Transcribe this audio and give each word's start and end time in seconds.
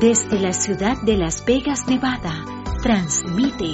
Desde 0.00 0.40
la 0.40 0.54
ciudad 0.54 0.96
de 1.02 1.18
Las 1.18 1.44
Vegas, 1.44 1.86
Nevada, 1.86 2.42
transmite 2.82 3.66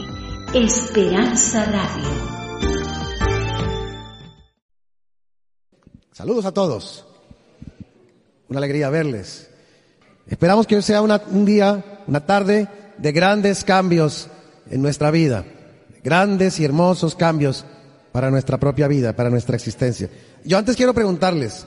Esperanza 0.52 1.64
Radio. 1.66 2.08
Saludos 6.10 6.44
a 6.44 6.52
todos. 6.52 7.06
Una 8.48 8.58
alegría 8.58 8.90
verles. 8.90 9.48
Esperamos 10.26 10.66
que 10.66 10.74
hoy 10.74 10.82
sea 10.82 11.00
un 11.00 11.44
día, 11.44 12.02
una 12.08 12.26
tarde 12.26 12.66
de 12.98 13.12
grandes 13.12 13.62
cambios 13.62 14.28
en 14.68 14.82
nuestra 14.82 15.12
vida. 15.12 15.44
Grandes 16.02 16.58
y 16.58 16.64
hermosos 16.64 17.14
cambios 17.14 17.64
para 18.10 18.32
nuestra 18.32 18.58
propia 18.58 18.88
vida, 18.88 19.14
para 19.14 19.30
nuestra 19.30 19.54
existencia. 19.54 20.10
Yo 20.44 20.58
antes 20.58 20.74
quiero 20.74 20.92
preguntarles, 20.92 21.66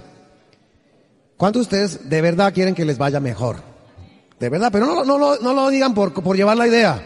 ¿cuántos 1.37 1.61
de 1.61 1.77
ustedes 1.77 2.09
de 2.09 2.21
verdad 2.21 2.53
quieren 2.53 2.75
que 2.75 2.83
les 2.83 2.97
vaya 2.97 3.21
mejor? 3.21 3.68
De 4.39 4.49
verdad, 4.49 4.69
pero 4.71 4.85
no, 4.85 5.03
no, 5.03 5.37
no, 5.37 5.53
lo 5.53 5.69
digan 5.69 5.93
por, 5.93 6.13
por 6.13 6.35
llevar 6.35 6.57
la 6.57 6.67
idea, 6.67 7.01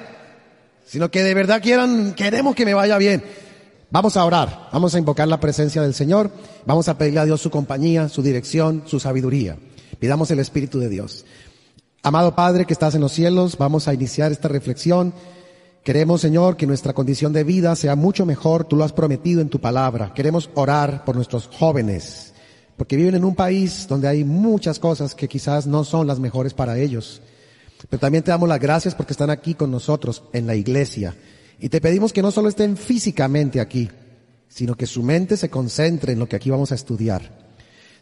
sino 0.86 1.10
que 1.10 1.23
de 1.23 1.34
verdad 1.34 1.62
quieran, 1.62 2.14
queremos 2.14 2.56
que 2.56 2.66
me 2.66 2.73
vaya 2.73 2.98
bien. 2.98 3.23
Vamos 3.90 4.18
a 4.18 4.26
orar, 4.26 4.70
vamos 4.72 4.96
a 4.96 5.00
invocar 5.00 5.28
la 5.28 5.40
presencia 5.40 5.82
del 5.82 5.94
Señor, 5.94 6.32
vamos 6.66 6.90
a 6.90 6.98
pedirle 6.98 7.20
a 7.20 7.26
Dios 7.26 7.42
su 7.42 7.50
compañía, 7.50 8.09
su 8.09 8.22
dirección, 8.22 8.84
su 8.86 9.00
sabiduría. 9.00 9.58
Pidamos 10.00 10.30
el 10.32 10.40
Espíritu 10.40 10.80
de 10.80 10.90
Dios. 10.90 11.26
Amado 12.02 12.36
Padre 12.36 12.66
que 12.66 12.73
estás 12.73 12.96
en 12.96 13.02
los 13.02 13.12
cielos, 13.12 13.58
vamos 13.58 13.88
a 13.88 13.94
iniciar 13.94 14.31
esta 14.31 14.48
reflexión 14.48 15.14
Queremos, 15.84 16.22
Señor, 16.22 16.56
que 16.56 16.66
nuestra 16.66 16.94
condición 16.94 17.34
de 17.34 17.44
vida 17.44 17.76
sea 17.76 17.98
mucho 17.98 18.26
mejor. 18.26 18.64
Tú 18.64 18.78
lo 18.78 18.86
has 18.86 18.94
prometido 18.94 19.42
en 19.42 19.50
tu 19.50 19.59
palabra. 19.59 20.14
Queremos 20.14 20.50
orar 20.54 21.04
por 21.04 21.18
nuestros 21.18 21.50
jóvenes, 21.52 22.33
porque 22.77 22.95
viven 22.95 23.16
en 23.16 23.23
un 23.23 23.36
país 23.36 23.88
donde 23.88 24.08
hay 24.08 24.23
muchas 24.23 24.80
cosas 24.80 25.16
que 25.16 25.27
quizás 25.27 25.68
no 25.68 25.84
son 25.84 26.08
las 26.08 26.20
mejores 26.20 26.54
para 26.54 26.77
ellos. 26.77 27.22
Pero 27.89 28.00
también 28.00 28.23
te 28.23 28.31
damos 28.31 28.50
las 28.50 28.59
gracias 28.59 28.95
porque 28.95 29.14
están 29.14 29.30
aquí 29.30 29.53
con 29.53 29.72
nosotros 29.72 30.23
en 30.34 30.48
la 30.48 30.56
iglesia. 30.56 31.16
Y 31.59 31.70
te 31.70 31.81
pedimos 31.81 32.14
que 32.14 32.22
no 32.22 32.31
solo 32.31 32.50
estén 32.50 32.78
físicamente 32.78 33.59
aquí, 33.59 33.89
sino 34.48 34.75
que 34.75 34.86
su 34.86 35.03
mente 35.03 35.38
se 35.38 35.50
concentre 35.50 36.14
en 36.14 36.20
lo 36.20 36.28
que 36.28 36.36
aquí 36.36 36.50
vamos 36.50 36.72
a 36.72 36.75
estudiar. 36.75 37.44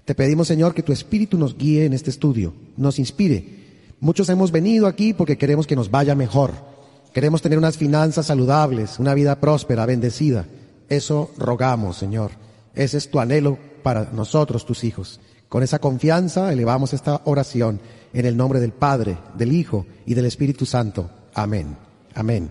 Te 0.05 0.15
pedimos, 0.15 0.47
Señor, 0.47 0.73
que 0.73 0.83
tu 0.83 0.91
Espíritu 0.91 1.37
nos 1.37 1.57
guíe 1.57 1.85
en 1.85 1.93
este 1.93 2.09
estudio, 2.09 2.53
nos 2.77 2.99
inspire. 2.99 3.61
Muchos 3.99 4.29
hemos 4.29 4.51
venido 4.51 4.87
aquí 4.87 5.13
porque 5.13 5.37
queremos 5.37 5.67
que 5.67 5.75
nos 5.75 5.91
vaya 5.91 6.15
mejor 6.15 6.71
Queremos 7.13 7.41
tener 7.41 7.57
unas 7.57 7.77
finanzas 7.77 8.27
saludables, 8.27 8.97
una 8.97 9.13
vida 9.13 9.35
próspera, 9.41 9.85
bendecida. 9.85 10.45
Eso 10.87 11.31
rogamos, 11.37 11.97
Señor. 11.97 12.31
Ese 12.73 12.97
es 12.97 13.11
tu 13.11 13.19
anhelo 13.19 13.57
para 13.81 14.09
nosotros, 14.11 14.65
tus 14.65 14.83
hijos. 14.83 15.19
Con 15.49 15.63
esa 15.63 15.79
confianza 15.79 16.51
elevamos 16.53 16.93
esta 16.93 17.21
oración 17.25 17.81
en 18.13 18.25
el 18.25 18.37
nombre 18.37 18.59
del 18.59 18.71
Padre, 18.71 19.17
del 19.37 19.51
Hijo 19.51 19.85
y 20.05 20.13
del 20.13 20.25
Espíritu 20.25 20.65
Santo. 20.65 21.09
Amén. 21.33 21.75
Amén. 22.15 22.49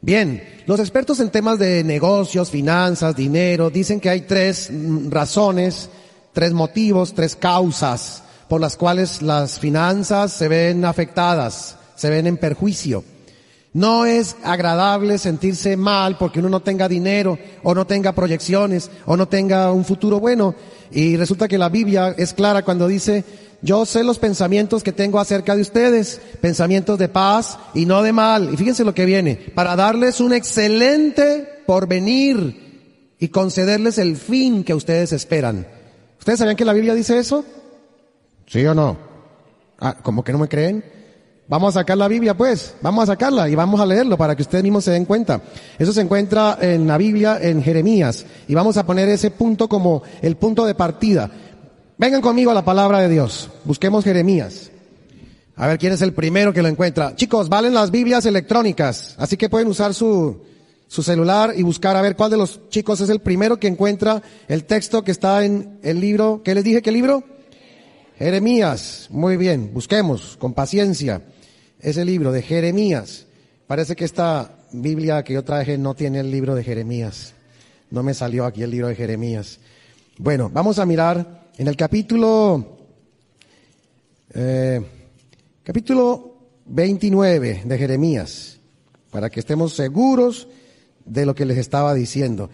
Bien, 0.00 0.42
los 0.66 0.80
expertos 0.80 1.20
en 1.20 1.30
temas 1.30 1.60
de 1.60 1.84
negocios, 1.84 2.50
finanzas, 2.50 3.14
dinero, 3.14 3.70
dicen 3.70 4.00
que 4.00 4.10
hay 4.10 4.22
tres 4.22 4.70
razones, 5.08 5.88
tres 6.32 6.52
motivos, 6.52 7.14
tres 7.14 7.36
causas 7.36 8.24
por 8.48 8.60
las 8.60 8.76
cuales 8.76 9.22
las 9.22 9.58
finanzas 9.58 10.32
se 10.32 10.48
ven 10.48 10.84
afectadas, 10.84 11.76
se 11.94 12.10
ven 12.10 12.26
en 12.26 12.36
perjuicio. 12.36 13.04
No 13.74 14.04
es 14.04 14.36
agradable 14.42 15.16
sentirse 15.16 15.78
mal 15.78 16.18
porque 16.18 16.40
uno 16.40 16.50
no 16.50 16.60
tenga 16.60 16.88
dinero 16.88 17.38
o 17.62 17.74
no 17.74 17.86
tenga 17.86 18.12
proyecciones 18.12 18.90
o 19.06 19.16
no 19.16 19.28
tenga 19.28 19.72
un 19.72 19.84
futuro 19.84 20.20
bueno. 20.20 20.54
Y 20.90 21.16
resulta 21.16 21.48
que 21.48 21.56
la 21.56 21.70
Biblia 21.70 22.14
es 22.18 22.34
clara 22.34 22.64
cuando 22.64 22.86
dice, 22.86 23.24
yo 23.62 23.86
sé 23.86 24.04
los 24.04 24.18
pensamientos 24.18 24.82
que 24.82 24.92
tengo 24.92 25.18
acerca 25.18 25.56
de 25.56 25.62
ustedes, 25.62 26.20
pensamientos 26.42 26.98
de 26.98 27.08
paz 27.08 27.58
y 27.72 27.86
no 27.86 28.02
de 28.02 28.12
mal. 28.12 28.52
Y 28.52 28.56
fíjense 28.58 28.84
lo 28.84 28.94
que 28.94 29.06
viene, 29.06 29.36
para 29.36 29.74
darles 29.74 30.20
un 30.20 30.34
excelente 30.34 31.48
porvenir 31.64 33.14
y 33.18 33.28
concederles 33.28 33.96
el 33.96 34.16
fin 34.16 34.64
que 34.64 34.74
ustedes 34.74 35.12
esperan. 35.12 35.66
¿Ustedes 36.18 36.40
sabían 36.40 36.56
que 36.56 36.64
la 36.66 36.74
Biblia 36.74 36.94
dice 36.94 37.18
eso? 37.18 37.44
¿Sí 38.46 38.66
o 38.66 38.74
no? 38.74 38.98
Ah, 39.78 39.96
¿Cómo 40.02 40.22
que 40.22 40.32
no 40.32 40.38
me 40.38 40.48
creen? 40.48 40.84
Vamos 41.52 41.76
a 41.76 41.80
sacar 41.80 41.98
la 41.98 42.08
Biblia, 42.08 42.34
pues. 42.34 42.76
Vamos 42.80 43.02
a 43.02 43.12
sacarla 43.12 43.46
y 43.46 43.54
vamos 43.54 43.78
a 43.78 43.84
leerlo 43.84 44.16
para 44.16 44.34
que 44.34 44.40
ustedes 44.40 44.64
mismos 44.64 44.84
se 44.84 44.90
den 44.90 45.04
cuenta. 45.04 45.42
Eso 45.78 45.92
se 45.92 46.00
encuentra 46.00 46.56
en 46.58 46.86
la 46.86 46.96
Biblia, 46.96 47.38
en 47.42 47.62
Jeremías. 47.62 48.24
Y 48.48 48.54
vamos 48.54 48.78
a 48.78 48.86
poner 48.86 49.10
ese 49.10 49.30
punto 49.30 49.68
como 49.68 50.02
el 50.22 50.36
punto 50.36 50.64
de 50.64 50.74
partida. 50.74 51.30
Vengan 51.98 52.22
conmigo 52.22 52.50
a 52.50 52.54
la 52.54 52.64
palabra 52.64 53.00
de 53.00 53.10
Dios. 53.10 53.50
Busquemos 53.66 54.02
Jeremías. 54.02 54.70
A 55.56 55.66
ver 55.66 55.78
quién 55.78 55.92
es 55.92 56.00
el 56.00 56.14
primero 56.14 56.54
que 56.54 56.62
lo 56.62 56.68
encuentra. 56.68 57.14
Chicos, 57.16 57.50
valen 57.50 57.74
las 57.74 57.90
Biblias 57.90 58.24
electrónicas. 58.24 59.14
Así 59.18 59.36
que 59.36 59.50
pueden 59.50 59.68
usar 59.68 59.92
su, 59.92 60.40
su 60.88 61.02
celular 61.02 61.52
y 61.54 61.62
buscar 61.62 61.96
a 61.96 62.00
ver 62.00 62.16
cuál 62.16 62.30
de 62.30 62.38
los 62.38 62.66
chicos 62.70 63.02
es 63.02 63.10
el 63.10 63.20
primero 63.20 63.60
que 63.60 63.68
encuentra 63.68 64.22
el 64.48 64.64
texto 64.64 65.04
que 65.04 65.10
está 65.10 65.44
en 65.44 65.80
el 65.82 66.00
libro. 66.00 66.40
¿Qué 66.42 66.54
les 66.54 66.64
dije? 66.64 66.80
¿Qué 66.80 66.92
libro? 66.92 67.22
Jeremías. 68.18 69.08
Muy 69.10 69.36
bien. 69.36 69.74
Busquemos 69.74 70.38
con 70.38 70.54
paciencia 70.54 71.20
ese 71.82 72.04
libro 72.04 72.32
de 72.32 72.42
Jeremías. 72.42 73.26
Parece 73.66 73.96
que 73.96 74.04
esta 74.04 74.58
Biblia 74.72 75.22
que 75.24 75.34
yo 75.34 75.44
traje 75.44 75.76
no 75.76 75.94
tiene 75.94 76.20
el 76.20 76.30
libro 76.30 76.54
de 76.54 76.64
Jeremías. 76.64 77.34
No 77.90 78.02
me 78.02 78.14
salió 78.14 78.46
aquí 78.46 78.62
el 78.62 78.70
libro 78.70 78.88
de 78.88 78.94
Jeremías. 78.94 79.58
Bueno, 80.16 80.48
vamos 80.52 80.78
a 80.78 80.86
mirar 80.86 81.50
en 81.58 81.68
el 81.68 81.76
capítulo, 81.76 82.78
eh, 84.32 84.80
capítulo 85.62 86.36
29 86.66 87.62
de 87.64 87.78
Jeremías, 87.78 88.58
para 89.10 89.28
que 89.28 89.40
estemos 89.40 89.74
seguros 89.74 90.48
de 91.04 91.26
lo 91.26 91.34
que 91.34 91.44
les 91.44 91.58
estaba 91.58 91.92
diciendo. 91.92 92.48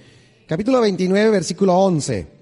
Capítulo 0.47 0.81
29, 0.81 1.31
versículo 1.31 1.79
11 1.79 2.38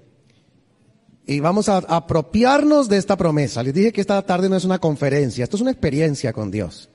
y 1.27 1.41
vamos 1.41 1.67
a 1.67 1.79
apropiarnos 1.79 2.87
de 2.87 2.97
esta 2.97 3.17
promesa. 3.17 3.61
Les 3.61 3.73
dije 3.73 3.91
que 3.91 3.99
esta 3.99 4.21
tarde 4.21 4.47
no 4.47 4.55
es 4.55 4.63
una 4.63 4.79
conferencia, 4.79 5.43
esto 5.43 5.57
es 5.57 5.61
una 5.61 5.71
experiencia 5.71 6.31
con 6.31 6.49
Dios. 6.49 6.89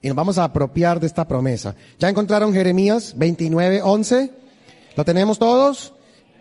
Y 0.00 0.08
nos 0.08 0.16
vamos 0.16 0.38
a 0.38 0.44
apropiar 0.44 0.98
de 1.00 1.06
esta 1.06 1.28
promesa. 1.28 1.76
¿Ya 1.98 2.08
encontraron 2.08 2.54
Jeremías 2.54 3.12
29, 3.16 3.82
11? 3.82 4.30
¿Lo 4.96 5.04
tenemos 5.04 5.38
todos? 5.38 5.92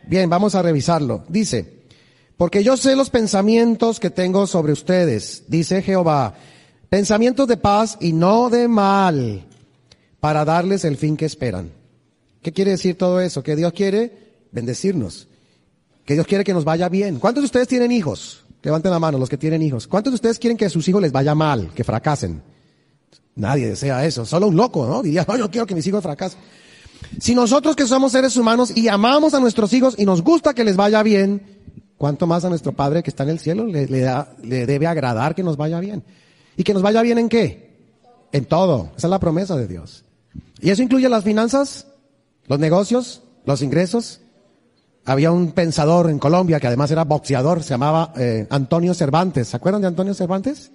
Bien, 0.08 0.30
vamos 0.30 0.56
a 0.56 0.62
revisarlo. 0.62 1.26
Dice, 1.28 1.84
porque 2.38 2.64
yo 2.64 2.78
sé 2.78 2.96
los 2.96 3.09
pensamientos 3.09 4.00
que 4.00 4.10
tengo 4.10 4.48
sobre 4.48 4.72
ustedes, 4.72 5.44
dice 5.48 5.81
Jehová, 5.81 6.36
pensamientos 6.90 7.48
de 7.50 7.58
paz 7.58 7.98
y 8.00 8.14
no 8.14 8.50
de 8.50 8.70
mal, 8.70 9.46
para 10.22 10.46
darles 10.46 10.86
el 10.86 10.96
fin 10.96 11.18
que 11.18 11.25
esperan. 11.25 11.72
¿Qué 12.42 12.54
quiere 12.54 12.72
decir 12.72 12.98
todo 12.98 13.20
eso? 13.20 13.44
Que 13.44 13.58
Dios 13.58 13.74
quiere 13.74 14.46
bendecirnos 14.52 15.28
que 16.06 16.14
Dios 16.14 16.28
quiere 16.28 16.44
que 16.44 16.53
nos 16.53 16.66
vaya 16.66 16.90
bien. 16.90 17.19
¿Cuántos 17.19 17.44
de 17.44 17.46
ustedes 17.46 17.68
tienen 17.68 17.91
hijos? 17.91 18.44
Levanten 18.62 18.91
la 18.91 19.00
mano 19.00 19.18
los 19.18 19.30
que 19.30 19.38
tienen 19.38 19.62
hijos. 19.62 19.88
¿Cuántos 19.88 20.12
de 20.12 20.16
ustedes 20.16 20.40
quieren 20.40 20.58
que 20.58 20.66
a 20.66 20.69
sus 20.69 20.88
hijos 20.88 21.02
les 21.02 21.12
vaya 21.12 21.36
mal, 21.36 21.72
que 21.75 21.84
fracasen? 21.84 22.41
Nadie 23.36 23.68
desea 23.68 24.06
eso. 24.06 24.25
Solo 24.25 24.47
un 24.47 24.56
loco, 24.56 24.86
¿no? 24.88 25.02
Diría, 25.02 25.25
no, 25.28 25.38
yo 25.38 25.52
quiero 25.52 25.66
que 25.66 25.75
mis 25.75 25.86
hijos 25.88 26.02
fracasen. 26.02 26.40
Si 27.19 27.36
nosotros 27.36 27.75
que 27.75 27.86
somos 27.86 28.13
seres 28.13 28.38
humanos 28.38 28.75
y 28.75 28.88
amamos 28.88 29.34
a 29.34 29.40
nuestros 29.40 29.74
hijos 29.74 29.96
y 29.97 30.06
nos 30.06 30.22
gusta 30.22 30.53
que 30.53 30.63
les 30.63 30.78
vaya 30.78 31.03
bien, 31.03 31.42
¿cuánto 31.97 32.25
más 32.28 32.46
a 32.46 32.50
nuestro 32.50 32.72
Padre 32.72 33.03
que 33.03 33.09
está 33.09 33.24
en 33.24 33.30
el 33.30 33.40
cielo 33.40 33.66
le, 33.66 33.88
le 33.88 34.66
debe 34.66 34.88
agradar 34.88 35.36
que 35.36 35.44
nos 35.44 35.58
vaya 35.58 35.80
bien? 35.80 36.03
¿Y 36.56 36.63
que 36.63 36.74
nos 36.74 36.81
vaya 36.81 37.02
bien 37.02 37.18
en 37.18 37.30
qué? 37.30 37.74
En 38.31 38.46
todo. 38.46 38.92
Esa 38.96 39.08
es 39.08 39.12
la 39.12 39.19
promesa 39.19 39.58
de 39.58 39.68
Dios. 39.68 40.06
¿Y 40.62 40.69
eso 40.69 40.81
incluye 40.81 41.09
las 41.09 41.25
finanzas, 41.25 41.88
los 42.47 42.59
negocios, 42.59 43.22
los 43.46 43.62
ingresos, 43.62 44.22
había 45.06 45.31
un 45.31 45.52
pensador 45.52 46.09
en 46.09 46.19
Colombia 46.19 46.59
que 46.59 46.68
además 46.68 46.91
era 46.91 47.03
boxeador, 47.03 47.64
se 47.64 47.69
llamaba 47.69 48.14
eh, 48.16 48.47
Antonio 48.50 48.94
Cervantes. 48.94 49.50
¿Se 49.50 49.58
acuerdan 49.58 49.81
de 49.81 49.88
Antonio 49.88 50.13
Cervantes? 50.13 50.72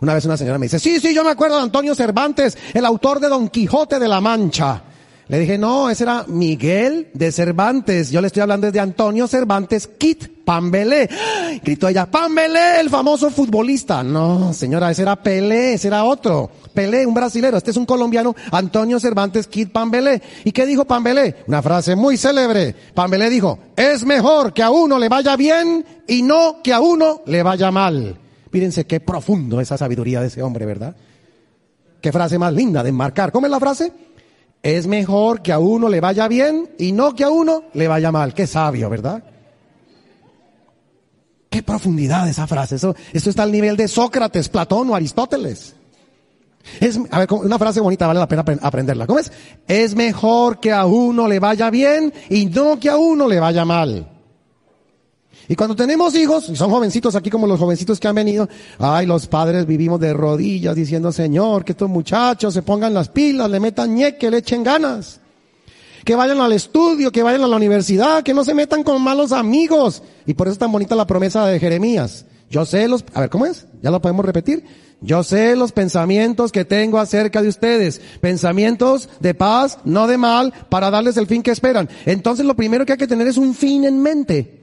Una 0.00 0.14
vez 0.14 0.24
una 0.26 0.36
señora 0.36 0.58
me 0.58 0.66
dice, 0.66 0.78
sí, 0.78 1.00
sí, 1.00 1.14
yo 1.14 1.24
me 1.24 1.30
acuerdo 1.30 1.56
de 1.56 1.62
Antonio 1.62 1.94
Cervantes, 1.94 2.56
el 2.74 2.84
autor 2.84 3.18
de 3.18 3.28
Don 3.28 3.48
Quijote 3.48 3.98
de 3.98 4.08
la 4.08 4.20
Mancha. 4.20 4.82
Le 5.28 5.38
dije, 5.38 5.56
no, 5.58 5.88
ese 5.88 6.02
era 6.02 6.24
Miguel 6.26 7.08
de 7.14 7.30
Cervantes. 7.30 8.10
Yo 8.10 8.20
le 8.20 8.26
estoy 8.26 8.42
hablando 8.42 8.70
de 8.70 8.80
Antonio 8.80 9.28
Cervantes 9.28 9.86
Kit 9.86 10.39
Pambelé. 10.50 11.08
Gritó 11.62 11.86
ella, 11.86 12.10
Pambelé, 12.10 12.80
el 12.80 12.90
famoso 12.90 13.30
futbolista. 13.30 14.02
No, 14.02 14.52
señora, 14.52 14.90
ese 14.90 15.02
era 15.02 15.14
Pelé, 15.14 15.74
ese 15.74 15.86
era 15.86 16.02
otro. 16.02 16.50
Pelé, 16.74 17.06
un 17.06 17.14
brasilero. 17.14 17.56
Este 17.56 17.70
es 17.70 17.76
un 17.76 17.86
colombiano, 17.86 18.34
Antonio 18.50 18.98
Cervantes 18.98 19.46
Kit 19.46 19.70
Pambelé. 19.70 20.20
¿Y 20.42 20.50
qué 20.50 20.66
dijo 20.66 20.86
Pambelé? 20.86 21.36
Una 21.46 21.62
frase 21.62 21.94
muy 21.94 22.16
célebre. 22.16 22.74
Pambelé 22.94 23.30
dijo, 23.30 23.60
es 23.76 24.04
mejor 24.04 24.52
que 24.52 24.64
a 24.64 24.72
uno 24.72 24.98
le 24.98 25.08
vaya 25.08 25.36
bien 25.36 25.86
y 26.08 26.22
no 26.22 26.56
que 26.64 26.72
a 26.72 26.80
uno 26.80 27.22
le 27.26 27.44
vaya 27.44 27.70
mal. 27.70 28.18
Fíjense 28.50 28.88
qué 28.88 28.98
profundo 28.98 29.60
esa 29.60 29.78
sabiduría 29.78 30.20
de 30.20 30.26
ese 30.26 30.42
hombre, 30.42 30.66
¿verdad? 30.66 30.96
Qué 32.00 32.10
frase 32.10 32.40
más 32.40 32.52
linda 32.52 32.82
de 32.82 32.88
enmarcar. 32.88 33.30
¿Cómo 33.30 33.46
es 33.46 33.52
la 33.52 33.60
frase? 33.60 33.92
Es 34.64 34.88
mejor 34.88 35.42
que 35.42 35.52
a 35.52 35.60
uno 35.60 35.88
le 35.88 36.00
vaya 36.00 36.26
bien 36.26 36.70
y 36.76 36.90
no 36.90 37.14
que 37.14 37.22
a 37.22 37.30
uno 37.30 37.66
le 37.72 37.86
vaya 37.86 38.10
mal. 38.10 38.34
Qué 38.34 38.48
sabio, 38.48 38.90
¿verdad? 38.90 39.22
Qué 41.50 41.64
profundidad 41.64 42.28
esa 42.28 42.46
frase. 42.46 42.76
Eso, 42.76 42.94
esto 43.12 43.28
está 43.28 43.42
al 43.42 43.50
nivel 43.50 43.76
de 43.76 43.88
Sócrates, 43.88 44.48
Platón 44.48 44.88
o 44.90 44.94
Aristóteles. 44.94 45.74
Es, 46.78 47.00
a 47.10 47.18
ver, 47.18 47.32
una 47.32 47.58
frase 47.58 47.80
bonita 47.80 48.06
vale 48.06 48.20
la 48.20 48.28
pena 48.28 48.44
aprenderla. 48.62 49.06
¿Cómo 49.06 49.18
es? 49.18 49.32
Es 49.66 49.96
mejor 49.96 50.60
que 50.60 50.72
a 50.72 50.86
uno 50.86 51.26
le 51.26 51.40
vaya 51.40 51.68
bien 51.70 52.12
y 52.28 52.46
no 52.46 52.78
que 52.78 52.88
a 52.88 52.96
uno 52.96 53.26
le 53.26 53.40
vaya 53.40 53.64
mal. 53.64 54.08
Y 55.48 55.56
cuando 55.56 55.74
tenemos 55.74 56.14
hijos, 56.14 56.48
y 56.48 56.54
son 56.54 56.70
jovencitos 56.70 57.16
aquí 57.16 57.28
como 57.28 57.48
los 57.48 57.58
jovencitos 57.58 57.98
que 57.98 58.06
han 58.06 58.14
venido, 58.14 58.48
ay, 58.78 59.04
los 59.04 59.26
padres 59.26 59.66
vivimos 59.66 59.98
de 59.98 60.12
rodillas 60.12 60.76
diciendo, 60.76 61.10
Señor, 61.10 61.64
que 61.64 61.72
estos 61.72 61.90
muchachos 61.90 62.54
se 62.54 62.62
pongan 62.62 62.94
las 62.94 63.08
pilas, 63.08 63.50
le 63.50 63.58
metan 63.58 63.92
ñeque, 63.92 64.30
le 64.30 64.38
echen 64.38 64.62
ganas. 64.62 65.20
Que 66.04 66.14
vayan 66.14 66.40
al 66.40 66.52
estudio, 66.52 67.12
que 67.12 67.22
vayan 67.22 67.42
a 67.42 67.46
la 67.46 67.56
universidad, 67.56 68.22
que 68.22 68.34
no 68.34 68.44
se 68.44 68.54
metan 68.54 68.82
con 68.82 69.02
malos 69.02 69.32
amigos. 69.32 70.02
Y 70.26 70.34
por 70.34 70.46
eso 70.46 70.52
es 70.52 70.58
tan 70.58 70.72
bonita 70.72 70.94
la 70.94 71.06
promesa 71.06 71.46
de 71.46 71.58
Jeremías. 71.58 72.26
Yo 72.48 72.66
sé 72.66 72.88
los, 72.88 73.04
a 73.14 73.20
ver, 73.20 73.30
¿cómo 73.30 73.46
es? 73.46 73.66
¿Ya 73.82 73.90
lo 73.90 74.00
podemos 74.00 74.24
repetir? 74.24 74.64
Yo 75.00 75.22
sé 75.22 75.56
los 75.56 75.72
pensamientos 75.72 76.52
que 76.52 76.64
tengo 76.64 76.98
acerca 76.98 77.40
de 77.40 77.48
ustedes. 77.48 78.00
Pensamientos 78.20 79.08
de 79.20 79.34
paz, 79.34 79.78
no 79.84 80.06
de 80.06 80.18
mal, 80.18 80.52
para 80.68 80.90
darles 80.90 81.16
el 81.16 81.26
fin 81.26 81.42
que 81.42 81.52
esperan. 81.52 81.88
Entonces 82.04 82.44
lo 82.44 82.56
primero 82.56 82.84
que 82.84 82.92
hay 82.92 82.98
que 82.98 83.06
tener 83.06 83.26
es 83.26 83.38
un 83.38 83.54
fin 83.54 83.84
en 83.84 84.02
mente. 84.02 84.59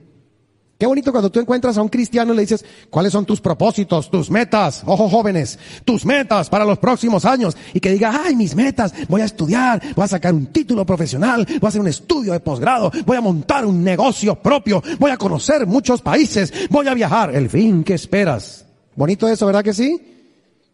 Qué 0.77 0.85
bonito 0.85 1.11
cuando 1.11 1.31
tú 1.31 1.39
encuentras 1.39 1.75
a 1.77 1.81
un 1.81 1.89
cristiano 1.89 2.33
y 2.33 2.35
le 2.35 2.41
dices, 2.43 2.63
¿cuáles 2.91 3.11
son 3.11 3.25
tus 3.25 3.41
propósitos, 3.41 4.11
tus 4.11 4.29
metas? 4.29 4.83
Ojo 4.85 5.09
jóvenes, 5.09 5.57
tus 5.83 6.05
metas 6.05 6.49
para 6.49 6.65
los 6.65 6.77
próximos 6.77 7.25
años. 7.25 7.57
Y 7.73 7.79
que 7.79 7.91
diga, 7.91 8.21
ay, 8.23 8.35
mis 8.35 8.53
metas, 8.53 8.93
voy 9.09 9.21
a 9.21 9.25
estudiar, 9.25 9.81
voy 9.95 10.05
a 10.05 10.07
sacar 10.07 10.35
un 10.35 10.47
título 10.47 10.85
profesional, 10.85 11.47
voy 11.47 11.67
a 11.67 11.69
hacer 11.69 11.81
un 11.81 11.87
estudio 11.87 12.33
de 12.33 12.41
posgrado, 12.41 12.91
voy 13.07 13.17
a 13.17 13.21
montar 13.21 13.65
un 13.65 13.83
negocio 13.83 14.35
propio, 14.35 14.83
voy 14.99 15.09
a 15.09 15.17
conocer 15.17 15.65
muchos 15.65 16.03
países, 16.03 16.53
voy 16.69 16.87
a 16.87 16.93
viajar. 16.93 17.35
El 17.35 17.49
fin 17.49 17.83
que 17.83 17.95
esperas. 17.95 18.63
Bonito 18.95 19.27
eso, 19.27 19.47
¿verdad 19.47 19.63
que 19.63 19.73
sí? 19.73 19.99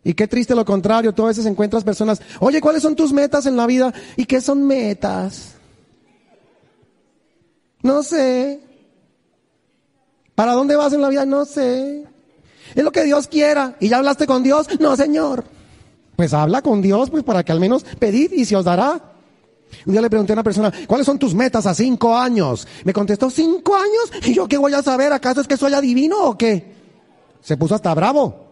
Y 0.04 0.14
qué 0.16 0.28
triste 0.28 0.54
lo 0.54 0.66
contrario, 0.66 1.14
tú 1.14 1.24
a 1.24 1.28
veces 1.28 1.46
encuentras 1.46 1.86
personas, 1.86 2.22
oye, 2.42 2.60
¿cuáles 2.60 2.82
son 2.82 2.94
tus 2.94 3.14
metas 3.14 3.46
en 3.46 3.56
la 3.56 3.66
vida? 3.66 3.94
¿Y 4.18 4.26
qué 4.26 4.42
son 4.42 4.68
metas? 4.68 5.54
No 7.82 8.04
sé. 8.04 8.73
¿Para 10.35 10.53
dónde 10.53 10.75
vas 10.75 10.94
en 10.94 11.01
la 11.01 11.09
vida? 11.09 11.25
No 11.25 11.45
sé. 11.45 12.06
Es 12.75 12.83
lo 12.83 12.91
que 12.91 13.03
Dios 13.03 13.27
quiera. 13.27 13.75
¿Y 13.80 13.89
ya 13.89 13.97
hablaste 13.97 14.25
con 14.25 14.44
Dios? 14.44 14.68
No, 14.80 14.95
Señor. 14.95 15.44
Pues 16.15 16.33
habla 16.33 16.62
con 16.62 16.81
Dios, 16.81 17.09
pues 17.09 17.24
para 17.24 17.44
que 17.44 17.51
al 17.51 17.59
menos 17.59 17.83
pedid 18.00 18.31
y 18.31 18.45
se 18.45 18.56
os 18.56 18.65
dará. 18.65 19.13
Un 19.85 19.91
día 19.91 20.01
le 20.01 20.09
pregunté 20.09 20.33
a 20.33 20.35
una 20.35 20.44
persona, 20.44 20.71
¿cuáles 20.88 21.06
son 21.06 21.18
tus 21.18 21.33
metas 21.33 21.65
a 21.65 21.74
cinco 21.74 22.15
años? 22.15 22.68
Me 22.83 22.94
contestó, 22.94 23.30
¿cinco 23.30 23.75
años? 23.75 24.12
¿Y 24.25 24.33
yo 24.33 24.47
qué 24.47 24.57
voy 24.57 24.74
a 24.74 24.83
saber? 24.83 25.12
¿Acaso 25.12 25.41
es 25.41 25.47
que 25.47 25.57
soy 25.57 25.74
adivino 25.74 26.24
o 26.24 26.38
qué? 26.38 26.74
Se 27.41 27.57
puso 27.57 27.75
hasta 27.75 27.94
bravo. 27.94 28.44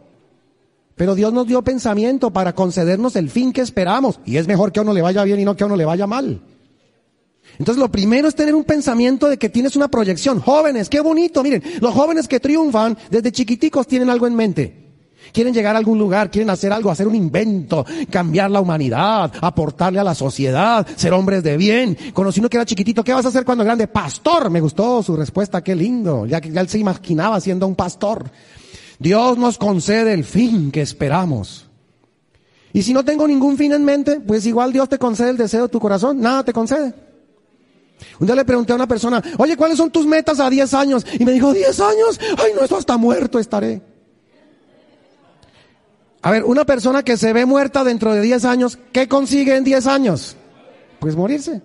Pero 0.96 1.16
Dios 1.16 1.32
nos 1.32 1.48
dio 1.48 1.64
pensamiento 1.64 2.32
para 2.32 2.54
concedernos 2.54 3.16
el 3.16 3.30
fin 3.30 3.54
que 3.54 3.62
esperamos. 3.62 4.20
Y 4.26 4.38
es 4.38 4.48
mejor 4.48 4.72
que 4.72 4.80
a 4.80 4.84
uno 4.84 4.94
le 4.94 5.02
vaya 5.02 5.24
bien 5.24 5.40
y 5.40 5.46
no 5.46 5.56
que 5.56 5.64
a 5.64 5.68
uno 5.68 5.76
le 5.76 5.86
vaya 5.86 6.08
mal. 6.08 6.42
Entonces 7.60 7.80
lo 7.82 7.92
primero 7.92 8.28
es 8.28 8.36
tener 8.36 8.56
un 8.56 8.64
pensamiento 8.64 9.28
de 9.28 9.38
que 9.38 9.50
tienes 9.50 9.76
una 9.76 9.88
proyección. 9.88 10.40
Jóvenes, 10.40 10.90
qué 10.90 11.00
bonito. 11.00 11.44
Miren, 11.44 11.64
los 11.80 11.94
jóvenes 11.94 12.28
que 12.28 12.40
triunfan 12.40 12.98
desde 13.10 13.32
chiquiticos 13.32 13.88
tienen 13.88 14.10
algo 14.10 14.28
en 14.28 14.36
mente. 14.36 14.82
Quieren 15.32 15.54
llegar 15.54 15.76
a 15.76 15.78
algún 15.78 15.98
lugar, 15.98 16.30
quieren 16.30 16.50
hacer 16.50 16.74
algo, 16.74 16.92
hacer 16.92 17.08
un 17.08 17.16
invento, 17.16 17.86
cambiar 18.10 18.52
la 18.52 18.60
humanidad, 18.60 19.32
aportarle 19.40 20.00
a 20.00 20.04
la 20.04 20.16
sociedad, 20.16 20.86
ser 20.96 21.14
hombres 21.14 21.44
de 21.44 21.58
bien. 21.58 21.98
Conocí 22.14 22.40
uno 22.40 22.50
que 22.50 22.58
era 22.58 22.66
chiquitito, 22.66 23.04
¿qué 23.04 23.14
vas 23.14 23.26
a 23.26 23.30
hacer 23.30 23.46
cuando 23.46 23.64
grande? 23.64 23.88
Pastor. 23.88 24.50
Me 24.50 24.60
gustó 24.60 25.02
su 25.04 25.16
respuesta, 25.16 25.64
qué 25.64 25.76
lindo. 25.76 26.26
Ya 26.26 26.42
que 26.42 26.52
ya 26.52 26.62
él 26.62 26.68
se 26.68 26.80
imaginaba 26.80 27.40
siendo 27.40 27.68
un 27.68 27.76
pastor. 27.76 28.30
Dios 29.00 29.38
nos 29.38 29.58
concede 29.58 30.14
el 30.14 30.24
fin 30.24 30.72
que 30.72 30.82
esperamos. 30.82 31.68
Y 32.74 32.84
si 32.84 32.94
no 32.94 33.06
tengo 33.06 33.28
ningún 33.28 33.58
fin 33.58 33.74
en 33.74 33.86
mente, 33.86 34.20
pues 34.20 34.46
igual 34.46 34.74
Dios 34.74 34.90
te 34.90 34.98
concede 34.98 35.30
el 35.30 35.38
deseo 35.38 35.64
de 35.64 35.70
tu 35.70 35.80
corazón. 35.80 36.20
Nada 36.20 36.44
te 36.44 36.54
concede. 36.54 36.94
Un 38.20 38.28
día 38.28 38.36
le 38.36 38.46
pregunté 38.46 38.74
a 38.74 38.76
una 38.76 38.88
persona, 38.88 39.22
oye, 39.38 39.58
¿cuáles 39.58 39.78
son 39.78 39.92
tus 39.92 40.06
metas 40.06 40.40
a 40.40 40.50
10 40.50 40.74
años? 40.74 41.06
Y 41.20 41.26
me 41.26 41.32
dijo, 41.32 41.54
¿10 41.54 41.80
años? 41.80 42.20
Ay, 42.38 42.52
no, 42.56 42.64
eso 42.64 42.78
hasta 42.78 42.98
muerto 42.98 43.40
estaré. 43.40 43.82
A 46.22 46.32
ver, 46.32 46.44
una 46.44 46.66
persona 46.66 47.04
que 47.04 47.18
se 47.18 47.34
ve 47.34 47.46
muerta 47.46 47.84
dentro 47.84 48.14
de 48.14 48.22
10 48.22 48.46
años, 48.46 48.78
¿qué 48.92 49.08
consigue 49.08 49.56
en 49.56 49.64
10 49.64 49.88
años? 49.88 50.36
Pues 51.00 51.16
morirse. 51.16 51.62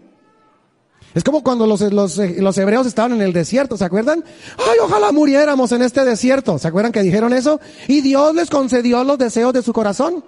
Es 1.15 1.25
como 1.25 1.43
cuando 1.43 1.67
los, 1.67 1.81
los, 1.81 2.19
los, 2.19 2.59
hebreos 2.59 2.87
estaban 2.87 3.13
en 3.13 3.23
el 3.23 3.33
desierto, 3.33 3.79
¿se 3.79 3.85
acuerdan? 3.85 4.23
Ay, 4.59 4.79
ojalá 4.83 5.13
muriéramos 5.13 5.73
en 5.73 5.81
este 5.81 6.05
desierto. 6.05 6.59
¿Se 6.59 6.69
acuerdan 6.69 6.93
que 6.93 7.03
dijeron 7.03 7.33
eso? 7.33 7.59
Y 7.89 8.03
Dios 8.03 8.35
les 8.35 8.51
concedió 8.51 9.03
los 9.03 9.17
deseos 9.17 9.55
de 9.55 9.63
su 9.63 9.73
corazón. 9.73 10.23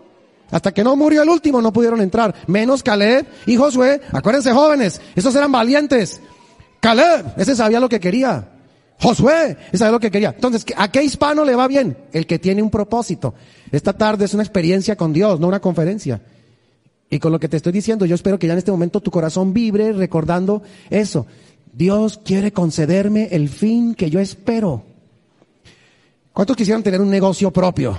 Hasta 0.51 0.73
que 0.73 0.83
no 0.83 0.97
murió 0.97 1.23
el 1.23 1.29
último 1.29 1.61
no 1.61 1.73
pudieron 1.73 2.01
entrar. 2.01 2.35
Menos 2.47 2.83
Caleb 2.83 3.27
y 3.47 3.57
Josué. 3.57 4.01
Acuérdense 4.13 4.53
jóvenes, 4.53 5.01
esos 5.15 5.35
eran 5.35 5.53
valientes. 5.53 6.21
Caleb, 6.81 7.35
ese 7.37 7.55
sabía 7.55 7.81
lo 7.81 7.89
que 7.89 8.01
quería. 8.01 8.49
Josué, 9.01 9.57
ese 9.69 9.79
sabía 9.79 9.93
lo 9.93 10.01
que 10.01 10.11
quería. 10.11 10.31
Entonces, 10.35 10.65
¿a 10.77 10.91
qué 10.91 11.03
hispano 11.03 11.45
le 11.45 11.55
va 11.55 11.69
bien? 11.69 11.97
El 12.13 12.27
que 12.27 12.39
tiene 12.39 12.63
un 12.63 12.71
propósito. 12.71 13.35
Esta 13.71 13.93
tarde 13.93 14.25
es 14.25 14.35
una 14.35 14.43
experiencia 14.43 14.97
con 14.97 15.13
Dios, 15.13 15.39
no 15.39 15.49
una 15.49 15.61
conferencia. 15.61 16.21
Y 17.11 17.19
con 17.19 17.33
lo 17.33 17.41
que 17.41 17.49
te 17.49 17.57
estoy 17.57 17.73
diciendo, 17.73 18.07
yo 18.07 18.15
espero 18.15 18.39
que 18.39 18.47
ya 18.47 18.53
en 18.55 18.59
este 18.59 18.71
momento 18.71 19.01
tu 19.01 19.11
corazón 19.11 19.53
vibre 19.53 19.93
recordando 19.93 20.63
eso. 20.91 21.27
Dios 21.73 22.21
quiere 22.25 22.53
concederme 22.53 23.29
el 23.31 23.49
fin 23.49 23.95
que 23.95 24.11
yo 24.11 24.21
espero. 24.21 24.83
¿Cuántos 26.33 26.57
quisieran 26.57 26.83
tener 26.83 27.01
un 27.01 27.11
negocio 27.11 27.51
propio? 27.51 27.99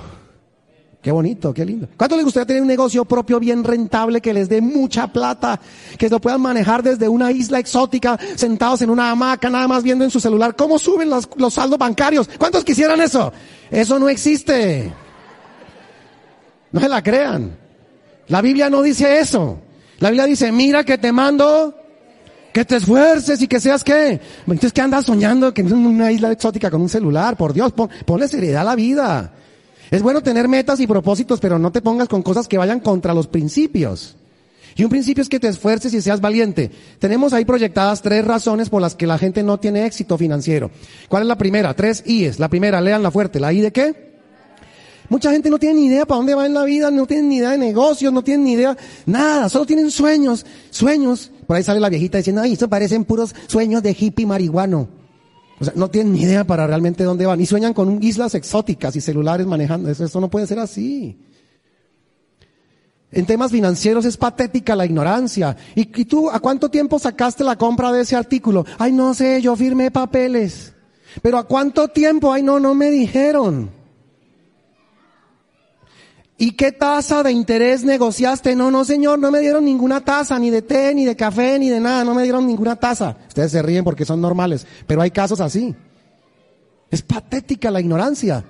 Qué 1.02 1.12
bonito, 1.12 1.54
qué 1.54 1.64
lindo. 1.64 1.88
¿Cuánto 1.96 2.18
les 2.18 2.26
gustaría 2.26 2.46
tener 2.46 2.62
un 2.62 2.68
negocio 2.68 3.06
propio 3.06 3.40
bien 3.40 3.64
rentable 3.64 4.20
que 4.20 4.34
les 4.34 4.50
dé 4.50 4.60
mucha 4.60 5.08
plata, 5.08 5.58
que 5.98 6.10
lo 6.10 6.20
puedan 6.20 6.42
manejar 6.42 6.84
desde 6.84 7.08
una 7.08 7.32
isla 7.32 7.58
exótica, 7.58 8.20
sentados 8.36 8.82
en 8.82 8.90
una 8.90 9.10
hamaca, 9.10 9.50
nada 9.50 9.66
más 9.68 9.82
viendo 9.82 10.04
en 10.04 10.12
su 10.12 10.20
celular 10.20 10.58
cómo 10.58 10.78
suben 10.78 11.10
los, 11.10 11.54
saldos 11.54 11.80
bancarios? 11.80 12.30
¿Cuántos 12.38 12.66
quisieran 12.66 13.00
eso? 13.00 13.32
Eso 13.72 13.98
no 13.98 14.10
existe. 14.10 14.92
No 16.74 16.82
se 16.82 16.90
la 16.90 17.02
crean. 17.02 17.58
La 18.28 18.42
Biblia 18.42 18.70
no 18.70 18.82
dice 18.82 19.20
eso. 19.20 19.58
La 20.00 20.10
Biblia 20.10 20.26
dice, 20.26 20.52
mira 20.52 20.84
que 20.84 20.98
te 20.98 21.14
mando 21.14 21.76
que 22.52 22.66
te 22.66 22.76
esfuerces 22.76 23.42
y 23.42 23.48
que 23.48 23.62
seas 23.62 23.86
qué. 23.86 24.20
Entonces, 24.42 24.74
¿qué 24.74 24.82
andas 24.82 25.06
soñando 25.06 25.54
que 25.54 25.62
en 25.62 25.72
una 25.72 26.12
isla 26.12 26.30
exótica 26.30 26.70
con 26.70 26.82
un 26.82 26.90
celular? 26.90 27.38
Por 27.38 27.54
Dios, 27.54 27.72
ponle 28.06 28.28
seriedad 28.28 28.64
a 28.64 28.66
la 28.66 28.76
vida. 28.76 29.32
Es 29.92 30.02
bueno 30.02 30.22
tener 30.22 30.48
metas 30.48 30.80
y 30.80 30.88
propósitos, 30.88 31.40
pero 31.40 31.58
no 31.58 31.72
te 31.72 31.82
pongas 31.82 32.08
con 32.08 32.22
cosas 32.22 32.48
que 32.48 32.58
vayan 32.58 32.80
contra 32.80 33.14
los 33.14 33.28
principios. 33.28 34.16
Y 34.76 34.84
un 34.84 34.90
principio 34.90 35.22
es 35.22 35.30
que 35.30 35.40
te 35.40 35.48
esfuerces 35.48 35.94
y 35.94 36.02
seas 36.02 36.22
valiente. 36.22 36.72
Tenemos 37.00 37.34
ahí 37.34 37.44
proyectadas 37.44 38.02
tres 38.02 38.24
razones 38.24 38.70
por 38.70 38.82
las 38.82 38.96
que 38.96 39.08
la 39.08 39.18
gente 39.18 39.44
no 39.44 39.60
tiene 39.60 39.86
éxito 39.86 40.18
financiero. 40.18 40.72
¿Cuál 41.10 41.24
es 41.24 41.28
la 41.28 41.38
primera? 41.38 41.74
Tres 41.74 42.04
I's. 42.06 42.40
La 42.40 42.50
primera, 42.50 42.80
la 42.80 43.12
fuerte. 43.12 43.40
¿La 43.40 43.52
I 43.52 43.62
de 43.62 43.72
qué? 43.72 44.10
Mucha 45.10 45.32
gente 45.32 45.50
no 45.50 45.58
tiene 45.58 45.82
ni 45.82 45.88
idea 45.88 46.06
para 46.06 46.18
dónde 46.18 46.36
va 46.36 46.46
en 46.46 46.54
la 46.54 46.64
vida, 46.64 46.92
no 46.92 47.08
tienen 47.08 47.30
ni 47.30 47.38
idea 47.38 47.50
de 47.50 47.58
negocios, 47.58 48.14
no 48.14 48.24
tienen 48.24 48.46
ni 48.46 48.54
idea, 48.54 48.78
nada, 49.08 49.50
solo 49.50 49.66
tienen 49.66 49.90
sueños, 49.90 50.46
sueños. 50.70 51.32
Por 51.48 51.58
ahí 51.58 51.64
sale 51.64 51.80
la 51.80 51.90
viejita 51.90 52.20
diciendo, 52.20 52.44
ay, 52.44 52.54
eso 52.54 52.70
parecen 52.70 53.06
puros 53.06 53.34
sueños 53.48 53.82
de 53.82 53.98
hippie 54.00 54.28
marihuano. 54.28 54.99
O 55.60 55.66
sea, 55.66 55.74
no 55.76 55.90
tienen 55.90 56.14
ni 56.14 56.22
idea 56.22 56.46
para 56.46 56.66
realmente 56.68 57.04
dónde 57.04 57.26
van. 57.26 57.42
Y 57.42 57.46
sueñan 57.46 57.74
con 57.74 58.02
islas 58.02 58.36
exóticas 58.36 58.96
y 58.96 59.02
celulares 59.02 59.46
manejando. 59.46 59.90
Eso, 59.90 60.06
eso 60.06 60.22
no 60.22 60.30
puede 60.30 60.48
ser 60.48 60.60
así. 60.60 61.18
En 63.12 63.26
temas 63.26 63.52
financieros 63.52 64.06
es 64.06 64.18
patética 64.18 64.76
la 64.76 64.86
ignorancia. 64.86 65.58
¿Y, 65.76 65.82
¿Y, 65.82 66.06
tú 66.06 66.30
a 66.30 66.40
cuánto 66.40 66.70
tiempo 66.70 67.00
sacaste 67.00 67.44
la 67.44 67.58
compra 67.58 67.92
de 67.92 68.02
ese 68.02 68.16
artículo? 68.16 68.66
Ay, 68.78 68.92
no 68.92 69.14
sé, 69.14 69.42
yo 69.42 69.56
firmé 69.56 69.92
papeles. 69.92 70.74
Pero 71.22 71.38
¿a 71.38 71.44
cuánto 71.44 71.88
tiempo? 71.88 72.32
Ay, 72.32 72.44
no, 72.44 72.60
no 72.60 72.76
me 72.76 72.92
dijeron. 72.92 73.79
¿Y 76.42 76.52
qué 76.52 76.72
tasa 76.72 77.22
de 77.22 77.34
interés 77.34 77.84
negociaste? 77.84 78.56
No, 78.56 78.72
no, 78.72 78.86
señor, 78.86 79.20
no 79.20 79.30
me 79.30 79.42
dieron 79.42 79.66
ninguna 79.66 80.06
tasa, 80.06 80.40
ni 80.40 80.50
de 80.50 80.62
té, 80.62 80.96
ni 80.96 81.04
de 81.04 81.18
café, 81.18 81.60
ni 81.60 81.70
de 81.70 81.82
nada, 81.82 82.06
no 82.06 82.16
me 82.16 82.24
dieron 82.24 82.48
ninguna 82.48 82.78
tasa. 82.78 83.18
Ustedes 83.28 83.52
se 83.52 83.62
ríen 83.62 83.84
porque 83.84 84.06
son 84.06 84.22
normales, 84.22 84.66
pero 84.88 85.02
hay 85.02 85.12
casos 85.12 85.42
así. 85.42 85.76
Es 86.90 87.02
patética 87.02 87.70
la 87.70 87.82
ignorancia. 87.82 88.46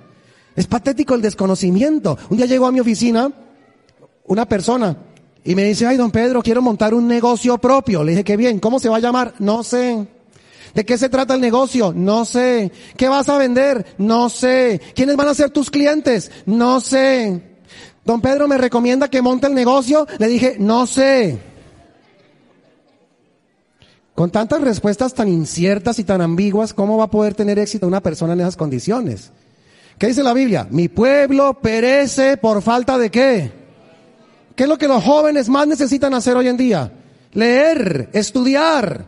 Es 0.54 0.68
patético 0.68 1.16
el 1.16 1.20
desconocimiento. 1.20 2.16
Un 2.30 2.36
día 2.36 2.46
llegó 2.46 2.68
a 2.68 2.72
mi 2.72 2.78
oficina 2.78 3.32
una 4.26 4.46
persona 4.46 4.96
y 5.42 5.56
me 5.56 5.64
dice, 5.64 5.84
ay, 5.84 5.96
don 5.96 6.12
Pedro, 6.12 6.42
quiero 6.42 6.62
montar 6.62 6.94
un 6.94 7.08
negocio 7.08 7.58
propio. 7.58 8.04
Le 8.04 8.12
dije, 8.12 8.22
qué 8.22 8.36
bien, 8.36 8.60
¿cómo 8.60 8.78
se 8.78 8.88
va 8.88 8.98
a 8.98 9.00
llamar? 9.00 9.34
No 9.40 9.64
sé. 9.64 10.06
¿De 10.74 10.84
qué 10.84 10.96
se 10.96 11.08
trata 11.08 11.34
el 11.34 11.40
negocio? 11.40 11.92
No 11.92 12.24
sé. 12.24 12.70
¿Qué 12.96 13.08
vas 13.08 13.28
a 13.28 13.36
vender? 13.36 13.96
No 13.98 14.28
sé. 14.28 14.80
¿Quiénes 14.94 15.16
van 15.16 15.26
a 15.26 15.34
ser 15.34 15.50
tus 15.50 15.70
clientes? 15.70 16.30
No 16.46 16.80
sé. 16.80 17.49
Don 18.04 18.20
Pedro 18.20 18.48
me 18.48 18.58
recomienda 18.58 19.08
que 19.08 19.22
monte 19.22 19.46
el 19.46 19.54
negocio. 19.54 20.06
Le 20.18 20.28
dije, 20.28 20.56
no 20.58 20.86
sé. 20.86 21.38
Con 24.14 24.30
tantas 24.30 24.60
respuestas 24.60 25.14
tan 25.14 25.28
inciertas 25.28 25.98
y 25.98 26.04
tan 26.04 26.20
ambiguas, 26.20 26.74
¿cómo 26.74 26.98
va 26.98 27.04
a 27.04 27.10
poder 27.10 27.34
tener 27.34 27.58
éxito 27.58 27.86
una 27.86 28.02
persona 28.02 28.34
en 28.34 28.40
esas 28.40 28.56
condiciones? 28.56 29.32
¿Qué 29.98 30.08
dice 30.08 30.22
la 30.22 30.32
Biblia? 30.32 30.66
Mi 30.70 30.88
pueblo 30.88 31.60
perece 31.60 32.36
por 32.36 32.62
falta 32.62 32.98
de 32.98 33.10
qué? 33.10 33.52
¿Qué 34.56 34.64
es 34.64 34.68
lo 34.68 34.78
que 34.78 34.88
los 34.88 35.02
jóvenes 35.02 35.48
más 35.48 35.66
necesitan 35.66 36.14
hacer 36.14 36.36
hoy 36.36 36.48
en 36.48 36.56
día? 36.56 36.92
Leer, 37.32 38.10
estudiar. 38.12 39.06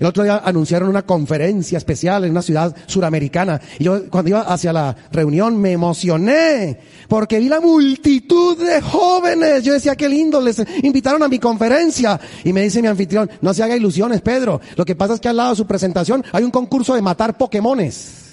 El 0.00 0.06
otro 0.06 0.22
día 0.22 0.40
anunciaron 0.42 0.88
una 0.88 1.02
conferencia 1.02 1.76
especial 1.76 2.24
en 2.24 2.30
una 2.30 2.40
ciudad 2.40 2.74
suramericana. 2.86 3.60
Y 3.78 3.84
yo 3.84 4.08
cuando 4.08 4.30
iba 4.30 4.40
hacia 4.40 4.72
la 4.72 4.96
reunión 5.12 5.60
me 5.60 5.72
emocioné 5.72 6.80
porque 7.06 7.38
vi 7.38 7.50
la 7.50 7.60
multitud 7.60 8.56
de 8.56 8.80
jóvenes. 8.80 9.62
Yo 9.62 9.74
decía, 9.74 9.96
qué 9.96 10.08
lindo, 10.08 10.40
les 10.40 10.56
invitaron 10.82 11.22
a 11.22 11.28
mi 11.28 11.38
conferencia. 11.38 12.18
Y 12.44 12.54
me 12.54 12.62
dice 12.62 12.80
mi 12.80 12.88
anfitrión, 12.88 13.30
no 13.42 13.52
se 13.52 13.62
haga 13.62 13.76
ilusiones, 13.76 14.22
Pedro. 14.22 14.62
Lo 14.74 14.86
que 14.86 14.96
pasa 14.96 15.12
es 15.14 15.20
que 15.20 15.28
al 15.28 15.36
lado 15.36 15.50
de 15.50 15.56
su 15.56 15.66
presentación 15.66 16.24
hay 16.32 16.44
un 16.44 16.50
concurso 16.50 16.94
de 16.94 17.02
matar 17.02 17.36
Pokémones. 17.36 18.30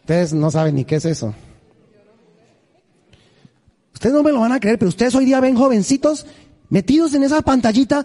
Ustedes 0.00 0.34
no 0.34 0.50
saben 0.50 0.74
ni 0.74 0.84
qué 0.84 0.96
es 0.96 1.06
eso. 1.06 1.34
Ustedes 3.94 4.14
no 4.14 4.22
me 4.22 4.32
lo 4.32 4.40
van 4.40 4.52
a 4.52 4.60
creer, 4.60 4.78
pero 4.78 4.90
ustedes 4.90 5.14
hoy 5.14 5.24
día 5.24 5.40
ven 5.40 5.56
jovencitos 5.56 6.26
metidos 6.74 7.14
en 7.14 7.22
esa 7.22 7.40
pantallita. 7.40 8.04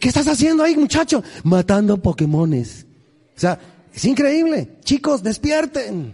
¿Qué 0.00 0.08
estás 0.08 0.26
haciendo 0.26 0.64
ahí, 0.64 0.74
muchacho? 0.74 1.22
Matando 1.44 1.96
Pokémones. 1.96 2.84
O 3.36 3.40
sea, 3.40 3.56
es 3.94 4.04
increíble. 4.04 4.78
Chicos, 4.82 5.22
despierten. 5.22 6.12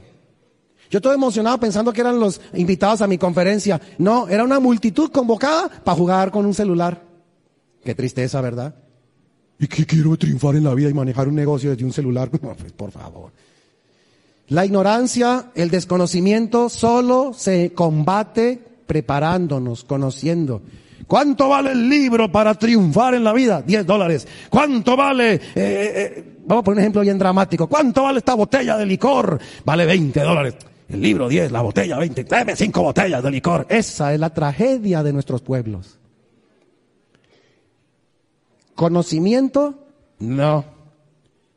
Yo 0.91 0.99
estoy 0.99 1.15
emocionado 1.15 1.59
pensando 1.59 1.91
que 1.91 2.03
eran 2.03 2.21
los 2.21 2.39
invitados 2.53 3.01
a 3.01 3.07
mi 3.07 3.17
conferencia. 3.17 3.81
No, 3.97 4.29
era 4.29 4.45
una 4.45 4.61
multitud 4.61 5.11
convocada 5.11 5.71
para 5.71 5.97
jugar 5.97 6.31
con 6.31 6.45
un 6.45 6.53
celular. 6.53 7.03
Qué 7.83 7.95
tristeza, 7.95 8.43
¿verdad? 8.43 8.75
¿Y 9.59 9.69
qué 9.69 9.87
quiero 9.87 10.19
triunfar 10.19 10.55
en 10.57 10.65
la 10.65 10.75
vida 10.75 10.91
y 10.91 10.95
manejar 10.95 11.29
un 11.29 11.35
negocio 11.35 11.71
desde 11.71 11.87
un 11.87 11.95
celular? 11.95 12.29
Pues, 12.39 12.73
por 12.73 12.91
favor. 12.91 13.33
La 14.49 14.67
ignorancia, 14.67 15.51
el 15.55 15.71
desconocimiento 15.71 16.69
solo 16.69 17.33
se 17.35 17.73
combate 17.73 18.69
preparándonos, 18.89 19.85
conociendo. 19.85 20.63
¿Cuánto 21.07 21.51
vale 21.51 21.73
el 21.73 21.89
libro 21.89 22.33
para 22.33 22.55
triunfar 22.55 23.15
en 23.15 23.23
la 23.23 23.35
vida? 23.35 23.63
10 23.63 23.87
dólares. 23.87 24.27
¿Cuánto 24.49 24.97
vale, 24.97 25.35
eh, 25.35 25.41
eh, 25.55 26.25
vamos 26.47 26.63
a 26.63 26.65
poner 26.65 26.79
un 26.79 26.81
ejemplo 26.81 27.03
bien 27.03 27.19
dramático, 27.19 27.69
¿cuánto 27.69 28.03
vale 28.03 28.19
esta 28.19 28.35
botella 28.35 28.79
de 28.79 28.87
licor? 28.87 29.39
Vale 29.65 29.87
20 29.87 30.21
dólares. 30.21 30.57
El 30.89 31.03
libro 31.03 31.29
10, 31.29 31.53
la 31.53 31.61
botella 31.61 31.99
20, 31.99 32.25
dame 32.25 32.57
5 32.57 32.83
botellas 32.83 33.23
de 33.23 33.31
licor. 33.31 33.67
Esa 33.69 34.15
es 34.15 34.19
la 34.19 34.31
tragedia 34.31 35.03
de 35.03 35.13
nuestros 35.13 35.43
pueblos. 35.43 35.99
Conocimiento, 38.75 39.87
no. 40.19 40.65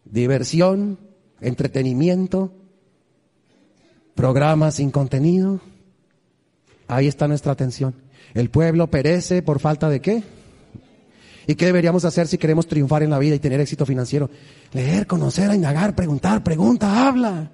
Diversión, 0.04 1.00
entretenimiento, 1.40 2.52
programas 4.16 4.76
sin 4.76 4.92
contenido. 4.92 5.62
Ahí 6.92 7.08
está 7.08 7.26
nuestra 7.26 7.54
atención. 7.54 7.96
El 8.34 8.50
pueblo 8.50 8.88
perece 8.88 9.42
por 9.42 9.62
falta 9.62 9.88
de 9.88 10.02
qué? 10.02 10.24
¿Y 11.48 11.56
qué 11.56 11.66
deberíamos 11.66 12.04
hacer 12.04 12.28
si 12.28 12.38
queremos 12.38 12.68
triunfar 12.68 13.02
en 13.02 13.10
la 13.10 13.18
vida 13.18 13.34
y 13.34 13.40
tener 13.40 13.62
éxito 13.62 13.86
financiero? 13.86 14.30
Leer, 14.74 15.08
conocer, 15.08 15.54
indagar, 15.54 15.96
preguntar, 15.96 16.44
pregunta, 16.44 17.08
habla. 17.08 17.50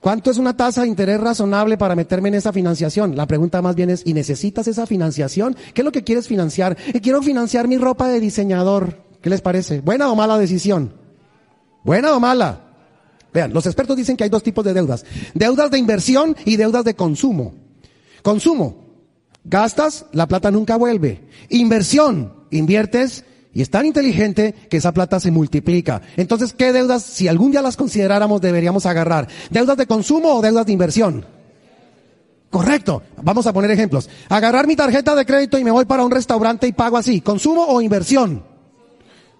¿Cuánto 0.00 0.30
es 0.30 0.38
una 0.38 0.56
tasa 0.56 0.80
de 0.80 0.88
interés 0.88 1.20
razonable 1.20 1.76
para 1.76 1.94
meterme 1.94 2.30
en 2.30 2.36
esa 2.36 2.54
financiación? 2.54 3.16
La 3.16 3.26
pregunta 3.26 3.60
más 3.60 3.76
bien 3.76 3.90
es, 3.90 4.02
¿y 4.06 4.14
necesitas 4.14 4.66
esa 4.66 4.86
financiación? 4.86 5.54
¿Qué 5.74 5.82
es 5.82 5.84
lo 5.84 5.92
que 5.92 6.02
quieres 6.02 6.26
financiar? 6.26 6.78
Quiero 7.02 7.20
financiar 7.20 7.68
mi 7.68 7.76
ropa 7.76 8.08
de 8.08 8.18
diseñador. 8.18 9.04
¿Qué 9.20 9.28
les 9.28 9.42
parece? 9.42 9.82
¿Buena 9.82 10.10
o 10.10 10.16
mala 10.16 10.38
decisión? 10.38 10.94
¿Buena 11.84 12.16
o 12.16 12.20
mala? 12.20 12.62
Vean, 13.34 13.52
los 13.52 13.66
expertos 13.66 13.94
dicen 13.94 14.16
que 14.16 14.24
hay 14.24 14.30
dos 14.30 14.42
tipos 14.42 14.64
de 14.64 14.72
deudas. 14.72 15.04
Deudas 15.34 15.70
de 15.70 15.76
inversión 15.76 16.34
y 16.46 16.56
deudas 16.56 16.86
de 16.86 16.94
consumo. 16.94 17.52
Consumo. 18.22 18.90
Gastas, 19.44 20.06
la 20.12 20.26
plata 20.26 20.50
nunca 20.50 20.76
vuelve. 20.76 21.24
Inversión. 21.48 22.34
Inviertes 22.50 23.24
y 23.52 23.62
es 23.62 23.70
tan 23.70 23.86
inteligente 23.86 24.54
que 24.68 24.76
esa 24.76 24.92
plata 24.92 25.18
se 25.18 25.30
multiplica. 25.30 26.02
Entonces, 26.16 26.52
¿qué 26.52 26.72
deudas, 26.72 27.02
si 27.02 27.28
algún 27.28 27.50
día 27.50 27.62
las 27.62 27.76
consideráramos, 27.76 28.40
deberíamos 28.40 28.86
agarrar? 28.86 29.28
¿Deudas 29.50 29.76
de 29.76 29.86
consumo 29.86 30.34
o 30.34 30.42
deudas 30.42 30.66
de 30.66 30.72
inversión? 30.72 31.26
Correcto. 32.50 33.02
Vamos 33.22 33.46
a 33.46 33.52
poner 33.52 33.70
ejemplos. 33.70 34.08
Agarrar 34.28 34.66
mi 34.66 34.76
tarjeta 34.76 35.14
de 35.14 35.24
crédito 35.24 35.58
y 35.58 35.64
me 35.64 35.70
voy 35.70 35.84
para 35.84 36.04
un 36.04 36.10
restaurante 36.10 36.66
y 36.66 36.72
pago 36.72 36.96
así. 36.96 37.20
¿Consumo 37.20 37.64
o 37.66 37.80
inversión? 37.80 38.44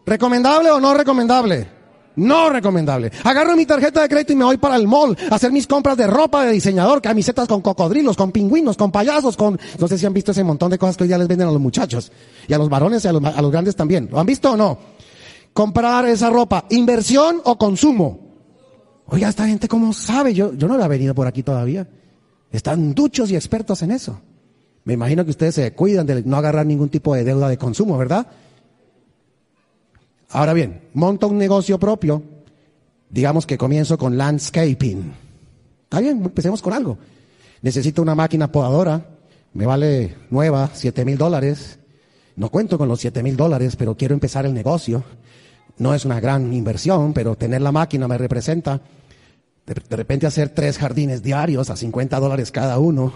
¿Recomendable 0.06 0.70
o 0.70 0.80
no 0.80 0.94
recomendable? 0.94 1.79
No 2.20 2.50
recomendable. 2.50 3.10
Agarro 3.24 3.56
mi 3.56 3.64
tarjeta 3.64 4.02
de 4.02 4.08
crédito 4.08 4.34
y 4.34 4.36
me 4.36 4.44
voy 4.44 4.58
para 4.58 4.76
el 4.76 4.86
mall 4.86 5.16
a 5.30 5.36
hacer 5.36 5.50
mis 5.50 5.66
compras 5.66 5.96
de 5.96 6.06
ropa 6.06 6.44
de 6.44 6.52
diseñador, 6.52 7.00
camisetas 7.00 7.48
con 7.48 7.62
cocodrilos, 7.62 8.14
con 8.14 8.30
pingüinos, 8.30 8.76
con 8.76 8.92
payasos, 8.92 9.38
con... 9.38 9.58
No 9.78 9.88
sé 9.88 9.96
si 9.96 10.04
han 10.04 10.12
visto 10.12 10.32
ese 10.32 10.44
montón 10.44 10.70
de 10.70 10.78
cosas 10.78 10.98
que 10.98 11.04
hoy 11.04 11.08
día 11.08 11.16
les 11.16 11.26
venden 11.26 11.48
a 11.48 11.50
los 11.50 11.60
muchachos. 11.60 12.12
Y 12.46 12.52
a 12.52 12.58
los 12.58 12.68
varones 12.68 13.02
y 13.06 13.08
a 13.08 13.12
los, 13.12 13.24
a 13.24 13.40
los 13.40 13.50
grandes 13.50 13.74
también. 13.74 14.08
¿Lo 14.12 14.20
han 14.20 14.26
visto 14.26 14.52
o 14.52 14.56
no? 14.56 14.78
Comprar 15.54 16.04
esa 16.04 16.28
ropa. 16.28 16.66
¿Inversión 16.68 17.40
o 17.44 17.56
consumo? 17.56 18.20
Oiga, 19.06 19.30
esta 19.30 19.46
gente 19.46 19.66
cómo 19.66 19.94
sabe. 19.94 20.34
Yo, 20.34 20.52
yo 20.52 20.68
no 20.68 20.76
la 20.76 20.84
he 20.84 20.88
venido 20.88 21.14
por 21.14 21.26
aquí 21.26 21.42
todavía. 21.42 21.88
Están 22.52 22.94
duchos 22.94 23.30
y 23.30 23.36
expertos 23.36 23.80
en 23.80 23.92
eso. 23.92 24.20
Me 24.84 24.92
imagino 24.92 25.24
que 25.24 25.30
ustedes 25.30 25.54
se 25.54 25.72
cuidan 25.72 26.04
de 26.06 26.22
no 26.22 26.36
agarrar 26.36 26.66
ningún 26.66 26.90
tipo 26.90 27.14
de 27.14 27.24
deuda 27.24 27.48
de 27.48 27.56
consumo, 27.56 27.96
¿verdad? 27.96 28.26
Ahora 30.30 30.52
bien, 30.52 30.88
monto 30.94 31.28
un 31.28 31.38
negocio 31.38 31.78
propio, 31.78 32.22
digamos 33.08 33.46
que 33.46 33.58
comienzo 33.58 33.98
con 33.98 34.16
landscaping. 34.16 35.12
Está 35.84 36.00
bien, 36.00 36.24
empecemos 36.24 36.62
con 36.62 36.72
algo. 36.72 36.98
Necesito 37.62 38.00
una 38.00 38.14
máquina 38.14 38.50
podadora, 38.50 39.04
me 39.52 39.66
vale 39.66 40.16
nueva, 40.30 40.70
siete 40.72 41.04
mil 41.04 41.18
dólares. 41.18 41.78
No 42.36 42.48
cuento 42.48 42.78
con 42.78 42.88
los 42.88 43.00
siete 43.00 43.22
mil 43.22 43.36
dólares, 43.36 43.74
pero 43.76 43.96
quiero 43.96 44.14
empezar 44.14 44.46
el 44.46 44.54
negocio. 44.54 45.02
No 45.78 45.94
es 45.94 46.04
una 46.04 46.20
gran 46.20 46.52
inversión, 46.52 47.12
pero 47.12 47.36
tener 47.36 47.60
la 47.60 47.72
máquina 47.72 48.06
me 48.06 48.16
representa 48.16 48.80
de, 49.66 49.96
repente 49.96 50.26
hacer 50.26 50.50
tres 50.50 50.78
jardines 50.78 51.22
diarios 51.22 51.70
a 51.70 51.76
50 51.76 52.18
dólares 52.20 52.50
cada 52.50 52.78
uno. 52.78 53.12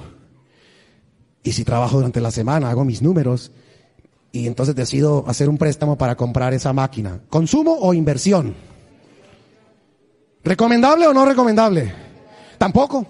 Y 1.42 1.52
si 1.52 1.64
trabajo 1.64 1.97
durante 1.97 2.21
la 2.21 2.30
semana, 2.30 2.71
hago 2.71 2.85
mis 2.85 3.02
números, 3.02 3.52
y 4.35 4.49
entonces 4.49 4.75
decido 4.75 5.25
hacer 5.29 5.49
un 5.49 5.57
préstamo 5.57 5.97
para 5.97 6.17
comprar 6.17 6.53
esa 6.55 6.73
máquina. 6.73 7.21
¿Consumo 7.31 7.79
o 7.81 7.95
inversión? 7.95 8.53
¿Recomendable 10.43 11.07
o 11.07 11.14
no 11.14 11.25
recomendable? 11.25 11.95
Tampoco. 12.59 13.07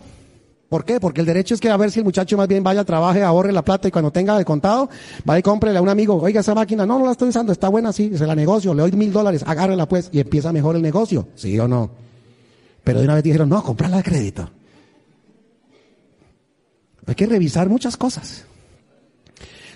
¿Por 0.69 0.85
qué? 0.85 1.01
Porque 1.01 1.23
el 1.23 1.27
derecho 1.27 1.55
es 1.55 1.63
que 1.63 1.71
a 1.71 1.79
ver 1.79 1.91
si 1.91 2.01
el 2.01 2.05
muchacho 2.05 2.37
más 2.37 2.47
bien 2.47 2.63
vaya, 2.63 2.85
trabaje, 2.85 3.23
ahorre 3.23 3.53
la 3.53 3.63
plata 3.63 3.89
y 3.89 3.91
cuando 3.91 4.11
tenga 4.11 4.37
de 4.37 4.45
contado, 4.45 4.91
vaya 5.25 5.39
y 5.39 5.43
cómprele 5.43 5.79
a 5.79 5.83
un 5.83 5.89
amigo, 5.89 6.21
oiga, 6.21 6.41
esa 6.41 6.55
máquina, 6.55 6.85
no, 6.85 6.99
no 6.99 7.07
la 7.07 7.13
estoy 7.13 7.31
usando, 7.31 7.53
está 7.53 7.71
buena, 7.71 7.91
sí, 7.91 8.19
se 8.19 8.27
la 8.27 8.35
negocio, 8.35 8.75
le 8.75 8.83
doy 8.83 8.93
mil 8.93 9.11
dólares, 9.11 9.45
agárrela 9.47 9.89
pues 9.89 10.11
y 10.13 10.21
empieza 10.21 10.53
mejor 10.53 10.77
el 10.77 10.83
negocio, 10.83 11.29
¿sí 11.37 11.59
o 11.59 11.67
no? 11.67 11.91
Pero 12.83 12.99
de 12.99 13.07
una 13.07 13.15
vez 13.15 13.25
dijeron, 13.25 13.49
no, 13.49 13.63
comprarla 13.63 13.97
de 13.97 14.03
crédito. 14.03 14.51
Hay 17.07 17.15
que 17.15 17.25
revisar 17.25 17.71
muchas 17.71 17.97
cosas. 17.97 18.45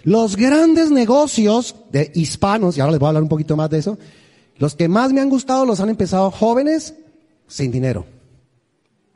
Los 0.09 0.37
grandes 0.37 0.91
negocios 0.91 1.77
de 1.93 2.11
hispanos, 2.15 2.79
y 2.79 2.81
ahora 2.81 2.93
les 2.93 2.99
voy 2.99 3.09
a 3.09 3.11
hablar 3.11 3.23
un 3.25 3.29
poquito 3.29 3.59
más 3.59 3.69
de 3.69 3.77
eso, 3.77 3.99
los 4.57 4.75
que 4.75 4.88
más 4.88 5.12
me 5.12 5.21
han 5.21 5.29
gustado 5.29 5.67
los 5.67 5.81
han 5.81 5.91
empezado 5.91 6.31
jóvenes 6.31 6.95
sin 7.47 7.71
dinero. 7.71 8.07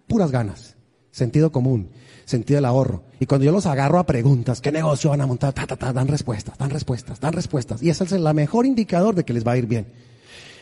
Puras 0.06 0.30
ganas, 0.30 0.76
sentido 1.10 1.50
común, 1.50 1.88
sentido 2.26 2.58
del 2.58 2.66
ahorro. 2.66 3.04
Y 3.20 3.24
cuando 3.24 3.46
yo 3.46 3.52
los 3.52 3.64
agarro 3.64 3.98
a 3.98 4.04
preguntas, 4.04 4.60
¿qué 4.60 4.70
negocio 4.70 5.08
van 5.08 5.22
a 5.22 5.26
montar? 5.26 5.54
Ta, 5.54 5.66
ta, 5.66 5.76
ta, 5.76 5.94
dan 5.94 6.08
respuestas, 6.08 6.58
dan 6.58 6.68
respuestas, 6.68 7.18
dan 7.20 7.32
respuestas. 7.32 7.82
Y 7.82 7.88
ese 7.88 8.04
es 8.04 8.12
el 8.12 8.34
mejor 8.34 8.66
indicador 8.66 9.14
de 9.14 9.24
que 9.24 9.32
les 9.32 9.46
va 9.46 9.52
a 9.52 9.56
ir 9.56 9.64
bien. 9.64 9.86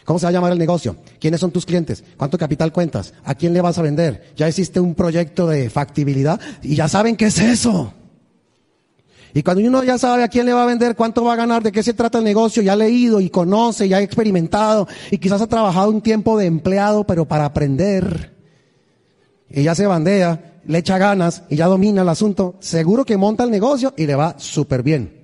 ¿Cómo 0.04 0.20
se 0.20 0.26
va 0.26 0.30
a 0.30 0.32
llamar 0.32 0.52
el 0.52 0.58
negocio? 0.58 0.94
¿Quiénes 1.18 1.40
son 1.40 1.50
tus 1.50 1.66
clientes? 1.66 2.04
¿Cuánto 2.16 2.38
capital 2.38 2.72
cuentas? 2.72 3.14
¿A 3.24 3.34
quién 3.34 3.52
le 3.52 3.62
vas 3.62 3.78
a 3.78 3.82
vender? 3.82 4.32
¿Ya 4.36 4.46
existe 4.46 4.78
un 4.78 4.94
proyecto 4.94 5.48
de 5.48 5.68
factibilidad? 5.70 6.40
Y 6.62 6.76
ya 6.76 6.86
saben 6.86 7.16
qué 7.16 7.26
es 7.26 7.40
eso. 7.40 7.94
Y 9.34 9.42
cuando 9.42 9.62
uno 9.62 9.84
ya 9.84 9.98
sabe 9.98 10.24
a 10.24 10.28
quién 10.28 10.46
le 10.46 10.52
va 10.52 10.64
a 10.64 10.66
vender, 10.66 10.96
cuánto 10.96 11.24
va 11.24 11.34
a 11.34 11.36
ganar, 11.36 11.62
de 11.62 11.72
qué 11.72 11.82
se 11.82 11.94
trata 11.94 12.18
el 12.18 12.24
negocio, 12.24 12.62
ya 12.62 12.72
ha 12.72 12.76
leído 12.76 13.20
y 13.20 13.30
conoce, 13.30 13.88
ya 13.88 13.98
ha 13.98 14.02
experimentado 14.02 14.88
y 15.10 15.18
quizás 15.18 15.40
ha 15.40 15.46
trabajado 15.46 15.90
un 15.90 16.00
tiempo 16.00 16.38
de 16.38 16.46
empleado, 16.46 17.04
pero 17.04 17.26
para 17.26 17.44
aprender. 17.44 18.34
Y 19.48 19.62
ya 19.62 19.74
se 19.74 19.86
bandea, 19.86 20.60
le 20.66 20.78
echa 20.78 20.98
ganas 20.98 21.44
y 21.48 21.56
ya 21.56 21.66
domina 21.66 22.02
el 22.02 22.08
asunto, 22.08 22.56
seguro 22.60 23.04
que 23.04 23.16
monta 23.16 23.44
el 23.44 23.50
negocio 23.50 23.94
y 23.96 24.06
le 24.06 24.14
va 24.14 24.34
súper 24.38 24.82
bien. 24.82 25.20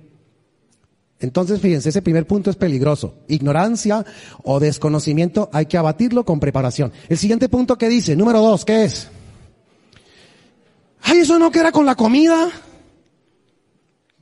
Entonces, 1.19 1.59
fíjense, 1.59 1.89
ese 1.89 2.01
primer 2.01 2.27
punto 2.27 2.49
es 2.49 2.55
peligroso. 2.55 3.15
Ignorancia 3.27 4.05
o 4.43 4.59
desconocimiento 4.59 5.49
hay 5.51 5.65
que 5.65 5.77
abatirlo 5.77 6.23
con 6.25 6.39
preparación. 6.39 6.91
El 7.09 7.17
siguiente 7.17 7.49
punto 7.49 7.77
que 7.77 7.89
dice, 7.89 8.15
número 8.15 8.39
dos, 8.41 8.65
¿qué 8.65 8.85
es? 8.85 9.07
Ay, 11.01 11.19
eso 11.19 11.39
no 11.39 11.51
que 11.51 11.59
era 11.59 11.71
con 11.71 11.85
la 11.85 11.95
comida. 11.95 12.49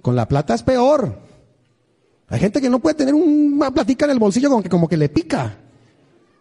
Con 0.05 0.15
la 0.15 0.27
plata 0.27 0.53
es 0.53 0.61
peor. 0.61 1.17
Hay 2.27 2.39
gente 2.39 2.61
que 2.61 2.69
no 2.69 2.77
puede 2.77 2.93
tener 2.93 3.15
una 3.15 3.71
platica 3.71 4.05
en 4.05 4.11
el 4.11 4.19
bolsillo 4.19 4.51
como 4.51 4.61
que, 4.61 4.69
como 4.69 4.87
que 4.87 4.97
le 4.97 5.09
pica. 5.09 5.57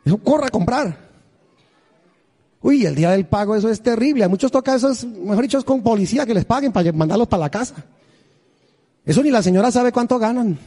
Eso 0.05 0.19
corre 0.19 0.49
a 0.49 0.51
comprar. 0.51 0.99
Uy, 2.61 2.85
el 2.85 2.95
día 2.95 3.13
del 3.13 3.25
pago 3.25 3.57
eso 3.57 3.71
es 3.71 3.81
terrible. 3.81 4.23
A 4.23 4.29
muchos 4.29 4.53
toca 4.53 4.75
eso, 4.75 4.93
mejor 5.07 5.41
dicho, 5.41 5.57
es 5.57 5.65
con 5.65 5.83
policía 5.83 6.27
que 6.27 6.35
les 6.35 6.45
paguen 6.45 6.73
para 6.73 6.93
mandarlos 6.93 7.27
para 7.27 7.41
la 7.41 7.51
casa. 7.51 7.77
Eso 9.03 9.23
ni 9.23 9.31
la 9.31 9.43
señora 9.43 9.71
sabe 9.71 9.93
cuánto 9.93 10.19
ganan. 10.19 10.59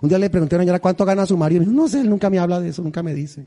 Un 0.00 0.08
día 0.08 0.18
le 0.18 0.30
pregunté 0.30 0.54
a 0.54 0.58
la 0.60 0.62
señora 0.62 0.80
cuánto 0.80 1.04
gana 1.04 1.26
su 1.26 1.36
marido. 1.36 1.62
Y 1.62 1.66
me 1.66 1.72
dijo, 1.72 1.82
no 1.82 1.88
sé, 1.90 2.00
él 2.00 2.08
nunca 2.08 2.30
me 2.30 2.38
habla 2.38 2.58
de 2.58 2.70
eso, 2.70 2.80
nunca 2.80 3.02
me 3.02 3.12
dice. 3.12 3.44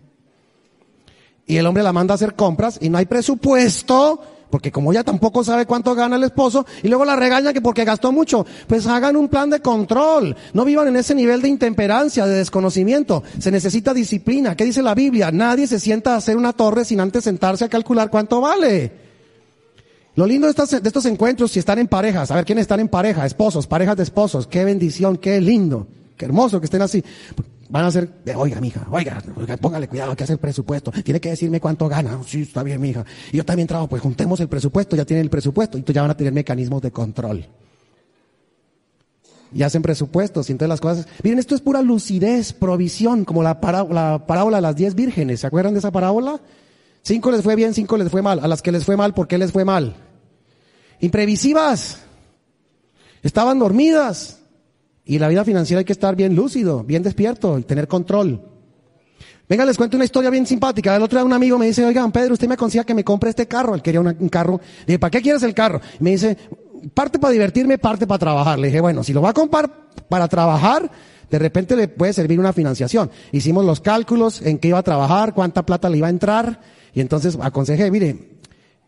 Y 1.47 1.57
el 1.57 1.65
hombre 1.65 1.81
la 1.81 1.93
manda 1.93 2.13
a 2.13 2.15
hacer 2.15 2.35
compras 2.35 2.77
y 2.79 2.89
no 2.89 2.99
hay 2.99 3.07
presupuesto 3.07 4.21
porque 4.49 4.71
como 4.71 4.91
ella 4.91 5.03
tampoco 5.03 5.43
sabe 5.43 5.65
cuánto 5.65 5.93
gana 5.95 6.15
el 6.15 6.23
esposo, 6.23 6.65
y 6.83 6.87
luego 6.87 7.05
la 7.05 7.15
regaña 7.15 7.53
que 7.53 7.61
porque 7.61 7.85
gastó 7.85 8.11
mucho, 8.11 8.45
pues 8.67 8.87
hagan 8.87 9.15
un 9.15 9.27
plan 9.27 9.49
de 9.49 9.59
control. 9.59 10.35
No 10.53 10.65
vivan 10.65 10.87
en 10.87 10.97
ese 10.97 11.15
nivel 11.15 11.41
de 11.41 11.49
intemperancia, 11.49 12.25
de 12.25 12.37
desconocimiento. 12.37 13.23
Se 13.39 13.51
necesita 13.51 13.93
disciplina. 13.93 14.55
¿Qué 14.55 14.65
dice 14.65 14.81
la 14.81 14.95
Biblia? 14.95 15.31
Nadie 15.31 15.67
se 15.67 15.79
sienta 15.79 16.13
a 16.13 16.17
hacer 16.17 16.37
una 16.37 16.53
torre 16.53 16.85
sin 16.85 16.99
antes 16.99 17.23
sentarse 17.23 17.65
a 17.65 17.69
calcular 17.69 18.09
cuánto 18.09 18.41
vale. 18.41 18.91
Lo 20.15 20.25
lindo 20.25 20.47
de 20.47 20.51
estos, 20.51 20.71
de 20.71 20.87
estos 20.89 21.05
encuentros, 21.05 21.51
si 21.51 21.59
están 21.59 21.77
en 21.77 21.87
parejas, 21.87 22.31
a 22.31 22.35
ver 22.35 22.45
quiénes 22.45 22.63
están 22.63 22.79
en 22.79 22.87
pareja, 22.87 23.25
esposos, 23.25 23.67
parejas 23.67 23.97
de 23.97 24.03
esposos, 24.03 24.47
qué 24.47 24.65
bendición, 24.65 25.17
qué 25.17 25.39
lindo, 25.39 25.85
qué 26.17 26.25
hermoso 26.25 26.59
que 26.59 26.65
estén 26.65 26.81
así. 26.81 27.03
Van 27.69 27.83
a 27.83 27.91
ser, 27.91 28.09
oiga, 28.35 28.61
mija, 28.61 28.87
oiga, 28.89 29.21
póngale 29.59 29.89
cuidado, 29.89 30.15
que 30.15 30.23
hace 30.23 30.33
el 30.33 30.39
presupuesto. 30.39 30.91
Tiene 31.03 31.19
que 31.19 31.29
decirme 31.29 31.59
cuánto 31.59 31.89
gana. 31.89 32.19
Sí, 32.25 32.43
está 32.43 32.63
bien, 32.63 32.79
mija. 32.79 33.03
Y 33.31 33.37
yo 33.37 33.45
también 33.45 33.67
trabajo, 33.67 33.89
pues 33.89 34.01
juntemos 34.01 34.39
el 34.39 34.47
presupuesto, 34.47 34.95
ya 34.95 35.03
tienen 35.03 35.25
el 35.25 35.29
presupuesto, 35.29 35.77
y 35.77 35.83
ya 35.83 36.01
van 36.01 36.11
a 36.11 36.17
tener 36.17 36.31
mecanismos 36.31 36.81
de 36.81 36.91
control. 36.91 37.45
Y 39.53 39.63
hacen 39.63 39.81
presupuestos, 39.81 40.49
y 40.49 40.53
entonces 40.53 40.69
las 40.69 40.81
cosas. 40.81 41.07
Miren, 41.23 41.39
esto 41.39 41.55
es 41.55 41.61
pura 41.61 41.81
lucidez, 41.81 42.53
provisión, 42.53 43.25
como 43.25 43.43
la, 43.43 43.59
la 43.91 44.25
parábola 44.25 44.57
de 44.57 44.61
las 44.61 44.75
diez 44.75 44.95
vírgenes. 44.95 45.41
¿Se 45.41 45.47
acuerdan 45.47 45.73
de 45.73 45.79
esa 45.79 45.91
parábola? 45.91 46.39
Cinco 47.01 47.31
les 47.31 47.41
fue 47.41 47.55
bien, 47.55 47.73
cinco 47.73 47.97
les 47.97 48.09
fue 48.09 48.21
mal. 48.21 48.39
A 48.39 48.47
las 48.47 48.61
que 48.61 48.71
les 48.71 48.85
fue 48.85 48.95
mal, 48.95 49.13
¿por 49.13 49.27
qué 49.27 49.37
les 49.37 49.51
fue 49.51 49.65
mal? 49.65 49.95
Imprevisivas. 50.99 51.99
Estaban 53.23 53.59
dormidas. 53.59 54.36
Y 55.07 55.19
la 55.19 55.29
vida 55.29 55.45
financiera 55.45 55.79
hay 55.79 55.85
que 55.85 55.93
estar 55.93 56.15
bien 56.15 56.35
lúcido, 56.35 56.83
bien 56.83 57.01
despierto 57.01 57.57
y 57.57 57.63
tener 57.63 57.87
control. 57.87 58.41
Venga, 59.47 59.63
les 59.63 59.77
cuento 59.77 59.95
una 59.95 60.03
historia 60.03 60.29
bien 60.29 60.45
simpática. 60.45 60.93
El 60.95 61.01
otro 61.01 61.17
día 61.17 61.25
un 61.25 61.31
amigo 61.31 61.57
me 61.57 61.65
dice, 61.65 61.85
oigan, 61.85 62.11
Pedro, 62.11 62.33
usted 62.33 62.49
me 62.49 62.55
aconseja 62.55 62.83
que 62.83 62.93
me 62.93 63.05
compre 63.05 63.29
este 63.29 63.47
carro. 63.47 63.73
Él 63.73 63.81
quería 63.81 64.01
un 64.01 64.29
carro. 64.29 64.59
Le 64.79 64.85
dije, 64.85 64.99
¿para 64.99 65.11
qué 65.11 65.21
quieres 65.21 65.41
el 65.43 65.53
carro? 65.53 65.79
me 65.99 66.11
dice, 66.11 66.37
parte 66.93 67.19
para 67.19 67.31
divertirme, 67.31 67.77
parte 67.77 68.05
para 68.05 68.19
trabajar. 68.19 68.59
Le 68.59 68.67
dije, 68.67 68.81
bueno, 68.81 69.01
si 69.03 69.13
lo 69.13 69.21
va 69.21 69.29
a 69.29 69.33
comprar 69.33 69.71
para 70.09 70.27
trabajar, 70.27 70.91
de 71.29 71.39
repente 71.39 71.77
le 71.77 71.87
puede 71.87 72.11
servir 72.11 72.39
una 72.39 72.51
financiación. 72.51 73.09
Hicimos 73.31 73.63
los 73.65 73.79
cálculos 73.79 74.41
en 74.41 74.57
qué 74.57 74.67
iba 74.67 74.79
a 74.79 74.83
trabajar, 74.83 75.33
cuánta 75.33 75.65
plata 75.65 75.89
le 75.89 75.99
iba 75.99 76.07
a 76.07 76.09
entrar. 76.09 76.59
Y 76.93 76.99
entonces 76.99 77.37
aconsejé, 77.41 77.89
mire, 77.91 78.36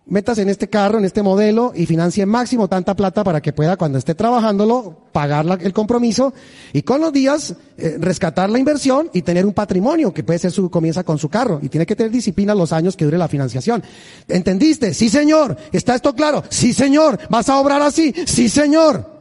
metas 0.10 0.38
en 0.40 0.50
este 0.50 0.70
carro, 0.70 0.98
en 0.98 1.06
este 1.06 1.24
modelo 1.24 1.72
y 1.76 1.86
financie 1.86 2.26
máximo 2.26 2.68
tanta 2.68 2.96
plata 2.96 3.24
para 3.24 3.42
que 3.42 3.54
pueda 3.54 3.78
cuando 3.78 3.98
esté 3.98 4.16
trabajándolo 4.16 5.08
pagar 5.12 5.46
el 5.62 5.74
compromiso 5.74 6.34
y 6.74 6.82
con 6.82 7.02
los 7.02 7.14
días 7.14 7.56
eh, 7.78 7.98
rescatar 8.00 8.50
la 8.50 8.60
inversión 8.60 9.10
y 9.14 9.22
tener 9.22 9.46
un 9.46 9.54
patrimonio 9.54 10.14
que 10.14 10.24
puede 10.24 10.40
ser 10.40 10.52
su 10.52 10.70
comienza 10.70 11.04
con 11.04 11.18
su 11.18 11.30
carro 11.30 11.60
y 11.62 11.70
tiene 11.70 11.86
que 11.86 11.96
tener 11.96 12.12
disciplina 12.12 12.54
los 12.56 12.74
años 12.74 12.98
que 12.98 13.06
dure 13.06 13.18
la 13.18 13.28
financiación. 13.28 13.84
¿Entendiste? 14.28 14.94
Sí, 14.94 15.10
señor. 15.10 15.56
¿Está 15.72 15.96
esto 15.96 16.14
claro? 16.14 16.44
Sí, 16.50 16.74
señor. 16.74 17.20
¿Vas 17.30 17.50
a 17.50 17.60
obrar 17.60 17.82
así? 17.82 18.14
Sí, 18.26 18.50
señor. 18.50 19.20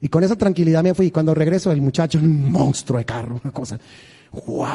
Y 0.00 0.08
con 0.08 0.24
esa 0.24 0.36
tranquilidad 0.36 0.82
me 0.82 0.94
fui. 0.94 1.06
Y 1.06 1.10
cuando 1.10 1.34
regreso, 1.34 1.70
el 1.70 1.80
muchacho, 1.80 2.18
un 2.18 2.50
monstruo 2.50 2.98
de 2.98 3.04
carro, 3.04 3.40
una 3.42 3.52
cosa. 3.52 3.78
¡Wow! 4.46 4.66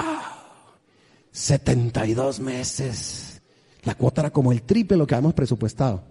72 1.31 2.39
meses 2.39 3.26
la 3.87 3.95
cuota 3.95 4.21
era 4.21 4.31
como 4.31 4.51
el 4.51 4.63
triple 4.63 4.97
lo 4.97 5.07
que 5.07 5.15
habíamos 5.15 5.33
presupuestado. 5.33 6.03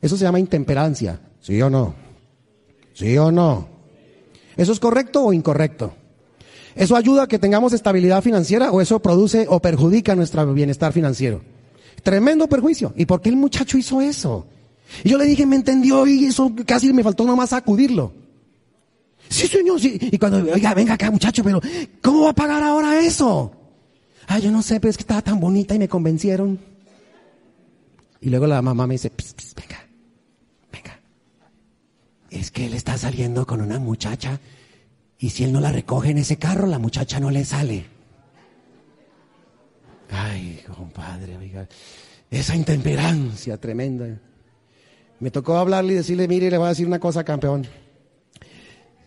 Eso 0.00 0.16
se 0.16 0.24
llama 0.24 0.40
intemperancia. 0.40 1.20
¿Sí 1.40 1.62
o 1.62 1.70
no? 1.70 1.94
¿Sí 2.94 3.16
o 3.16 3.30
no? 3.30 3.68
¿Eso 4.56 4.72
es 4.72 4.80
correcto 4.80 5.24
o 5.24 5.32
incorrecto? 5.32 5.94
¿Eso 6.74 6.96
ayuda 6.96 7.22
a 7.22 7.28
que 7.28 7.38
tengamos 7.38 7.72
estabilidad 7.72 8.22
financiera 8.22 8.72
o 8.72 8.80
eso 8.80 9.00
produce 9.00 9.46
o 9.48 9.60
perjudica 9.60 10.16
nuestro 10.16 10.52
bienestar 10.52 10.92
financiero? 10.92 11.42
Tremendo 12.02 12.48
perjuicio. 12.48 12.92
¿Y 12.96 13.06
por 13.06 13.20
qué 13.20 13.28
el 13.28 13.36
muchacho 13.36 13.78
hizo 13.78 14.00
eso? 14.00 14.46
Y 15.04 15.10
yo 15.10 15.18
le 15.18 15.26
dije, 15.26 15.46
me 15.46 15.54
entendió 15.54 16.06
y 16.08 16.24
eso 16.24 16.52
casi 16.66 16.92
me 16.92 17.04
faltó 17.04 17.24
nomás 17.24 17.50
sacudirlo. 17.50 18.12
Sí, 19.28 19.46
señor, 19.46 19.80
sí. 19.80 19.96
Y 20.00 20.18
cuando, 20.18 20.38
oiga, 20.52 20.74
venga 20.74 20.94
acá, 20.94 21.08
muchacho, 21.10 21.44
pero 21.44 21.60
¿cómo 22.02 22.24
va 22.24 22.30
a 22.30 22.34
pagar 22.34 22.64
ahora 22.64 22.98
eso? 23.00 23.61
Ah, 24.26 24.38
yo 24.38 24.50
no 24.50 24.62
sé, 24.62 24.80
pero 24.80 24.90
es 24.90 24.96
que 24.96 25.02
estaba 25.02 25.22
tan 25.22 25.40
bonita 25.40 25.74
y 25.74 25.78
me 25.78 25.88
convencieron. 25.88 26.58
Y 28.20 28.30
luego 28.30 28.46
la 28.46 28.62
mamá 28.62 28.86
me 28.86 28.94
dice, 28.94 29.10
venga, 29.56 29.84
venga. 30.72 31.00
Es 32.30 32.50
que 32.50 32.66
él 32.66 32.74
está 32.74 32.96
saliendo 32.96 33.46
con 33.46 33.60
una 33.60 33.78
muchacha 33.78 34.38
y 35.18 35.30
si 35.30 35.44
él 35.44 35.52
no 35.52 35.60
la 35.60 35.72
recoge 35.72 36.10
en 36.10 36.18
ese 36.18 36.36
carro, 36.36 36.66
la 36.66 36.78
muchacha 36.78 37.20
no 37.20 37.30
le 37.30 37.44
sale. 37.44 37.86
Ay, 40.10 40.62
compadre, 40.76 41.36
oiga, 41.36 41.68
esa 42.30 42.54
intemperancia 42.54 43.56
tremenda. 43.56 44.20
Me 45.20 45.30
tocó 45.30 45.56
hablarle 45.56 45.94
y 45.94 45.96
decirle, 45.96 46.28
mire, 46.28 46.50
le 46.50 46.58
voy 46.58 46.66
a 46.66 46.70
decir 46.70 46.86
una 46.86 46.98
cosa, 46.98 47.24
campeón. 47.24 47.66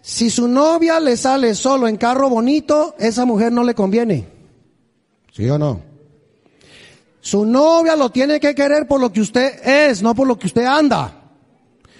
Si 0.01 0.29
su 0.29 0.47
novia 0.47 0.99
le 0.99 1.17
sale 1.17 1.55
solo 1.55 1.87
en 1.87 1.97
carro 1.97 2.29
bonito, 2.29 2.95
esa 2.99 3.25
mujer 3.25 3.51
no 3.51 3.63
le 3.63 3.75
conviene. 3.75 4.34
¿Sí 5.35 5.49
o 5.49 5.57
no? 5.57 5.81
Su 7.19 7.45
novia 7.45 7.97
lo 7.97 8.09
tiene 8.09 8.39
que 8.39 8.55
querer 8.55 8.87
por 8.87 9.01
lo 9.01 9.11
que 9.11 9.19
usted 9.19 9.67
es, 9.67 10.01
no 10.01 10.15
por 10.15 10.27
lo 10.27 10.39
que 10.39 10.47
usted 10.47 10.63
anda. 10.63 11.23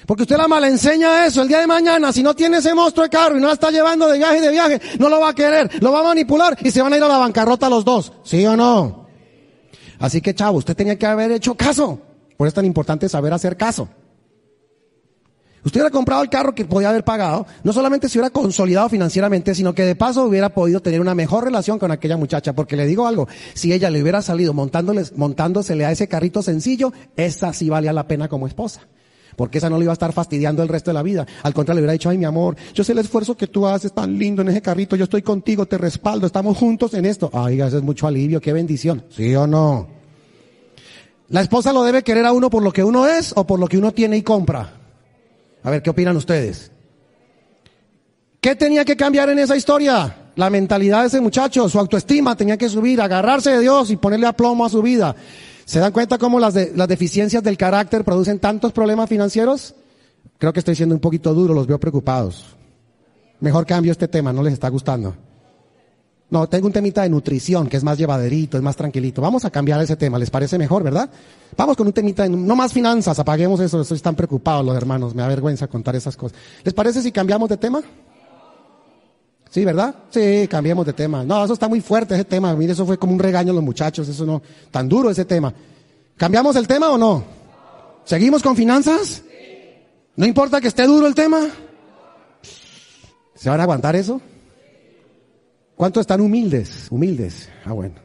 Porque 0.06 0.24
usted 0.24 0.38
la 0.38 0.48
malenseña 0.48 1.26
eso 1.26 1.42
el 1.42 1.50
día 1.50 1.60
de 1.60 1.68
mañana, 1.68 2.14
si 2.14 2.24
no 2.24 2.34
tiene 2.34 2.58
ese 2.60 2.74
monstruo 2.74 3.04
de 3.04 3.10
carro 3.10 3.38
y 3.38 3.42
no 3.42 3.48
la 3.48 3.54
está 3.54 3.72
llevando 3.72 4.08
de 4.08 4.20
viaje 4.20 4.40
de 4.40 4.52
viaje, 4.52 4.82
no 5.00 5.10
lo 5.10 5.20
va 5.20 5.30
a 5.30 5.36
querer, 5.36 5.84
lo 5.84 5.92
va 5.92 6.00
a 6.00 6.04
manipular 6.04 6.58
y 6.62 6.72
se 6.72 6.82
van 6.82 6.94
a 6.94 6.98
ir 6.98 7.04
a 7.04 7.10
la 7.10 7.18
bancarrota 7.18 7.70
los 7.70 7.84
dos. 7.84 8.14
¿Sí 8.24 8.46
o 8.46 8.56
no? 8.56 9.08
Así 10.00 10.22
que 10.22 10.34
chavo, 10.34 10.60
usted 10.60 10.76
tenía 10.76 10.98
que 10.98 11.06
haber 11.06 11.32
hecho 11.34 11.56
caso. 11.56 12.00
Por 12.38 12.48
eso 12.48 12.50
es 12.50 12.54
tan 12.54 12.66
importante 12.66 13.10
saber 13.10 13.34
hacer 13.34 13.58
caso. 13.58 13.90
Usted 15.66 15.80
hubiera 15.80 15.90
comprado 15.90 16.22
el 16.22 16.30
carro 16.30 16.54
que 16.54 16.64
podía 16.66 16.90
haber 16.90 17.04
pagado, 17.04 17.48
no 17.64 17.74
solamente 17.74 18.08
se 18.08 18.20
hubiera 18.20 18.30
consolidado 18.30 18.88
financieramente, 18.88 19.56
sino 19.56 19.74
que 19.74 19.84
de 19.84 19.96
paso 19.96 20.26
hubiera 20.26 20.50
podido 20.50 20.80
tener 20.80 21.02
una 21.02 21.16
mejor 21.16 21.44
relación 21.44 21.80
con 21.80 21.92
aquella 21.92 22.18
muchacha. 22.18 22.54
Porque 22.54 22.76
le 22.76 22.86
digo 22.86 23.08
algo, 23.08 23.28
si 23.56 23.74
ella 23.74 23.90
le 23.90 24.00
hubiera 24.00 24.22
salido 24.22 24.54
montándosele 24.54 25.84
a 25.84 25.92
ese 25.92 26.08
carrito 26.08 26.44
sencillo, 26.44 26.94
esa 27.16 27.52
sí 27.52 27.68
valía 27.68 27.94
la 27.94 28.08
pena 28.08 28.28
como 28.28 28.46
esposa. 28.46 28.82
Porque 29.36 29.58
esa 29.58 29.72
no 29.72 29.80
le 29.80 29.86
iba 29.86 29.92
a 29.92 29.94
estar 29.94 30.14
fastidiando 30.14 30.62
el 30.62 30.70
resto 30.70 30.92
de 30.92 30.94
la 30.94 31.02
vida. 31.02 31.26
Al 31.42 31.56
contrario, 31.56 31.80
le 31.80 31.86
hubiera 31.86 31.94
dicho, 31.94 32.10
ay 32.10 32.20
mi 32.20 32.26
amor, 32.26 32.56
yo 32.76 32.84
sé 32.84 32.92
el 32.92 33.00
esfuerzo 33.00 33.36
que 33.36 33.48
tú 33.48 33.66
haces 33.66 33.92
tan 33.92 34.20
lindo 34.20 34.44
en 34.44 34.50
ese 34.50 34.62
carrito, 34.62 34.96
yo 34.96 35.06
estoy 35.06 35.24
contigo, 35.24 35.66
te 35.66 35.80
respaldo, 35.80 36.28
estamos 36.28 36.58
juntos 36.58 36.94
en 36.94 37.06
esto. 37.06 37.32
Ay, 37.34 37.60
eso 37.60 37.78
es 37.78 37.84
mucho 37.84 38.06
alivio, 38.06 38.40
qué 38.40 38.54
bendición. 38.54 39.04
¿Sí 39.10 39.34
o 39.36 39.48
no? 39.48 39.88
La 41.30 41.42
esposa 41.42 41.74
lo 41.74 41.82
debe 41.82 42.04
querer 42.04 42.28
a 42.28 42.34
uno 42.34 42.52
por 42.52 42.62
lo 42.62 42.72
que 42.72 42.84
uno 42.84 43.08
es 43.08 43.34
o 43.36 43.48
por 43.48 43.60
lo 43.60 43.68
que 43.68 43.80
uno 43.80 43.92
tiene 43.94 44.16
y 44.18 44.22
compra. 44.22 44.85
A 45.66 45.72
ver, 45.72 45.82
¿qué 45.82 45.90
opinan 45.90 46.16
ustedes? 46.16 46.72
¿Qué 48.40 48.56
tenía 48.56 48.86
que 48.86 48.96
cambiar 48.96 49.32
en 49.32 49.40
esa 49.40 49.58
historia? 49.58 50.16
La 50.36 50.52
mentalidad 50.52 51.02
de 51.02 51.08
ese 51.08 51.20
muchacho, 51.20 51.68
su 51.68 51.80
autoestima 51.80 52.38
tenía 52.38 52.56
que 52.56 52.70
subir, 52.70 53.02
agarrarse 53.02 53.50
de 53.50 53.62
Dios 53.62 53.90
y 53.90 53.96
ponerle 53.98 54.28
aplomo 54.28 54.64
a 54.64 54.70
su 54.70 54.84
vida. 54.84 55.16
¿Se 55.66 55.80
dan 55.80 55.92
cuenta 55.92 56.20
cómo 56.20 56.40
las, 56.40 56.54
las 56.54 56.88
deficiencias 56.88 57.42
del 57.42 57.58
carácter 57.58 58.04
producen 58.04 58.38
tantos 58.38 58.74
problemas 58.74 59.10
financieros? 59.10 59.74
Creo 60.38 60.54
que 60.54 60.60
estoy 60.60 60.76
siendo 60.76 60.94
un 60.94 61.02
poquito 61.02 61.34
duro, 61.34 61.56
los 61.56 61.66
veo 61.66 61.80
preocupados. 61.80 62.56
Mejor 63.40 63.66
cambio 63.66 63.92
este 63.92 64.08
tema, 64.08 64.32
no 64.32 64.44
les 64.44 64.54
está 64.54 64.70
gustando. 64.70 65.16
No, 66.30 66.50
tengo 66.50 66.68
un 66.68 66.74
temita 66.74 67.04
de 67.04 67.10
nutrición 67.10 67.68
que 67.68 67.78
es 67.78 67.84
más 67.84 67.98
llevaderito, 67.98 68.58
es 68.58 68.64
más 68.64 68.76
tranquilito. 68.76 69.22
Vamos 69.22 69.46
a 69.46 69.52
cambiar 69.52 69.82
ese 69.82 69.96
tema, 69.96 70.18
¿les 70.18 70.32
parece 70.32 70.58
mejor, 70.58 70.84
verdad? 70.84 71.10
Vamos 71.56 71.78
con 71.78 71.86
un 71.86 71.94
temita 71.94 72.24
de, 72.24 72.30
no 72.30 72.56
más 72.56 72.74
finanzas, 72.74 73.20
apaguemos 73.20 73.60
eso, 73.60 73.82
están 73.82 74.16
preocupados 74.16 74.66
los 74.66 74.76
hermanos, 74.76 75.14
me 75.14 75.22
da 75.22 75.28
vergüenza 75.28 75.68
contar 75.68 75.96
esas 75.96 76.18
cosas. 76.18 76.38
¿Les 76.64 76.74
parece 76.74 77.02
si 77.02 77.12
cambiamos 77.12 77.48
de 77.50 77.58
tema? 77.58 77.82
Sí, 79.52 79.64
¿verdad? 79.64 79.96
Sí, 80.10 80.48
cambiemos 80.50 80.86
de 80.86 80.94
tema. 80.94 81.24
No, 81.24 81.46
eso 81.46 81.54
está 81.54 81.70
muy 81.70 81.80
fuerte 81.80 82.16
ese 82.16 82.26
tema. 82.26 82.54
Mire, 82.56 82.74
eso 82.74 82.86
fue 82.86 82.98
como 82.98 83.14
un 83.14 83.20
regaño 83.20 83.52
a 83.52 83.56
los 83.56 83.64
muchachos, 83.64 84.08
eso 84.10 84.26
no, 84.26 84.42
tan 84.72 84.90
duro 84.90 85.12
ese 85.12 85.26
tema. 85.26 85.54
¿Cambiamos 86.18 86.56
el 86.56 86.68
tema 86.68 86.90
o 86.90 86.98
no? 86.98 87.24
¿Seguimos 88.04 88.42
con 88.42 88.56
finanzas? 88.56 89.24
¿No 90.16 90.26
importa 90.26 90.60
que 90.60 90.68
esté 90.68 90.84
duro 90.88 91.08
el 91.08 91.16
tema? 91.16 91.42
¿Se 93.36 93.50
van 93.50 93.60
a 93.60 93.64
aguantar 93.64 93.96
eso? 93.96 94.20
¿Cuántos 95.76 96.02
están 96.02 96.22
humildes? 96.22 96.88
Humildes. 96.90 97.50
Ah, 97.66 97.74
bueno. 97.74 97.96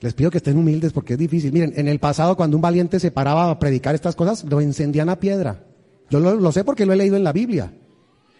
Les 0.00 0.14
pido 0.14 0.30
que 0.30 0.38
estén 0.38 0.58
humildes 0.58 0.92
porque 0.92 1.12
es 1.12 1.18
difícil. 1.18 1.52
Miren, 1.52 1.72
en 1.76 1.86
el 1.86 2.00
pasado 2.00 2.36
cuando 2.36 2.56
un 2.56 2.60
valiente 2.60 2.98
se 2.98 3.12
paraba 3.12 3.50
a 3.50 3.58
predicar 3.58 3.94
estas 3.94 4.16
cosas, 4.16 4.44
lo 4.44 4.60
encendían 4.60 5.08
a 5.08 5.20
piedra. 5.20 5.64
Yo 6.10 6.18
lo, 6.18 6.52
sé 6.52 6.64
porque 6.64 6.84
lo 6.84 6.92
he 6.92 6.96
leído 6.96 7.16
en 7.16 7.24
la 7.24 7.32
Biblia. 7.32 7.72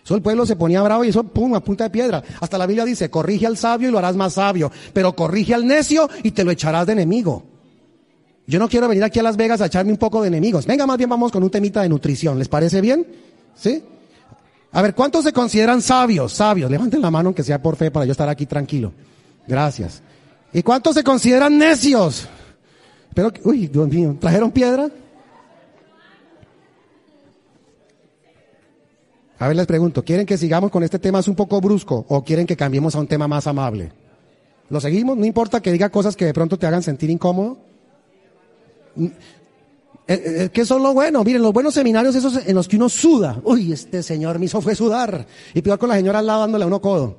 Eso 0.04 0.16
el 0.16 0.22
pueblo 0.22 0.44
se 0.44 0.56
ponía 0.56 0.82
bravo 0.82 1.04
y 1.04 1.10
eso, 1.10 1.22
pum, 1.22 1.54
a 1.54 1.60
punta 1.60 1.84
de 1.84 1.90
piedra. 1.90 2.22
Hasta 2.40 2.58
la 2.58 2.66
Biblia 2.66 2.84
dice, 2.84 3.08
corrige 3.08 3.46
al 3.46 3.56
sabio 3.56 3.88
y 3.88 3.92
lo 3.92 3.98
harás 3.98 4.16
más 4.16 4.34
sabio, 4.34 4.72
pero 4.92 5.14
corrige 5.14 5.54
al 5.54 5.64
necio 5.64 6.10
y 6.24 6.32
te 6.32 6.42
lo 6.42 6.50
echarás 6.50 6.86
de 6.86 6.94
enemigo. 6.94 7.44
Yo 8.48 8.58
no 8.58 8.68
quiero 8.68 8.88
venir 8.88 9.04
aquí 9.04 9.20
a 9.20 9.22
Las 9.22 9.36
Vegas 9.36 9.60
a 9.60 9.66
echarme 9.66 9.92
un 9.92 9.98
poco 9.98 10.20
de 10.20 10.28
enemigos. 10.28 10.66
Venga, 10.66 10.84
más 10.84 10.98
bien 10.98 11.08
vamos 11.08 11.30
con 11.30 11.44
un 11.44 11.50
temita 11.50 11.82
de 11.82 11.88
nutrición. 11.88 12.40
¿Les 12.40 12.48
parece 12.48 12.80
bien? 12.80 13.06
¿Sí? 13.54 13.84
A 14.72 14.80
ver, 14.80 14.94
¿cuántos 14.94 15.24
se 15.24 15.32
consideran 15.32 15.82
sabios? 15.82 16.32
Sabios. 16.32 16.70
Levanten 16.70 17.02
la 17.02 17.10
mano 17.10 17.28
aunque 17.28 17.42
sea 17.42 17.60
por 17.60 17.76
fe 17.76 17.90
para 17.90 18.06
yo 18.06 18.12
estar 18.12 18.28
aquí 18.28 18.46
tranquilo. 18.46 18.92
Gracias. 19.46 20.02
¿Y 20.52 20.62
cuántos 20.62 20.94
se 20.94 21.04
consideran 21.04 21.58
necios? 21.58 22.28
Pero, 23.14 23.30
uy, 23.44 23.66
Dios 23.66 23.88
mío, 23.88 24.16
¿trajeron 24.18 24.50
piedra? 24.50 24.88
A 29.38 29.48
ver, 29.48 29.56
les 29.56 29.66
pregunto, 29.66 30.04
¿quieren 30.04 30.24
que 30.24 30.38
sigamos 30.38 30.70
con 30.70 30.82
este 30.84 30.98
tema 30.98 31.18
es 31.18 31.28
un 31.28 31.34
poco 31.34 31.60
brusco 31.60 32.06
o 32.08 32.22
quieren 32.22 32.46
que 32.46 32.56
cambiemos 32.56 32.94
a 32.94 33.00
un 33.00 33.08
tema 33.08 33.26
más 33.26 33.46
amable? 33.46 33.92
¿Lo 34.70 34.80
seguimos? 34.80 35.18
No 35.18 35.26
importa 35.26 35.60
que 35.60 35.72
diga 35.72 35.90
cosas 35.90 36.16
que 36.16 36.24
de 36.24 36.32
pronto 36.32 36.58
te 36.58 36.66
hagan 36.66 36.82
sentir 36.82 37.10
incómodo. 37.10 37.58
Mm, 40.12 40.26
eh, 40.26 40.44
eh, 40.44 40.50
¿Qué 40.52 40.64
son 40.64 40.82
lo 40.82 40.92
bueno? 40.92 41.24
Miren, 41.24 41.42
los 41.42 41.52
buenos 41.52 41.74
seminarios 41.74 42.14
esos 42.14 42.46
en 42.46 42.54
los 42.54 42.68
que 42.68 42.76
uno 42.76 42.88
suda. 42.88 43.40
Uy, 43.44 43.72
este 43.72 44.02
señor 44.02 44.38
me 44.38 44.46
hizo 44.46 44.60
fue 44.60 44.74
sudar. 44.74 45.26
Y 45.54 45.62
peor 45.62 45.78
con 45.78 45.88
la 45.88 45.96
señora 45.96 46.18
al 46.18 46.26
lado 46.26 46.40
dándole 46.40 46.64
a 46.64 46.66
uno 46.66 46.80
codo. 46.80 47.16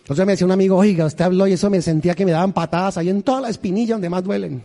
Entonces 0.00 0.26
me 0.26 0.32
decía 0.32 0.46
un 0.46 0.52
amigo, 0.52 0.76
oiga, 0.76 1.06
usted 1.06 1.24
habló 1.24 1.46
y 1.46 1.52
eso 1.52 1.70
me 1.70 1.80
sentía 1.80 2.14
que 2.14 2.24
me 2.24 2.32
daban 2.32 2.52
patadas 2.52 2.98
ahí 2.98 3.08
en 3.08 3.22
toda 3.22 3.40
la 3.40 3.48
espinilla 3.48 3.94
donde 3.94 4.10
más 4.10 4.24
duelen. 4.24 4.62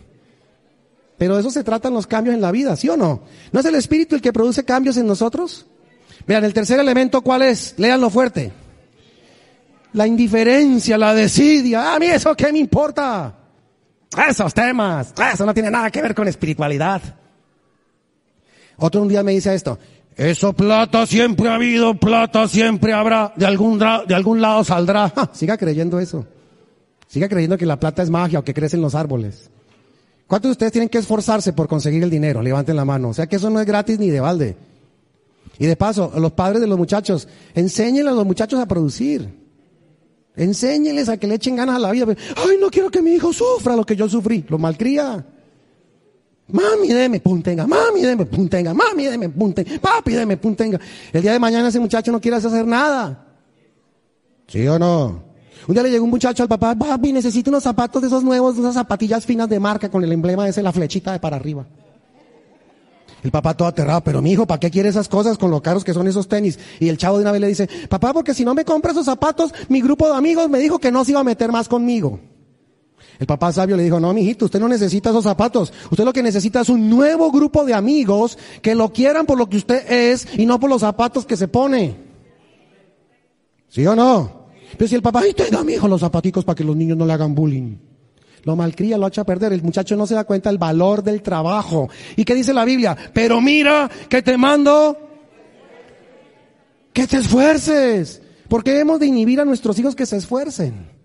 Pero 1.17 1.35
de 1.35 1.41
eso 1.41 1.51
se 1.51 1.63
tratan 1.63 1.93
los 1.93 2.07
cambios 2.07 2.35
en 2.35 2.41
la 2.41 2.51
vida, 2.51 2.75
¿sí 2.75 2.89
o 2.89 2.97
no? 2.97 3.21
¿No 3.51 3.59
es 3.59 3.65
el 3.65 3.75
Espíritu 3.75 4.15
el 4.15 4.21
que 4.21 4.33
produce 4.33 4.63
cambios 4.63 4.97
en 4.97 5.07
nosotros? 5.07 5.65
Vean, 6.27 6.43
el 6.43 6.53
tercer 6.53 6.79
elemento, 6.79 7.21
¿cuál 7.21 7.43
es? 7.43 7.75
Léanlo 7.77 8.09
fuerte. 8.09 8.51
La 9.93 10.05
indiferencia, 10.05 10.97
la 10.97 11.13
desidia. 11.13 11.95
A 11.95 11.99
mí 11.99 12.07
eso 12.07 12.35
qué 12.35 12.51
me 12.51 12.59
importa. 12.59 13.33
Esos 14.29 14.53
temas, 14.53 15.13
eso 15.33 15.45
no 15.45 15.53
tiene 15.53 15.71
nada 15.71 15.89
que 15.89 16.01
ver 16.01 16.13
con 16.13 16.27
espiritualidad. 16.27 17.01
Otro 18.77 19.01
un 19.01 19.07
día 19.07 19.23
me 19.23 19.33
dice 19.33 19.53
esto. 19.53 19.77
Eso 20.15 20.53
plata 20.53 21.05
siempre 21.05 21.47
ha 21.47 21.55
habido, 21.55 21.93
plata 21.93 22.47
siempre 22.47 22.93
habrá, 22.93 23.33
de 23.35 23.45
algún, 23.45 23.77
de 23.77 24.15
algún 24.15 24.41
lado 24.41 24.63
saldrá. 24.63 25.13
siga 25.33 25.57
creyendo 25.57 25.99
eso. 25.99 26.25
Siga 27.07 27.29
creyendo 27.29 27.57
que 27.57 27.65
la 27.65 27.79
plata 27.79 28.01
es 28.01 28.09
magia 28.09 28.39
o 28.39 28.43
que 28.43 28.53
crecen 28.53 28.81
los 28.81 28.95
árboles. 28.95 29.49
¿Cuántos 30.25 30.49
de 30.49 30.51
ustedes 30.53 30.71
tienen 30.73 30.89
que 30.89 30.97
esforzarse 30.97 31.53
por 31.53 31.67
conseguir 31.67 32.03
el 32.03 32.09
dinero? 32.09 32.41
Levanten 32.41 32.75
la 32.75 32.83
mano. 32.83 33.09
O 33.09 33.13
sea 33.13 33.27
que 33.27 33.37
eso 33.37 33.49
no 33.49 33.61
es 33.61 33.65
gratis 33.65 33.99
ni 33.99 34.09
de 34.09 34.19
balde. 34.19 34.57
Y 35.59 35.65
de 35.65 35.75
paso, 35.75 36.11
los 36.17 36.33
padres 36.33 36.61
de 36.61 36.67
los 36.67 36.77
muchachos, 36.77 37.27
enséñenle 37.55 38.09
a 38.11 38.13
los 38.13 38.25
muchachos 38.25 38.59
a 38.59 38.67
producir. 38.67 39.29
Enséñenles 40.35 41.09
a 41.09 41.17
que 41.17 41.27
le 41.27 41.35
echen 41.35 41.55
ganas 41.55 41.77
a 41.77 41.79
la 41.79 41.91
vida. 41.91 42.05
Ay, 42.07 42.57
no 42.59 42.69
quiero 42.69 42.91
que 42.91 43.01
mi 43.01 43.11
hijo 43.11 43.31
sufra 43.33 43.75
lo 43.75 43.85
que 43.85 43.95
yo 43.95 44.09
sufrí. 44.09 44.45
Lo 44.49 44.57
malcría. 44.57 45.25
Mami, 46.49 46.87
deme 46.87 47.19
puntenga. 47.19 47.67
Mami, 47.67 48.01
deme 48.01 48.25
puntenga. 48.25 48.73
Mami, 48.73 49.05
deme 49.05 49.29
puntenga. 49.29 49.79
Papi, 49.79 50.13
deme 50.13 50.37
puntenga. 50.37 50.79
El 51.11 51.21
día 51.21 51.33
de 51.33 51.39
mañana 51.39 51.67
ese 51.67 51.79
muchacho 51.79 52.11
no 52.11 52.21
quiere 52.21 52.37
hacer 52.37 52.65
nada. 52.65 53.25
¿Sí 54.47 54.65
o 54.67 54.79
no? 54.79 55.23
Un 55.67 55.73
día 55.73 55.83
le 55.83 55.89
llegó 55.89 56.05
un 56.05 56.09
muchacho 56.09 56.43
al 56.43 56.49
papá. 56.49 56.73
Papi, 56.73 57.11
necesito 57.11 57.49
unos 57.49 57.63
zapatos 57.63 58.01
de 58.01 58.07
esos 58.07 58.23
nuevos, 58.23 58.57
esas 58.57 58.75
zapatillas 58.75 59.25
finas 59.25 59.49
de 59.49 59.59
marca 59.59 59.89
con 59.89 60.03
el 60.03 60.11
emblema 60.11 60.47
ese, 60.47 60.63
la 60.63 60.71
flechita 60.71 61.11
de 61.11 61.19
para 61.19 61.35
arriba. 61.35 61.65
El 63.23 63.31
papá 63.31 63.57
todo 63.57 63.67
aterrado, 63.67 64.01
pero 64.01 64.21
mi 64.21 64.31
hijo, 64.31 64.45
¿para 64.45 64.59
qué 64.59 64.71
quiere 64.71 64.87
esas 64.87 65.09
cosas 65.09 65.37
con 65.37 65.51
lo 65.51 65.61
caros 65.61 65.83
que 65.83 65.93
son 65.93 66.07
esos 66.07 66.29
tenis? 66.29 66.59
Y 66.79 66.87
el 66.87 66.97
chavo 66.97 67.17
de 67.17 67.23
una 67.23 67.31
vez 67.31 67.41
le 67.41 67.47
dice, 67.47 67.67
papá, 67.89 68.13
porque 68.13 68.33
si 68.33 68.45
no 68.45 68.53
me 68.53 68.63
compra 68.63 68.91
esos 68.91 69.05
zapatos, 69.05 69.53
mi 69.67 69.81
grupo 69.81 70.07
de 70.07 70.15
amigos 70.15 70.49
me 70.49 70.59
dijo 70.59 70.79
que 70.79 70.91
no 70.91 71.03
se 71.03 71.11
iba 71.11 71.19
a 71.19 71.25
meter 71.25 71.51
más 71.51 71.67
conmigo. 71.67 72.21
El 73.19 73.25
papá 73.25 73.51
sabio 73.51 73.75
le 73.75 73.83
dijo, 73.83 73.99
no, 73.99 74.13
mijito, 74.13 74.45
usted 74.45 74.59
no 74.59 74.67
necesita 74.67 75.09
esos 75.09 75.23
zapatos. 75.23 75.73
Usted 75.89 76.05
lo 76.05 76.13
que 76.13 76.21
necesita 76.21 76.61
es 76.61 76.69
un 76.69 76.89
nuevo 76.89 77.31
grupo 77.31 77.65
de 77.65 77.73
amigos 77.73 78.37
que 78.61 78.75
lo 78.75 78.93
quieran 78.93 79.25
por 79.25 79.37
lo 79.37 79.49
que 79.49 79.57
usted 79.57 79.91
es 79.91 80.27
y 80.37 80.45
no 80.45 80.59
por 80.59 80.69
los 80.69 80.81
zapatos 80.81 81.25
que 81.25 81.35
se 81.35 81.47
pone. 81.47 81.95
¿Sí 83.69 83.85
o 83.85 83.95
no? 83.95 84.47
Pero 84.77 84.87
si 84.87 84.95
el 84.95 85.01
papá, 85.01 85.21
ay, 85.23 85.33
tenga, 85.33 85.63
mi 85.63 85.73
hijo, 85.73 85.87
los 85.87 86.01
zapaticos 86.01 86.45
para 86.45 86.55
que 86.55 86.63
los 86.63 86.75
niños 86.75 86.97
no 86.97 87.05
le 87.05 87.13
hagan 87.13 87.33
bullying. 87.33 87.77
Lo 88.43 88.55
malcría, 88.55 88.97
lo 88.97 89.07
echa 89.07 89.21
a 89.21 89.25
perder. 89.25 89.51
El 89.51 89.63
muchacho 89.63 89.95
no 89.95 90.05
se 90.05 90.15
da 90.15 90.23
cuenta 90.23 90.49
del 90.49 90.57
valor 90.57 91.03
del 91.03 91.21
trabajo. 91.21 91.89
¿Y 92.15 92.23
qué 92.23 92.35
dice 92.35 92.53
la 92.53 92.65
Biblia? 92.65 92.95
Pero 93.13 93.41
mira 93.41 93.89
que 94.09 94.21
te 94.21 94.37
mando 94.37 94.97
que 96.93 97.07
te 97.07 97.17
esfuerces. 97.17 98.21
Porque 98.47 98.79
hemos 98.79 98.99
de 98.99 99.07
inhibir 99.07 99.41
a 99.41 99.45
nuestros 99.45 99.77
hijos 99.79 99.95
que 99.95 100.05
se 100.05 100.17
esfuercen. 100.17 100.96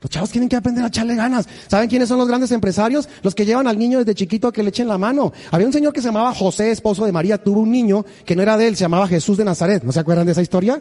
Los 0.00 0.10
chavos 0.10 0.30
tienen 0.30 0.48
que 0.48 0.56
aprender 0.56 0.82
a 0.82 0.88
echarle 0.88 1.14
ganas. 1.14 1.46
¿Saben 1.68 1.88
quiénes 1.88 2.08
son 2.08 2.18
los 2.18 2.26
grandes 2.26 2.50
empresarios? 2.52 3.08
Los 3.22 3.34
que 3.34 3.44
llevan 3.44 3.66
al 3.66 3.78
niño 3.78 3.98
desde 3.98 4.14
chiquito 4.14 4.48
a 4.48 4.52
que 4.52 4.62
le 4.62 4.70
echen 4.70 4.88
la 4.88 4.96
mano. 4.96 5.32
Había 5.50 5.66
un 5.66 5.72
señor 5.72 5.92
que 5.92 6.00
se 6.00 6.08
llamaba 6.08 6.34
José, 6.34 6.70
esposo 6.70 7.04
de 7.04 7.12
María, 7.12 7.36
tuvo 7.36 7.60
un 7.60 7.70
niño 7.70 8.06
que 8.24 8.34
no 8.34 8.42
era 8.42 8.56
de 8.56 8.68
él, 8.68 8.76
se 8.76 8.84
llamaba 8.84 9.06
Jesús 9.06 9.36
de 9.36 9.44
Nazaret. 9.44 9.82
¿No 9.84 9.92
se 9.92 10.00
acuerdan 10.00 10.24
de 10.24 10.32
esa 10.32 10.40
historia? 10.40 10.80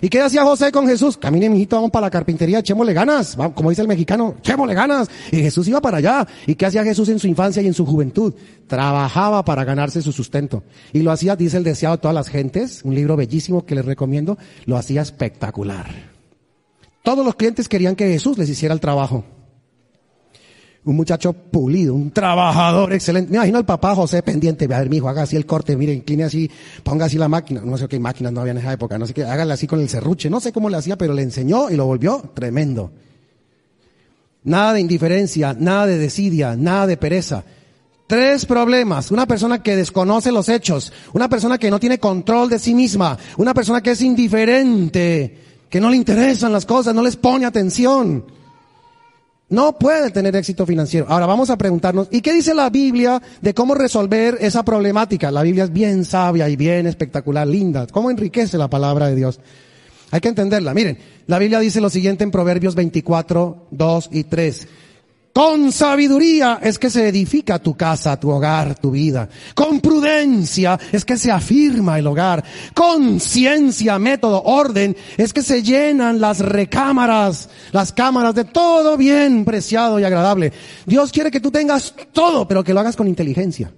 ¿Y 0.00 0.08
qué 0.08 0.20
hacía 0.20 0.44
José 0.44 0.70
con 0.70 0.86
Jesús? 0.86 1.16
Camine, 1.16 1.50
mijito, 1.50 1.74
vamos 1.74 1.90
para 1.90 2.06
la 2.06 2.10
carpintería, 2.10 2.60
echémosle 2.60 2.92
ganas. 2.92 3.36
Como 3.54 3.70
dice 3.70 3.82
el 3.82 3.88
mexicano, 3.88 4.36
echémosle 4.38 4.74
ganas. 4.74 5.08
Y 5.32 5.38
Jesús 5.38 5.66
iba 5.66 5.80
para 5.80 5.96
allá. 5.96 6.26
¿Y 6.46 6.54
qué 6.54 6.66
hacía 6.66 6.84
Jesús 6.84 7.08
en 7.08 7.18
su 7.18 7.26
infancia 7.26 7.60
y 7.60 7.66
en 7.66 7.74
su 7.74 7.84
juventud? 7.84 8.34
Trabajaba 8.68 9.44
para 9.44 9.64
ganarse 9.64 10.00
su 10.00 10.12
sustento. 10.12 10.62
Y 10.92 11.02
lo 11.02 11.10
hacía, 11.10 11.34
dice 11.34 11.56
el 11.56 11.64
deseado 11.64 11.96
de 11.96 12.02
todas 12.02 12.14
las 12.14 12.28
gentes, 12.28 12.82
un 12.84 12.94
libro 12.94 13.16
bellísimo 13.16 13.66
que 13.66 13.74
les 13.74 13.84
recomiendo, 13.84 14.38
lo 14.66 14.76
hacía 14.76 15.02
espectacular. 15.02 16.17
Todos 17.08 17.24
los 17.24 17.36
clientes 17.36 17.70
querían 17.70 17.96
que 17.96 18.06
Jesús 18.06 18.36
les 18.36 18.50
hiciera 18.50 18.74
el 18.74 18.80
trabajo 18.80 19.24
un 20.84 20.94
muchacho 20.94 21.32
pulido, 21.32 21.94
un 21.94 22.10
trabajador 22.10 22.92
excelente. 22.92 23.30
Me 23.30 23.38
imagino 23.38 23.56
al 23.56 23.64
papá 23.64 23.94
José 23.94 24.22
pendiente, 24.22 24.66
a 24.66 24.78
ver, 24.78 24.90
mi 24.90 24.98
hijo, 24.98 25.08
haga 25.08 25.22
así 25.22 25.34
el 25.34 25.46
corte, 25.46 25.74
mire, 25.74 25.94
incline 25.94 26.24
así, 26.24 26.50
ponga 26.82 27.06
así 27.06 27.16
la 27.16 27.28
máquina, 27.28 27.62
no 27.64 27.78
sé 27.78 27.88
qué 27.88 27.98
máquinas 27.98 28.34
no 28.34 28.42
había 28.42 28.50
en 28.50 28.58
esa 28.58 28.74
época, 28.74 28.98
no 28.98 29.06
sé 29.06 29.14
qué, 29.14 29.24
hágale 29.24 29.54
así 29.54 29.66
con 29.66 29.80
el 29.80 29.88
serruche, 29.88 30.28
no 30.28 30.38
sé 30.38 30.52
cómo 30.52 30.68
le 30.68 30.76
hacía, 30.76 30.98
pero 30.98 31.14
le 31.14 31.22
enseñó 31.22 31.70
y 31.70 31.76
lo 31.76 31.86
volvió 31.86 32.30
tremendo. 32.34 32.92
Nada 34.44 34.74
de 34.74 34.80
indiferencia, 34.80 35.56
nada 35.58 35.86
de 35.86 35.96
desidia, 35.96 36.56
nada 36.56 36.86
de 36.86 36.98
pereza. 36.98 37.42
Tres 38.06 38.44
problemas. 38.44 39.10
Una 39.10 39.26
persona 39.26 39.62
que 39.62 39.76
desconoce 39.76 40.30
los 40.30 40.50
hechos, 40.50 40.92
una 41.14 41.30
persona 41.30 41.56
que 41.56 41.70
no 41.70 41.80
tiene 41.80 41.98
control 41.98 42.50
de 42.50 42.58
sí 42.58 42.74
misma, 42.74 43.18
una 43.38 43.54
persona 43.54 43.82
que 43.82 43.92
es 43.92 44.02
indiferente, 44.02 45.47
que 45.68 45.80
no 45.80 45.90
le 45.90 45.96
interesan 45.96 46.52
las 46.52 46.66
cosas, 46.66 46.94
no 46.94 47.02
les 47.02 47.16
pone 47.16 47.46
atención. 47.46 48.24
No 49.50 49.78
puede 49.78 50.10
tener 50.10 50.36
éxito 50.36 50.66
financiero. 50.66 51.06
Ahora 51.08 51.24
vamos 51.24 51.48
a 51.48 51.56
preguntarnos, 51.56 52.08
¿y 52.10 52.20
qué 52.20 52.34
dice 52.34 52.54
la 52.54 52.68
Biblia 52.68 53.22
de 53.40 53.54
cómo 53.54 53.74
resolver 53.74 54.36
esa 54.40 54.62
problemática? 54.62 55.30
La 55.30 55.42
Biblia 55.42 55.64
es 55.64 55.72
bien 55.72 56.04
sabia 56.04 56.48
y 56.50 56.56
bien 56.56 56.86
espectacular, 56.86 57.46
linda. 57.46 57.86
¿Cómo 57.86 58.10
enriquece 58.10 58.58
la 58.58 58.68
palabra 58.68 59.08
de 59.08 59.16
Dios? 59.16 59.40
Hay 60.10 60.20
que 60.20 60.28
entenderla. 60.28 60.74
Miren, 60.74 60.98
la 61.26 61.38
Biblia 61.38 61.60
dice 61.60 61.80
lo 61.80 61.88
siguiente 61.88 62.24
en 62.24 62.30
Proverbios 62.30 62.74
24, 62.74 63.68
2 63.70 64.08
y 64.12 64.24
3. 64.24 64.68
Con 65.32 65.70
sabiduría 65.70 66.58
es 66.62 66.78
que 66.78 66.90
se 66.90 67.08
edifica 67.08 67.58
tu 67.58 67.76
casa, 67.76 68.18
tu 68.18 68.30
hogar, 68.30 68.78
tu 68.78 68.90
vida. 68.90 69.28
Con 69.54 69.80
prudencia 69.80 70.78
es 70.90 71.04
que 71.04 71.16
se 71.16 71.30
afirma 71.30 71.98
el 71.98 72.06
hogar. 72.06 72.42
Con 72.74 73.20
ciencia, 73.20 73.98
método, 73.98 74.42
orden 74.42 74.96
es 75.16 75.32
que 75.32 75.42
se 75.42 75.62
llenan 75.62 76.20
las 76.20 76.40
recámaras, 76.40 77.48
las 77.72 77.92
cámaras 77.92 78.34
de 78.34 78.44
todo 78.44 78.96
bien 78.96 79.44
preciado 79.44 80.00
y 80.00 80.04
agradable. 80.04 80.52
Dios 80.86 81.12
quiere 81.12 81.30
que 81.30 81.40
tú 81.40 81.50
tengas 81.50 81.94
todo, 82.12 82.48
pero 82.48 82.64
que 82.64 82.74
lo 82.74 82.80
hagas 82.80 82.96
con 82.96 83.06
inteligencia. 83.06 83.72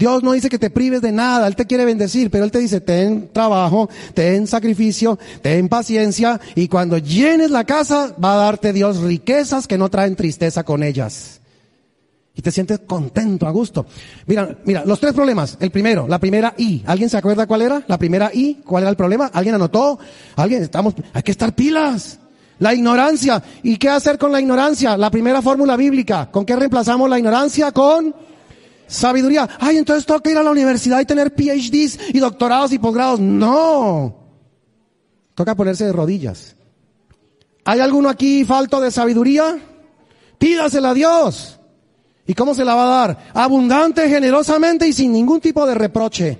Dios 0.00 0.22
no 0.22 0.32
dice 0.32 0.48
que 0.48 0.58
te 0.58 0.70
prives 0.70 1.02
de 1.02 1.12
nada, 1.12 1.46
Él 1.46 1.54
te 1.54 1.66
quiere 1.66 1.84
bendecir, 1.84 2.30
pero 2.30 2.44
Él 2.44 2.50
te 2.50 2.58
dice, 2.58 2.80
ten 2.80 3.28
trabajo, 3.34 3.90
ten 4.14 4.46
sacrificio, 4.46 5.18
ten 5.42 5.68
paciencia, 5.68 6.40
y 6.54 6.68
cuando 6.68 6.96
llenes 6.96 7.50
la 7.50 7.64
casa, 7.64 8.16
va 8.16 8.32
a 8.32 8.44
darte 8.46 8.72
Dios 8.72 9.02
riquezas 9.02 9.66
que 9.66 9.76
no 9.76 9.90
traen 9.90 10.16
tristeza 10.16 10.64
con 10.64 10.82
ellas. 10.82 11.42
Y 12.34 12.40
te 12.40 12.50
sientes 12.50 12.78
contento, 12.86 13.46
a 13.46 13.50
gusto. 13.50 13.84
Mira, 14.24 14.56
mira, 14.64 14.86
los 14.86 14.98
tres 14.98 15.12
problemas. 15.12 15.58
El 15.60 15.70
primero, 15.70 16.08
la 16.08 16.18
primera 16.18 16.54
I. 16.56 16.82
¿Alguien 16.86 17.10
se 17.10 17.18
acuerda 17.18 17.46
cuál 17.46 17.60
era? 17.60 17.84
La 17.86 17.98
primera 17.98 18.30
I, 18.32 18.62
¿cuál 18.64 18.84
era 18.84 18.90
el 18.90 18.96
problema? 18.96 19.30
¿Alguien 19.34 19.56
anotó? 19.56 19.98
¿Alguien? 20.34 20.62
Estamos, 20.62 20.94
hay 21.12 21.22
que 21.22 21.32
estar 21.32 21.54
pilas. 21.54 22.20
La 22.58 22.72
ignorancia. 22.72 23.42
¿Y 23.62 23.76
qué 23.76 23.90
hacer 23.90 24.16
con 24.16 24.32
la 24.32 24.40
ignorancia? 24.40 24.96
La 24.96 25.10
primera 25.10 25.42
fórmula 25.42 25.76
bíblica. 25.76 26.30
¿Con 26.30 26.46
qué 26.46 26.56
reemplazamos 26.56 27.10
la 27.10 27.18
ignorancia? 27.18 27.72
Con 27.72 28.14
Sabiduría. 28.90 29.48
Ay, 29.60 29.76
entonces 29.76 30.04
toca 30.04 30.30
ir 30.30 30.36
a 30.36 30.42
la 30.42 30.50
universidad 30.50 31.00
y 31.00 31.04
tener 31.04 31.32
PhDs 31.32 31.96
y 32.12 32.18
doctorados 32.18 32.72
y 32.72 32.78
posgrados. 32.78 33.20
No. 33.20 34.16
Toca 35.36 35.54
ponerse 35.54 35.84
de 35.86 35.92
rodillas. 35.92 36.56
¿Hay 37.64 37.78
alguno 37.78 38.08
aquí 38.08 38.44
falto 38.44 38.80
de 38.80 38.90
sabiduría? 38.90 39.58
Pídasela 40.38 40.90
a 40.90 40.94
Dios. 40.94 41.60
¿Y 42.26 42.34
cómo 42.34 42.52
se 42.52 42.64
la 42.64 42.74
va 42.74 42.84
a 42.84 43.06
dar? 43.06 43.30
Abundante, 43.32 44.08
generosamente 44.08 44.88
y 44.88 44.92
sin 44.92 45.12
ningún 45.12 45.40
tipo 45.40 45.64
de 45.66 45.74
reproche. 45.76 46.38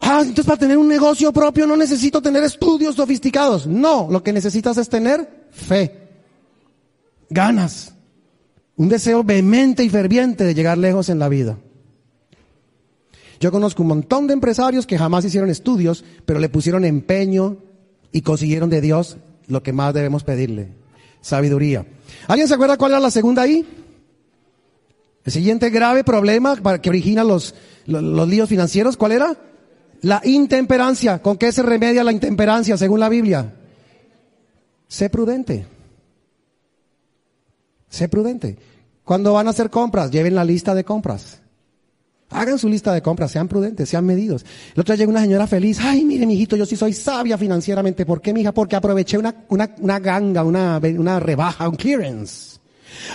Ah, 0.00 0.20
entonces 0.20 0.46
para 0.46 0.58
tener 0.58 0.78
un 0.78 0.88
negocio 0.88 1.32
propio 1.32 1.66
no 1.66 1.76
necesito 1.76 2.22
tener 2.22 2.42
estudios 2.44 2.94
sofisticados. 2.94 3.66
No, 3.66 4.08
lo 4.10 4.22
que 4.22 4.32
necesitas 4.32 4.78
es 4.78 4.88
tener 4.88 5.48
fe, 5.50 6.08
ganas, 7.28 7.95
Un 8.76 8.88
deseo 8.88 9.24
vehemente 9.24 9.82
y 9.84 9.88
ferviente 9.88 10.44
de 10.44 10.54
llegar 10.54 10.76
lejos 10.78 11.08
en 11.08 11.18
la 11.18 11.28
vida. 11.28 11.58
Yo 13.40 13.50
conozco 13.50 13.82
un 13.82 13.88
montón 13.88 14.26
de 14.26 14.34
empresarios 14.34 14.86
que 14.86 14.98
jamás 14.98 15.24
hicieron 15.24 15.50
estudios, 15.50 16.04
pero 16.24 16.38
le 16.38 16.48
pusieron 16.48 16.84
empeño 16.84 17.58
y 18.12 18.22
consiguieron 18.22 18.70
de 18.70 18.80
Dios 18.80 19.18
lo 19.46 19.62
que 19.62 19.72
más 19.72 19.94
debemos 19.94 20.24
pedirle. 20.24 20.68
Sabiduría. 21.20 21.86
¿Alguien 22.28 22.48
se 22.48 22.54
acuerda 22.54 22.76
cuál 22.76 22.92
era 22.92 23.00
la 23.00 23.10
segunda 23.10 23.42
ahí? 23.42 23.66
El 25.24 25.32
siguiente 25.32 25.70
grave 25.70 26.04
problema 26.04 26.56
que 26.80 26.88
origina 26.88 27.24
los, 27.24 27.54
los, 27.86 28.02
los 28.02 28.28
líos 28.28 28.48
financieros, 28.48 28.96
¿cuál 28.96 29.12
era? 29.12 29.36
La 30.02 30.20
intemperancia. 30.24 31.20
¿Con 31.20 31.36
qué 31.36 31.50
se 31.50 31.62
remedia 31.62 32.04
la 32.04 32.12
intemperancia 32.12 32.76
según 32.76 33.00
la 33.00 33.08
Biblia? 33.08 33.54
Sé 34.88 35.10
prudente. 35.10 35.66
Sé 37.88 38.08
prudente. 38.08 38.58
Cuando 39.04 39.32
van 39.32 39.46
a 39.46 39.50
hacer 39.50 39.70
compras, 39.70 40.10
lleven 40.10 40.34
la 40.34 40.44
lista 40.44 40.74
de 40.74 40.84
compras. 40.84 41.40
Hagan 42.30 42.58
su 42.58 42.68
lista 42.68 42.92
de 42.92 43.02
compras, 43.02 43.30
sean 43.30 43.46
prudentes, 43.46 43.88
sean 43.88 44.04
medidos. 44.04 44.44
El 44.74 44.80
otro 44.80 44.94
día 44.94 45.00
llegó 45.00 45.12
una 45.12 45.20
señora 45.20 45.46
feliz. 45.46 45.78
Ay, 45.80 46.04
mire, 46.04 46.26
mijito, 46.26 46.56
yo 46.56 46.66
sí 46.66 46.76
soy 46.76 46.92
sabia 46.92 47.38
financieramente. 47.38 48.04
¿Por 48.04 48.20
qué, 48.20 48.32
mija? 48.32 48.52
Porque 48.52 48.74
aproveché 48.74 49.16
una, 49.16 49.44
una, 49.48 49.70
una 49.78 50.00
ganga, 50.00 50.42
una, 50.42 50.80
una 50.98 51.20
rebaja, 51.20 51.68
un 51.68 51.76
clearance. 51.76 52.58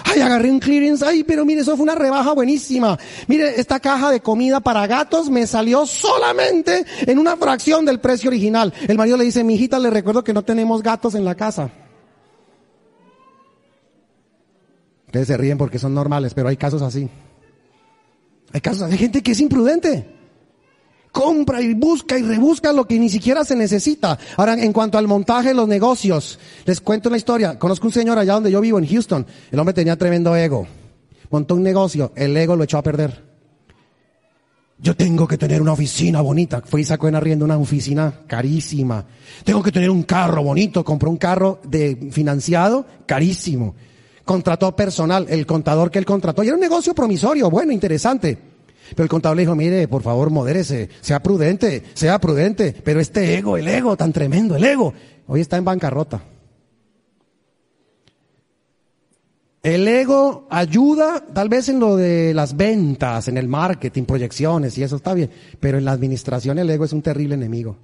Ay, 0.05 0.21
agarré 0.21 0.49
un 0.49 0.59
clearance. 0.59 1.05
Ay, 1.05 1.25
pero 1.25 1.43
mire, 1.43 1.61
eso 1.61 1.75
fue 1.75 1.83
una 1.83 1.95
rebaja 1.95 2.31
buenísima. 2.31 2.97
Mire, 3.27 3.59
esta 3.59 3.81
caja 3.81 4.11
de 4.11 4.21
comida 4.21 4.61
para 4.61 4.87
gatos 4.87 5.29
me 5.29 5.45
salió 5.45 5.85
solamente 5.85 6.85
en 7.01 7.19
una 7.19 7.35
fracción 7.35 7.83
del 7.85 7.99
precio 7.99 8.29
original. 8.29 8.73
El 8.87 8.97
marido 8.97 9.17
le 9.17 9.25
dice, 9.25 9.43
mijita, 9.43 9.77
le 9.77 9.89
recuerdo 9.89 10.23
que 10.23 10.33
no 10.33 10.43
tenemos 10.43 10.81
gatos 10.81 11.15
en 11.15 11.25
la 11.25 11.35
casa. 11.35 11.69
Ustedes 15.11 15.27
se 15.27 15.35
ríen 15.35 15.57
porque 15.57 15.77
son 15.77 15.93
normales, 15.93 16.33
pero 16.33 16.47
hay 16.47 16.55
casos 16.55 16.81
así. 16.81 17.09
Hay 18.53 18.61
casos, 18.61 18.83
hay 18.83 18.97
gente 18.97 19.21
que 19.21 19.33
es 19.33 19.41
imprudente. 19.41 20.05
Compra 21.11 21.61
y 21.61 21.73
busca 21.73 22.17
y 22.17 22.21
rebusca 22.21 22.71
lo 22.71 22.87
que 22.87 22.97
ni 22.97 23.09
siquiera 23.09 23.43
se 23.43 23.57
necesita. 23.57 24.17
Ahora, 24.37 24.53
en 24.53 24.71
cuanto 24.71 24.97
al 24.97 25.09
montaje 25.09 25.49
de 25.49 25.53
los 25.53 25.67
negocios, 25.67 26.39
les 26.63 26.79
cuento 26.79 27.09
una 27.09 27.17
historia. 27.17 27.59
Conozco 27.59 27.87
un 27.87 27.91
señor 27.91 28.17
allá 28.17 28.35
donde 28.35 28.51
yo 28.51 28.61
vivo, 28.61 28.79
en 28.79 28.87
Houston. 28.87 29.27
El 29.51 29.59
hombre 29.59 29.73
tenía 29.73 29.97
tremendo 29.97 30.33
ego. 30.33 30.65
Montó 31.29 31.55
un 31.55 31.63
negocio, 31.63 32.13
el 32.15 32.37
ego 32.37 32.55
lo 32.55 32.63
echó 32.63 32.77
a 32.77 32.83
perder. 32.83 33.21
Yo 34.79 34.95
tengo 34.95 35.27
que 35.27 35.37
tener 35.37 35.61
una 35.61 35.73
oficina 35.73 36.21
bonita. 36.21 36.61
Fue 36.61 36.79
y 36.79 36.85
sacó 36.85 37.09
en 37.09 37.15
arriendo 37.15 37.43
una 37.43 37.57
oficina 37.57 38.21
carísima. 38.27 39.05
Tengo 39.43 39.61
que 39.61 39.73
tener 39.73 39.89
un 39.89 40.03
carro 40.03 40.41
bonito. 40.41 40.85
Compró 40.85 41.09
un 41.09 41.17
carro 41.17 41.59
de 41.65 42.07
financiado 42.11 42.85
carísimo 43.05 43.75
contrató 44.31 44.73
personal, 44.73 45.25
el 45.29 45.45
contador 45.45 45.91
que 45.91 45.99
él 45.99 46.05
contrató, 46.05 46.41
y 46.41 46.47
era 46.47 46.55
un 46.55 46.61
negocio 46.61 46.95
promisorio, 46.95 47.49
bueno, 47.49 47.73
interesante. 47.73 48.37
Pero 48.91 49.03
el 49.03 49.09
contador 49.09 49.35
le 49.35 49.41
dijo, 49.41 49.57
mire, 49.57 49.89
por 49.89 50.03
favor, 50.03 50.29
modérese, 50.29 50.87
sea 51.01 51.21
prudente, 51.21 51.83
sea 51.95 52.17
prudente, 52.17 52.73
pero 52.81 53.01
este 53.01 53.37
ego, 53.37 53.57
el 53.57 53.67
ego 53.67 53.97
tan 53.97 54.13
tremendo, 54.13 54.55
el 54.55 54.63
ego, 54.63 54.93
hoy 55.27 55.41
está 55.41 55.57
en 55.57 55.65
bancarrota. 55.65 56.23
El 59.63 59.85
ego 59.85 60.47
ayuda 60.49 61.25
tal 61.33 61.49
vez 61.49 61.67
en 61.67 61.81
lo 61.81 61.97
de 61.97 62.33
las 62.33 62.55
ventas, 62.55 63.27
en 63.27 63.37
el 63.37 63.49
marketing, 63.49 64.03
proyecciones, 64.03 64.77
y 64.77 64.83
eso 64.83 64.95
está 64.95 65.13
bien, 65.13 65.29
pero 65.59 65.77
en 65.77 65.83
la 65.83 65.91
administración 65.91 66.57
el 66.57 66.69
ego 66.69 66.85
es 66.85 66.93
un 66.93 67.01
terrible 67.01 67.35
enemigo. 67.35 67.75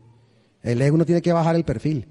El 0.63 0.81
ego 0.81 0.95
no 0.95 1.05
tiene 1.05 1.21
que 1.21 1.33
bajar 1.33 1.57
el 1.57 1.65
perfil. 1.65 2.07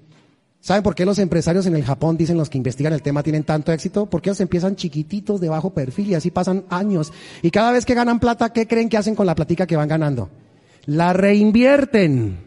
¿Saben 0.66 0.82
por 0.82 0.96
qué 0.96 1.04
los 1.06 1.20
empresarios 1.20 1.64
en 1.66 1.76
el 1.76 1.84
Japón, 1.84 2.16
dicen 2.16 2.36
los 2.36 2.50
que 2.50 2.58
investigan 2.58 2.92
el 2.92 3.00
tema, 3.00 3.22
tienen 3.22 3.44
tanto 3.44 3.70
éxito? 3.70 4.06
Porque 4.06 4.30
ellos 4.30 4.40
empiezan 4.40 4.74
chiquititos 4.74 5.40
de 5.40 5.48
bajo 5.48 5.70
perfil 5.70 6.08
y 6.08 6.14
así 6.14 6.32
pasan 6.32 6.64
años. 6.70 7.12
Y 7.40 7.52
cada 7.52 7.70
vez 7.70 7.86
que 7.86 7.94
ganan 7.94 8.18
plata, 8.18 8.52
¿qué 8.52 8.66
creen 8.66 8.88
que 8.88 8.96
hacen 8.96 9.14
con 9.14 9.26
la 9.26 9.36
platica 9.36 9.64
que 9.68 9.76
van 9.76 9.86
ganando? 9.86 10.28
La 10.86 11.12
reinvierten. 11.12 12.40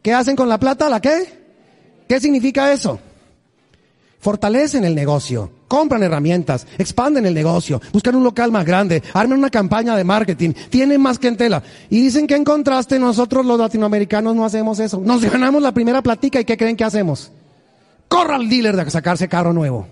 ¿Qué 0.00 0.14
hacen 0.14 0.36
con 0.36 0.48
la 0.48 0.58
plata? 0.58 0.88
¿La 0.88 1.00
qué? 1.00 1.10
¿Qué 2.08 2.18
significa 2.18 2.72
eso? 2.72 2.98
Fortalecen 4.20 4.86
el 4.86 4.94
negocio, 4.94 5.52
compran 5.68 6.02
herramientas, 6.02 6.66
expanden 6.78 7.26
el 7.26 7.34
negocio, 7.34 7.78
buscan 7.92 8.14
un 8.14 8.24
local 8.24 8.50
más 8.50 8.64
grande, 8.64 9.02
arman 9.12 9.38
una 9.38 9.50
campaña 9.50 9.94
de 9.98 10.04
marketing, 10.04 10.54
tienen 10.70 11.02
más 11.02 11.18
clientela. 11.18 11.62
Y 11.90 12.00
dicen 12.00 12.26
que 12.26 12.36
en 12.36 12.44
contraste 12.44 12.98
nosotros 12.98 13.44
los 13.44 13.58
latinoamericanos 13.58 14.34
no 14.34 14.46
hacemos 14.46 14.80
eso. 14.80 14.98
Nos 14.98 15.20
ganamos 15.30 15.60
la 15.60 15.74
primera 15.74 16.00
platica 16.00 16.40
y 16.40 16.46
¿qué 16.46 16.56
creen 16.56 16.74
que 16.74 16.84
hacemos? 16.84 17.30
Corra 18.10 18.34
al 18.34 18.48
dealer 18.48 18.74
de 18.74 18.90
sacarse 18.90 19.28
carro 19.28 19.52
nuevo. 19.52 19.86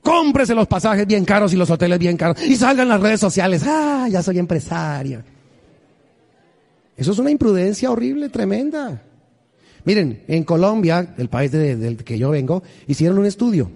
Cómprese 0.00 0.54
los 0.54 0.68
pasajes 0.68 1.08
bien 1.08 1.24
caros 1.24 1.52
y 1.52 1.56
los 1.56 1.68
hoteles 1.68 1.98
bien 1.98 2.16
caros. 2.16 2.40
Y 2.40 2.54
salgan 2.54 2.88
las 2.88 3.00
redes 3.00 3.18
sociales. 3.18 3.64
Ah, 3.66 4.06
ya 4.08 4.22
soy 4.22 4.38
empresaria. 4.38 5.24
Eso 6.96 7.10
es 7.10 7.18
una 7.18 7.32
imprudencia 7.32 7.90
horrible, 7.90 8.28
tremenda. 8.28 9.02
Miren, 9.84 10.22
en 10.28 10.44
Colombia, 10.44 11.14
el 11.18 11.28
país 11.28 11.50
del 11.50 11.96
que 12.04 12.16
yo 12.16 12.30
vengo, 12.30 12.62
hicieron 12.86 13.18
un 13.18 13.26
estudio. 13.26 13.72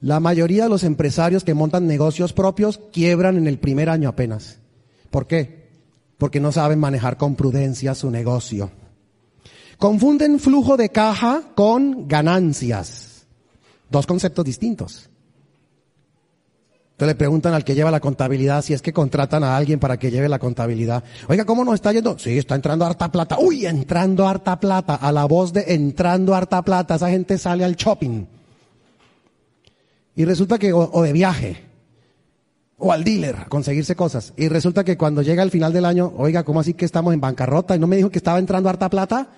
La 0.00 0.20
mayoría 0.20 0.62
de 0.62 0.68
los 0.68 0.84
empresarios 0.84 1.42
que 1.42 1.54
montan 1.54 1.88
negocios 1.88 2.32
propios 2.32 2.78
quiebran 2.92 3.38
en 3.38 3.48
el 3.48 3.58
primer 3.58 3.90
año 3.90 4.08
apenas. 4.08 4.60
¿Por 5.10 5.26
qué? 5.26 5.68
Porque 6.16 6.38
no 6.38 6.52
saben 6.52 6.78
manejar 6.78 7.16
con 7.16 7.34
prudencia 7.34 7.96
su 7.96 8.08
negocio. 8.08 8.70
Confunden 9.78 10.40
flujo 10.40 10.76
de 10.76 10.90
caja 10.90 11.42
con 11.54 12.08
ganancias. 12.08 13.26
Dos 13.88 14.06
conceptos 14.06 14.44
distintos. 14.44 15.08
Entonces 16.92 17.14
le 17.14 17.18
preguntan 17.18 17.54
al 17.54 17.64
que 17.64 17.76
lleva 17.76 17.92
la 17.92 18.00
contabilidad 18.00 18.60
si 18.62 18.74
es 18.74 18.82
que 18.82 18.92
contratan 18.92 19.44
a 19.44 19.56
alguien 19.56 19.78
para 19.78 19.96
que 19.96 20.10
lleve 20.10 20.28
la 20.28 20.40
contabilidad. 20.40 21.04
Oiga, 21.28 21.44
¿cómo 21.44 21.64
nos 21.64 21.76
está 21.76 21.92
yendo? 21.92 22.18
Sí, 22.18 22.36
está 22.36 22.56
entrando 22.56 22.84
harta 22.84 23.12
plata. 23.12 23.38
Uy, 23.38 23.66
entrando 23.66 24.26
harta 24.26 24.58
plata. 24.58 24.96
A 24.96 25.12
la 25.12 25.24
voz 25.24 25.52
de 25.52 25.64
entrando 25.68 26.34
harta 26.34 26.60
plata, 26.62 26.96
esa 26.96 27.08
gente 27.08 27.38
sale 27.38 27.62
al 27.62 27.76
shopping. 27.76 28.26
Y 30.16 30.24
resulta 30.24 30.58
que, 30.58 30.72
o, 30.72 31.02
de 31.02 31.12
viaje, 31.12 31.62
o 32.78 32.90
al 32.90 33.04
dealer 33.04 33.46
conseguirse 33.48 33.94
cosas. 33.94 34.32
Y 34.36 34.48
resulta 34.48 34.82
que 34.82 34.98
cuando 34.98 35.22
llega 35.22 35.44
el 35.44 35.52
final 35.52 35.72
del 35.72 35.84
año, 35.84 36.12
oiga, 36.16 36.42
¿cómo 36.42 36.58
así 36.58 36.74
que 36.74 36.84
estamos 36.84 37.14
en 37.14 37.20
bancarrota? 37.20 37.76
¿Y 37.76 37.78
no 37.78 37.86
me 37.86 37.94
dijo 37.94 38.10
que 38.10 38.18
estaba 38.18 38.40
entrando 38.40 38.68
harta 38.68 38.90
plata? 38.90 39.28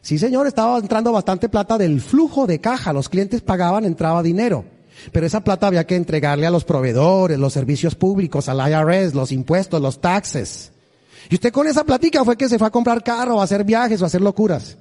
Sí, 0.00 0.18
señor, 0.18 0.46
estaba 0.46 0.78
entrando 0.78 1.12
bastante 1.12 1.48
plata 1.48 1.76
del 1.76 2.00
flujo 2.00 2.46
de 2.46 2.60
caja. 2.60 2.92
Los 2.92 3.08
clientes 3.08 3.42
pagaban, 3.42 3.84
entraba 3.84 4.22
dinero. 4.22 4.64
Pero 5.12 5.26
esa 5.26 5.40
plata 5.40 5.66
había 5.66 5.86
que 5.86 5.96
entregarle 5.96 6.46
a 6.46 6.50
los 6.50 6.64
proveedores, 6.64 7.38
los 7.38 7.52
servicios 7.52 7.94
públicos, 7.94 8.48
al 8.48 8.58
IRS, 8.70 9.14
los 9.14 9.32
impuestos, 9.32 9.80
los 9.80 10.00
taxes. 10.00 10.72
Y 11.30 11.34
usted 11.34 11.52
con 11.52 11.66
esa 11.66 11.84
platica 11.84 12.24
fue 12.24 12.36
que 12.36 12.48
se 12.48 12.58
fue 12.58 12.68
a 12.68 12.70
comprar 12.70 13.02
carro, 13.02 13.36
o 13.36 13.40
a 13.40 13.44
hacer 13.44 13.64
viajes 13.64 14.00
o 14.00 14.04
a 14.04 14.06
hacer 14.06 14.20
locuras. 14.20 14.76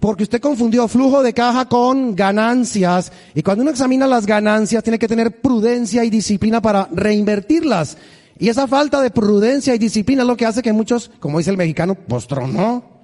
Porque 0.00 0.24
usted 0.24 0.40
confundió 0.40 0.88
flujo 0.88 1.22
de 1.22 1.32
caja 1.32 1.68
con 1.68 2.14
ganancias. 2.14 3.12
Y 3.34 3.42
cuando 3.42 3.62
uno 3.62 3.70
examina 3.70 4.06
las 4.06 4.26
ganancias, 4.26 4.82
tiene 4.82 4.98
que 4.98 5.08
tener 5.08 5.40
prudencia 5.40 6.04
y 6.04 6.10
disciplina 6.10 6.60
para 6.60 6.88
reinvertirlas. 6.92 7.96
Y 8.38 8.48
esa 8.48 8.66
falta 8.66 9.00
de 9.00 9.10
prudencia 9.10 9.74
y 9.74 9.78
disciplina 9.78 10.22
es 10.22 10.28
lo 10.28 10.36
que 10.36 10.44
hace 10.44 10.62
que 10.62 10.72
muchos, 10.72 11.10
como 11.20 11.38
dice 11.38 11.50
el 11.50 11.56
mexicano, 11.56 11.94
postronó. 11.94 12.95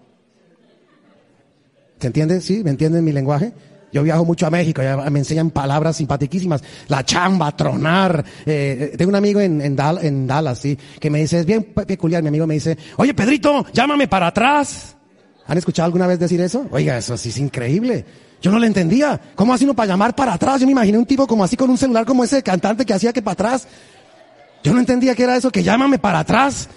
¿Se 2.03 2.09
entiende? 2.09 2.41
¿Sí? 2.41 2.65
¿Me 2.65 2.71
entienden 2.71 3.05
mi 3.05 3.13
lenguaje? 3.13 3.53
Yo 3.93 4.03
viajo 4.03 4.25
mucho 4.25 4.45
a 4.45 4.51
México, 4.51 4.83
ya 4.83 4.97
me 5.09 5.21
enseñan 5.21 5.51
palabras 5.51 5.99
simpaticísimas. 5.99 6.61
La 6.89 7.05
chamba, 7.05 7.57
tronar. 7.57 8.25
Eh, 8.45 8.97
tengo 8.99 9.11
un 9.11 9.15
amigo 9.15 9.41
en, 9.41 9.61
en, 9.61 9.77
en, 9.79 10.27
Dallas, 10.27 10.59
sí, 10.59 10.77
que 10.99 11.11
me 11.11 11.21
dice, 11.21 11.39
es 11.39 11.47
bien 11.47 11.63
peculiar, 11.63 12.21
mi 12.21 12.27
amigo 12.27 12.45
me 12.45 12.55
dice, 12.55 12.77
oye 12.97 13.15
Pedrito, 13.15 13.65
llámame 13.73 14.09
para 14.09 14.27
atrás. 14.27 14.97
¿Han 15.47 15.57
escuchado 15.57 15.87
alguna 15.87 16.09
vez 16.09 16.19
decir 16.19 16.41
eso? 16.41 16.67
Oiga, 16.73 16.99
eso 16.99 17.17
sí 17.17 17.29
es 17.29 17.39
increíble. 17.39 18.05
Yo 18.41 18.51
no 18.51 18.59
le 18.59 18.67
entendía. 18.67 19.21
¿Cómo 19.37 19.55
hace 19.55 19.63
uno 19.63 19.75
para 19.75 19.93
llamar 19.93 20.17
para 20.17 20.33
atrás? 20.33 20.61
Yo 20.61 20.67
me 20.67 20.73
imaginé 20.73 20.99
un 20.99 21.07
tipo 21.07 21.29
como 21.29 21.45
así 21.45 21.57
con 21.57 21.71
un 21.71 21.79
celular 21.79 22.05
como 22.05 22.25
ese 22.25 22.43
cantante 22.43 22.85
que 22.85 22.95
hacía 22.95 23.13
que 23.13 23.23
para 23.23 23.35
atrás. 23.35 23.69
Yo 24.65 24.75
no 24.75 24.81
entendía 24.81 25.15
que 25.15 25.23
era 25.23 25.37
eso, 25.37 25.53
que 25.53 25.63
llámame 25.63 26.01
para 26.01 26.19
atrás. 26.19 26.69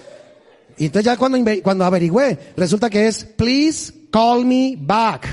Y 0.77 0.85
entonces 0.85 1.05
ya 1.05 1.17
cuando, 1.17 1.39
cuando 1.63 1.83
averigüé, 1.83 2.37
resulta 2.55 2.91
que 2.91 3.07
es 3.07 3.23
please 3.23 4.04
call 4.15 4.45
me 4.45 4.77
back. 4.79 5.27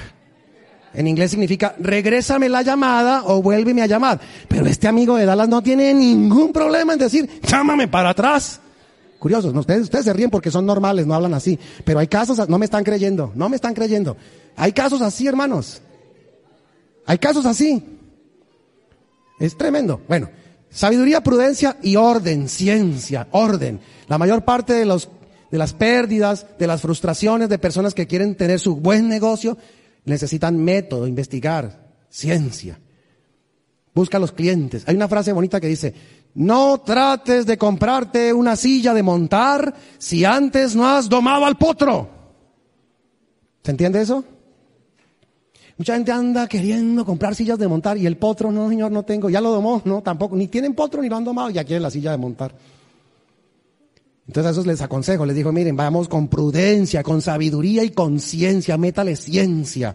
En 0.93 1.07
inglés 1.07 1.31
significa 1.31 1.77
regrésame 1.79 2.49
la 2.49 2.63
llamada 2.63 3.23
o 3.27 3.41
vuélveme 3.41 3.81
a 3.81 3.87
llamar. 3.87 4.21
Pero 4.49 4.67
este 4.67 4.89
amigo 4.89 5.17
de 5.17 5.25
Dallas 5.25 5.49
no 5.49 5.63
tiene 5.63 5.95
ningún 5.95 6.53
problema 6.53 6.95
en 6.95 6.99
decir 6.99 7.31
llámame 7.43 7.87
para 7.87 8.11
atrás. 8.11 8.59
Curiosos, 9.21 9.55
ustedes, 9.55 9.83
ustedes 9.83 10.05
se 10.05 10.13
ríen 10.13 10.31
porque 10.31 10.51
son 10.51 10.67
normales, 10.67 11.07
no 11.07 11.15
hablan 11.15 11.33
así. 11.33 11.57
Pero 11.85 12.01
hay 12.01 12.09
casos, 12.09 12.49
no 12.49 12.59
me 12.59 12.65
están 12.65 12.83
creyendo, 12.83 13.31
no 13.37 13.49
me 13.49 13.55
están 13.55 13.73
creyendo. 13.73 14.17
Hay 14.57 14.73
casos 14.73 15.01
así, 15.01 15.29
hermanos. 15.29 15.81
Hay 17.07 17.19
casos 17.19 17.47
así. 17.47 17.85
Es 19.39 19.57
tremendo. 19.57 20.01
Bueno, 20.09 20.29
sabiduría, 20.71 21.23
prudencia 21.23 21.77
y 21.83 21.95
orden, 21.95 22.49
ciencia, 22.49 23.29
orden. 23.31 23.79
La 24.09 24.19
mayor 24.19 24.45
parte 24.45 24.73
de 24.73 24.87
los 24.87 25.09
de 25.53 25.59
las 25.59 25.75
pérdidas, 25.75 26.47
de 26.59 26.67
las 26.67 26.81
frustraciones 26.81 27.51
de 27.51 27.59
personas 27.59 27.93
que 27.93 28.07
quieren 28.07 28.35
tener 28.37 28.59
su 28.59 28.77
buen 28.77 29.07
negocio, 29.07 29.59
necesitan 30.07 30.57
método, 30.57 31.07
investigar, 31.07 31.93
ciencia. 32.09 32.81
Busca 33.95 34.19
los 34.19 34.33
clientes. 34.33 34.83
Hay 34.87 34.97
una 34.97 35.09
frase 35.09 35.31
bonita 35.31 35.61
que 35.61 35.67
dice, 35.67 35.93
no 36.35 36.81
trates 36.81 37.45
de 37.45 37.59
comprarte 37.59 38.33
una 38.33 38.57
silla 38.57 38.95
de 38.95 39.03
montar 39.03 39.75
si 39.99 40.25
antes 40.25 40.75
no 40.75 40.89
has 40.89 41.11
domado 41.11 41.45
al 41.45 41.59
potro. 41.59 42.09
¿Se 43.63 43.73
entiende 43.73 44.01
eso? 44.01 44.25
Mucha 45.77 45.97
gente 45.97 46.13
anda 46.13 46.47
queriendo 46.47 47.05
comprar 47.05 47.35
sillas 47.35 47.59
de 47.59 47.69
montar 47.69 47.99
y 47.99 48.07
el 48.07 48.17
potro, 48.17 48.51
no 48.51 48.71
señor, 48.71 48.91
no 48.91 49.03
tengo, 49.03 49.29
ya 49.29 49.43
lo 49.43 49.51
domó, 49.51 49.83
no, 49.85 50.03
tampoco, 50.03 50.35
ni 50.35 50.49
tienen 50.49 50.75
potro 50.75 51.03
ni 51.03 51.11
lo 51.11 51.17
han 51.17 51.25
domado, 51.25 51.51
ya 51.51 51.63
quieren 51.63 51.83
la 51.83 51.91
silla 51.91 52.13
de 52.13 52.17
montar. 52.17 52.55
Entonces 54.33 54.49
a 54.49 54.53
esos 54.53 54.67
les 54.67 54.81
aconsejo, 54.81 55.27
les 55.27 55.37
digo, 55.37 55.53
miren, 55.53 55.77
vamos 55.77 56.09
con 56.09 56.27
prudencia, 56.27 57.03
con 57.03 57.21
sabiduría 57.21 57.85
y 57.85 57.91
con 57.91 58.19
ciencia, 58.19 58.79
métale 58.79 59.15
ciencia. 59.15 59.95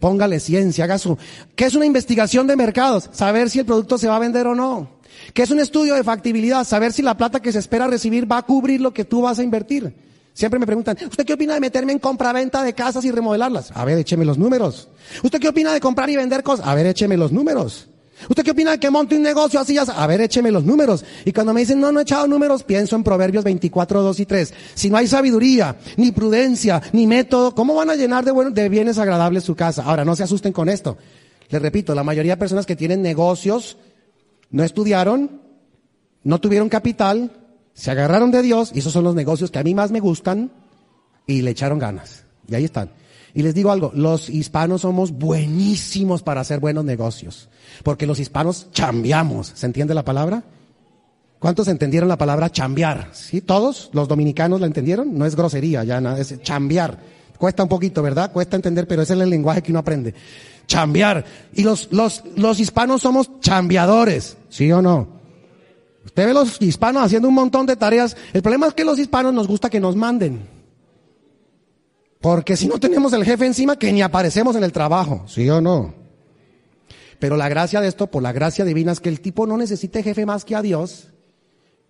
Póngale 0.00 0.40
ciencia, 0.40 0.82
haga 0.82 0.98
su... 0.98 1.16
¿Qué 1.54 1.66
es 1.66 1.76
una 1.76 1.86
investigación 1.86 2.48
de 2.48 2.56
mercados? 2.56 3.08
Saber 3.12 3.48
si 3.48 3.60
el 3.60 3.66
producto 3.66 3.96
se 3.96 4.08
va 4.08 4.16
a 4.16 4.18
vender 4.18 4.48
o 4.48 4.56
no. 4.56 4.98
¿Qué 5.32 5.44
es 5.44 5.52
un 5.52 5.60
estudio 5.60 5.94
de 5.94 6.02
factibilidad? 6.02 6.64
Saber 6.64 6.92
si 6.92 7.02
la 7.02 7.16
plata 7.16 7.38
que 7.38 7.52
se 7.52 7.60
espera 7.60 7.86
recibir 7.86 8.28
va 8.28 8.38
a 8.38 8.42
cubrir 8.42 8.80
lo 8.80 8.92
que 8.92 9.04
tú 9.04 9.22
vas 9.22 9.38
a 9.38 9.44
invertir. 9.44 9.94
Siempre 10.34 10.58
me 10.58 10.66
preguntan, 10.66 10.98
¿usted 11.00 11.24
qué 11.24 11.34
opina 11.34 11.54
de 11.54 11.60
meterme 11.60 11.92
en 11.92 12.00
compra-venta 12.00 12.64
de 12.64 12.72
casas 12.72 13.04
y 13.04 13.12
remodelarlas? 13.12 13.70
A 13.76 13.84
ver, 13.84 13.96
écheme 13.98 14.24
los 14.24 14.38
números. 14.38 14.88
¿Usted 15.22 15.38
qué 15.38 15.50
opina 15.50 15.72
de 15.72 15.78
comprar 15.78 16.10
y 16.10 16.16
vender 16.16 16.42
cosas? 16.42 16.66
A 16.66 16.74
ver, 16.74 16.86
écheme 16.86 17.16
los 17.16 17.30
números. 17.30 17.86
¿Usted 18.28 18.42
qué 18.42 18.50
opina 18.50 18.72
de 18.72 18.78
que 18.78 18.90
monte 18.90 19.16
un 19.16 19.22
negocio 19.22 19.60
así? 19.60 19.76
A 19.78 20.06
ver, 20.06 20.20
écheme 20.20 20.50
los 20.50 20.64
números. 20.64 21.04
Y 21.24 21.32
cuando 21.32 21.54
me 21.54 21.60
dicen, 21.60 21.80
no, 21.80 21.92
no 21.92 22.00
he 22.00 22.02
echado 22.02 22.26
números, 22.26 22.64
pienso 22.64 22.96
en 22.96 23.04
Proverbios 23.04 23.44
24, 23.44 24.02
2 24.02 24.20
y 24.20 24.26
3. 24.26 24.54
Si 24.74 24.90
no 24.90 24.96
hay 24.96 25.06
sabiduría, 25.06 25.76
ni 25.96 26.12
prudencia, 26.12 26.82
ni 26.92 27.06
método, 27.06 27.54
¿cómo 27.54 27.74
van 27.74 27.90
a 27.90 27.94
llenar 27.94 28.24
de, 28.24 28.32
de 28.50 28.68
bienes 28.68 28.98
agradables 28.98 29.44
su 29.44 29.54
casa? 29.54 29.84
Ahora, 29.84 30.04
no 30.04 30.16
se 30.16 30.24
asusten 30.24 30.52
con 30.52 30.68
esto. 30.68 30.98
Les 31.48 31.62
repito, 31.62 31.94
la 31.94 32.04
mayoría 32.04 32.32
de 32.32 32.38
personas 32.38 32.66
que 32.66 32.76
tienen 32.76 33.02
negocios 33.02 33.76
no 34.50 34.64
estudiaron, 34.64 35.40
no 36.22 36.40
tuvieron 36.40 36.68
capital, 36.68 37.32
se 37.72 37.90
agarraron 37.90 38.30
de 38.30 38.42
Dios, 38.42 38.72
y 38.74 38.80
esos 38.80 38.92
son 38.92 39.04
los 39.04 39.14
negocios 39.14 39.50
que 39.50 39.58
a 39.58 39.62
mí 39.62 39.74
más 39.74 39.90
me 39.90 40.00
gustan, 40.00 40.50
y 41.26 41.42
le 41.42 41.52
echaron 41.52 41.78
ganas. 41.78 42.24
Y 42.48 42.54
ahí 42.54 42.64
están. 42.64 42.90
Y 43.38 43.42
les 43.44 43.54
digo 43.54 43.70
algo, 43.70 43.92
los 43.94 44.28
hispanos 44.28 44.80
somos 44.80 45.12
buenísimos 45.12 46.24
para 46.24 46.40
hacer 46.40 46.58
buenos 46.58 46.84
negocios, 46.84 47.48
porque 47.84 48.04
los 48.04 48.18
hispanos 48.18 48.66
chambeamos, 48.72 49.52
¿se 49.54 49.64
entiende 49.64 49.94
la 49.94 50.04
palabra? 50.04 50.42
¿Cuántos 51.38 51.68
entendieron 51.68 52.08
la 52.08 52.18
palabra 52.18 52.50
chambear? 52.50 53.10
¿Sí? 53.12 53.40
¿Todos? 53.40 53.90
¿Los 53.92 54.08
dominicanos 54.08 54.60
la 54.60 54.66
entendieron? 54.66 55.16
No 55.16 55.24
es 55.24 55.36
grosería, 55.36 55.84
ya 55.84 56.00
nada, 56.00 56.18
es 56.18 56.42
chambear. 56.42 56.98
Cuesta 57.38 57.62
un 57.62 57.68
poquito, 57.68 58.02
¿verdad? 58.02 58.32
Cuesta 58.32 58.56
entender, 58.56 58.88
pero 58.88 59.02
ese 59.02 59.14
es 59.14 59.20
el 59.20 59.30
lenguaje 59.30 59.62
que 59.62 59.70
uno 59.70 59.78
aprende. 59.78 60.14
Chambear. 60.66 61.24
Y 61.54 61.62
los, 61.62 61.92
los, 61.92 62.24
los 62.34 62.58
hispanos 62.58 63.02
somos 63.02 63.38
chambeadores, 63.38 64.36
¿sí 64.48 64.72
o 64.72 64.82
no? 64.82 65.06
Usted 66.04 66.26
ve 66.26 66.34
los 66.34 66.60
hispanos 66.60 67.04
haciendo 67.04 67.28
un 67.28 67.34
montón 67.34 67.66
de 67.66 67.76
tareas. 67.76 68.16
El 68.32 68.42
problema 68.42 68.66
es 68.66 68.74
que 68.74 68.84
los 68.84 68.98
hispanos 68.98 69.32
nos 69.32 69.46
gusta 69.46 69.70
que 69.70 69.78
nos 69.78 69.94
manden. 69.94 70.57
Porque 72.20 72.56
si 72.56 72.66
no 72.66 72.78
tenemos 72.78 73.12
el 73.12 73.24
jefe 73.24 73.46
encima, 73.46 73.78
que 73.78 73.92
ni 73.92 74.02
aparecemos 74.02 74.56
en 74.56 74.64
el 74.64 74.72
trabajo, 74.72 75.24
¿sí 75.28 75.48
o 75.48 75.60
no? 75.60 75.94
Pero 77.18 77.36
la 77.36 77.48
gracia 77.48 77.80
de 77.80 77.88
esto, 77.88 78.08
por 78.08 78.22
la 78.22 78.32
gracia 78.32 78.64
divina, 78.64 78.92
es 78.92 79.00
que 79.00 79.08
el 79.08 79.20
tipo 79.20 79.46
no 79.46 79.56
necesite 79.56 80.02
jefe 80.02 80.26
más 80.26 80.44
que 80.44 80.56
a 80.56 80.62
Dios. 80.62 81.08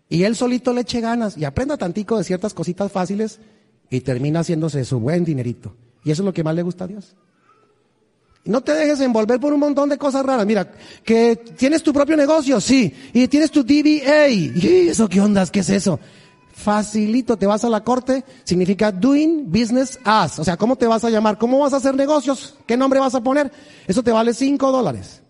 Y 0.08 0.24
él 0.24 0.36
solito 0.36 0.72
le 0.72 0.82
eche 0.82 1.00
ganas 1.00 1.36
y 1.36 1.44
aprenda 1.44 1.76
tantico 1.76 2.16
de 2.16 2.24
ciertas 2.24 2.54
cositas 2.54 2.90
fáciles 2.90 3.40
y 3.90 4.00
termina 4.00 4.40
haciéndose 4.40 4.84
su 4.84 5.00
buen 5.00 5.24
dinerito. 5.24 5.74
Y 6.04 6.10
eso 6.10 6.22
es 6.22 6.26
lo 6.26 6.32
que 6.32 6.44
más 6.44 6.54
le 6.54 6.62
gusta 6.62 6.84
a 6.84 6.88
Dios. 6.88 7.14
No 8.44 8.62
te 8.62 8.72
dejes 8.72 9.00
envolver 9.00 9.38
por 9.38 9.52
un 9.52 9.60
montón 9.60 9.90
de 9.90 9.98
cosas 9.98 10.24
raras. 10.24 10.46
Mira, 10.46 10.72
que 11.04 11.36
tienes 11.36 11.82
tu 11.82 11.92
propio 11.92 12.16
negocio, 12.16 12.60
sí. 12.60 12.94
Y 13.12 13.28
tienes 13.28 13.50
tu 13.50 13.62
DBA. 13.62 14.28
¿Y 14.28 14.88
eso 14.88 15.08
qué 15.08 15.20
ondas? 15.20 15.50
¿Qué 15.50 15.60
es 15.60 15.68
eso? 15.68 16.00
Facilito, 16.58 17.36
te 17.36 17.46
vas 17.46 17.62
a 17.62 17.68
la 17.68 17.84
corte, 17.84 18.24
significa 18.42 18.90
doing 18.90 19.44
business 19.46 19.96
as. 20.02 20.40
O 20.40 20.44
sea, 20.44 20.56
¿cómo 20.56 20.74
te 20.74 20.88
vas 20.88 21.04
a 21.04 21.08
llamar? 21.08 21.38
¿Cómo 21.38 21.60
vas 21.60 21.72
a 21.72 21.76
hacer 21.76 21.94
negocios? 21.94 22.56
¿Qué 22.66 22.76
nombre 22.76 22.98
vas 22.98 23.14
a 23.14 23.22
poner? 23.22 23.52
Eso 23.86 24.02
te 24.02 24.10
vale 24.10 24.34
cinco 24.34 24.72
dólares. 24.72 25.22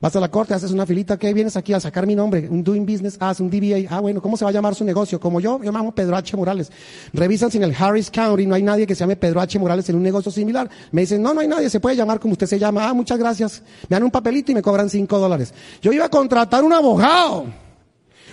Vas 0.00 0.14
a 0.14 0.20
la 0.20 0.30
corte, 0.30 0.54
haces 0.54 0.70
una 0.70 0.86
filita, 0.86 1.18
¿qué 1.18 1.34
vienes 1.34 1.56
aquí 1.56 1.72
a 1.72 1.80
sacar 1.80 2.06
mi 2.06 2.14
nombre? 2.14 2.48
Un 2.48 2.62
doing 2.62 2.86
business 2.86 3.16
as, 3.18 3.40
un 3.40 3.50
DBA. 3.50 3.88
Ah, 3.90 3.98
bueno, 3.98 4.22
¿cómo 4.22 4.36
se 4.36 4.44
va 4.44 4.50
a 4.50 4.52
llamar 4.52 4.76
su 4.76 4.84
negocio? 4.84 5.18
Como 5.18 5.40
yo, 5.40 5.60
yo 5.60 5.72
me 5.72 5.78
llamo 5.78 5.92
Pedro 5.92 6.14
H. 6.14 6.36
Morales. 6.36 6.70
Revisan 7.12 7.50
si 7.50 7.56
en 7.56 7.64
el 7.64 7.74
Harris 7.76 8.08
County 8.12 8.46
no 8.46 8.54
hay 8.54 8.62
nadie 8.62 8.86
que 8.86 8.94
se 8.94 9.00
llame 9.00 9.16
Pedro 9.16 9.40
H. 9.40 9.58
Morales 9.58 9.88
en 9.88 9.96
un 9.96 10.04
negocio 10.04 10.30
similar. 10.30 10.70
Me 10.92 11.00
dicen, 11.00 11.20
no, 11.20 11.34
no 11.34 11.40
hay 11.40 11.48
nadie, 11.48 11.68
se 11.68 11.80
puede 11.80 11.96
llamar 11.96 12.20
como 12.20 12.32
usted 12.32 12.46
se 12.46 12.60
llama. 12.60 12.88
Ah, 12.88 12.94
muchas 12.94 13.18
gracias. 13.18 13.60
Me 13.88 13.96
dan 13.96 14.04
un 14.04 14.12
papelito 14.12 14.52
y 14.52 14.54
me 14.54 14.62
cobran 14.62 14.88
cinco 14.88 15.18
dólares. 15.18 15.52
Yo 15.82 15.92
iba 15.92 16.04
a 16.04 16.10
contratar 16.10 16.62
un 16.62 16.72
abogado. 16.72 17.63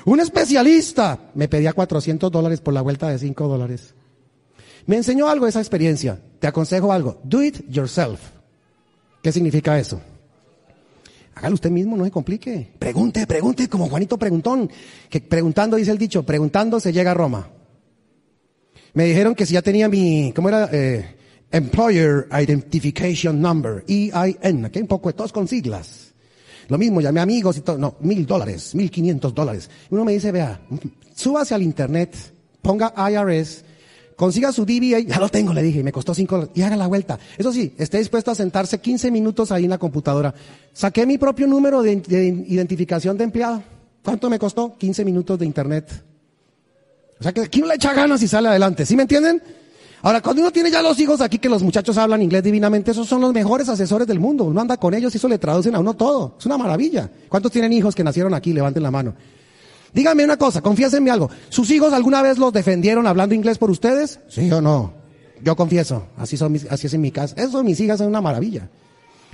Un 0.05 0.19
especialista 0.19 1.31
me 1.35 1.47
pedía 1.47 1.73
400 1.73 2.31
dólares 2.31 2.61
por 2.61 2.73
la 2.73 2.81
vuelta 2.81 3.09
de 3.09 3.19
5 3.19 3.47
dólares. 3.47 3.93
Me 4.85 4.97
enseñó 4.97 5.27
algo 5.27 5.47
esa 5.47 5.59
experiencia. 5.59 6.19
Te 6.39 6.47
aconsejo 6.47 6.91
algo. 6.91 7.19
Do 7.23 7.43
it 7.43 7.69
yourself. 7.69 8.19
¿Qué 9.21 9.31
significa 9.31 9.77
eso? 9.77 10.01
Hágalo 11.35 11.55
usted 11.55 11.69
mismo, 11.69 11.95
no 11.95 12.03
se 12.03 12.11
complique. 12.11 12.71
Pregunte, 12.79 13.25
pregunte, 13.27 13.69
como 13.69 13.87
Juanito 13.87 14.17
Preguntón. 14.17 14.69
Que 15.09 15.21
preguntando, 15.21 15.77
dice 15.77 15.91
el 15.91 15.97
dicho, 15.97 16.23
preguntando 16.23 16.79
se 16.79 16.91
llega 16.91 17.11
a 17.11 17.15
Roma. 17.15 17.49
Me 18.93 19.05
dijeron 19.05 19.35
que 19.35 19.45
si 19.45 19.53
ya 19.53 19.61
tenía 19.61 19.87
mi, 19.87 20.33
¿cómo 20.35 20.49
era? 20.49 20.69
Eh, 20.71 21.15
Employer 21.51 22.27
Identification 22.31 23.41
Number, 23.41 23.83
EIN, 23.87 24.65
aquí 24.65 24.79
hay 24.79 24.81
un 24.81 24.87
poco 24.87 25.09
de 25.09 25.13
todos 25.13 25.31
con 25.31 25.47
siglas. 25.47 26.10
Lo 26.71 26.77
mismo, 26.77 27.01
llamé 27.01 27.19
amigos 27.19 27.57
y 27.57 27.61
todo, 27.61 27.77
no, 27.77 27.95
mil 27.99 28.25
dólares, 28.25 28.73
mil 28.75 28.89
quinientos 28.89 29.35
dólares. 29.35 29.69
Uno 29.89 30.05
me 30.05 30.13
dice, 30.13 30.31
vea, 30.31 30.61
súbase 31.13 31.53
al 31.53 31.63
internet, 31.63 32.15
ponga 32.61 32.93
IRS, 33.11 33.65
consiga 34.15 34.53
su 34.53 34.63
DBA, 34.63 34.99
ya 34.99 35.19
lo 35.19 35.27
tengo, 35.27 35.51
le 35.51 35.63
dije, 35.63 35.83
me 35.83 35.91
costó 35.91 36.13
cinco 36.13 36.35
dólares, 36.35 36.57
y 36.57 36.61
haga 36.61 36.77
la 36.77 36.87
vuelta. 36.87 37.19
Eso 37.37 37.51
sí, 37.51 37.73
esté 37.77 37.97
dispuesto 37.97 38.31
a 38.31 38.35
sentarse 38.35 38.79
15 38.79 39.11
minutos 39.11 39.51
ahí 39.51 39.65
en 39.65 39.69
la 39.71 39.79
computadora. 39.79 40.33
Saqué 40.71 41.05
mi 41.05 41.17
propio 41.17 41.45
número 41.45 41.81
de, 41.81 41.97
de 41.97 42.27
identificación 42.47 43.17
de 43.17 43.25
empleado. 43.25 43.61
¿Cuánto 44.01 44.29
me 44.29 44.39
costó? 44.39 44.77
15 44.77 45.03
minutos 45.03 45.37
de 45.39 45.45
internet. 45.45 45.91
O 47.19 47.23
sea 47.23 47.33
que 47.33 47.41
aquí 47.41 47.59
uno 47.59 47.67
le 47.67 47.75
echa 47.75 47.93
ganas 47.93 48.23
y 48.23 48.29
sale 48.29 48.47
adelante. 48.47 48.85
¿Sí 48.85 48.95
me 48.95 49.01
entienden? 49.01 49.43
Ahora, 50.03 50.21
cuando 50.21 50.41
uno 50.41 50.51
tiene 50.51 50.71
ya 50.71 50.81
los 50.81 50.99
hijos 50.99 51.21
aquí 51.21 51.37
que 51.37 51.49
los 51.49 51.61
muchachos 51.61 51.97
hablan 51.97 52.21
inglés 52.21 52.43
divinamente, 52.43 52.91
esos 52.91 53.07
son 53.07 53.21
los 53.21 53.33
mejores 53.33 53.69
asesores 53.69 54.07
del 54.07 54.19
mundo. 54.19 54.45
Uno 54.45 54.59
anda 54.59 54.77
con 54.77 54.93
ellos 54.93 55.13
y 55.13 55.17
eso 55.17 55.27
le 55.27 55.37
traducen 55.37 55.75
a 55.75 55.79
uno 55.79 55.93
todo. 55.95 56.35
Es 56.39 56.45
una 56.45 56.57
maravilla. 56.57 57.09
¿Cuántos 57.29 57.51
tienen 57.51 57.71
hijos 57.73 57.93
que 57.93 58.03
nacieron 58.03 58.33
aquí? 58.33 58.51
Levanten 58.51 58.81
la 58.81 58.91
mano. 58.91 59.13
Díganme 59.93 60.23
una 60.23 60.37
cosa, 60.37 60.61
confiésenme 60.61 61.11
algo. 61.11 61.29
¿Sus 61.49 61.69
hijos 61.69 61.93
alguna 61.93 62.21
vez 62.21 62.37
los 62.37 62.53
defendieron 62.53 63.05
hablando 63.05 63.35
inglés 63.35 63.57
por 63.57 63.69
ustedes? 63.69 64.19
Sí 64.29 64.51
o 64.51 64.61
no. 64.61 64.93
Yo 65.43 65.55
confieso, 65.55 66.07
así 66.17 66.37
son 66.37 66.51
mis, 66.53 66.65
así 66.71 66.87
es 66.87 66.93
en 66.93 67.01
mi 67.01 67.11
casa. 67.11 67.35
Eso 67.37 67.63
mis 67.63 67.79
hijas 67.79 67.97
son 67.97 68.07
una 68.07 68.21
maravilla. 68.21 68.69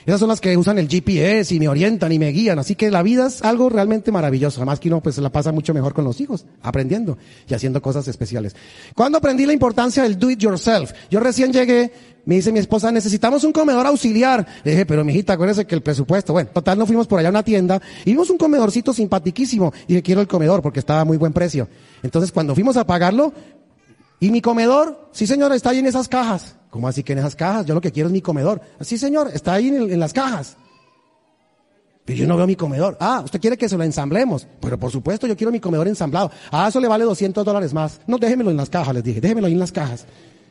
Esas 0.07 0.21
son 0.21 0.29
las 0.29 0.39
que 0.39 0.55
usan 0.55 0.79
el 0.79 0.87
GPS 0.87 1.53
y 1.53 1.59
me 1.59 1.67
orientan 1.67 2.13
y 2.13 2.17
me 2.17 2.29
guían. 2.29 2.57
Así 2.59 2.75
que 2.75 2.89
la 2.89 3.03
vida 3.03 3.27
es 3.27 3.43
algo 3.43 3.67
realmente 3.67 4.09
maravilloso. 4.09 4.61
Además 4.61 4.79
que 4.79 4.87
uno 4.87 5.01
pues 5.01 5.17
la 5.17 5.29
pasa 5.29 5.51
mucho 5.51 5.73
mejor 5.73 5.93
con 5.93 6.05
los 6.05 6.21
hijos, 6.21 6.45
aprendiendo 6.61 7.17
y 7.45 7.53
haciendo 7.53 7.81
cosas 7.81 8.07
especiales. 8.07 8.55
Cuando 8.95 9.17
aprendí 9.17 9.45
la 9.45 9.51
importancia 9.51 10.03
del 10.03 10.17
do 10.17 10.31
it 10.31 10.39
yourself, 10.39 10.93
yo 11.09 11.19
recién 11.19 11.51
llegué, 11.51 11.91
me 12.23 12.35
dice 12.35 12.53
mi 12.53 12.59
esposa, 12.59 12.89
necesitamos 12.89 13.43
un 13.43 13.51
comedor 13.51 13.85
auxiliar. 13.85 14.47
Le 14.63 14.71
dije, 14.71 14.85
pero 14.85 15.03
mijita, 15.03 15.33
acuérdese 15.33 15.65
que 15.65 15.75
el 15.75 15.81
presupuesto, 15.81 16.31
bueno, 16.31 16.51
total, 16.53 16.77
no 16.79 16.85
fuimos 16.85 17.05
por 17.05 17.19
allá 17.19 17.27
a 17.27 17.31
una 17.31 17.43
tienda 17.43 17.81
y 18.05 18.11
vimos 18.11 18.29
un 18.29 18.37
comedorcito 18.37 18.93
simpatiquísimo. 18.93 19.73
Y 19.87 19.95
dije, 19.95 20.03
quiero 20.03 20.21
el 20.21 20.27
comedor 20.29 20.61
porque 20.61 20.79
estaba 20.79 21.01
a 21.01 21.05
muy 21.05 21.17
buen 21.17 21.33
precio. 21.33 21.67
Entonces 22.01 22.31
cuando 22.31 22.55
fuimos 22.55 22.77
a 22.77 22.87
pagarlo, 22.87 23.33
¿y 24.19 24.32
mi 24.32 24.41
comedor? 24.41 25.10
Sí 25.12 25.27
señora, 25.27 25.56
está 25.56 25.71
ahí 25.71 25.80
en 25.80 25.88
esas 25.88 26.08
cajas. 26.08 26.56
¿Cómo 26.69 26.88
así 26.88 27.03
que 27.03 27.13
en 27.13 27.19
esas 27.19 27.36
cajas? 27.36 27.65
Yo 27.65 27.73
lo 27.73 27.81
que 27.81 27.91
quiero 27.91 28.08
es 28.08 28.13
mi 28.13 28.21
comedor. 28.21 28.62
Sí, 28.81 28.98
señor, 28.98 29.31
está 29.33 29.54
ahí 29.54 29.69
en, 29.69 30.00
las 30.00 30.13
cajas. 30.13 30.58
Pero 32.06 32.19
yo 32.19 32.27
no 32.27 32.37
veo 32.37 32.48
mi 32.48 32.56
comedor. 32.56 32.98
Ah, 33.00 33.21
usted 33.23 33.39
quiere 33.39 33.58
que 33.58 33.67
se 33.67 33.77
lo 33.77 33.83
ensamblemos. 33.83 34.48
Pero 34.62 34.79
por 34.79 34.91
supuesto, 34.91 35.27
yo 35.27 35.35
quiero 35.35 35.52
mi 35.52 35.60
comedor 35.60 35.87
ensamblado. 35.87 36.31
Ah, 36.52 36.67
eso 36.67 36.79
le 36.79 36.87
vale 36.87 37.04
200 37.04 37.44
dólares 37.44 37.73
más. 37.73 38.00
No, 38.08 38.17
déjemelo 38.17 38.52
en 38.52 38.58
las 38.58 38.69
cajas, 38.69 38.94
les 38.94 39.04
dije. 39.04 39.21
Déjemelo 39.21 39.48
ahí 39.48 39.54
en 39.54 39.60
las 39.60 39.71
cajas. 39.71 40.06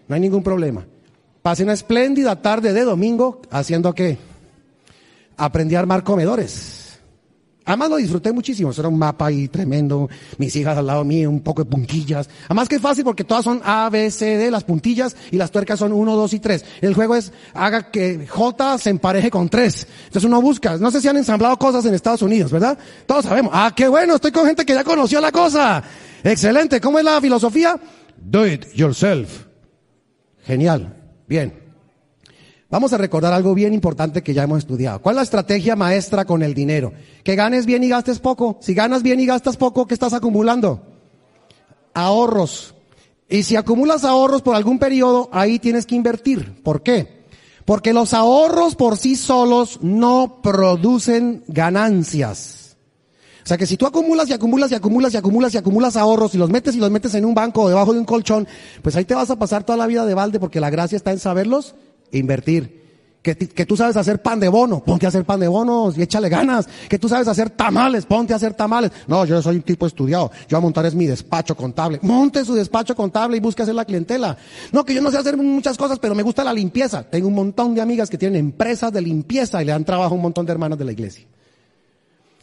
No 0.09 0.15
hay 0.15 0.21
ningún 0.21 0.43
problema. 0.43 0.87
Pasé 1.43 1.63
una 1.63 1.75
espléndida 1.75 2.43
tarde 2.43 2.73
de 2.73 2.83
domingo 2.83 3.41
haciendo 3.51 3.95
qué? 3.95 4.19
Aprendí 5.37 5.75
a 5.77 5.79
armar 5.79 6.03
comedores. 6.03 6.86
Además 7.67 7.91
lo 7.91 7.97
disfruté 7.97 8.33
muchísimo, 8.33 8.71
eso 8.71 8.81
era 8.81 8.89
un 8.89 8.99
mapa 8.99 9.27
ahí 9.27 9.49
tremendo, 9.49 10.09
mis 10.39 10.55
hijas 10.55 10.79
al 10.79 10.87
lado 10.87 11.05
mío, 11.05 11.29
un 11.29 11.41
poco 11.41 11.65
de 11.65 11.71
puntillas. 11.71 12.31
Además 12.45 12.69
que 12.69 12.77
es 12.77 12.81
fácil 12.81 13.03
porque 13.03 13.25
todas 13.25 13.43
son 13.43 13.61
A, 13.65 13.91
B, 13.91 14.09
C, 14.13 14.39
D, 14.39 14.53
las 14.53 14.63
puntillas 14.63 15.17
y 15.33 15.37
las 15.37 15.51
tuercas 15.51 15.81
son 15.81 15.93
1, 15.93 16.15
2 16.15 16.33
y 16.33 16.39
3. 16.39 16.65
El 16.81 16.95
juego 16.95 17.17
es 17.17 17.33
haga 17.55 17.91
que 17.91 18.25
J 18.29 18.79
se 18.79 18.91
empareje 18.91 19.33
con 19.33 19.49
3. 19.49 19.87
Entonces 20.07 20.25
uno 20.25 20.41
busca, 20.41 20.77
no 20.77 20.93
sé 20.93 21.01
si 21.01 21.09
han 21.09 21.17
ensamblado 21.17 21.57
cosas 21.59 21.85
en 21.87 21.95
Estados 21.95 22.23
Unidos, 22.23 22.53
¿verdad? 22.53 22.79
Todos 23.05 23.25
sabemos, 23.25 23.51
ah, 23.53 23.73
qué 23.75 23.89
bueno, 23.89 24.15
estoy 24.15 24.31
con 24.31 24.47
gente 24.47 24.65
que 24.65 24.73
ya 24.75 24.85
conoció 24.85 25.21
la 25.21 25.33
cosa. 25.33 25.83
Excelente, 26.23 26.81
¿cómo 26.81 27.01
es 27.01 27.05
la 27.05 27.21
filosofía? 27.21 27.81
Do 28.17 28.47
it 28.47 28.73
yourself. 28.75 29.45
Genial, 30.47 30.97
bien. 31.27 31.66
Vamos 32.69 32.93
a 32.93 32.99
recordar 32.99 33.33
algo 33.33 33.55
bien 33.55 33.73
importante 33.73 34.23
que 34.23 34.35
ya 34.35 34.43
hemos 34.43 34.59
estudiado. 34.59 35.01
¿Cuál 35.01 35.15
es 35.15 35.17
la 35.17 35.23
estrategia 35.23 35.77
maestra 35.77 36.25
con 36.25 36.43
el 36.43 36.53
dinero? 36.53 36.93
Que 37.23 37.37
ganes 37.37 37.65
bien 37.65 37.85
y 37.85 37.89
gastes 37.89 38.19
poco. 38.19 38.59
Si 38.61 38.75
ganas 38.75 39.05
bien 39.05 39.21
y 39.21 39.27
gastas 39.27 39.57
poco, 39.57 39.87
¿qué 39.87 39.95
estás 39.95 40.13
acumulando? 40.13 40.83
Ahorros. 41.95 42.75
Y 43.29 43.45
si 43.45 43.55
acumulas 43.55 44.05
ahorros 44.05 44.43
por 44.43 44.57
algún 44.57 44.81
periodo, 44.81 45.29
ahí 45.33 45.61
tienes 45.61 45.87
que 45.87 45.95
invertir. 45.95 46.61
¿Por 46.65 46.83
qué? 46.83 47.25
Porque 47.65 47.93
los 47.93 48.15
ahorros 48.15 48.75
por 48.75 48.97
sí 48.97 49.15
solos 49.15 49.79
no 49.83 50.41
producen 50.43 51.45
ganancias. 51.47 52.77
O 53.45 53.49
sea 53.49 53.57
que 53.57 53.67
si 53.67 53.77
tú 53.77 53.87
acumulas 53.87 54.29
y 54.29 54.33
acumulas 54.33 54.73
y 54.73 54.75
acumulas 54.75 55.15
y 55.15 55.17
acumulas 55.17 55.55
y 55.55 55.59
acumulas 55.59 55.97
ahorros 55.97 56.35
y 56.35 56.39
los 56.39 56.51
metes 56.51 56.75
y 56.75 56.79
los 56.79 56.91
metes 56.91 57.15
en 57.15 57.25
un 57.25 57.35
banco 57.35 57.63
o 57.63 57.69
debajo 57.69 57.93
de 57.93 58.01
un 58.01 58.05
colchón, 58.05 58.49
pues 58.83 58.97
ahí 58.97 59.05
te 59.05 59.15
vas 59.15 59.31
a 59.31 59.39
pasar 59.39 59.63
toda 59.63 59.77
la 59.77 59.87
vida 59.87 60.05
de 60.05 60.15
balde 60.15 60.41
porque 60.41 60.59
la 60.59 60.69
gracia 60.69 60.97
está 60.97 61.13
en 61.13 61.21
saberlos 61.21 61.77
invertir. 62.13 62.87
Que, 63.23 63.37
que, 63.37 63.67
tú 63.67 63.77
sabes 63.77 63.97
hacer 63.97 64.23
pan 64.23 64.39
de 64.39 64.49
bono, 64.49 64.85
ponte 64.85 65.05
a 65.05 65.09
hacer 65.09 65.25
pan 65.25 65.41
de 65.41 65.49
bonos 65.49 65.99
y 65.99 66.03
échale 66.03 66.29
ganas. 66.29 66.69
Que 66.89 66.97
tú 66.97 67.09
sabes 67.09 67.27
hacer 67.27 67.51
tamales, 67.51 68.07
ponte 68.07 68.33
a 68.33 68.37
hacer 68.37 68.55
tamales. 68.55 68.93
No, 69.09 69.25
yo 69.25 69.43
soy 69.43 69.57
un 69.57 69.63
tipo 69.63 69.85
estudiado. 69.85 70.31
Yo 70.49 70.57
a 70.57 70.61
montar 70.61 70.87
es 70.87 70.95
mi 70.95 71.07
despacho 71.07 71.57
contable. 71.57 71.99
Monte 72.03 72.45
su 72.45 72.55
despacho 72.55 72.95
contable 72.95 73.37
y 73.37 73.41
busque 73.41 73.63
hacer 73.63 73.75
la 73.75 73.85
clientela. 73.85 74.39
No, 74.71 74.85
que 74.85 74.95
yo 74.95 75.03
no 75.03 75.11
sé 75.11 75.19
hacer 75.19 75.37
muchas 75.37 75.77
cosas, 75.77 75.99
pero 75.99 76.15
me 76.15 76.23
gusta 76.23 76.45
la 76.45 76.53
limpieza. 76.53 77.03
Tengo 77.03 77.27
un 77.27 77.35
montón 77.35 77.75
de 77.75 77.81
amigas 77.81 78.09
que 78.09 78.17
tienen 78.17 78.39
empresas 78.39 78.93
de 78.93 79.01
limpieza 79.01 79.61
y 79.61 79.65
le 79.65 79.73
dan 79.73 79.85
trabajo 79.85 80.15
a 80.15 80.17
un 80.17 80.23
montón 80.23 80.47
de 80.47 80.53
hermanos 80.53 80.79
de 80.79 80.85
la 80.85 80.93
iglesia. 80.93 81.27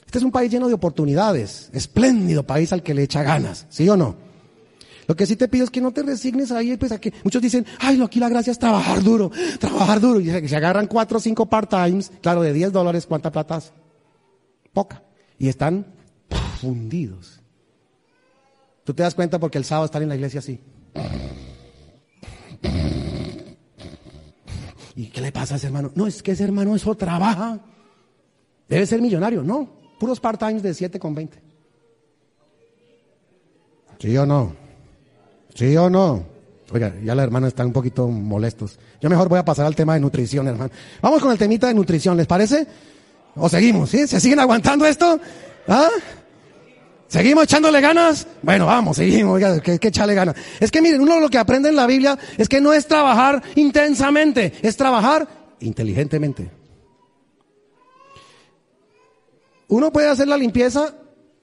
Este 0.05 0.17
es 0.17 0.25
un 0.25 0.31
país 0.31 0.51
lleno 0.51 0.67
de 0.67 0.73
oportunidades. 0.73 1.69
Espléndido 1.71 2.43
país 2.43 2.73
al 2.73 2.83
que 2.83 2.93
le 2.93 3.03
echa 3.03 3.23
ganas. 3.23 3.67
¿Sí 3.69 3.87
o 3.87 3.95
no? 3.95 4.32
Lo 5.07 5.15
que 5.15 5.25
sí 5.25 5.35
te 5.35 5.47
pido 5.47 5.65
es 5.65 5.69
que 5.69 5.81
no 5.81 5.91
te 5.91 6.03
resignes 6.03 6.51
ahí, 6.51 6.77
pues 6.77 6.91
a 6.91 6.99
que 6.99 7.13
muchos 7.23 7.41
dicen, 7.41 7.65
ay, 7.79 7.97
lo 7.97 8.05
aquí 8.05 8.19
la 8.19 8.29
gracia 8.29 8.51
es 8.51 8.59
trabajar 8.59 9.03
duro, 9.03 9.31
trabajar 9.59 9.99
duro. 9.99 10.19
Y 10.19 10.29
se 10.47 10.55
agarran 10.55 10.87
cuatro 10.87 11.17
o 11.17 11.21
cinco 11.21 11.45
part-times, 11.45 12.11
claro, 12.21 12.41
de 12.41 12.53
10 12.53 12.71
dólares, 12.71 13.05
¿cuánta 13.05 13.31
plata 13.31 13.59
Poca. 14.71 15.03
Y 15.37 15.49
están 15.49 15.85
fundidos. 16.59 17.41
Tú 18.83 18.93
te 18.93 19.03
das 19.03 19.15
cuenta 19.15 19.39
porque 19.39 19.57
el 19.57 19.65
sábado 19.65 19.85
están 19.85 20.03
en 20.03 20.09
la 20.09 20.15
iglesia 20.15 20.39
así. 20.39 20.59
¿Y 24.95 25.07
qué 25.07 25.21
le 25.21 25.31
pasa 25.31 25.55
a 25.55 25.57
ese 25.57 25.67
hermano? 25.67 25.91
No, 25.95 26.07
es 26.07 26.21
que 26.21 26.31
ese 26.31 26.43
hermano 26.43 26.75
eso 26.75 26.95
trabaja. 26.95 27.59
Debe 28.67 28.85
ser 28.85 29.01
millonario. 29.01 29.43
No, 29.43 29.69
puros 29.99 30.19
part-times 30.19 30.61
de 30.63 30.73
7 30.73 30.99
con 30.99 31.15
20. 31.15 31.41
¿Sí 33.99 34.17
o 34.17 34.25
no? 34.25 34.62
¿Sí 35.55 35.75
o 35.77 35.89
no? 35.89 36.23
Oiga, 36.71 36.93
ya 37.03 37.13
la 37.13 37.23
hermana 37.23 37.47
está 37.47 37.65
un 37.65 37.73
poquito 37.73 38.07
molestos. 38.07 38.79
Yo 38.99 39.09
mejor 39.09 39.29
voy 39.29 39.39
a 39.39 39.45
pasar 39.45 39.65
al 39.65 39.75
tema 39.75 39.93
de 39.93 39.99
nutrición, 39.99 40.47
hermano. 40.47 40.71
Vamos 41.01 41.21
con 41.21 41.31
el 41.31 41.37
temita 41.37 41.67
de 41.67 41.73
nutrición, 41.73 42.17
¿les 42.17 42.25
parece? 42.25 42.65
¿O 43.35 43.47
seguimos? 43.47 43.89
¿Sí? 43.89 44.07
¿Se 44.07 44.19
siguen 44.19 44.39
aguantando 44.39 44.85
esto? 44.85 45.19
¿Ah? 45.67 45.89
¿Seguimos 47.07 47.43
echándole 47.43 47.79
ganas? 47.79 48.25
Bueno, 48.41 48.65
vamos, 48.65 48.97
seguimos, 48.97 49.35
oiga, 49.35 49.59
que, 49.59 49.77
que 49.77 49.89
echarle 49.89 50.15
ganas. 50.15 50.35
Es 50.59 50.71
que 50.71 50.81
miren, 50.81 51.01
uno 51.01 51.19
lo 51.19 51.29
que 51.29 51.37
aprende 51.37 51.69
en 51.69 51.75
la 51.75 51.85
Biblia 51.85 52.17
es 52.37 52.49
que 52.49 52.59
no 52.59 52.73
es 52.73 52.87
trabajar 52.87 53.43
intensamente, 53.53 54.53
es 54.63 54.75
trabajar 54.75 55.27
inteligentemente. 55.59 56.49
Uno 59.67 59.91
puede 59.91 60.09
hacer 60.09 60.27
la 60.27 60.37
limpieza 60.37 60.95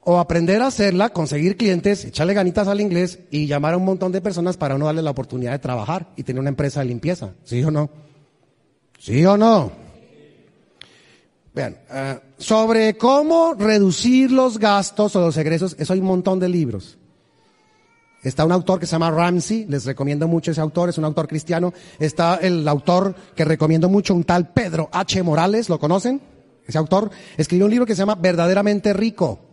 o 0.02 0.18
aprender 0.18 0.62
a 0.62 0.68
hacerla, 0.68 1.10
conseguir 1.10 1.56
clientes, 1.56 2.04
echarle 2.04 2.34
ganitas 2.34 2.68
al 2.68 2.80
inglés 2.80 3.20
y 3.30 3.46
llamar 3.46 3.74
a 3.74 3.76
un 3.76 3.84
montón 3.84 4.12
de 4.12 4.20
personas 4.20 4.56
para 4.56 4.76
uno 4.76 4.86
darle 4.86 5.02
la 5.02 5.10
oportunidad 5.10 5.52
de 5.52 5.58
trabajar 5.58 6.08
y 6.16 6.22
tener 6.22 6.40
una 6.40 6.48
empresa 6.48 6.80
de 6.80 6.86
limpieza. 6.86 7.34
¿Sí 7.44 7.62
o 7.62 7.70
no? 7.70 7.90
¿Sí 8.98 9.24
o 9.26 9.36
no? 9.36 9.72
Vean, 11.52 11.76
uh, 11.90 12.20
sobre 12.38 12.96
cómo 12.96 13.54
reducir 13.54 14.30
los 14.30 14.58
gastos 14.58 15.16
o 15.16 15.20
los 15.20 15.36
egresos, 15.36 15.76
eso 15.78 15.92
hay 15.92 16.00
un 16.00 16.06
montón 16.06 16.38
de 16.38 16.48
libros. 16.48 16.96
Está 18.22 18.44
un 18.44 18.52
autor 18.52 18.78
que 18.78 18.86
se 18.86 18.92
llama 18.92 19.10
Ramsey, 19.10 19.64
les 19.66 19.86
recomiendo 19.86 20.28
mucho 20.28 20.50
ese 20.50 20.60
autor, 20.60 20.90
es 20.90 20.98
un 20.98 21.06
autor 21.06 21.26
cristiano. 21.26 21.72
Está 21.98 22.36
el 22.36 22.68
autor 22.68 23.14
que 23.34 23.46
recomiendo 23.46 23.88
mucho, 23.88 24.14
un 24.14 24.24
tal 24.24 24.52
Pedro 24.52 24.90
H. 24.92 25.22
Morales, 25.22 25.70
¿lo 25.70 25.78
conocen? 25.78 26.20
Ese 26.66 26.76
autor 26.76 27.10
escribió 27.38 27.64
un 27.64 27.70
libro 27.70 27.86
que 27.86 27.94
se 27.94 28.00
llama 28.00 28.16
Verdaderamente 28.16 28.92
Rico. 28.92 29.49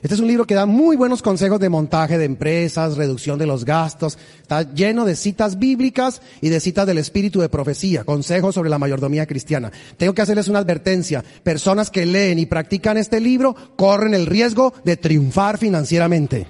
Este 0.00 0.14
es 0.14 0.20
un 0.20 0.28
libro 0.28 0.46
que 0.46 0.54
da 0.54 0.64
muy 0.64 0.96
buenos 0.96 1.22
consejos 1.22 1.58
de 1.58 1.68
montaje 1.68 2.18
de 2.18 2.24
empresas, 2.24 2.96
reducción 2.96 3.36
de 3.36 3.46
los 3.46 3.64
gastos. 3.64 4.16
Está 4.40 4.62
lleno 4.72 5.04
de 5.04 5.16
citas 5.16 5.58
bíblicas 5.58 6.22
y 6.40 6.50
de 6.50 6.60
citas 6.60 6.86
del 6.86 6.98
espíritu 6.98 7.40
de 7.40 7.48
profecía, 7.48 8.04
consejos 8.04 8.54
sobre 8.54 8.70
la 8.70 8.78
mayordomía 8.78 9.26
cristiana. 9.26 9.72
Tengo 9.96 10.14
que 10.14 10.22
hacerles 10.22 10.46
una 10.46 10.60
advertencia. 10.60 11.24
Personas 11.42 11.90
que 11.90 12.06
leen 12.06 12.38
y 12.38 12.46
practican 12.46 12.96
este 12.96 13.18
libro 13.18 13.56
corren 13.74 14.14
el 14.14 14.26
riesgo 14.26 14.72
de 14.84 14.96
triunfar 14.96 15.58
financieramente. 15.58 16.46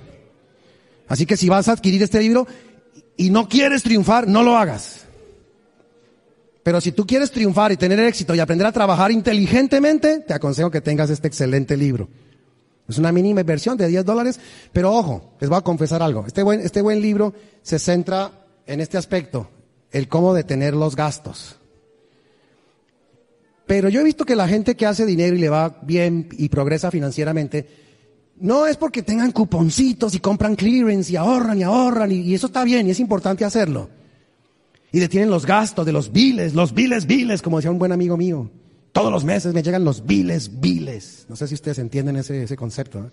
Así 1.09 1.25
que 1.25 1.39
si 1.39 1.49
vas 1.49 1.69
a 1.69 1.73
adquirir 1.73 2.03
este 2.03 2.21
libro 2.21 2.47
y 3.17 3.31
no 3.31 3.49
quieres 3.49 3.83
triunfar, 3.83 4.29
no 4.29 4.43
lo 4.43 4.59
hagas. 4.59 5.07
Pero 6.63 6.83
si 6.83 6.93
tú 6.93 7.07
quieres 7.07 7.31
triunfar 7.31 7.73
y 7.73 7.79
tener 7.79 7.99
éxito 8.01 8.35
y 8.35 8.41
aprender 8.41 8.67
a 8.67 8.73
trabajar 8.73 9.11
inteligentemente, 9.11 10.19
te 10.19 10.35
aconsejo 10.35 10.71
que 10.71 10.83
tengas 10.83 11.09
este 11.09 11.29
excelente 11.29 11.79
libro. 11.79 12.11
Es 12.89 12.97
una 12.97 13.13
mínima 13.13 13.43
inversión 13.43 13.77
de 13.77 13.87
10 13.87 14.05
dólares, 14.05 14.41
pero 14.73 14.93
ojo, 14.93 15.35
les 15.41 15.51
voy 15.51 15.59
a 15.59 15.63
confesar 15.63 16.03
algo. 16.03 16.25
Este 16.27 16.43
buen, 16.43 16.61
este 16.61 16.81
buen 16.81 17.03
libro 17.03 17.35
se 17.63 17.79
centra 17.79 18.33
en 18.67 18.81
este 18.81 18.97
aspecto, 18.97 19.51
el 19.91 20.09
cómo 20.09 20.33
detener 20.33 20.75
los 20.75 20.97
gastos. 20.97 21.57
Pero 23.67 23.91
yo 23.91 24.01
he 24.01 24.05
visto 24.05 24.25
que 24.25 24.35
la 24.35 24.49
gente 24.49 24.75
que 24.75 24.87
hace 24.87 25.05
dinero 25.05 25.37
y 25.37 25.39
le 25.39 25.51
va 25.51 25.79
bien 25.83 26.31
y 26.33 26.49
progresa 26.49 26.91
financieramente, 26.91 27.69
no 28.41 28.67
es 28.67 28.79
porque 28.79 29.03
tengan 29.03 29.33
cuponcitos 29.33 30.15
y 30.15 30.21
compran 30.21 30.57
clearance 30.57 31.13
y 31.13 31.17
ahorran 31.17 31.59
y 31.59 31.65
ahorran 31.65 32.11
y, 32.11 32.21
y 32.21 32.35
eso 32.35 32.47
está 32.47 32.65
bien 32.65 32.87
y 32.87 32.91
es 32.91 33.01
importante 33.01 33.45
hacerlo. 33.45 33.91
Y 34.93 35.01
detienen 35.01 35.29
los 35.29 35.45
gastos 35.45 35.85
de 35.85 35.93
los 35.93 36.11
biles, 36.11 36.55
los 36.55 36.73
biles, 36.73 37.07
biles, 37.07 37.43
como 37.43 37.59
decía 37.59 37.71
un 37.71 37.79
buen 37.79 37.93
amigo 37.93 38.17
mío. 38.17 38.51
Todos 38.99 39.13
los 39.13 39.25
meses 39.25 39.55
me 39.55 39.63
llegan 39.63 39.85
los 39.85 40.05
biles, 40.05 40.61
biles. 40.61 41.27
No 41.29 41.37
sé 41.37 41.47
si 41.47 41.55
ustedes 41.55 41.79
entienden 41.79 42.17
ese, 42.17 42.43
ese 42.43 42.57
concepto. 42.57 43.11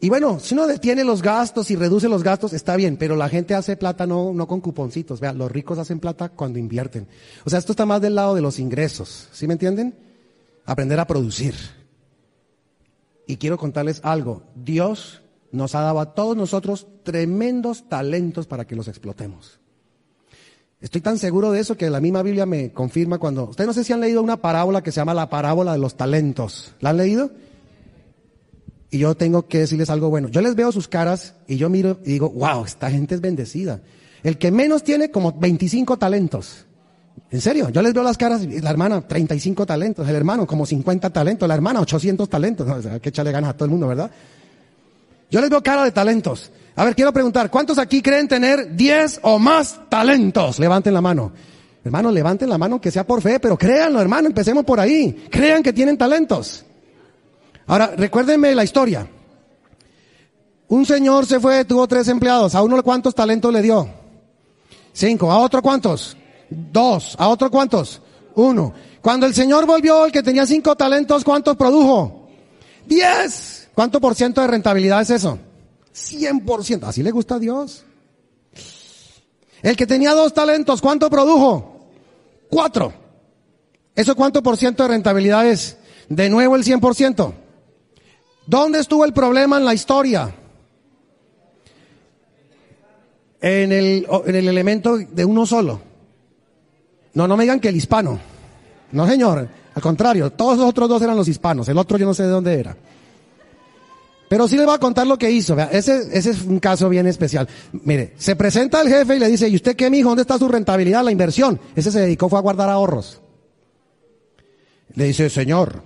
Y 0.00 0.08
bueno, 0.08 0.40
si 0.40 0.54
uno 0.54 0.66
detiene 0.66 1.04
los 1.04 1.22
gastos 1.22 1.70
y 1.70 1.76
reduce 1.76 2.08
los 2.08 2.22
gastos, 2.22 2.52
está 2.52 2.74
bien, 2.76 2.96
pero 2.96 3.14
la 3.16 3.28
gente 3.28 3.54
hace 3.54 3.76
plata 3.76 4.06
no, 4.06 4.32
no 4.32 4.48
con 4.48 4.60
cuponcitos. 4.60 5.20
Vean, 5.20 5.38
los 5.38 5.50
ricos 5.50 5.78
hacen 5.78 6.00
plata 6.00 6.30
cuando 6.30 6.58
invierten. 6.58 7.06
O 7.44 7.50
sea, 7.50 7.60
esto 7.60 7.72
está 7.72 7.86
más 7.86 8.02
del 8.02 8.16
lado 8.16 8.34
de 8.34 8.42
los 8.42 8.58
ingresos. 8.58 9.28
¿Sí 9.32 9.46
me 9.46 9.54
entienden? 9.54 9.94
Aprender 10.66 10.98
a 10.98 11.06
producir. 11.06 11.54
Y 13.26 13.36
quiero 13.36 13.56
contarles 13.56 14.00
algo. 14.02 14.42
Dios 14.56 15.22
nos 15.52 15.76
ha 15.76 15.80
dado 15.80 16.00
a 16.00 16.12
todos 16.14 16.36
nosotros 16.36 16.88
tremendos 17.04 17.88
talentos 17.88 18.48
para 18.48 18.66
que 18.66 18.74
los 18.74 18.88
explotemos. 18.88 19.60
Estoy 20.84 21.00
tan 21.00 21.16
seguro 21.16 21.50
de 21.50 21.60
eso 21.60 21.78
que 21.78 21.88
la 21.88 21.98
misma 21.98 22.22
Biblia 22.22 22.44
me 22.44 22.70
confirma 22.70 23.16
cuando... 23.16 23.44
Ustedes 23.44 23.66
no 23.66 23.72
sé 23.72 23.84
si 23.84 23.94
han 23.94 24.02
leído 24.02 24.22
una 24.22 24.36
parábola 24.36 24.82
que 24.82 24.92
se 24.92 25.00
llama 25.00 25.14
la 25.14 25.30
parábola 25.30 25.72
de 25.72 25.78
los 25.78 25.96
talentos. 25.96 26.74
¿La 26.80 26.90
han 26.90 26.98
leído? 26.98 27.30
Y 28.90 28.98
yo 28.98 29.14
tengo 29.14 29.48
que 29.48 29.60
decirles 29.60 29.88
algo 29.88 30.10
bueno. 30.10 30.28
Yo 30.28 30.42
les 30.42 30.54
veo 30.54 30.70
sus 30.72 30.86
caras 30.86 31.36
y 31.48 31.56
yo 31.56 31.70
miro 31.70 32.00
y 32.04 32.12
digo, 32.12 32.28
wow, 32.28 32.66
esta 32.66 32.90
gente 32.90 33.14
es 33.14 33.22
bendecida. 33.22 33.80
El 34.22 34.36
que 34.36 34.50
menos 34.50 34.84
tiene 34.84 35.10
como 35.10 35.32
25 35.32 35.96
talentos. 35.96 36.66
En 37.30 37.40
serio, 37.40 37.70
yo 37.70 37.80
les 37.80 37.94
veo 37.94 38.02
las 38.02 38.18
caras, 38.18 38.44
la 38.44 38.68
hermana 38.68 39.00
35 39.00 39.64
talentos, 39.64 40.06
el 40.06 40.14
hermano 40.14 40.46
como 40.46 40.66
50 40.66 41.08
talentos, 41.08 41.48
la 41.48 41.54
hermana 41.54 41.80
800 41.80 42.28
talentos. 42.28 42.66
No, 42.66 42.74
o 42.76 42.82
sea, 42.82 43.00
que 43.00 43.08
echarle 43.08 43.32
ganas 43.32 43.48
a 43.48 43.52
todo 43.54 43.64
el 43.64 43.70
mundo, 43.70 43.88
¿verdad? 43.88 44.10
Yo 45.30 45.40
les 45.40 45.48
veo 45.48 45.62
cara 45.62 45.82
de 45.82 45.92
talentos. 45.92 46.52
A 46.76 46.84
ver, 46.84 46.94
quiero 46.96 47.12
preguntar, 47.12 47.50
¿cuántos 47.50 47.78
aquí 47.78 48.02
creen 48.02 48.26
tener 48.26 48.74
10 48.74 49.20
o 49.22 49.38
más 49.38 49.80
talentos? 49.88 50.58
Levanten 50.58 50.92
la 50.92 51.00
mano. 51.00 51.32
Hermano, 51.84 52.10
levanten 52.10 52.48
la 52.48 52.58
mano 52.58 52.80
que 52.80 52.90
sea 52.90 53.06
por 53.06 53.20
fe, 53.22 53.38
pero 53.38 53.56
créanlo, 53.56 54.00
hermano, 54.00 54.26
empecemos 54.26 54.64
por 54.64 54.80
ahí. 54.80 55.26
Crean 55.30 55.62
que 55.62 55.72
tienen 55.72 55.96
talentos. 55.96 56.64
Ahora, 57.66 57.92
recuérdenme 57.96 58.54
la 58.54 58.64
historia. 58.64 59.06
Un 60.68 60.84
señor 60.86 61.26
se 61.26 61.38
fue, 61.38 61.64
tuvo 61.64 61.86
tres 61.86 62.08
empleados. 62.08 62.54
¿A 62.54 62.62
uno 62.62 62.82
cuántos 62.82 63.14
talentos 63.14 63.52
le 63.52 63.62
dio? 63.62 63.88
Cinco. 64.92 65.30
¿A 65.30 65.38
otro 65.38 65.62
cuántos? 65.62 66.16
Dos. 66.50 67.14
¿A 67.18 67.28
otro 67.28 67.50
cuántos? 67.50 68.00
Uno. 68.34 68.72
Cuando 69.00 69.26
el 69.26 69.34
señor 69.34 69.66
volvió, 69.66 70.06
el 70.06 70.12
que 70.12 70.22
tenía 70.22 70.46
cinco 70.46 70.74
talentos, 70.74 71.22
¿cuántos 71.22 71.56
produjo? 71.56 72.28
Diez. 72.86 73.68
¿Cuánto 73.74 74.00
por 74.00 74.14
ciento 74.14 74.40
de 74.40 74.46
rentabilidad 74.46 75.02
es 75.02 75.10
eso? 75.10 75.38
100%. 75.94 76.84
Así 76.84 77.02
le 77.02 77.10
gusta 77.10 77.36
a 77.36 77.38
Dios. 77.38 77.84
El 79.62 79.76
que 79.76 79.86
tenía 79.86 80.12
dos 80.12 80.34
talentos, 80.34 80.80
¿cuánto 80.80 81.08
produjo? 81.08 81.88
Cuatro. 82.50 82.92
¿Eso 83.94 84.14
cuánto 84.16 84.42
por 84.42 84.56
ciento 84.56 84.82
de 84.82 84.90
rentabilidad 84.90 85.46
es? 85.46 85.78
De 86.08 86.28
nuevo 86.28 86.56
el 86.56 86.64
100%. 86.64 87.32
¿Dónde 88.46 88.80
estuvo 88.80 89.04
el 89.04 89.12
problema 89.12 89.56
en 89.56 89.64
la 89.64 89.72
historia? 89.72 90.34
En 93.40 93.72
el, 93.72 94.06
en 94.26 94.34
el 94.34 94.48
elemento 94.48 94.98
de 94.98 95.24
uno 95.24 95.46
solo. 95.46 95.80
No, 97.14 97.28
no 97.28 97.36
me 97.36 97.44
digan 97.44 97.60
que 97.60 97.68
el 97.68 97.76
hispano. 97.76 98.18
No, 98.92 99.06
señor. 99.06 99.48
Al 99.74 99.82
contrario, 99.82 100.30
todos 100.30 100.58
los 100.58 100.68
otros 100.68 100.88
dos 100.88 101.02
eran 101.02 101.16
los 101.16 101.28
hispanos. 101.28 101.68
El 101.68 101.78
otro 101.78 101.96
yo 101.98 102.06
no 102.06 102.14
sé 102.14 102.24
de 102.24 102.28
dónde 102.28 102.58
era. 102.58 102.76
Pero 104.28 104.48
sí 104.48 104.56
les 104.56 104.66
voy 104.66 104.74
a 104.74 104.78
contar 104.78 105.06
lo 105.06 105.18
que 105.18 105.30
hizo. 105.30 105.58
Ese, 105.58 106.08
ese 106.12 106.30
es 106.30 106.42
un 106.42 106.58
caso 106.58 106.88
bien 106.88 107.06
especial. 107.06 107.48
Mire, 107.72 108.14
se 108.16 108.36
presenta 108.36 108.80
el 108.80 108.88
jefe 108.88 109.16
y 109.16 109.18
le 109.18 109.28
dice, 109.28 109.48
¿y 109.48 109.56
usted 109.56 109.76
qué, 109.76 109.90
mijo? 109.90 110.08
¿Dónde 110.08 110.22
está 110.22 110.38
su 110.38 110.48
rentabilidad, 110.48 111.04
la 111.04 111.12
inversión? 111.12 111.60
Ese 111.76 111.90
se 111.90 112.00
dedicó 112.00 112.28
fue 112.28 112.38
a 112.38 112.42
guardar 112.42 112.70
ahorros. 112.70 113.20
Le 114.94 115.04
dice, 115.04 115.28
señor, 115.28 115.82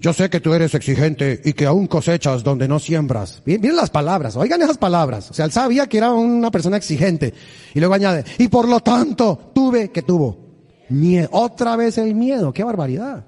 yo 0.00 0.14
sé 0.14 0.30
que 0.30 0.40
tú 0.40 0.54
eres 0.54 0.74
exigente 0.74 1.42
y 1.44 1.52
que 1.52 1.66
aún 1.66 1.86
cosechas 1.86 2.42
donde 2.42 2.66
no 2.66 2.78
siembras. 2.78 3.42
Miren 3.44 3.76
las 3.76 3.90
palabras, 3.90 4.34
oigan 4.34 4.62
esas 4.62 4.78
palabras. 4.78 5.30
O 5.30 5.34
sea, 5.34 5.44
él 5.44 5.52
sabía 5.52 5.86
que 5.86 5.98
era 5.98 6.12
una 6.12 6.50
persona 6.50 6.78
exigente. 6.78 7.34
Y 7.74 7.80
luego 7.80 7.94
añade, 7.94 8.24
y 8.38 8.48
por 8.48 8.66
lo 8.66 8.80
tanto, 8.80 9.50
tuve, 9.54 9.90
que 9.90 10.00
tuvo? 10.00 10.38
Miedo. 10.88 11.28
Otra 11.32 11.76
vez 11.76 11.98
el 11.98 12.14
miedo, 12.14 12.52
qué 12.52 12.64
barbaridad. 12.64 13.26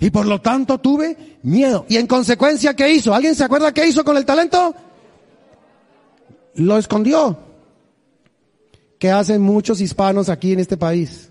Y 0.00 0.10
por 0.10 0.26
lo 0.26 0.40
tanto 0.40 0.78
tuve 0.78 1.38
miedo. 1.42 1.86
Y 1.88 1.96
en 1.96 2.06
consecuencia, 2.06 2.74
¿qué 2.74 2.92
hizo? 2.92 3.14
¿Alguien 3.14 3.34
se 3.34 3.44
acuerda 3.44 3.72
qué 3.72 3.86
hizo 3.86 4.04
con 4.04 4.16
el 4.16 4.24
talento? 4.24 4.74
Lo 6.56 6.78
escondió. 6.78 7.38
¿Qué 8.98 9.10
hacen 9.10 9.42
muchos 9.42 9.80
hispanos 9.80 10.28
aquí 10.28 10.52
en 10.52 10.60
este 10.60 10.76
país? 10.76 11.30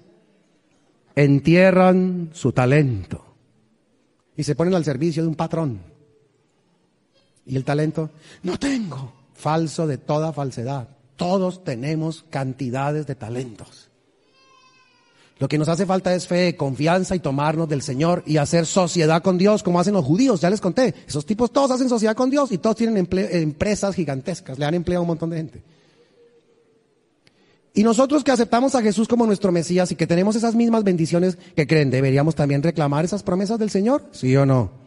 Entierran 1.15 2.29
su 2.33 2.51
talento 2.51 3.23
y 4.35 4.43
se 4.43 4.55
ponen 4.55 4.73
al 4.73 4.85
servicio 4.85 5.23
de 5.23 5.29
un 5.29 5.35
patrón. 5.35 5.79
¿Y 7.45 7.55
el 7.55 7.63
talento? 7.63 8.09
No 8.43 8.57
tengo. 8.57 9.13
Falso 9.33 9.87
de 9.87 9.97
toda 9.97 10.33
falsedad. 10.33 10.87
Todos 11.15 11.63
tenemos 11.63 12.23
cantidades 12.29 13.05
de 13.05 13.15
talentos. 13.15 13.89
Lo 15.39 15.47
que 15.47 15.57
nos 15.57 15.67
hace 15.67 15.85
falta 15.85 16.13
es 16.13 16.27
fe, 16.27 16.55
confianza 16.55 17.15
y 17.15 17.19
tomarnos 17.19 17.67
del 17.67 17.81
Señor 17.81 18.23
y 18.25 18.37
hacer 18.37 18.65
sociedad 18.65 19.23
con 19.23 19.37
Dios 19.37 19.63
como 19.63 19.79
hacen 19.79 19.93
los 19.93 20.05
judíos. 20.05 20.41
Ya 20.41 20.49
les 20.49 20.61
conté. 20.61 20.93
Esos 21.07 21.25
tipos 21.25 21.51
todos 21.51 21.71
hacen 21.71 21.89
sociedad 21.89 22.15
con 22.15 22.29
Dios 22.29 22.51
y 22.51 22.59
todos 22.59 22.75
tienen 22.75 23.07
empresas 23.09 23.95
gigantescas. 23.95 24.59
Le 24.59 24.65
dan 24.65 24.75
empleo 24.75 24.99
a 24.99 25.01
un 25.01 25.07
montón 25.07 25.31
de 25.31 25.37
gente. 25.37 25.63
Y 27.73 27.83
nosotros 27.83 28.23
que 28.23 28.31
aceptamos 28.31 28.75
a 28.75 28.83
Jesús 28.83 29.07
como 29.07 29.25
nuestro 29.25 29.51
Mesías 29.51 29.91
y 29.91 29.95
que 29.95 30.05
tenemos 30.05 30.35
esas 30.35 30.53
mismas 30.53 30.83
bendiciones 30.83 31.39
que 31.55 31.65
creen, 31.65 31.89
¿deberíamos 31.89 32.35
también 32.35 32.61
reclamar 32.61 33.03
esas 33.03 33.23
promesas 33.23 33.57
del 33.57 33.71
Señor? 33.71 34.03
¿Sí 34.11 34.35
o 34.37 34.45
no? 34.45 34.82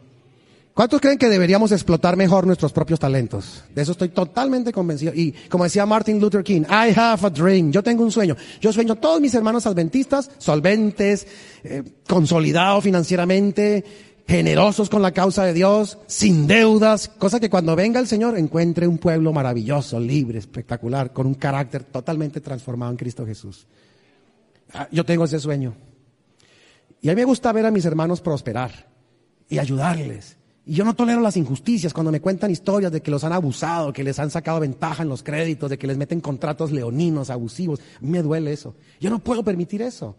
¿Cuántos 0.77 1.01
creen 1.01 1.17
que 1.17 1.27
deberíamos 1.27 1.71
explotar 1.71 2.15
mejor 2.15 2.45
nuestros 2.45 2.71
propios 2.71 2.99
talentos? 2.99 3.63
De 3.73 3.81
eso 3.81 3.93
estoy 3.93 4.09
totalmente 4.09 4.71
convencido. 4.71 5.11
Y 5.11 5.31
como 5.49 5.63
decía 5.63 5.87
Martin 5.87 6.19
Luther 6.19 6.43
King, 6.43 6.65
I 6.69 6.93
have 6.95 7.25
a 7.25 7.31
dream. 7.31 7.71
Yo 7.71 7.81
tengo 7.81 8.03
un 8.03 8.11
sueño. 8.11 8.37
Yo 8.61 8.71
sueño 8.71 8.93
todos 8.97 9.19
mis 9.19 9.33
hermanos 9.33 9.65
adventistas, 9.65 10.29
solventes, 10.37 11.25
eh, 11.63 11.81
consolidados 12.07 12.83
financieramente, 12.83 13.83
generosos 14.27 14.87
con 14.87 15.01
la 15.01 15.13
causa 15.13 15.45
de 15.45 15.53
Dios, 15.53 15.97
sin 16.05 16.45
deudas, 16.45 17.07
cosa 17.07 17.39
que 17.39 17.49
cuando 17.49 17.75
venga 17.75 17.99
el 17.99 18.05
Señor 18.05 18.37
encuentre 18.37 18.87
un 18.87 18.99
pueblo 18.99 19.33
maravilloso, 19.33 19.99
libre, 19.99 20.37
espectacular, 20.37 21.11
con 21.11 21.25
un 21.25 21.33
carácter 21.33 21.85
totalmente 21.85 22.39
transformado 22.39 22.91
en 22.91 22.97
Cristo 22.97 23.25
Jesús. 23.25 23.65
Ah, 24.73 24.87
yo 24.91 25.03
tengo 25.03 25.25
ese 25.25 25.39
sueño. 25.39 25.73
Y 27.01 27.09
a 27.09 27.13
mí 27.13 27.21
me 27.21 27.25
gusta 27.25 27.51
ver 27.51 27.65
a 27.65 27.71
mis 27.71 27.85
hermanos 27.85 28.21
prosperar 28.21 28.85
y 29.49 29.57
ayudarles. 29.57 30.37
Y 30.67 30.73
yo 30.73 30.83
no 30.83 30.93
tolero 30.95 31.21
las 31.21 31.37
injusticias 31.37 31.93
cuando 31.93 32.11
me 32.11 32.19
cuentan 32.19 32.51
historias 32.51 32.91
de 32.91 33.01
que 33.01 33.09
los 33.09 33.23
han 33.23 33.31
abusado, 33.31 33.93
que 33.93 34.03
les 34.03 34.19
han 34.19 34.29
sacado 34.29 34.59
ventaja 34.59 35.01
en 35.01 35.07
los 35.07 35.23
créditos, 35.23 35.69
de 35.69 35.77
que 35.77 35.87
les 35.87 35.95
meten 35.95 36.19
contratos 36.19 36.73
leoninos, 36.73 37.29
abusivos. 37.29 37.79
Me 38.01 38.21
duele 38.21 38.51
eso. 38.51 38.75
Yo 38.99 39.09
no 39.09 39.19
puedo 39.19 39.45
permitir 39.45 39.81
eso. 39.81 40.17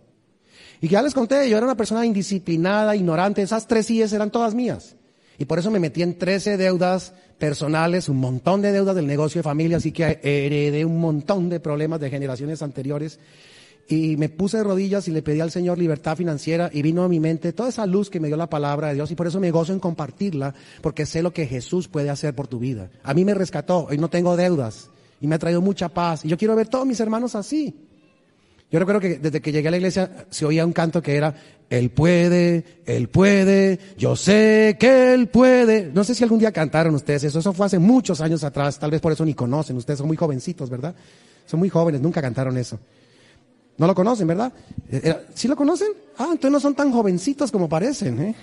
Y 0.80 0.88
ya 0.88 1.02
les 1.02 1.12
conté, 1.12 1.50
yo 1.50 1.58
era 1.58 1.66
una 1.66 1.76
persona 1.76 2.06
indisciplinada, 2.06 2.96
ignorante, 2.96 3.42
esas 3.42 3.66
tres 3.66 3.90
IES 3.90 4.14
eran 4.14 4.30
todas 4.30 4.54
mías. 4.54 4.96
Y 5.36 5.44
por 5.44 5.58
eso 5.58 5.70
me 5.70 5.80
metí 5.80 6.02
en 6.02 6.16
13 6.16 6.56
deudas 6.56 7.12
personales, 7.36 8.08
un 8.08 8.16
montón 8.16 8.62
de 8.62 8.72
deudas 8.72 8.96
del 8.96 9.06
negocio 9.06 9.40
de 9.40 9.42
familia, 9.42 9.76
así 9.76 9.92
que 9.92 10.18
heredé 10.22 10.86
un 10.86 10.98
montón 10.98 11.50
de 11.50 11.60
problemas 11.60 12.00
de 12.00 12.08
generaciones 12.08 12.62
anteriores. 12.62 13.20
Y 13.90 14.18
me 14.18 14.28
puse 14.28 14.58
de 14.58 14.64
rodillas 14.64 15.08
y 15.08 15.12
le 15.12 15.22
pedí 15.22 15.40
al 15.40 15.50
Señor 15.50 15.78
libertad 15.78 16.16
financiera 16.16 16.68
y 16.72 16.82
vino 16.82 17.04
a 17.04 17.08
mi 17.08 17.20
mente 17.20 17.54
toda 17.54 17.70
esa 17.70 17.86
luz 17.86 18.10
que 18.10 18.20
me 18.20 18.28
dio 18.28 18.36
la 18.36 18.50
palabra 18.50 18.88
de 18.88 18.94
Dios 18.94 19.10
y 19.10 19.14
por 19.14 19.26
eso 19.26 19.40
me 19.40 19.50
gozo 19.50 19.72
en 19.72 19.80
compartirla, 19.80 20.54
porque 20.82 21.06
sé 21.06 21.22
lo 21.22 21.32
que 21.32 21.46
Jesús 21.46 21.88
puede 21.88 22.10
hacer 22.10 22.34
por 22.34 22.48
tu 22.48 22.58
vida. 22.58 22.90
A 23.02 23.14
mí 23.14 23.24
me 23.24 23.32
rescató 23.32 23.88
y 23.90 23.96
no 23.96 24.10
tengo 24.10 24.36
deudas 24.36 24.90
y 25.22 25.26
me 25.26 25.36
ha 25.36 25.38
traído 25.38 25.62
mucha 25.62 25.88
paz. 25.88 26.24
Y 26.24 26.28
yo 26.28 26.36
quiero 26.36 26.54
ver 26.54 26.68
todos 26.68 26.86
mis 26.86 27.00
hermanos 27.00 27.34
así. 27.34 27.74
Yo 28.70 28.78
recuerdo 28.78 29.00
que 29.00 29.18
desde 29.18 29.40
que 29.40 29.50
llegué 29.50 29.68
a 29.68 29.70
la 29.70 29.78
iglesia 29.78 30.26
se 30.28 30.44
oía 30.44 30.66
un 30.66 30.74
canto 30.74 31.02
que 31.02 31.16
era, 31.16 31.34
Él 31.70 31.88
puede, 31.88 32.82
Él 32.84 33.08
puede, 33.08 33.78
yo 33.96 34.14
sé 34.14 34.76
que 34.78 35.14
Él 35.14 35.28
puede. 35.28 35.90
No 35.94 36.04
sé 36.04 36.14
si 36.14 36.22
algún 36.22 36.38
día 36.38 36.52
cantaron 36.52 36.94
ustedes 36.94 37.24
eso, 37.24 37.38
eso 37.38 37.54
fue 37.54 37.64
hace 37.64 37.78
muchos 37.78 38.20
años 38.20 38.44
atrás, 38.44 38.78
tal 38.78 38.90
vez 38.90 39.00
por 39.00 39.12
eso 39.12 39.24
ni 39.24 39.32
conocen, 39.32 39.78
ustedes 39.78 39.96
son 39.96 40.06
muy 40.06 40.18
jovencitos, 40.18 40.68
¿verdad? 40.68 40.94
Son 41.46 41.58
muy 41.58 41.70
jóvenes, 41.70 42.02
nunca 42.02 42.20
cantaron 42.20 42.58
eso. 42.58 42.78
No 43.78 43.86
lo 43.86 43.94
conocen, 43.94 44.26
¿verdad? 44.26 44.52
Eh, 44.90 45.14
¿Sí 45.34 45.48
lo 45.48 45.56
conocen? 45.56 45.88
Ah, 46.18 46.28
entonces 46.32 46.50
no 46.50 46.60
son 46.60 46.74
tan 46.74 46.92
jovencitos 46.92 47.50
como 47.50 47.68
parecen, 47.68 48.20
¿eh? 48.20 48.34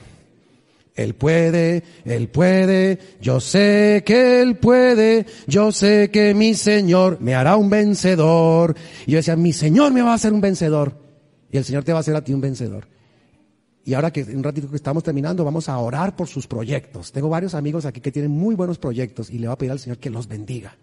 Él 0.95 1.13
puede, 1.13 1.83
Él 2.05 2.29
puede, 2.29 2.99
yo 3.19 3.41
sé 3.41 4.03
que 4.05 4.41
Él 4.41 4.55
puede, 4.55 5.25
yo 5.45 5.73
sé 5.73 6.09
que 6.09 6.33
mi 6.33 6.53
Señor 6.53 7.17
me 7.19 7.35
hará 7.35 7.57
un 7.57 7.69
vencedor. 7.69 8.75
Y 9.05 9.11
yo 9.11 9.17
decía, 9.17 9.35
mi 9.35 9.51
Señor 9.51 9.91
me 9.91 10.01
va 10.01 10.11
a 10.11 10.15
hacer 10.15 10.31
un 10.31 10.39
vencedor. 10.39 10.93
Y 11.51 11.57
el 11.57 11.65
Señor 11.65 11.83
te 11.83 11.91
va 11.91 11.99
a 11.99 12.01
hacer 12.01 12.15
a 12.15 12.23
ti 12.23 12.33
un 12.33 12.39
vencedor. 12.39 12.87
Y 13.83 13.93
ahora 13.93 14.11
que 14.11 14.23
un 14.23 14.41
ratito 14.41 14.69
que 14.69 14.77
estamos 14.77 15.03
terminando, 15.03 15.43
vamos 15.43 15.67
a 15.67 15.77
orar 15.77 16.15
por 16.15 16.29
sus 16.29 16.47
proyectos. 16.47 17.11
Tengo 17.11 17.27
varios 17.27 17.53
amigos 17.55 17.85
aquí 17.85 17.99
que 17.99 18.11
tienen 18.11 18.31
muy 18.31 18.55
buenos 18.55 18.77
proyectos 18.79 19.29
y 19.29 19.37
le 19.37 19.47
voy 19.47 19.53
a 19.53 19.57
pedir 19.57 19.71
al 19.73 19.79
Señor 19.79 19.97
que 19.97 20.09
los 20.09 20.29
bendiga. 20.29 20.77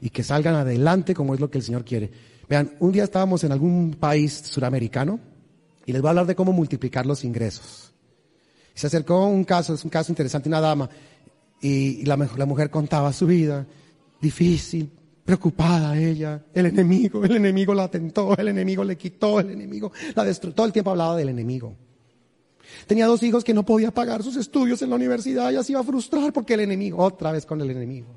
Y 0.00 0.08
que 0.08 0.22
salgan 0.22 0.54
adelante 0.54 1.14
como 1.14 1.34
es 1.34 1.40
lo 1.40 1.50
que 1.50 1.58
el 1.58 1.64
Señor 1.64 1.84
quiere. 1.84 2.10
Vean, 2.48 2.74
un 2.80 2.92
día 2.92 3.04
estábamos 3.04 3.44
en 3.44 3.52
algún 3.52 3.96
país 3.98 4.32
suramericano 4.44 5.18
y 5.86 5.92
les 5.92 6.00
voy 6.00 6.08
a 6.08 6.10
hablar 6.10 6.26
de 6.26 6.34
cómo 6.34 6.52
multiplicar 6.52 7.06
los 7.06 7.24
ingresos. 7.24 7.92
Se 8.74 8.86
acercó 8.86 9.26
un 9.26 9.44
caso, 9.44 9.74
es 9.74 9.84
un 9.84 9.90
caso 9.90 10.10
interesante, 10.10 10.48
una 10.48 10.60
dama, 10.60 10.88
y 11.60 12.04
la, 12.04 12.16
mujer 12.16 12.70
contaba 12.70 13.12
su 13.12 13.26
vida, 13.26 13.66
difícil, 14.20 14.90
preocupada 15.24 15.96
ella, 15.98 16.44
el 16.52 16.66
enemigo, 16.66 17.24
el 17.24 17.36
enemigo 17.36 17.72
la 17.72 17.88
tentó, 17.88 18.36
el 18.36 18.48
enemigo 18.48 18.84
le 18.84 18.96
quitó, 18.96 19.40
el 19.40 19.50
enemigo 19.50 19.92
la 20.14 20.24
destruyó, 20.24 20.54
todo 20.54 20.66
el 20.66 20.72
tiempo 20.72 20.90
hablaba 20.90 21.16
del 21.16 21.28
enemigo. 21.30 21.74
Tenía 22.86 23.06
dos 23.06 23.22
hijos 23.22 23.44
que 23.44 23.54
no 23.54 23.64
podía 23.64 23.92
pagar 23.92 24.22
sus 24.22 24.36
estudios 24.36 24.82
en 24.82 24.90
la 24.90 24.96
universidad, 24.96 25.50
ella 25.50 25.62
se 25.62 25.72
iba 25.72 25.80
a 25.80 25.84
frustrar 25.84 26.32
porque 26.32 26.54
el 26.54 26.60
enemigo, 26.60 26.98
otra 26.98 27.32
vez 27.32 27.46
con 27.46 27.60
el 27.60 27.70
enemigo. 27.70 28.08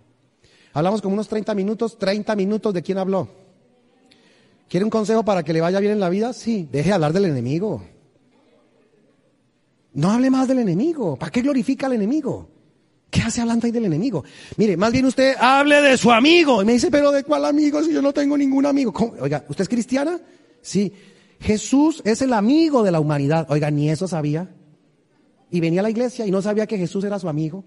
Hablamos 0.73 1.01
como 1.01 1.13
unos 1.13 1.27
30 1.27 1.53
minutos, 1.55 1.97
30 1.97 2.35
minutos 2.35 2.73
de 2.73 2.81
quién 2.81 2.97
habló. 2.97 3.46
¿Quiere 4.69 4.83
un 4.83 4.89
consejo 4.89 5.23
para 5.23 5.43
que 5.43 5.53
le 5.53 5.61
vaya 5.61 5.79
bien 5.79 5.93
en 5.93 5.99
la 5.99 6.09
vida? 6.09 6.33
Sí, 6.33 6.67
deje 6.71 6.89
de 6.89 6.95
hablar 6.95 7.13
del 7.13 7.25
enemigo. 7.25 7.83
No 9.93 10.11
hable 10.11 10.29
más 10.29 10.47
del 10.47 10.59
enemigo. 10.59 11.17
¿Para 11.17 11.31
qué 11.31 11.41
glorifica 11.41 11.87
al 11.87 11.93
enemigo? 11.93 12.49
¿Qué 13.09 13.21
hace 13.21 13.41
hablando 13.41 13.65
ahí 13.65 13.71
del 13.71 13.85
enemigo? 13.85 14.23
Mire, 14.57 14.75
más 14.75 14.91
bien 14.91 15.05
usted 15.05 15.35
hable 15.39 15.81
de 15.81 15.97
su 15.97 16.11
amigo. 16.11 16.61
Y 16.61 16.65
me 16.65 16.73
dice, 16.73 16.91
pero 16.91 17.11
¿de 17.11 17.23
cuál 17.23 17.45
amigo 17.45 17.81
si 17.81 17.93
yo 17.93 18.01
no 18.01 18.13
tengo 18.13 18.37
ningún 18.37 18.65
amigo? 18.65 18.93
Oiga, 19.19 19.45
¿usted 19.47 19.63
es 19.63 19.69
cristiana? 19.69 20.19
Sí. 20.61 20.91
Jesús 21.39 22.01
es 22.03 22.21
el 22.21 22.33
amigo 22.33 22.83
de 22.83 22.91
la 22.91 22.99
humanidad. 22.99 23.47
Oiga, 23.49 23.71
ni 23.71 23.89
eso 23.89 24.07
sabía. 24.07 24.53
Y 25.49 25.61
venía 25.61 25.79
a 25.79 25.83
la 25.83 25.89
iglesia 25.89 26.25
y 26.25 26.31
no 26.31 26.41
sabía 26.41 26.67
que 26.67 26.77
Jesús 26.77 27.05
era 27.05 27.17
su 27.19 27.29
amigo. 27.29 27.63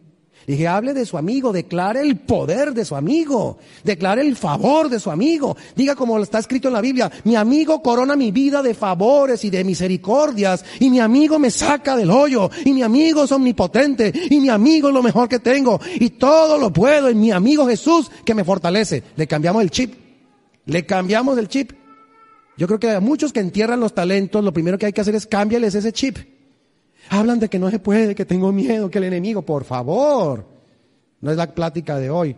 Dije, 0.47 0.66
hable 0.66 0.95
de 0.95 1.07
su 1.07 1.18
amigo, 1.18 1.53
declare 1.53 2.01
el 2.01 2.16
poder 2.16 2.72
de 2.72 2.84
su 2.84 2.97
amigo, 2.97 3.59
declare 3.84 4.22
el 4.22 4.36
favor 4.36 4.88
de 4.88 4.99
su 4.99 5.11
amigo. 5.11 5.57
Diga 5.76 5.95
como 5.95 6.18
está 6.18 6.38
escrito 6.38 6.68
en 6.68 6.74
la 6.74 6.80
Biblia, 6.80 7.11
mi 7.24 7.36
amigo 7.36 7.82
corona 7.82 8.16
mi 8.16 8.30
vida 8.30 8.62
de 8.62 8.74
favores 8.74 9.45
y 9.45 9.51
de 9.51 9.64
misericordias, 9.64 10.64
y 10.78 10.91
mi 10.91 10.99
amigo 10.99 11.38
me 11.38 11.51
saca 11.51 11.95
del 11.95 12.11
hoyo, 12.11 12.51
y 12.64 12.72
mi 12.72 12.82
amigo 12.82 13.24
es 13.24 13.32
omnipotente, 13.32 14.12
y 14.30 14.41
mi 14.41 14.49
amigo 14.49 14.88
es 14.88 14.95
lo 14.95 15.03
mejor 15.03 15.28
que 15.28 15.38
tengo, 15.38 15.78
y 15.97 16.11
todo 16.11 16.59
lo 16.59 16.72
puedo 16.72 17.09
en 17.09 17.20
mi 17.20 17.30
amigo 17.30 17.66
Jesús 17.66 18.11
que 18.24 18.34
me 18.34 18.45
fortalece. 18.45 19.03
Le 19.16 19.26
cambiamos 19.26 19.62
el 19.62 19.70
chip, 19.70 19.95
le 20.64 20.86
cambiamos 20.86 21.38
el 21.38 21.49
chip. 21.49 21.72
Yo 22.57 22.66
creo 22.66 22.80
que 22.80 22.91
a 22.91 23.01
muchos 23.01 23.32
que 23.32 23.41
entierran 23.41 23.80
los 23.80 23.95
talentos, 23.95 24.43
lo 24.43 24.53
primero 24.53 24.78
que 24.78 24.86
hay 24.86 24.93
que 24.93 25.01
hacer 25.01 25.14
es 25.14 25.26
cambiarles 25.26 25.74
ese 25.74 25.93
chip. 25.93 26.18
Hablan 27.09 27.40
de 27.40 27.48
que 27.48 27.59
no 27.59 27.70
se 27.70 27.78
puede, 27.78 28.14
que 28.14 28.24
tengo 28.24 28.53
miedo, 28.53 28.90
que 28.90 28.98
el 28.98 29.05
enemigo, 29.05 29.42
por 29.42 29.64
favor. 29.64 30.46
No 31.20 31.30
es 31.30 31.36
la 31.36 31.55
plática 31.55 31.98
de 31.98 32.11
hoy, 32.11 32.36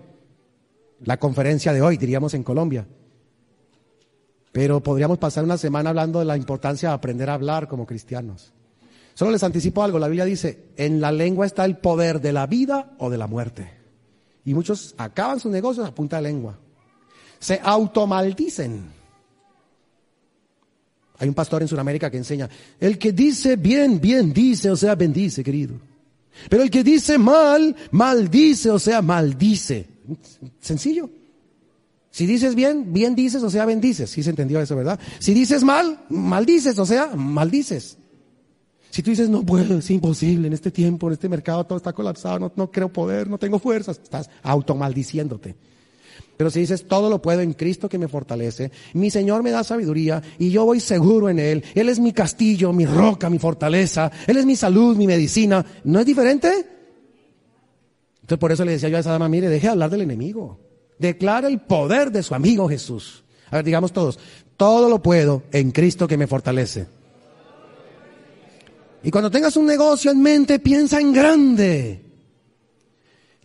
la 1.05 1.19
conferencia 1.19 1.73
de 1.73 1.83
hoy, 1.83 1.97
diríamos 1.97 2.35
en 2.35 2.43
Colombia. 2.43 2.87
Pero 4.53 4.83
podríamos 4.83 5.19
pasar 5.19 5.45
una 5.45 5.57
semana 5.57 5.91
hablando 5.91 6.19
de 6.19 6.25
la 6.25 6.37
importancia 6.37 6.91
de 6.91 6.95
aprender 6.95 7.31
a 7.31 7.35
hablar 7.35 7.69
como 7.69 7.87
cristianos. 7.87 8.53
Solo 9.15 9.31
les 9.33 9.43
anticipo 9.43 9.83
algo, 9.83 9.99
la 9.99 10.09
Biblia 10.09 10.25
dice, 10.25 10.69
en 10.77 11.01
la 11.01 11.13
lengua 11.13 11.47
está 11.47 11.65
el 11.65 11.77
poder 11.77 12.21
de 12.21 12.33
la 12.33 12.47
vida 12.47 12.93
o 12.99 13.11
de 13.11 13.19
la 13.19 13.27
muerte. 13.27 13.71
Y 14.45 14.55
muchos 14.55 14.95
acaban 14.99 15.39
sus 15.39 15.53
negocios 15.53 15.87
a 15.87 15.95
punta 15.95 16.17
de 16.17 16.23
lengua. 16.23 16.59
Se 17.39 17.61
automaldicen. 17.63 19.02
Hay 21.19 21.29
un 21.29 21.35
pastor 21.35 21.63
en 21.63 21.69
Sudamérica 21.69 22.11
que 22.11 22.17
enseña, 22.17 22.49
el 22.81 22.99
que 22.99 23.13
dice 23.13 23.57
bien, 23.57 24.01
bien 24.01 24.33
dice, 24.33 24.71
o 24.71 24.77
sea, 24.77 24.95
bendice, 24.95 25.45
querido. 25.45 25.75
Pero 26.49 26.63
el 26.63 26.71
que 26.71 26.83
dice 26.83 27.19
mal, 27.19 27.77
maldice, 27.91 28.71
o 28.71 28.79
sea, 28.79 29.03
maldice. 29.03 29.87
Sencillo. 30.61 31.11
Si 32.11 32.27
dices 32.27 32.55
bien, 32.55 32.93
bien 32.93 33.15
dices, 33.15 33.43
o 33.43 33.51
sea, 33.51 33.65
bendices. 33.65 34.11
Sí 34.11 34.23
se 34.23 34.31
entendió 34.31 34.61
eso, 34.61 34.77
¿verdad? 34.77 35.01
Si 35.19 35.33
dices 35.33 35.65
mal, 35.65 36.05
maldices, 36.11 36.79
o 36.79 36.85
sea, 36.85 37.15
maldices. 37.17 37.97
Si 38.91 39.03
tú 39.03 39.11
dices, 39.11 39.31
no 39.31 39.43
puedo, 39.43 39.79
es 39.79 39.91
imposible, 39.91 40.49
en 40.49 40.53
este 40.53 40.71
tiempo, 40.71 41.07
en 41.07 41.15
este 41.15 41.29
mercado 41.29 41.65
todo 41.65 41.79
está 41.79 41.95
colapsado, 41.95 42.39
no, 42.39 42.53
no 42.55 42.71
creo 42.71 42.93
poder, 42.93 43.29
no 43.29 43.39
tengo 43.39 43.59
fuerzas, 43.59 43.99
estás 44.03 44.29
automaldiciéndote. 44.43 45.57
Pero 46.37 46.51
si 46.51 46.61
dices, 46.61 46.89
todo 46.89 47.09
lo 47.09 47.23
puedo 47.23 47.41
en 47.41 47.53
Cristo 47.53 47.89
que 47.89 47.99
me 47.99 48.09
fortalece, 48.09 48.73
mi 48.95 49.11
Señor 49.11 49.43
me 49.43 49.51
da 49.51 49.63
sabiduría 49.63 50.23
y 50.39 50.51
yo 50.51 50.65
voy 50.65 50.81
seguro 50.81 51.29
en 51.29 51.39
Él, 51.39 51.63
Él 51.75 51.89
es 51.89 51.99
mi 51.99 52.13
castillo, 52.13 52.73
mi 52.73 52.87
roca, 52.87 53.31
mi 53.31 53.39
fortaleza, 53.39 54.11
Él 54.27 54.37
es 54.39 54.47
mi 54.47 54.57
salud, 54.57 54.97
mi 54.97 55.07
medicina, 55.07 55.65
¿no 55.85 56.01
es 56.01 56.07
diferente? 56.07 56.49
Entonces 58.23 58.39
por 58.39 58.53
eso 58.53 58.65
le 58.65 58.73
decía 58.73 58.89
yo 58.89 58.97
a 58.97 59.01
esa 59.01 59.13
dama, 59.13 59.29
mire, 59.29 59.49
deje 59.49 59.67
de 59.67 59.73
hablar 59.73 59.91
del 59.91 60.03
enemigo, 60.03 60.59
declara 60.99 61.49
el 61.49 61.61
poder 61.61 62.11
de 62.11 62.23
su 62.23 62.35
amigo 62.35 62.69
Jesús. 62.69 63.25
A 63.51 63.57
ver, 63.57 63.65
digamos 63.65 63.93
todos, 63.93 64.19
todo 64.57 64.89
lo 64.89 65.03
puedo 65.03 65.43
en 65.53 65.71
Cristo 65.71 66.09
que 66.09 66.17
me 66.17 66.27
fortalece. 66.27 66.87
Y 69.03 69.11
cuando 69.11 69.31
tengas 69.31 69.57
un 69.57 69.67
negocio 69.67 70.11
en 70.11 70.23
mente, 70.23 70.59
piensa 70.59 71.01
en 71.01 71.13
grande. 71.13 72.12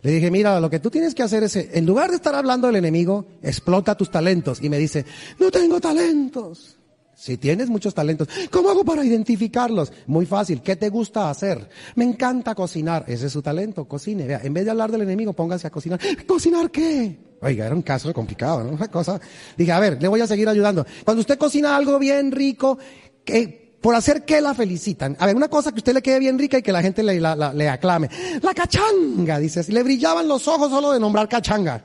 Le 0.00 0.12
dije, 0.12 0.30
mira, 0.30 0.60
lo 0.60 0.70
que 0.70 0.78
tú 0.78 0.90
tienes 0.90 1.14
que 1.14 1.24
hacer 1.24 1.42
es, 1.42 1.56
en 1.56 1.84
lugar 1.84 2.10
de 2.10 2.16
estar 2.16 2.34
hablando 2.34 2.68
del 2.68 2.76
enemigo, 2.76 3.26
explota 3.42 3.96
tus 3.96 4.10
talentos. 4.10 4.62
Y 4.62 4.68
me 4.68 4.78
dice, 4.78 5.04
no 5.38 5.50
tengo 5.50 5.80
talentos. 5.80 6.76
Si 7.16 7.36
tienes 7.36 7.68
muchos 7.68 7.94
talentos, 7.94 8.28
¿cómo 8.48 8.70
hago 8.70 8.84
para 8.84 9.04
identificarlos? 9.04 9.92
Muy 10.06 10.24
fácil. 10.24 10.62
¿Qué 10.62 10.76
te 10.76 10.88
gusta 10.88 11.28
hacer? 11.28 11.68
Me 11.96 12.04
encanta 12.04 12.54
cocinar. 12.54 13.04
Ese 13.08 13.26
es 13.26 13.32
su 13.32 13.42
talento. 13.42 13.86
Cocine. 13.88 14.24
Vea, 14.24 14.40
en 14.44 14.54
vez 14.54 14.64
de 14.64 14.70
hablar 14.70 14.92
del 14.92 15.02
enemigo, 15.02 15.32
póngase 15.32 15.66
a 15.66 15.70
cocinar. 15.70 15.98
¿Cocinar 16.28 16.70
qué? 16.70 17.18
Oiga, 17.42 17.66
era 17.66 17.74
un 17.74 17.82
caso 17.82 18.14
complicado, 18.14 18.62
¿no? 18.62 18.70
Una 18.74 18.86
cosa. 18.86 19.20
Dije, 19.56 19.72
a 19.72 19.80
ver, 19.80 20.00
le 20.00 20.06
voy 20.06 20.20
a 20.20 20.28
seguir 20.28 20.48
ayudando. 20.48 20.86
Cuando 21.04 21.22
usted 21.22 21.36
cocina 21.36 21.76
algo 21.76 21.98
bien 21.98 22.30
rico, 22.30 22.78
¿qué, 23.24 23.67
por 23.80 23.94
hacer 23.94 24.24
que 24.24 24.40
la 24.40 24.54
felicitan. 24.54 25.16
A 25.20 25.26
ver, 25.26 25.36
una 25.36 25.48
cosa 25.48 25.70
que 25.72 25.78
usted 25.78 25.94
le 25.94 26.02
quede 26.02 26.18
bien 26.18 26.38
rica 26.38 26.58
y 26.58 26.62
que 26.62 26.72
la 26.72 26.82
gente 26.82 27.02
le, 27.02 27.20
le 27.20 27.68
aclame. 27.68 28.10
La 28.42 28.52
cachanga, 28.52 29.38
dices. 29.38 29.68
Le 29.68 29.82
brillaban 29.82 30.26
los 30.26 30.48
ojos 30.48 30.70
solo 30.70 30.92
de 30.92 31.00
nombrar 31.00 31.28
cachanga. 31.28 31.84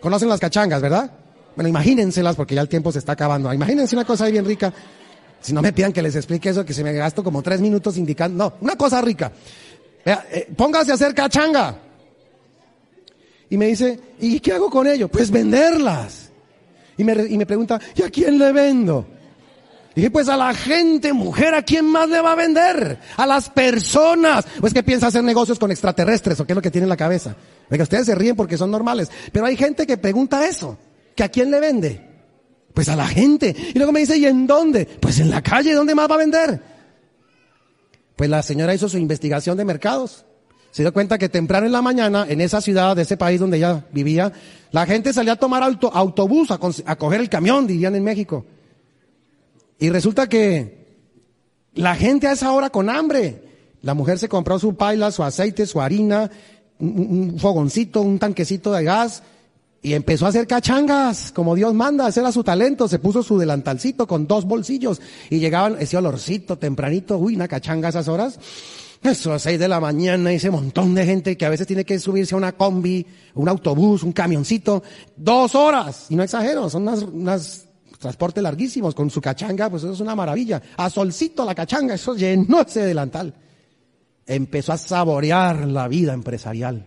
Conocen 0.00 0.28
las 0.28 0.38
cachangas, 0.38 0.80
¿verdad? 0.80 1.10
Bueno, 1.56 1.68
imagínenselas 1.68 2.36
porque 2.36 2.54
ya 2.54 2.60
el 2.60 2.68
tiempo 2.68 2.92
se 2.92 3.00
está 3.00 3.12
acabando. 3.12 3.52
Imagínense 3.52 3.96
una 3.96 4.04
cosa 4.04 4.26
ahí 4.26 4.32
bien 4.32 4.44
rica. 4.44 4.72
Si 5.40 5.52
no 5.52 5.62
me 5.62 5.72
pidan 5.72 5.92
que 5.92 6.02
les 6.02 6.14
explique 6.14 6.48
eso, 6.48 6.64
que 6.64 6.72
se 6.72 6.84
me 6.84 6.92
gasto 6.92 7.24
como 7.24 7.42
tres 7.42 7.60
minutos 7.60 7.96
indicando. 7.96 8.44
No, 8.44 8.54
una 8.60 8.76
cosa 8.76 9.00
rica. 9.00 9.32
Vea, 10.04 10.26
eh, 10.30 10.48
póngase 10.56 10.92
a 10.92 10.94
hacer 10.94 11.12
cachanga. 11.12 11.76
Y 13.50 13.56
me 13.56 13.66
dice, 13.66 13.98
¿y 14.20 14.38
qué 14.40 14.52
hago 14.52 14.70
con 14.70 14.86
ello? 14.86 15.08
Pues 15.08 15.30
venderlas. 15.30 16.30
Y 16.98 17.04
me 17.04 17.46
pregunta, 17.46 17.80
¿y 17.94 18.02
a 18.02 18.10
quién 18.10 18.38
le 18.38 18.52
vendo? 18.52 19.06
Dije, 19.96 20.10
pues 20.10 20.28
a 20.28 20.36
la 20.36 20.52
gente, 20.52 21.14
mujer, 21.14 21.54
¿a 21.54 21.62
quién 21.62 21.86
más 21.86 22.10
le 22.10 22.20
va 22.20 22.32
a 22.32 22.34
vender? 22.34 22.98
A 23.16 23.26
las 23.26 23.48
personas. 23.48 24.44
¿O 24.60 24.66
es 24.66 24.74
que 24.74 24.82
piensa 24.82 25.06
hacer 25.06 25.24
negocios 25.24 25.58
con 25.58 25.70
extraterrestres 25.70 26.38
o 26.38 26.46
qué 26.46 26.52
es 26.52 26.54
lo 26.54 26.60
que 26.60 26.70
tiene 26.70 26.84
en 26.84 26.90
la 26.90 26.98
cabeza? 26.98 27.34
Venga, 27.70 27.84
ustedes 27.84 28.04
se 28.04 28.14
ríen 28.14 28.36
porque 28.36 28.58
son 28.58 28.70
normales. 28.70 29.10
Pero 29.32 29.46
hay 29.46 29.56
gente 29.56 29.86
que 29.86 29.96
pregunta 29.96 30.46
eso. 30.46 30.76
¿Que 31.14 31.24
a 31.24 31.30
quién 31.30 31.50
le 31.50 31.60
vende? 31.60 32.10
Pues 32.74 32.90
a 32.90 32.94
la 32.94 33.06
gente. 33.06 33.56
Y 33.74 33.78
luego 33.78 33.90
me 33.90 34.00
dice, 34.00 34.18
¿y 34.18 34.26
en 34.26 34.46
dónde? 34.46 34.84
Pues 34.84 35.18
en 35.18 35.30
la 35.30 35.40
calle, 35.40 35.72
¿dónde 35.72 35.94
más 35.94 36.10
va 36.10 36.16
a 36.16 36.18
vender? 36.18 36.60
Pues 38.16 38.28
la 38.28 38.42
señora 38.42 38.74
hizo 38.74 38.90
su 38.90 38.98
investigación 38.98 39.56
de 39.56 39.64
mercados. 39.64 40.26
Se 40.72 40.82
dio 40.82 40.92
cuenta 40.92 41.16
que 41.16 41.30
temprano 41.30 41.64
en 41.64 41.72
la 41.72 41.80
mañana, 41.80 42.26
en 42.28 42.42
esa 42.42 42.60
ciudad, 42.60 42.94
de 42.96 43.02
ese 43.02 43.16
país 43.16 43.40
donde 43.40 43.56
ella 43.56 43.86
vivía, 43.92 44.30
la 44.72 44.84
gente 44.84 45.14
salía 45.14 45.32
a 45.32 45.36
tomar 45.36 45.62
autobús, 45.62 46.50
a, 46.50 46.58
a 46.84 46.96
coger 46.96 47.22
el 47.22 47.30
camión, 47.30 47.66
dirían 47.66 47.94
en 47.94 48.04
México. 48.04 48.44
Y 49.78 49.90
resulta 49.90 50.28
que 50.28 50.86
la 51.74 51.94
gente 51.94 52.26
a 52.26 52.32
esa 52.32 52.52
hora 52.52 52.70
con 52.70 52.90
hambre. 52.90 53.42
La 53.82 53.94
mujer 53.94 54.18
se 54.18 54.28
compró 54.28 54.58
su 54.58 54.74
paila, 54.74 55.12
su 55.12 55.22
aceite, 55.22 55.66
su 55.66 55.80
harina, 55.80 56.30
un, 56.78 57.36
fogoncito, 57.38 58.00
un 58.00 58.18
tanquecito 58.18 58.72
de 58.72 58.84
gas 58.84 59.22
y 59.82 59.94
empezó 59.94 60.26
a 60.26 60.30
hacer 60.30 60.48
cachangas, 60.48 61.30
como 61.30 61.54
Dios 61.54 61.72
manda, 61.72 62.08
ese 62.08 62.18
era 62.18 62.32
su 62.32 62.42
talento, 62.42 62.88
se 62.88 62.98
puso 62.98 63.22
su 63.22 63.38
delantalcito 63.38 64.08
con 64.08 64.26
dos 64.26 64.44
bolsillos 64.44 65.00
y 65.30 65.38
llegaban 65.38 65.76
ese 65.78 65.96
olorcito 65.96 66.58
tempranito, 66.58 67.18
uy, 67.18 67.36
una 67.36 67.46
cachanga 67.46 67.88
a 67.88 67.90
esas 67.90 68.08
horas. 68.08 68.40
Eso 69.02 69.32
a 69.32 69.38
seis 69.38 69.60
de 69.60 69.68
la 69.68 69.78
mañana, 69.78 70.32
ese 70.32 70.50
montón 70.50 70.94
de 70.94 71.04
gente 71.04 71.36
que 71.36 71.46
a 71.46 71.50
veces 71.50 71.66
tiene 71.66 71.84
que 71.84 72.00
subirse 72.00 72.34
a 72.34 72.38
una 72.38 72.52
combi, 72.52 73.06
un 73.34 73.48
autobús, 73.48 74.02
un 74.02 74.10
camioncito, 74.10 74.82
dos 75.16 75.54
horas, 75.54 76.06
y 76.08 76.16
no 76.16 76.24
exagero, 76.24 76.68
son 76.68 76.82
unas, 76.82 77.02
unas 77.02 77.65
transporte 77.98 78.42
larguísimos 78.42 78.94
con 78.94 79.10
su 79.10 79.20
cachanga, 79.20 79.70
pues 79.70 79.82
eso 79.82 79.92
es 79.92 80.00
una 80.00 80.14
maravilla. 80.14 80.62
A 80.76 80.90
solcito 80.90 81.44
la 81.44 81.54
cachanga, 81.54 81.94
eso 81.94 82.14
llenó 82.14 82.62
ese 82.62 82.84
delantal. 82.84 83.34
Empezó 84.26 84.72
a 84.72 84.78
saborear 84.78 85.66
la 85.66 85.88
vida 85.88 86.12
empresarial. 86.12 86.86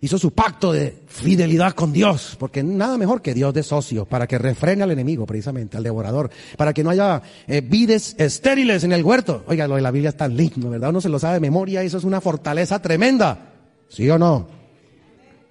Hizo 0.00 0.16
su 0.16 0.30
pacto 0.30 0.72
de 0.72 1.02
fidelidad 1.08 1.72
con 1.72 1.92
Dios, 1.92 2.36
porque 2.38 2.62
nada 2.62 2.96
mejor 2.96 3.20
que 3.20 3.34
Dios 3.34 3.52
de 3.52 3.64
socio, 3.64 4.04
para 4.04 4.28
que 4.28 4.38
refrene 4.38 4.84
al 4.84 4.92
enemigo, 4.92 5.26
precisamente, 5.26 5.76
al 5.76 5.82
devorador, 5.82 6.30
para 6.56 6.72
que 6.72 6.84
no 6.84 6.90
haya 6.90 7.20
eh, 7.48 7.60
vides 7.60 8.14
estériles 8.16 8.84
en 8.84 8.92
el 8.92 9.02
huerto. 9.02 9.42
Oiga, 9.48 9.66
lo 9.66 9.74
de 9.74 9.82
la 9.82 9.90
Biblia 9.90 10.10
es 10.10 10.16
tan 10.16 10.36
lindo, 10.36 10.70
¿verdad? 10.70 10.90
Uno 10.90 11.00
se 11.00 11.08
lo 11.08 11.18
sabe 11.18 11.34
de 11.34 11.40
memoria, 11.40 11.82
eso 11.82 11.98
es 11.98 12.04
una 12.04 12.20
fortaleza 12.20 12.80
tremenda. 12.80 13.54
¿Sí 13.88 14.08
o 14.08 14.18
no? 14.18 14.46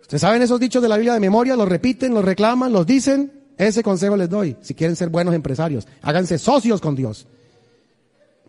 ¿Ustedes 0.02 0.22
saben 0.22 0.42
esos 0.42 0.62
dichos 0.62 0.82
de 0.82 0.88
la 0.88 0.96
Biblia 0.96 1.16
de 1.16 1.20
memoria? 1.20 1.58
¿Los 1.58 1.68
repiten, 1.68 2.14
los 2.14 2.24
reclaman, 2.24 2.72
los 2.72 2.88
dicen? 2.88 3.37
Ese 3.58 3.82
consejo 3.82 4.16
les 4.16 4.30
doy. 4.30 4.56
Si 4.62 4.74
quieren 4.74 4.96
ser 4.96 5.10
buenos 5.10 5.34
empresarios, 5.34 5.88
háganse 6.02 6.38
socios 6.38 6.80
con 6.80 6.96
Dios. 6.96 7.28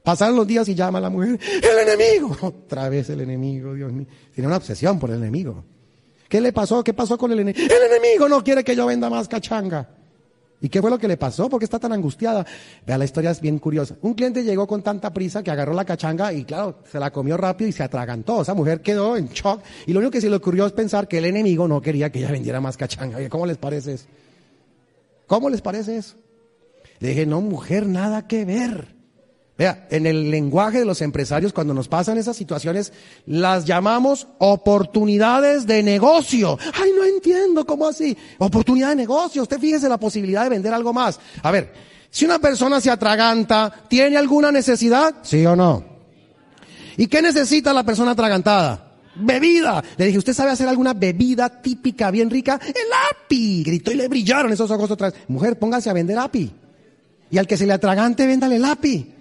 Pasaron 0.03 0.37
los 0.37 0.47
días 0.47 0.69
y 0.69 0.75
llama 0.75 0.99
a 0.99 1.03
la 1.03 1.11
mujer, 1.11 1.39
el 1.63 1.89
enemigo. 1.89 2.37
Otra 2.43 2.89
vez 2.89 3.11
el 3.11 3.21
enemigo, 3.21 3.75
Dios 3.75 3.93
mío. 3.93 4.07
Tiene 4.35 4.47
una 4.47 4.57
obsesión 4.57 4.99
por 4.99 5.11
el 5.11 5.17
enemigo. 5.17 5.65
¿Qué 6.29 6.41
le 6.41 6.53
pasó? 6.53 6.85
¿Qué 6.85 6.95
pasó 6.95 7.17
con 7.17 7.33
el 7.33 7.41
enemigo? 7.41 7.67
El 7.75 7.93
enemigo 7.93 8.29
no 8.29 8.43
quiere 8.45 8.63
que 8.63 8.77
yo 8.77 8.87
venda 8.87 9.09
más 9.09 9.29
cachanga. 9.29 9.89
¿Y 10.61 10.69
qué 10.69 10.81
fue 10.81 10.91
lo 10.91 10.99
que 10.99 11.07
le 11.07 11.17
pasó? 11.17 11.49
¿Por 11.49 11.61
qué 11.61 11.65
está 11.65 11.79
tan 11.79 11.93
angustiada? 11.93 12.45
Vea, 12.87 12.99
la 12.99 13.05
historia 13.05 13.31
es 13.31 13.41
bien 13.41 13.59
curiosa. 13.59 13.97
Un 14.03 14.15
cliente 14.15 14.43
llegó 14.43 14.67
con 14.67 14.83
tanta 14.83 15.13
prisa 15.13 15.43
que 15.43 15.51
agarró 15.51 15.73
la 15.73 15.85
cachanga 15.85 16.33
y 16.33 16.45
claro, 16.45 16.81
se 16.91 16.99
la 16.99 17.11
comió 17.13 17.37
rápido 17.37 17.69
y 17.69 17.73
se 17.73 17.83
atragantó. 17.83 18.43
Esa 18.43 18.55
mujer 18.55 18.81
quedó 18.81 19.17
en 19.17 19.29
shock 19.29 19.63
y 19.87 19.93
lo 19.93 20.01
único 20.01 20.11
que 20.11 20.21
se 20.21 20.29
le 20.29 20.37
ocurrió 20.37 20.67
es 20.67 20.73
pensar 20.73 21.07
que 21.07 21.19
el 21.19 21.27
enemigo 21.27 21.69
no 21.69 21.81
quería 21.81 22.11
que 22.11 22.19
ella 22.19 22.33
vendiera 22.33 22.61
más 22.61 22.77
cachanga. 22.77 23.19
¿Cómo 23.29 23.47
les 23.47 23.57
parece 23.57 23.95
eso? 23.95 24.07
¿Cómo 25.29 25.51
les 25.51 25.61
parece 25.61 25.97
eso? 25.97 26.17
Le 26.99 27.11
dije, 27.11 27.27
no, 27.27 27.41
mujer, 27.41 27.87
nada 27.87 28.27
que 28.27 28.45
ver. 28.45 28.97
Vea, 29.59 29.87
en 29.91 30.07
el 30.07 30.31
lenguaje 30.31 30.79
de 30.79 30.85
los 30.85 31.03
empresarios, 31.03 31.53
cuando 31.53 31.75
nos 31.75 31.87
pasan 31.87 32.17
esas 32.17 32.37
situaciones, 32.37 32.93
las 33.27 33.65
llamamos 33.65 34.27
oportunidades 34.39 35.67
de 35.67 35.83
negocio. 35.83 36.59
Ay, 36.75 36.93
no 36.97 37.05
entiendo, 37.05 37.67
¿cómo 37.67 37.87
así? 37.87 38.17
Oportunidad 38.39 38.91
de 38.91 38.97
negocio. 38.97 39.43
Usted 39.43 39.59
fíjese 39.59 39.89
la 39.89 39.99
posibilidad 39.99 40.45
de 40.45 40.51
vender 40.51 40.73
algo 40.73 40.93
más. 40.93 41.21
A 41.43 41.51
ver, 41.51 41.73
si 42.09 42.25
una 42.25 42.39
persona 42.39 42.81
se 42.81 42.91
atraganta, 42.91 43.85
¿tiene 43.89 44.17
alguna 44.17 44.51
necesidad? 44.51 45.17
¿Sí 45.23 45.45
o 45.45 45.55
no? 45.55 45.85
¿Y 46.97 47.07
qué 47.07 47.21
necesita 47.21 47.73
la 47.75 47.85
persona 47.85 48.13
atragantada? 48.13 48.88
Bebida. 49.19 49.83
Le 49.97 50.07
dije, 50.07 50.19
¿usted 50.19 50.33
sabe 50.33 50.51
hacer 50.51 50.69
alguna 50.69 50.95
bebida 50.95 51.49
típica 51.49 52.11
bien 52.11 52.31
rica? 52.31 52.61
El 52.63 52.75
api. 53.11 53.63
Gritó 53.65 53.91
y 53.91 53.97
le 53.97 54.09
brillaron 54.09 54.53
esos 54.53 54.71
ojos 54.71 54.91
otra 54.91 55.11
vez. 55.11 55.21
Mujer, 55.29 55.59
póngase 55.59 55.91
a 55.91 55.93
vender 55.93 56.19
api. 56.19 56.51
Y 57.31 57.39
al 57.39 57.47
que 57.47 57.57
se 57.57 57.67
le 57.67 57.73
atragante, 57.73 58.27
véndale 58.27 58.57
el 58.57 58.65
api. 58.65 59.15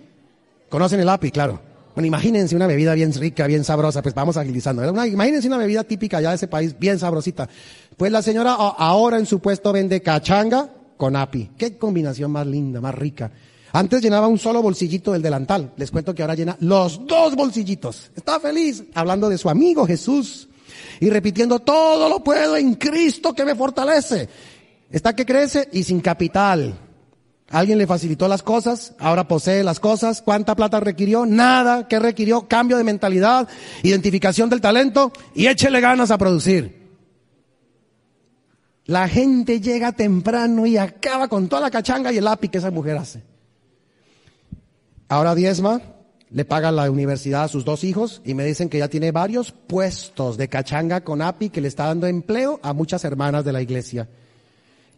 ¿Conocen 0.70 1.00
el 1.00 1.10
api? 1.10 1.32
Claro. 1.32 1.62
Bueno, 1.96 2.08
imagínense 2.08 2.56
una 2.56 2.68
bebida 2.68 2.94
bien 2.94 3.12
rica, 3.12 3.48
bien 3.48 3.64
sabrosa, 3.64 4.04
pues 4.04 4.14
vamos 4.14 4.38
agilizando. 4.38 4.86
imagínense 5.08 5.48
una 5.48 5.58
bebida 5.58 5.84
típica 5.84 6.22
ya 6.22 6.30
de 6.30 6.36
ese 6.36 6.48
país, 6.48 6.78
bien 6.78 7.00
sabrosita. 7.00 7.50
Pues 7.98 8.12
la 8.12 8.22
señora 8.22 8.54
ahora 8.54 9.18
en 9.18 9.26
su 9.26 9.40
puesto 9.40 9.74
vende 9.74 10.02
cachanga 10.04 10.70
con 10.96 11.16
api. 11.16 11.50
Qué 11.58 11.76
combinación 11.78 12.32
más 12.32 12.46
linda, 12.46 12.80
más 12.80 12.94
rica. 12.94 13.32
Antes 13.74 14.02
llenaba 14.02 14.28
un 14.28 14.40
solo 14.40 14.62
bolsillito 14.62 15.12
del 15.12 15.22
delantal. 15.22 15.74
Les 15.78 15.92
cuento 15.92 16.16
que 16.16 16.22
ahora 16.22 16.36
llena 16.36 16.58
los 16.62 17.06
dos 17.06 17.36
bolsillitos. 17.36 18.12
Está 18.16 18.40
feliz 18.40 18.84
hablando 18.94 19.30
de 19.30 19.38
su 19.38 19.50
amigo 19.50 19.86
Jesús 19.86 20.48
y 21.00 21.10
repitiendo 21.10 21.60
todo 21.60 22.10
lo 22.10 22.24
puedo 22.24 22.56
en 22.56 22.76
Cristo 22.76 23.34
que 23.34 23.46
me 23.46 23.56
fortalece. 23.56 24.30
Está 24.90 25.16
que 25.16 25.26
crece 25.26 25.68
y 25.72 25.84
sin 25.84 26.00
capital. 26.00 26.78
Alguien 27.50 27.78
le 27.78 27.88
facilitó 27.88 28.28
las 28.28 28.44
cosas, 28.44 28.94
ahora 29.00 29.28
posee 29.28 29.64
las 29.64 29.80
cosas. 29.80 30.22
¿Cuánta 30.22 30.56
plata 30.56 30.80
requirió? 30.80 31.26
Nada. 31.26 31.88
¿Qué 31.88 32.00
requirió? 32.00 32.48
Cambio 32.48 32.78
de 32.78 32.84
mentalidad, 32.84 33.48
identificación 33.84 34.50
del 34.50 34.60
talento 34.62 35.14
y 35.34 35.48
échele 35.48 35.80
ganas 35.80 36.12
a 36.12 36.18
producir. 36.18 36.88
La 38.86 39.08
gente 39.08 39.60
llega 39.60 39.92
temprano 39.92 40.66
y 40.66 40.78
acaba 40.78 41.28
con 41.28 41.48
toda 41.50 41.62
la 41.62 41.72
cachanga 41.72 42.12
y 42.12 42.18
el 42.18 42.26
lápiz 42.26 42.50
que 42.50 42.58
esa 42.58 42.72
mujer 42.72 42.98
hace. 42.98 43.22
Ahora 45.10 45.36
diezma, 45.36 45.82
le 46.30 46.44
paga 46.44 46.72
la 46.72 46.92
universidad 46.92 47.44
a 47.44 47.48
sus 47.48 47.64
dos 47.64 47.84
hijos 47.84 48.22
y 48.26 48.34
me 48.34 48.44
dicen 48.44 48.70
que 48.70 48.80
ya 48.80 48.90
tiene 48.90 49.12
varios 49.12 49.52
puestos 49.52 50.38
de 50.38 50.50
cachanga 50.50 51.02
con 51.02 51.22
API 51.22 51.50
que 51.50 51.62
le 51.62 51.70
está 51.70 51.86
dando 51.86 52.08
empleo 52.08 52.60
a 52.62 52.74
muchas 52.74 53.06
hermanas 53.06 53.46
de 53.46 53.54
la 53.54 53.62
iglesia. 53.62 54.10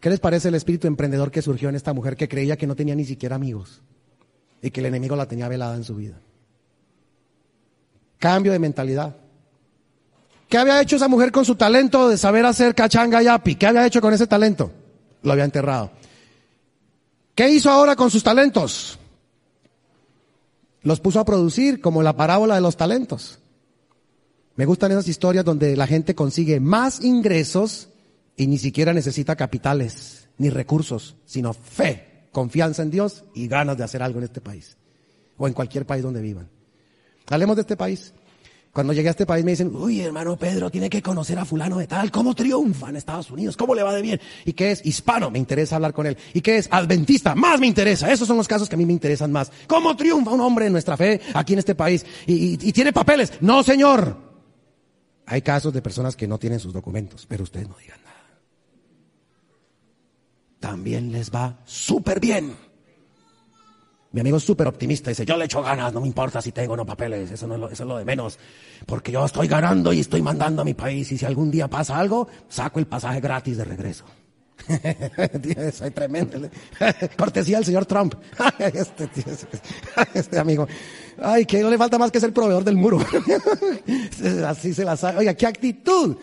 ¿Qué 0.00 0.10
les 0.10 0.18
parece 0.18 0.48
el 0.48 0.56
espíritu 0.56 0.88
emprendedor 0.88 1.30
que 1.30 1.42
surgió 1.42 1.68
en 1.68 1.76
esta 1.76 1.92
mujer 1.92 2.16
que 2.16 2.28
creía 2.28 2.56
que 2.56 2.66
no 2.66 2.74
tenía 2.74 2.94
ni 2.94 3.04
siquiera 3.04 3.36
amigos 3.36 3.82
y 4.62 4.70
que 4.70 4.80
el 4.80 4.86
enemigo 4.86 5.14
la 5.14 5.26
tenía 5.26 5.46
velada 5.46 5.76
en 5.76 5.84
su 5.84 5.94
vida? 5.94 6.16
Cambio 8.18 8.50
de 8.52 8.58
mentalidad. 8.58 9.14
¿Qué 10.48 10.58
había 10.58 10.80
hecho 10.80 10.96
esa 10.96 11.06
mujer 11.06 11.30
con 11.30 11.44
su 11.44 11.54
talento 11.54 12.08
de 12.08 12.18
saber 12.18 12.44
hacer 12.44 12.74
cachanga 12.74 13.22
y 13.22 13.28
api? 13.28 13.54
¿Qué 13.54 13.66
había 13.66 13.86
hecho 13.86 14.00
con 14.00 14.12
ese 14.12 14.26
talento? 14.26 14.72
Lo 15.22 15.32
había 15.32 15.44
enterrado. 15.44 15.92
¿Qué 17.36 17.48
hizo 17.48 17.70
ahora 17.70 17.94
con 17.94 18.10
sus 18.10 18.24
talentos? 18.24 18.98
Los 20.82 21.00
puso 21.00 21.20
a 21.20 21.24
producir 21.24 21.80
como 21.80 22.02
la 22.02 22.16
parábola 22.16 22.54
de 22.54 22.60
los 22.60 22.76
talentos. 22.76 23.38
Me 24.56 24.66
gustan 24.66 24.92
esas 24.92 25.08
historias 25.08 25.44
donde 25.44 25.76
la 25.76 25.86
gente 25.86 26.14
consigue 26.14 26.60
más 26.60 27.02
ingresos 27.02 27.88
y 28.36 28.46
ni 28.46 28.58
siquiera 28.58 28.92
necesita 28.92 29.36
capitales 29.36 30.28
ni 30.38 30.50
recursos, 30.50 31.16
sino 31.24 31.52
fe, 31.52 32.28
confianza 32.32 32.82
en 32.82 32.90
Dios 32.90 33.24
y 33.34 33.48
ganas 33.48 33.76
de 33.76 33.84
hacer 33.84 34.02
algo 34.02 34.18
en 34.18 34.24
este 34.24 34.40
país 34.40 34.76
o 35.36 35.46
en 35.46 35.54
cualquier 35.54 35.86
país 35.86 36.02
donde 36.02 36.20
vivan. 36.20 36.48
Hablemos 37.28 37.56
de 37.56 37.62
este 37.62 37.76
país. 37.76 38.12
Cuando 38.72 38.92
llegué 38.92 39.08
a 39.08 39.10
este 39.10 39.26
país 39.26 39.44
me 39.44 39.50
dicen, 39.50 39.74
uy, 39.74 40.00
hermano 40.00 40.36
Pedro, 40.36 40.70
tiene 40.70 40.88
que 40.88 41.02
conocer 41.02 41.36
a 41.38 41.44
fulano 41.44 41.78
de 41.78 41.88
tal, 41.88 42.10
cómo 42.12 42.34
triunfa 42.34 42.88
en 42.88 42.96
Estados 42.96 43.28
Unidos, 43.30 43.56
cómo 43.56 43.74
le 43.74 43.82
va 43.82 43.92
de 43.92 44.00
bien. 44.00 44.20
¿Y 44.44 44.52
qué 44.52 44.70
es? 44.70 44.86
Hispano, 44.86 45.28
me 45.28 45.40
interesa 45.40 45.74
hablar 45.74 45.92
con 45.92 46.06
él. 46.06 46.16
¿Y 46.34 46.40
qué 46.40 46.58
es? 46.58 46.68
Adventista, 46.70 47.34
más 47.34 47.58
me 47.58 47.66
interesa. 47.66 48.12
Esos 48.12 48.28
son 48.28 48.36
los 48.36 48.46
casos 48.46 48.68
que 48.68 48.76
a 48.76 48.78
mí 48.78 48.86
me 48.86 48.92
interesan 48.92 49.32
más. 49.32 49.50
¿Cómo 49.66 49.96
triunfa 49.96 50.30
un 50.30 50.40
hombre 50.40 50.66
en 50.66 50.72
nuestra 50.72 50.96
fe 50.96 51.20
aquí 51.34 51.54
en 51.54 51.58
este 51.58 51.74
país? 51.74 52.06
¿Y, 52.26 52.68
y 52.68 52.72
tiene 52.72 52.92
papeles? 52.92 53.32
No, 53.40 53.64
señor. 53.64 54.16
Hay 55.26 55.42
casos 55.42 55.72
de 55.72 55.82
personas 55.82 56.14
que 56.14 56.28
no 56.28 56.38
tienen 56.38 56.60
sus 56.60 56.72
documentos, 56.72 57.26
pero 57.26 57.42
ustedes 57.42 57.68
no 57.68 57.76
digan 57.76 58.00
nada. 58.04 58.40
También 60.60 61.10
les 61.10 61.32
va 61.32 61.58
súper 61.64 62.20
bien. 62.20 62.54
Mi 64.12 64.20
amigo 64.20 64.38
es 64.38 64.42
súper 64.42 64.66
optimista, 64.66 65.10
dice, 65.10 65.24
yo 65.24 65.36
le 65.36 65.44
echo 65.44 65.62
ganas, 65.62 65.92
no 65.92 66.00
me 66.00 66.08
importa 66.08 66.42
si 66.42 66.50
tengo 66.50 66.72
o 66.72 66.76
no 66.76 66.84
papeles, 66.84 67.30
eso, 67.30 67.46
no 67.46 67.54
es 67.54 67.60
lo, 67.60 67.70
eso 67.70 67.84
es 67.84 67.88
lo 67.88 67.96
de 67.96 68.04
menos, 68.04 68.40
porque 68.84 69.12
yo 69.12 69.24
estoy 69.24 69.46
ganando 69.46 69.92
y 69.92 70.00
estoy 70.00 70.20
mandando 70.20 70.62
a 70.62 70.64
mi 70.64 70.74
país 70.74 71.12
y 71.12 71.18
si 71.18 71.24
algún 71.24 71.48
día 71.50 71.68
pasa 71.68 71.96
algo, 71.96 72.26
saco 72.48 72.80
el 72.80 72.86
pasaje 72.86 73.20
gratis 73.20 73.56
de 73.56 73.64
regreso. 73.64 74.04
Soy 75.72 75.90
tremendo. 75.90 76.38
Cortesía 77.16 77.56
del 77.58 77.64
señor 77.64 77.86
Trump. 77.86 78.14
Este, 78.58 79.08
este, 80.14 80.38
amigo. 80.38 80.68
Ay, 81.22 81.46
que 81.46 81.60
no 81.60 81.70
le 81.70 81.78
falta 81.78 81.98
más 81.98 82.10
que 82.10 82.20
ser 82.20 82.32
proveedor 82.32 82.62
del 82.62 82.76
muro. 82.76 82.98
Así 84.46 84.74
se 84.74 84.84
la 84.84 84.96
sabe. 84.96 85.18
Oiga, 85.18 85.34
qué 85.34 85.46
actitud. 85.46 86.16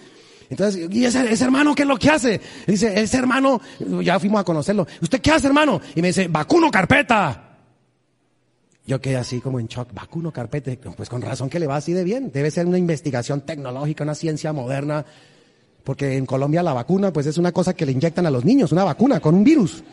Entonces, 0.49 0.88
¿y 0.89 1.03
ese, 1.03 1.31
ese, 1.31 1.43
hermano 1.43 1.73
qué 1.73 1.81
es 1.81 1.88
lo 1.88 1.97
que 1.97 2.09
hace? 2.09 2.39
Dice, 2.67 3.01
ese 3.01 3.17
hermano, 3.17 3.59
ya 4.01 4.19
fuimos 4.19 4.41
a 4.41 4.43
conocerlo. 4.43 4.88
¿Usted 5.01 5.19
qué 5.19 5.31
hace, 5.31 5.47
hermano? 5.47 5.81
Y 5.95 6.01
me 6.01 6.09
dice, 6.09 6.27
vacuno 6.27 6.69
carpeta. 6.69 7.46
Yo 8.88 9.01
quedé 9.01 9.17
así 9.17 9.41
como 9.41 9.59
en 9.59 9.67
shock, 9.67 9.93
vacuno 9.93 10.31
carpete, 10.31 10.77
pues 10.77 11.09
con 11.09 11.21
razón 11.21 11.49
que 11.49 11.59
le 11.59 11.67
va 11.67 11.75
así 11.75 11.91
de 11.91 12.05
bien. 12.05 12.31
Debe 12.31 12.49
ser 12.49 12.65
una 12.65 12.77
investigación 12.77 13.41
tecnológica, 13.41 14.05
una 14.05 14.15
ciencia 14.15 14.53
moderna, 14.53 15.05
porque 15.83 16.15
en 16.15 16.25
Colombia 16.25 16.63
la 16.63 16.71
vacuna 16.71 17.11
pues 17.11 17.25
es 17.25 17.38
una 17.38 17.51
cosa 17.51 17.73
que 17.73 17.85
le 17.85 17.91
inyectan 17.91 18.25
a 18.25 18.31
los 18.31 18.45
niños, 18.45 18.71
una 18.71 18.85
vacuna 18.85 19.19
con 19.19 19.35
un 19.35 19.43
virus. 19.43 19.83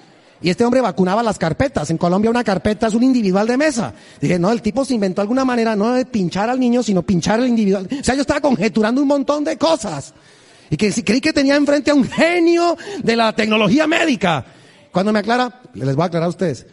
Y 0.40 0.48
este 0.48 0.64
hombre 0.64 0.80
vacunaba 0.80 1.24
las 1.24 1.38
carpetas. 1.38 1.90
En 1.90 1.98
Colombia 1.98 2.30
una 2.30 2.44
carpeta 2.44 2.86
es 2.86 2.94
un 2.94 3.02
individual 3.02 3.48
de 3.48 3.56
mesa. 3.56 3.92
Dije, 4.20 4.38
no, 4.38 4.52
el 4.52 4.62
tipo 4.62 4.84
se 4.84 4.94
inventó 4.94 5.22
alguna 5.22 5.44
manera 5.44 5.74
no 5.74 5.92
de 5.94 6.04
pinchar 6.04 6.48
al 6.48 6.60
niño, 6.60 6.80
sino 6.84 7.02
pinchar 7.02 7.40
al 7.40 7.48
individual. 7.48 7.88
O 8.00 8.04
sea, 8.04 8.14
yo 8.14 8.20
estaba 8.20 8.40
conjeturando 8.40 9.02
un 9.02 9.08
montón 9.08 9.42
de 9.42 9.58
cosas. 9.58 10.14
Y 10.70 10.76
que 10.76 10.92
creí 11.02 11.20
que 11.20 11.32
tenía 11.32 11.56
enfrente 11.56 11.90
a 11.90 11.94
un 11.94 12.04
genio 12.04 12.76
de 13.02 13.16
la 13.16 13.34
tecnología 13.34 13.88
médica. 13.88 14.44
Cuando 14.92 15.12
me 15.12 15.18
aclara, 15.18 15.62
les 15.74 15.96
voy 15.96 16.04
a 16.04 16.06
aclarar 16.06 16.26
a 16.26 16.30
ustedes. 16.30 16.66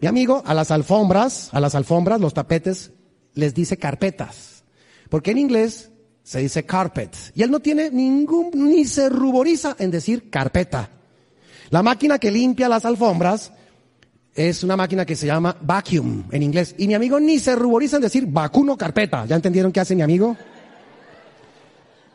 Mi 0.00 0.08
amigo, 0.08 0.42
a 0.46 0.54
las 0.54 0.70
alfombras, 0.70 1.50
a 1.52 1.60
las 1.60 1.74
alfombras, 1.74 2.20
los 2.20 2.34
tapetes, 2.34 2.92
les 3.34 3.54
dice 3.54 3.76
carpetas. 3.76 4.64
Porque 5.08 5.32
en 5.32 5.38
inglés 5.38 5.90
se 6.22 6.40
dice 6.40 6.64
carpet. 6.64 7.14
Y 7.34 7.42
él 7.42 7.50
no 7.50 7.60
tiene 7.60 7.90
ningún, 7.90 8.50
ni 8.54 8.84
se 8.84 9.08
ruboriza 9.08 9.76
en 9.78 9.90
decir 9.90 10.30
carpeta. 10.30 10.90
La 11.70 11.82
máquina 11.82 12.18
que 12.18 12.30
limpia 12.30 12.68
las 12.68 12.84
alfombras 12.84 13.52
es 14.34 14.64
una 14.64 14.76
máquina 14.76 15.04
que 15.04 15.16
se 15.16 15.26
llama 15.26 15.56
vacuum 15.60 16.24
en 16.30 16.42
inglés. 16.42 16.74
Y 16.78 16.86
mi 16.86 16.94
amigo 16.94 17.20
ni 17.20 17.38
se 17.38 17.54
ruboriza 17.54 17.96
en 17.96 18.02
decir 18.02 18.26
vacuno 18.26 18.76
carpeta. 18.76 19.26
¿Ya 19.26 19.36
entendieron 19.36 19.72
qué 19.72 19.80
hace 19.80 19.94
mi 19.94 20.02
amigo? 20.02 20.36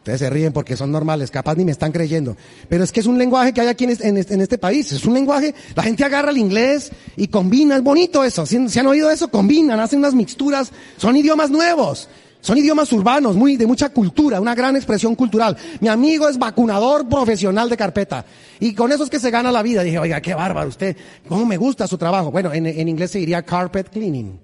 Ustedes 0.06 0.20
se 0.20 0.30
ríen 0.30 0.54
porque 0.54 0.78
son 0.78 0.92
normales, 0.92 1.32
capaz 1.32 1.56
ni 1.56 1.66
me 1.66 1.72
están 1.72 1.92
creyendo. 1.92 2.38
Pero 2.70 2.84
es 2.84 2.92
que 2.92 3.00
es 3.00 3.08
un 3.08 3.18
lenguaje 3.18 3.54
que 3.54 3.62
hay 3.62 3.70
aquí 3.70 3.86
en 3.86 4.18
este, 4.18 4.58
país. 4.60 4.92
Es 4.92 5.04
un 5.04 5.16
lenguaje, 5.16 5.56
la 5.74 5.82
gente 5.82 6.04
agarra 6.04 6.30
el 6.30 6.38
inglés 6.38 6.92
y 7.18 7.28
combina, 7.28 7.76
es 7.76 7.82
bonito 7.82 8.24
eso. 8.24 8.46
Si, 8.46 8.56
han 8.56 8.86
oído 8.86 9.10
eso, 9.10 9.30
combinan, 9.30 9.80
hacen 9.80 9.98
unas 9.98 10.14
mixturas. 10.14 10.72
Son 10.98 11.18
idiomas 11.18 11.50
nuevos. 11.50 12.08
Son 12.40 12.56
idiomas 12.56 12.94
urbanos, 12.94 13.36
muy, 13.36 13.58
de 13.58 13.66
mucha 13.66 13.90
cultura, 13.90 14.40
una 14.40 14.54
gran 14.54 14.76
expresión 14.76 15.16
cultural. 15.16 15.58
Mi 15.80 15.88
amigo 15.88 16.30
es 16.30 16.38
vacunador 16.38 17.10
profesional 17.10 17.68
de 17.68 17.76
carpeta. 17.76 18.28
Y 18.60 18.76
con 18.76 18.92
eso 18.92 19.06
es 19.06 19.10
que 19.10 19.20
se 19.20 19.32
gana 19.32 19.52
la 19.52 19.64
vida. 19.64 19.82
Dije, 19.82 19.98
oiga, 19.98 20.22
qué 20.22 20.36
bárbaro 20.36 20.70
usted. 20.70 20.96
¿Cómo 21.28 21.48
me 21.48 21.58
gusta 21.58 21.88
su 21.88 21.98
trabajo? 21.98 22.30
Bueno, 22.30 22.54
en, 22.54 22.88
inglés 22.88 23.10
se 23.10 23.18
diría 23.18 23.42
carpet 23.42 23.90
cleaning. 23.90 24.40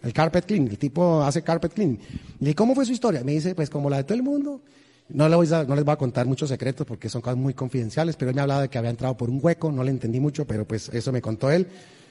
El 0.00 0.12
carpet 0.12 0.46
cleaning. 0.46 0.70
El 0.70 0.78
tipo 0.78 1.24
hace 1.24 1.42
carpet 1.42 1.72
cleaning. 1.72 1.98
Y 2.38 2.44
dije, 2.44 2.54
¿cómo 2.54 2.76
fue 2.76 2.86
su 2.86 2.92
historia? 2.92 3.24
Me 3.24 3.32
dice, 3.32 3.56
pues 3.56 3.68
como 3.68 3.90
la 3.90 3.96
de 3.96 4.04
todo 4.04 4.14
el 4.14 4.22
mundo. 4.22 4.60
No, 5.14 5.28
les 5.28 5.36
voy 5.36 5.52
a, 5.52 5.64
voy 5.64 5.84
a 5.86 5.96
contar 5.96 6.26
muchos 6.26 6.48
secretos 6.48 6.86
porque 6.86 7.10
son 7.10 7.20
cosas 7.20 7.36
muy 7.36 7.52
confidenciales, 7.52 8.16
pero 8.16 8.30
él 8.30 8.34
me 8.34 8.40
hablaba 8.40 8.62
de 8.62 8.68
que 8.68 8.78
había 8.78 8.90
entrado 8.90 9.14
por 9.14 9.28
un 9.28 9.40
hueco, 9.42 9.70
no 9.70 9.84
le 9.84 9.90
entendí 9.90 10.20
mucho, 10.20 10.46
pero 10.46 10.66
pues 10.66 10.88
eso 10.88 11.12
me 11.12 11.20
contó 11.20 11.50
él. 11.50 11.66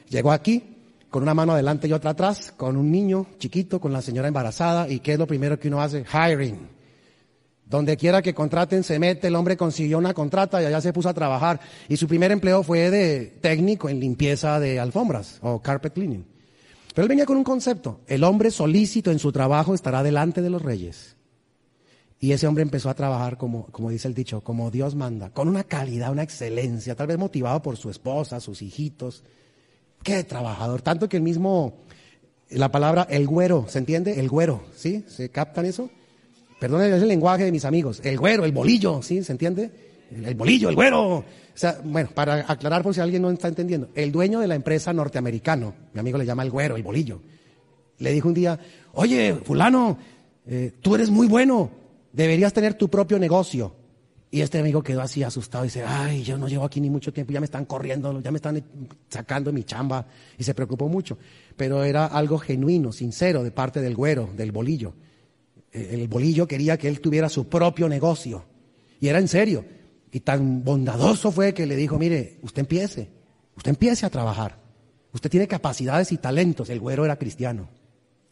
Llegó 0.09 0.31
aquí 0.31 0.77
con 1.09 1.23
una 1.23 1.33
mano 1.33 1.53
adelante 1.53 1.87
y 1.87 1.93
otra 1.93 2.11
atrás, 2.11 2.53
con 2.55 2.77
un 2.77 2.91
niño 2.91 3.25
chiquito, 3.39 3.81
con 3.81 3.91
la 3.91 4.03
señora 4.03 4.27
embarazada, 4.27 4.87
y 4.87 4.99
¿qué 4.99 5.13
es 5.13 5.19
lo 5.19 5.25
primero 5.25 5.59
que 5.59 5.67
uno 5.67 5.81
hace? 5.81 6.05
Hiring. 6.13 6.69
Donde 7.65 7.97
quiera 7.97 8.21
que 8.21 8.35
contraten, 8.35 8.83
se 8.83 8.99
mete, 8.99 9.27
el 9.27 9.35
hombre 9.35 9.57
consiguió 9.57 9.97
una 9.97 10.13
contrata 10.13 10.61
y 10.61 10.65
allá 10.65 10.79
se 10.79 10.93
puso 10.93 11.09
a 11.09 11.13
trabajar. 11.13 11.59
Y 11.89 11.97
su 11.97 12.07
primer 12.07 12.31
empleo 12.31 12.61
fue 12.61 12.91
de 12.91 13.37
técnico 13.41 13.89
en 13.89 13.99
limpieza 13.99 14.59
de 14.59 14.79
alfombras 14.79 15.39
o 15.41 15.59
carpet 15.59 15.93
cleaning. 15.93 16.25
Pero 16.93 17.03
él 17.03 17.09
venía 17.09 17.25
con 17.25 17.37
un 17.37 17.43
concepto. 17.43 18.01
El 18.07 18.23
hombre 18.25 18.51
solícito 18.51 19.09
en 19.09 19.19
su 19.19 19.31
trabajo 19.31 19.73
estará 19.73 20.03
delante 20.03 20.41
de 20.41 20.49
los 20.49 20.61
reyes. 20.61 21.15
Y 22.23 22.33
ese 22.33 22.45
hombre 22.45 22.61
empezó 22.61 22.87
a 22.91 22.93
trabajar 22.93 23.35
como, 23.39 23.65
como 23.71 23.89
dice 23.89 24.07
el 24.07 24.13
dicho, 24.13 24.41
como 24.41 24.69
Dios 24.69 24.93
manda, 24.93 25.31
con 25.31 25.47
una 25.47 25.63
calidad, 25.63 26.11
una 26.11 26.21
excelencia, 26.21 26.95
tal 26.95 27.07
vez 27.07 27.17
motivado 27.17 27.63
por 27.63 27.77
su 27.77 27.89
esposa, 27.89 28.39
sus 28.39 28.61
hijitos. 28.61 29.23
Qué 30.03 30.23
trabajador. 30.23 30.83
Tanto 30.83 31.09
que 31.09 31.17
el 31.17 31.23
mismo, 31.23 31.79
la 32.51 32.71
palabra 32.71 33.07
el 33.09 33.25
güero, 33.25 33.65
¿se 33.67 33.79
entiende? 33.79 34.19
El 34.19 34.29
güero, 34.29 34.61
¿sí? 34.75 35.03
¿Se 35.07 35.29
captan 35.29 35.65
eso? 35.65 35.89
Perdón, 36.59 36.83
es 36.83 37.01
el 37.01 37.07
lenguaje 37.07 37.43
de 37.43 37.51
mis 37.51 37.65
amigos. 37.65 38.01
El 38.03 38.19
güero, 38.19 38.45
el 38.45 38.51
bolillo, 38.51 39.01
¿sí? 39.01 39.23
¿Se 39.23 39.31
entiende? 39.31 39.71
El, 40.11 40.35
bolillo, 40.35 40.69
el 40.69 40.75
güero. 40.75 41.15
O 41.15 41.25
sea, 41.55 41.81
bueno, 41.83 42.11
para 42.13 42.45
aclarar 42.47 42.83
por 42.83 42.93
si 42.93 43.01
alguien 43.01 43.23
no 43.23 43.31
está 43.31 43.47
entendiendo, 43.47 43.89
el 43.95 44.11
dueño 44.11 44.39
de 44.41 44.47
la 44.47 44.53
empresa 44.53 44.93
norteamericano, 44.93 45.73
mi 45.91 45.99
amigo 45.99 46.19
le 46.19 46.25
llama 46.27 46.43
el 46.43 46.51
güero, 46.51 46.75
el 46.75 46.83
bolillo, 46.83 47.19
le 47.97 48.11
dijo 48.11 48.27
un 48.27 48.35
día, 48.35 48.59
oye, 48.93 49.33
fulano, 49.43 49.97
eh, 50.45 50.73
tú 50.81 50.93
eres 50.93 51.09
muy 51.09 51.25
bueno, 51.25 51.80
deberías 52.13 52.53
tener 52.53 52.73
tu 52.73 52.89
propio 52.89 53.19
negocio. 53.19 53.75
Y 54.33 54.39
este 54.39 54.59
amigo 54.59 54.81
quedó 54.81 55.01
así 55.01 55.23
asustado 55.23 55.65
y 55.65 55.67
dice, 55.67 55.83
ay, 55.85 56.23
yo 56.23 56.37
no 56.37 56.47
llevo 56.47 56.63
aquí 56.63 56.79
ni 56.79 56.89
mucho 56.89 57.11
tiempo, 57.11 57.33
ya 57.33 57.41
me 57.41 57.45
están 57.45 57.65
corriendo, 57.65 58.21
ya 58.21 58.31
me 58.31 58.37
están 58.37 58.63
sacando 59.09 59.51
mi 59.51 59.65
chamba. 59.65 60.07
Y 60.37 60.43
se 60.45 60.53
preocupó 60.53 60.87
mucho. 60.87 61.17
Pero 61.57 61.83
era 61.83 62.05
algo 62.05 62.37
genuino, 62.37 62.93
sincero 62.93 63.43
de 63.43 63.51
parte 63.51 63.81
del 63.81 63.93
güero, 63.93 64.29
del 64.35 64.53
bolillo. 64.53 64.93
Eh, 65.73 65.89
el 65.91 66.07
bolillo 66.07 66.47
quería 66.47 66.77
que 66.77 66.87
él 66.87 67.01
tuviera 67.01 67.27
su 67.27 67.49
propio 67.49 67.89
negocio. 67.89 68.45
Y 69.01 69.09
era 69.09 69.19
en 69.19 69.27
serio. 69.27 69.65
Y 70.13 70.21
tan 70.21 70.63
bondadoso 70.63 71.31
fue 71.31 71.53
que 71.53 71.65
le 71.65 71.75
dijo, 71.75 71.99
mire, 71.99 72.39
usted 72.41 72.61
empiece, 72.61 73.09
usted 73.57 73.71
empiece 73.71 74.05
a 74.05 74.09
trabajar. 74.09 74.59
Usted 75.13 75.29
tiene 75.29 75.47
capacidades 75.47 76.13
y 76.13 76.17
talentos. 76.17 76.69
El 76.69 76.79
güero 76.79 77.03
era 77.03 77.17
cristiano. 77.17 77.67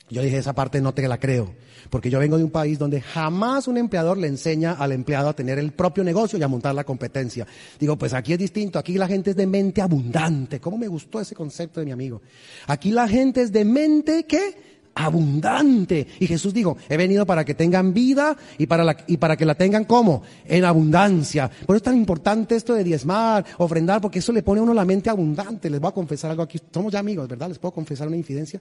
Yo 0.09 0.21
dije, 0.21 0.37
esa 0.37 0.53
parte 0.53 0.81
no 0.81 0.93
te 0.93 1.07
la 1.07 1.19
creo, 1.19 1.53
porque 1.89 2.09
yo 2.09 2.19
vengo 2.19 2.37
de 2.37 2.43
un 2.43 2.49
país 2.49 2.79
donde 2.79 2.99
jamás 2.99 3.67
un 3.67 3.77
empleador 3.77 4.17
le 4.17 4.27
enseña 4.27 4.73
al 4.73 4.91
empleado 4.91 5.29
a 5.29 5.35
tener 5.35 5.59
el 5.59 5.71
propio 5.71 6.03
negocio 6.03 6.39
y 6.39 6.43
a 6.43 6.47
montar 6.47 6.73
la 6.73 6.83
competencia. 6.83 7.45
Digo, 7.79 7.95
pues 7.97 8.13
aquí 8.13 8.33
es 8.33 8.39
distinto, 8.39 8.79
aquí 8.79 8.93
la 8.93 9.07
gente 9.07 9.31
es 9.31 9.35
de 9.35 9.45
mente 9.45 9.81
abundante. 9.81 10.59
¿Cómo 10.59 10.77
me 10.77 10.87
gustó 10.87 11.19
ese 11.19 11.35
concepto 11.35 11.79
de 11.79 11.85
mi 11.85 11.91
amigo? 11.91 12.21
Aquí 12.67 12.91
la 12.91 13.07
gente 13.07 13.41
es 13.41 13.51
de 13.51 13.65
mente, 13.65 14.25
¿qué? 14.25 14.69
abundante. 14.95 16.07
Y 16.19 16.27
Jesús 16.27 16.53
dijo, 16.53 16.77
he 16.89 16.97
venido 16.97 17.25
para 17.25 17.45
que 17.45 17.53
tengan 17.53 17.93
vida 17.93 18.35
y 18.57 18.67
para, 18.67 18.83
la, 18.83 18.97
y 19.07 19.17
para 19.17 19.37
que 19.37 19.45
la 19.45 19.55
tengan 19.55 19.85
como 19.85 20.23
en 20.45 20.65
abundancia. 20.65 21.49
Por 21.65 21.75
eso 21.75 21.77
es 21.77 21.83
tan 21.83 21.97
importante 21.97 22.55
esto 22.55 22.73
de 22.73 22.83
diezmar, 22.83 23.45
ofrendar, 23.57 24.01
porque 24.01 24.19
eso 24.19 24.33
le 24.33 24.43
pone 24.43 24.59
a 24.59 24.63
uno 24.63 24.73
la 24.73 24.85
mente 24.85 25.09
abundante. 25.09 25.69
Les 25.69 25.79
voy 25.79 25.89
a 25.89 25.93
confesar 25.93 26.31
algo 26.31 26.43
aquí. 26.43 26.59
Somos 26.73 26.91
ya 26.91 26.99
amigos, 26.99 27.27
¿verdad? 27.27 27.47
Les 27.47 27.59
puedo 27.59 27.73
confesar 27.73 28.07
una 28.07 28.17
infidencia. 28.17 28.59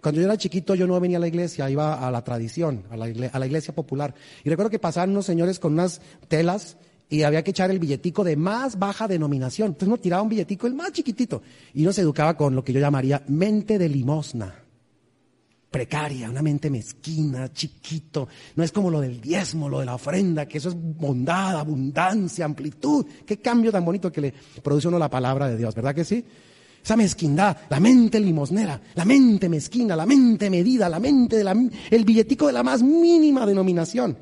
Cuando 0.00 0.20
yo 0.20 0.26
era 0.26 0.36
chiquito 0.36 0.74
yo 0.74 0.86
no 0.86 1.00
venía 1.00 1.18
a 1.18 1.20
la 1.20 1.28
iglesia, 1.28 1.68
iba 1.70 2.06
a 2.06 2.10
la 2.10 2.22
tradición, 2.22 2.84
a 2.90 2.96
la, 2.96 3.08
iglesia, 3.08 3.34
a 3.34 3.38
la 3.38 3.46
iglesia 3.46 3.74
popular. 3.74 4.14
Y 4.44 4.50
recuerdo 4.50 4.70
que 4.70 4.78
pasaban 4.78 5.10
unos 5.10 5.26
señores 5.26 5.58
con 5.58 5.72
unas 5.72 6.00
telas 6.28 6.76
y 7.08 7.22
había 7.22 7.42
que 7.42 7.50
echar 7.50 7.70
el 7.70 7.78
billetico 7.78 8.24
de 8.24 8.36
más 8.36 8.78
baja 8.78 9.06
denominación. 9.08 9.68
Entonces 9.68 9.88
uno 9.88 9.98
tiraba 9.98 10.22
un 10.22 10.28
billetico, 10.28 10.66
el 10.66 10.74
más 10.74 10.92
chiquitito, 10.92 11.42
y 11.74 11.82
uno 11.82 11.92
se 11.92 12.02
educaba 12.02 12.36
con 12.36 12.54
lo 12.54 12.64
que 12.64 12.72
yo 12.72 12.80
llamaría 12.80 13.22
mente 13.28 13.78
de 13.78 13.88
limosna. 13.88 14.62
Precaria, 15.70 16.30
una 16.30 16.42
mente 16.42 16.70
mezquina, 16.70 17.52
chiquito. 17.52 18.28
No 18.54 18.64
es 18.64 18.72
como 18.72 18.90
lo 18.90 19.00
del 19.00 19.20
diezmo, 19.20 19.68
lo 19.68 19.80
de 19.80 19.86
la 19.86 19.94
ofrenda, 19.94 20.46
que 20.46 20.58
eso 20.58 20.70
es 20.70 20.76
bondad, 20.76 21.58
abundancia, 21.58 22.44
amplitud. 22.44 23.04
Qué 23.26 23.38
cambio 23.38 23.70
tan 23.70 23.84
bonito 23.84 24.10
que 24.10 24.20
le 24.20 24.34
produce 24.62 24.88
uno 24.88 24.98
la 24.98 25.10
palabra 25.10 25.48
de 25.48 25.56
Dios, 25.56 25.74
¿verdad 25.74 25.94
que 25.94 26.04
sí? 26.04 26.24
Esa 26.86 26.94
mezquindad, 26.96 27.56
la 27.68 27.80
mente 27.80 28.20
limosnera, 28.20 28.80
la 28.94 29.04
mente 29.04 29.48
mezquina, 29.48 29.96
la 29.96 30.06
mente 30.06 30.48
medida, 30.48 30.88
la 30.88 31.00
mente 31.00 31.42
de 31.42 31.70
el 31.90 32.04
billetico 32.04 32.46
de 32.46 32.52
la 32.52 32.62
más 32.62 32.80
mínima 32.80 33.44
denominación. 33.44 34.16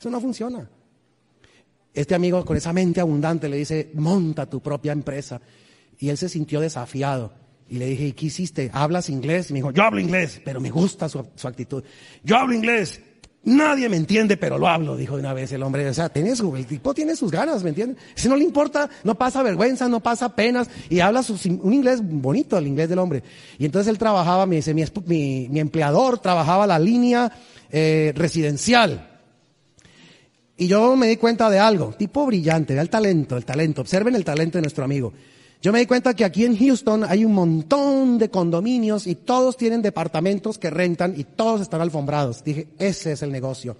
Eso 0.00 0.08
no 0.08 0.18
funciona. 0.18 0.66
Este 1.92 2.14
amigo 2.14 2.46
con 2.46 2.56
esa 2.56 2.72
mente 2.72 3.02
abundante 3.02 3.46
le 3.50 3.58
dice, 3.58 3.90
monta 3.92 4.46
tu 4.46 4.60
propia 4.60 4.92
empresa. 4.92 5.38
Y 5.98 6.08
él 6.08 6.16
se 6.16 6.30
sintió 6.30 6.62
desafiado. 6.62 7.30
Y 7.68 7.76
le 7.76 7.84
dije, 7.84 8.06
¿y 8.06 8.12
qué 8.12 8.24
hiciste? 8.24 8.70
¿Hablas 8.72 9.10
inglés? 9.10 9.50
Y 9.50 9.52
me 9.52 9.58
dijo, 9.58 9.72
yo 9.72 9.82
hablo 9.82 10.00
inglés, 10.00 10.40
pero 10.42 10.62
me 10.62 10.70
gusta 10.70 11.10
su, 11.10 11.18
actitud. 11.18 11.84
Yo 12.24 12.38
hablo 12.38 12.54
inglés. 12.54 13.02
Nadie 13.48 13.88
me 13.88 13.96
entiende, 13.96 14.36
pero 14.36 14.58
lo 14.58 14.68
hablo, 14.68 14.94
dijo 14.94 15.14
de 15.14 15.20
una 15.20 15.32
vez 15.32 15.50
el 15.52 15.62
hombre. 15.62 15.88
O 15.88 15.94
sea, 15.94 16.10
tiene 16.10 16.36
su, 16.36 16.54
el 16.54 16.66
tipo 16.66 16.92
tiene 16.92 17.16
sus 17.16 17.30
ganas, 17.30 17.62
¿me 17.62 17.70
entiendes? 17.70 17.96
Si 18.14 18.28
no 18.28 18.36
le 18.36 18.44
importa, 18.44 18.90
no 19.04 19.14
pasa 19.14 19.42
vergüenza, 19.42 19.88
no 19.88 20.00
pasa 20.00 20.36
penas, 20.36 20.68
y 20.90 21.00
habla 21.00 21.24
un 21.62 21.72
inglés 21.72 22.00
bonito, 22.02 22.58
el 22.58 22.66
inglés 22.66 22.90
del 22.90 22.98
hombre. 22.98 23.22
Y 23.58 23.64
entonces 23.64 23.88
él 23.88 23.96
trabajaba, 23.96 24.44
me 24.44 24.56
dice, 24.56 24.74
mi, 24.74 24.84
mi, 25.48 25.60
empleador 25.60 26.18
trabajaba 26.18 26.66
la 26.66 26.78
línea 26.78 27.32
eh, 27.70 28.12
residencial. 28.14 29.18
Y 30.58 30.66
yo 30.66 30.94
me 30.94 31.06
di 31.06 31.16
cuenta 31.16 31.48
de 31.48 31.58
algo, 31.58 31.94
tipo 31.96 32.26
brillante, 32.26 32.74
vea 32.74 32.82
el 32.82 32.90
talento, 32.90 33.38
el 33.38 33.46
talento, 33.46 33.80
observen 33.80 34.14
el 34.14 34.24
talento 34.24 34.58
de 34.58 34.62
nuestro 34.62 34.84
amigo. 34.84 35.14
Yo 35.60 35.72
me 35.72 35.80
di 35.80 35.86
cuenta 35.86 36.14
que 36.14 36.24
aquí 36.24 36.44
en 36.44 36.56
Houston 36.56 37.02
hay 37.02 37.24
un 37.24 37.34
montón 37.34 38.16
de 38.16 38.30
condominios 38.30 39.08
y 39.08 39.16
todos 39.16 39.56
tienen 39.56 39.82
departamentos 39.82 40.56
que 40.56 40.70
rentan 40.70 41.14
y 41.16 41.24
todos 41.24 41.60
están 41.60 41.80
alfombrados. 41.80 42.44
Dije, 42.44 42.68
ese 42.78 43.12
es 43.12 43.22
el 43.22 43.32
negocio. 43.32 43.76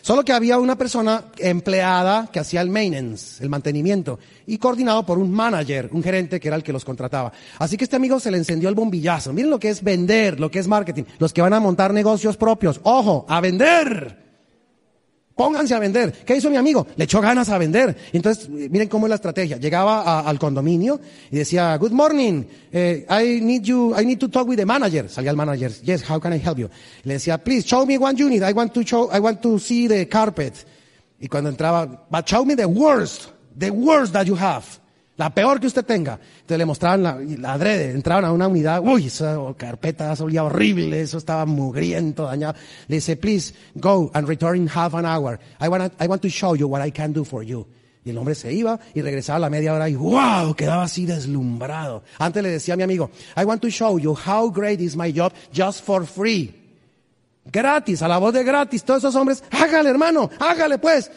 Solo 0.00 0.24
que 0.24 0.32
había 0.32 0.58
una 0.58 0.78
persona 0.78 1.24
empleada 1.38 2.30
que 2.32 2.38
hacía 2.38 2.60
el 2.60 2.70
maintenance, 2.70 3.42
el 3.42 3.50
mantenimiento, 3.50 4.20
y 4.46 4.58
coordinado 4.58 5.04
por 5.04 5.18
un 5.18 5.32
manager, 5.32 5.90
un 5.92 6.04
gerente 6.04 6.38
que 6.38 6.46
era 6.46 6.56
el 6.56 6.62
que 6.62 6.72
los 6.72 6.84
contrataba. 6.84 7.32
Así 7.58 7.76
que 7.76 7.82
este 7.82 7.96
amigo 7.96 8.20
se 8.20 8.30
le 8.30 8.38
encendió 8.38 8.68
el 8.68 8.76
bombillazo. 8.76 9.32
Miren 9.32 9.50
lo 9.50 9.58
que 9.58 9.70
es 9.70 9.82
vender, 9.82 10.38
lo 10.38 10.52
que 10.52 10.60
es 10.60 10.68
marketing. 10.68 11.02
Los 11.18 11.32
que 11.32 11.42
van 11.42 11.52
a 11.52 11.60
montar 11.60 11.92
negocios 11.92 12.36
propios. 12.36 12.80
Ojo, 12.84 13.26
a 13.28 13.40
vender. 13.40 14.27
Pónganse 15.38 15.72
a 15.72 15.78
vender. 15.78 16.10
¿Qué 16.26 16.34
hizo 16.34 16.50
mi 16.50 16.56
amigo? 16.56 16.84
Le 16.96 17.04
echó 17.04 17.20
ganas 17.20 17.48
a 17.48 17.58
vender. 17.58 17.96
Entonces, 18.12 18.48
miren 18.48 18.88
cómo 18.88 19.06
es 19.06 19.10
la 19.10 19.14
estrategia. 19.14 19.56
Llegaba 19.56 20.18
al 20.18 20.36
condominio 20.36 21.00
y 21.30 21.36
decía, 21.36 21.76
good 21.76 21.92
morning, 21.92 22.42
eh, 22.72 23.06
I 23.08 23.40
need 23.40 23.62
you, 23.62 23.94
I 23.96 24.04
need 24.04 24.18
to 24.18 24.28
talk 24.28 24.48
with 24.48 24.56
the 24.56 24.66
manager. 24.66 25.08
Salía 25.08 25.30
el 25.30 25.36
manager. 25.36 25.70
Yes, 25.84 26.02
how 26.10 26.18
can 26.18 26.32
I 26.32 26.40
help 26.44 26.58
you? 26.58 26.68
Le 27.04 27.14
decía, 27.14 27.38
please 27.38 27.64
show 27.64 27.86
me 27.86 27.96
one 27.96 28.20
unit. 28.20 28.42
I 28.42 28.52
want 28.52 28.74
to 28.74 28.82
show, 28.82 29.10
I 29.12 29.20
want 29.20 29.40
to 29.42 29.60
see 29.60 29.86
the 29.86 30.08
carpet. 30.08 30.54
Y 31.20 31.28
cuando 31.28 31.50
entraba, 31.50 32.08
but 32.10 32.26
show 32.26 32.44
me 32.44 32.56
the 32.56 32.66
worst, 32.66 33.28
the 33.56 33.70
worst 33.70 34.14
that 34.14 34.26
you 34.26 34.34
have. 34.34 34.64
La 35.18 35.34
peor 35.34 35.58
que 35.58 35.66
usted 35.66 35.84
tenga. 35.84 36.18
Entonces 36.22 36.58
le 36.58 36.64
mostraban 36.64 37.02
la, 37.02 37.18
la 37.38 37.54
adrede, 37.54 37.90
entraban 37.90 38.24
a 38.24 38.32
una 38.32 38.46
unidad, 38.46 38.80
uy, 38.84 39.08
esa 39.08 39.36
carpeta 39.56 40.14
olía 40.20 40.44
horrible, 40.44 41.00
eso 41.00 41.18
estaba 41.18 41.44
mugriento, 41.44 42.24
dañado. 42.24 42.54
Le 42.86 42.96
dice, 42.96 43.16
please 43.16 43.52
go 43.74 44.12
and 44.14 44.28
return 44.28 44.56
in 44.56 44.68
half 44.68 44.94
an 44.94 45.04
hour. 45.04 45.40
I 45.60 45.68
want, 45.68 45.92
I 46.00 46.06
want 46.06 46.22
to 46.22 46.28
show 46.28 46.54
you 46.54 46.68
what 46.68 46.86
I 46.86 46.92
can 46.92 47.12
do 47.12 47.24
for 47.24 47.42
you. 47.42 47.66
Y 48.04 48.10
el 48.10 48.18
hombre 48.18 48.36
se 48.36 48.52
iba 48.52 48.78
y 48.94 49.02
regresaba 49.02 49.38
a 49.38 49.40
la 49.40 49.50
media 49.50 49.74
hora 49.74 49.88
y 49.88 49.96
wow, 49.96 50.54
quedaba 50.54 50.84
así 50.84 51.04
deslumbrado. 51.04 52.04
Antes 52.20 52.40
le 52.40 52.50
decía 52.50 52.74
a 52.74 52.76
mi 52.76 52.84
amigo, 52.84 53.10
I 53.36 53.44
want 53.44 53.60
to 53.62 53.70
show 53.70 53.98
you 53.98 54.14
how 54.14 54.48
great 54.52 54.80
is 54.80 54.96
my 54.96 55.12
job 55.12 55.32
just 55.52 55.84
for 55.84 56.06
free. 56.06 56.54
Gratis, 57.44 58.02
a 58.02 58.08
la 58.08 58.18
voz 58.18 58.34
de 58.34 58.44
gratis. 58.44 58.84
Todos 58.84 59.02
esos 59.02 59.16
hombres, 59.16 59.42
hágale 59.50 59.90
hermano, 59.90 60.30
hágale 60.38 60.78
pues 60.78 61.10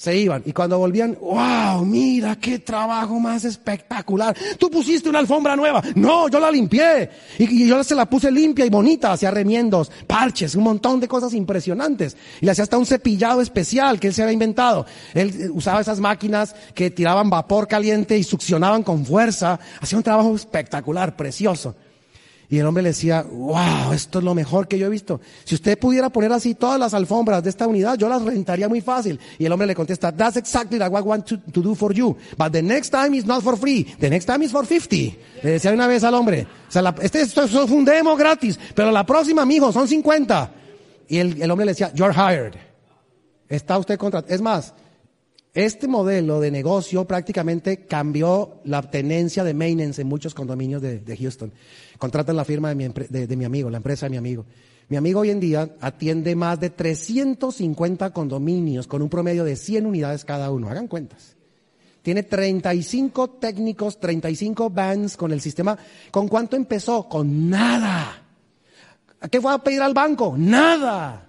se 0.00 0.16
iban. 0.16 0.42
Y 0.46 0.54
cuando 0.54 0.78
volvían, 0.78 1.14
wow, 1.20 1.84
mira 1.84 2.34
qué 2.36 2.58
trabajo 2.58 3.20
más 3.20 3.44
espectacular. 3.44 4.34
Tú 4.58 4.70
pusiste 4.70 5.10
una 5.10 5.18
alfombra 5.18 5.54
nueva. 5.54 5.82
No, 5.94 6.26
yo 6.30 6.40
la 6.40 6.50
limpié. 6.50 7.10
Y, 7.38 7.68
yo 7.68 7.84
se 7.84 7.94
la 7.94 8.08
puse 8.08 8.30
limpia 8.30 8.64
y 8.64 8.70
bonita. 8.70 9.12
Hacía 9.12 9.30
remiendos, 9.30 9.92
parches, 10.06 10.54
un 10.54 10.64
montón 10.64 11.00
de 11.00 11.06
cosas 11.06 11.34
impresionantes. 11.34 12.16
Y 12.40 12.48
hacía 12.48 12.64
hasta 12.64 12.78
un 12.78 12.86
cepillado 12.86 13.42
especial 13.42 14.00
que 14.00 14.06
él 14.06 14.14
se 14.14 14.22
había 14.22 14.32
inventado. 14.32 14.86
Él 15.12 15.34
eh, 15.38 15.50
usaba 15.50 15.82
esas 15.82 16.00
máquinas 16.00 16.56
que 16.72 16.90
tiraban 16.90 17.28
vapor 17.28 17.68
caliente 17.68 18.16
y 18.16 18.24
succionaban 18.24 18.82
con 18.82 19.04
fuerza. 19.04 19.60
Hacía 19.82 19.98
un 19.98 20.04
trabajo 20.04 20.34
espectacular, 20.34 21.14
precioso. 21.14 21.74
Y 22.50 22.58
el 22.58 22.66
hombre 22.66 22.82
le 22.82 22.88
decía, 22.88 23.22
wow, 23.22 23.92
esto 23.92 24.18
es 24.18 24.24
lo 24.24 24.34
mejor 24.34 24.66
que 24.66 24.76
yo 24.76 24.86
he 24.86 24.90
visto. 24.90 25.20
Si 25.44 25.54
usted 25.54 25.78
pudiera 25.78 26.10
poner 26.10 26.32
así 26.32 26.56
todas 26.56 26.80
las 26.80 26.92
alfombras 26.94 27.44
de 27.44 27.50
esta 27.50 27.68
unidad, 27.68 27.96
yo 27.96 28.08
las 28.08 28.22
rentaría 28.22 28.68
muy 28.68 28.80
fácil. 28.80 29.20
Y 29.38 29.46
el 29.46 29.52
hombre 29.52 29.68
le 29.68 29.76
contesta, 29.76 30.10
that's 30.10 30.36
exactly 30.36 30.76
what 30.76 31.00
I 31.00 31.02
want 31.02 31.26
to, 31.26 31.60
do 31.60 31.76
for 31.76 31.94
you. 31.94 32.16
But 32.36 32.50
the 32.50 32.60
next 32.60 32.90
time 32.90 33.16
is 33.16 33.24
not 33.24 33.44
for 33.44 33.56
free. 33.56 33.84
The 34.00 34.10
next 34.10 34.26
time 34.26 34.42
is 34.44 34.50
for 34.50 34.66
50. 34.66 35.16
Le 35.44 35.50
decía 35.50 35.72
una 35.72 35.86
vez 35.86 36.02
al 36.02 36.12
hombre. 36.14 36.44
O 36.68 36.72
sea, 36.72 36.92
este, 37.00 37.20
esto, 37.20 37.44
es 37.44 37.54
un 37.54 37.84
demo 37.84 38.16
gratis. 38.16 38.58
Pero 38.74 38.90
la 38.90 39.06
próxima, 39.06 39.46
mijo, 39.46 39.70
son 39.70 39.86
50. 39.86 40.50
Y 41.06 41.18
el, 41.18 41.40
el 41.40 41.50
hombre 41.52 41.66
le 41.66 41.70
decía, 41.72 41.92
you're 41.94 42.12
hired. 42.12 42.54
Está 43.48 43.78
usted 43.78 43.96
contratado. 43.96 44.34
Es 44.34 44.40
más, 44.40 44.74
este 45.54 45.88
modelo 45.88 46.40
de 46.40 46.50
negocio 46.50 47.04
prácticamente 47.06 47.86
cambió 47.86 48.60
la 48.64 48.82
tenencia 48.82 49.42
de 49.42 49.54
maintenance 49.54 50.00
en 50.00 50.08
muchos 50.08 50.32
condominios 50.32 50.80
de, 50.80 51.16
Houston. 51.16 51.52
Contratan 51.98 52.36
la 52.36 52.44
firma 52.44 52.72
de 52.72 53.36
mi, 53.36 53.44
amigo, 53.44 53.68
la 53.68 53.78
empresa 53.78 54.06
de 54.06 54.10
mi 54.10 54.16
amigo. 54.16 54.46
Mi 54.88 54.96
amigo 54.96 55.20
hoy 55.20 55.30
en 55.30 55.40
día 55.40 55.76
atiende 55.80 56.36
más 56.36 56.58
de 56.60 56.70
350 56.70 58.10
condominios 58.10 58.86
con 58.86 59.02
un 59.02 59.08
promedio 59.08 59.44
de 59.44 59.56
100 59.56 59.86
unidades 59.86 60.24
cada 60.24 60.50
uno. 60.50 60.68
Hagan 60.68 60.88
cuentas. 60.88 61.36
Tiene 62.02 62.22
35 62.22 63.30
técnicos, 63.30 64.00
35 64.00 64.70
vans 64.70 65.16
con 65.16 65.32
el 65.32 65.40
sistema. 65.40 65.76
¿Con 66.10 66.28
cuánto 66.28 66.56
empezó? 66.56 67.08
Con 67.08 67.50
nada. 67.50 68.22
¿Qué 69.30 69.40
fue 69.40 69.52
a 69.52 69.58
pedir 69.58 69.82
al 69.82 69.94
banco? 69.94 70.34
Nada. 70.36 71.28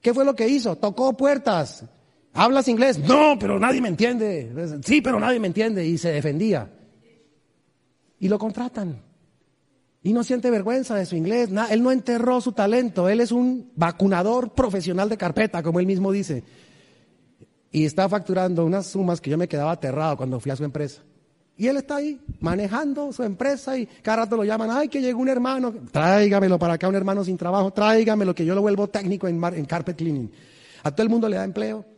¿Qué 0.00 0.14
fue 0.14 0.24
lo 0.24 0.34
que 0.34 0.48
hizo? 0.48 0.76
Tocó 0.76 1.16
puertas, 1.16 1.84
¿Hablas 2.38 2.68
inglés? 2.68 3.00
No, 3.00 3.36
pero 3.38 3.58
nadie 3.58 3.80
me 3.80 3.88
entiende. 3.88 4.80
Sí, 4.84 5.00
pero 5.00 5.18
nadie 5.18 5.40
me 5.40 5.48
entiende. 5.48 5.84
Y 5.84 5.98
se 5.98 6.12
defendía. 6.12 6.70
Y 8.20 8.28
lo 8.28 8.38
contratan. 8.38 9.02
Y 10.04 10.12
no 10.12 10.22
siente 10.22 10.48
vergüenza 10.48 10.94
de 10.94 11.04
su 11.04 11.16
inglés. 11.16 11.50
él 11.70 11.82
no 11.82 11.90
enterró 11.90 12.40
su 12.40 12.52
talento. 12.52 13.08
Él 13.08 13.20
es 13.20 13.32
un 13.32 13.72
vacunador 13.74 14.54
profesional 14.54 15.08
de 15.08 15.16
carpeta, 15.16 15.64
como 15.64 15.80
él 15.80 15.86
mismo 15.86 16.12
dice. 16.12 16.44
Y 17.72 17.84
está 17.84 18.08
facturando 18.08 18.64
unas 18.64 18.86
sumas 18.86 19.20
que 19.20 19.30
yo 19.30 19.36
me 19.36 19.48
quedaba 19.48 19.72
aterrado 19.72 20.16
cuando 20.16 20.38
fui 20.38 20.52
a 20.52 20.56
su 20.56 20.62
empresa. 20.62 21.02
Y 21.56 21.66
él 21.66 21.76
está 21.76 21.96
ahí 21.96 22.20
manejando 22.38 23.12
su 23.12 23.24
empresa 23.24 23.76
y 23.76 23.86
cada 23.86 24.18
rato 24.18 24.36
lo 24.36 24.44
llaman, 24.44 24.70
ay, 24.70 24.88
que 24.88 25.00
llegó 25.00 25.20
un 25.20 25.28
hermano, 25.28 25.74
tráigamelo 25.90 26.56
para 26.56 26.74
acá, 26.74 26.86
un 26.86 26.94
hermano 26.94 27.24
sin 27.24 27.36
trabajo, 27.36 27.72
tráigamelo 27.72 28.32
que 28.32 28.44
yo 28.44 28.54
lo 28.54 28.62
vuelvo 28.62 28.86
técnico 28.86 29.26
en, 29.26 29.42
en 29.42 29.64
carpet 29.64 29.96
cleaning. 29.96 30.30
A 30.84 30.92
todo 30.92 31.02
el 31.02 31.08
mundo 31.08 31.28
le 31.28 31.36
da 31.36 31.42
empleo. 31.42 31.97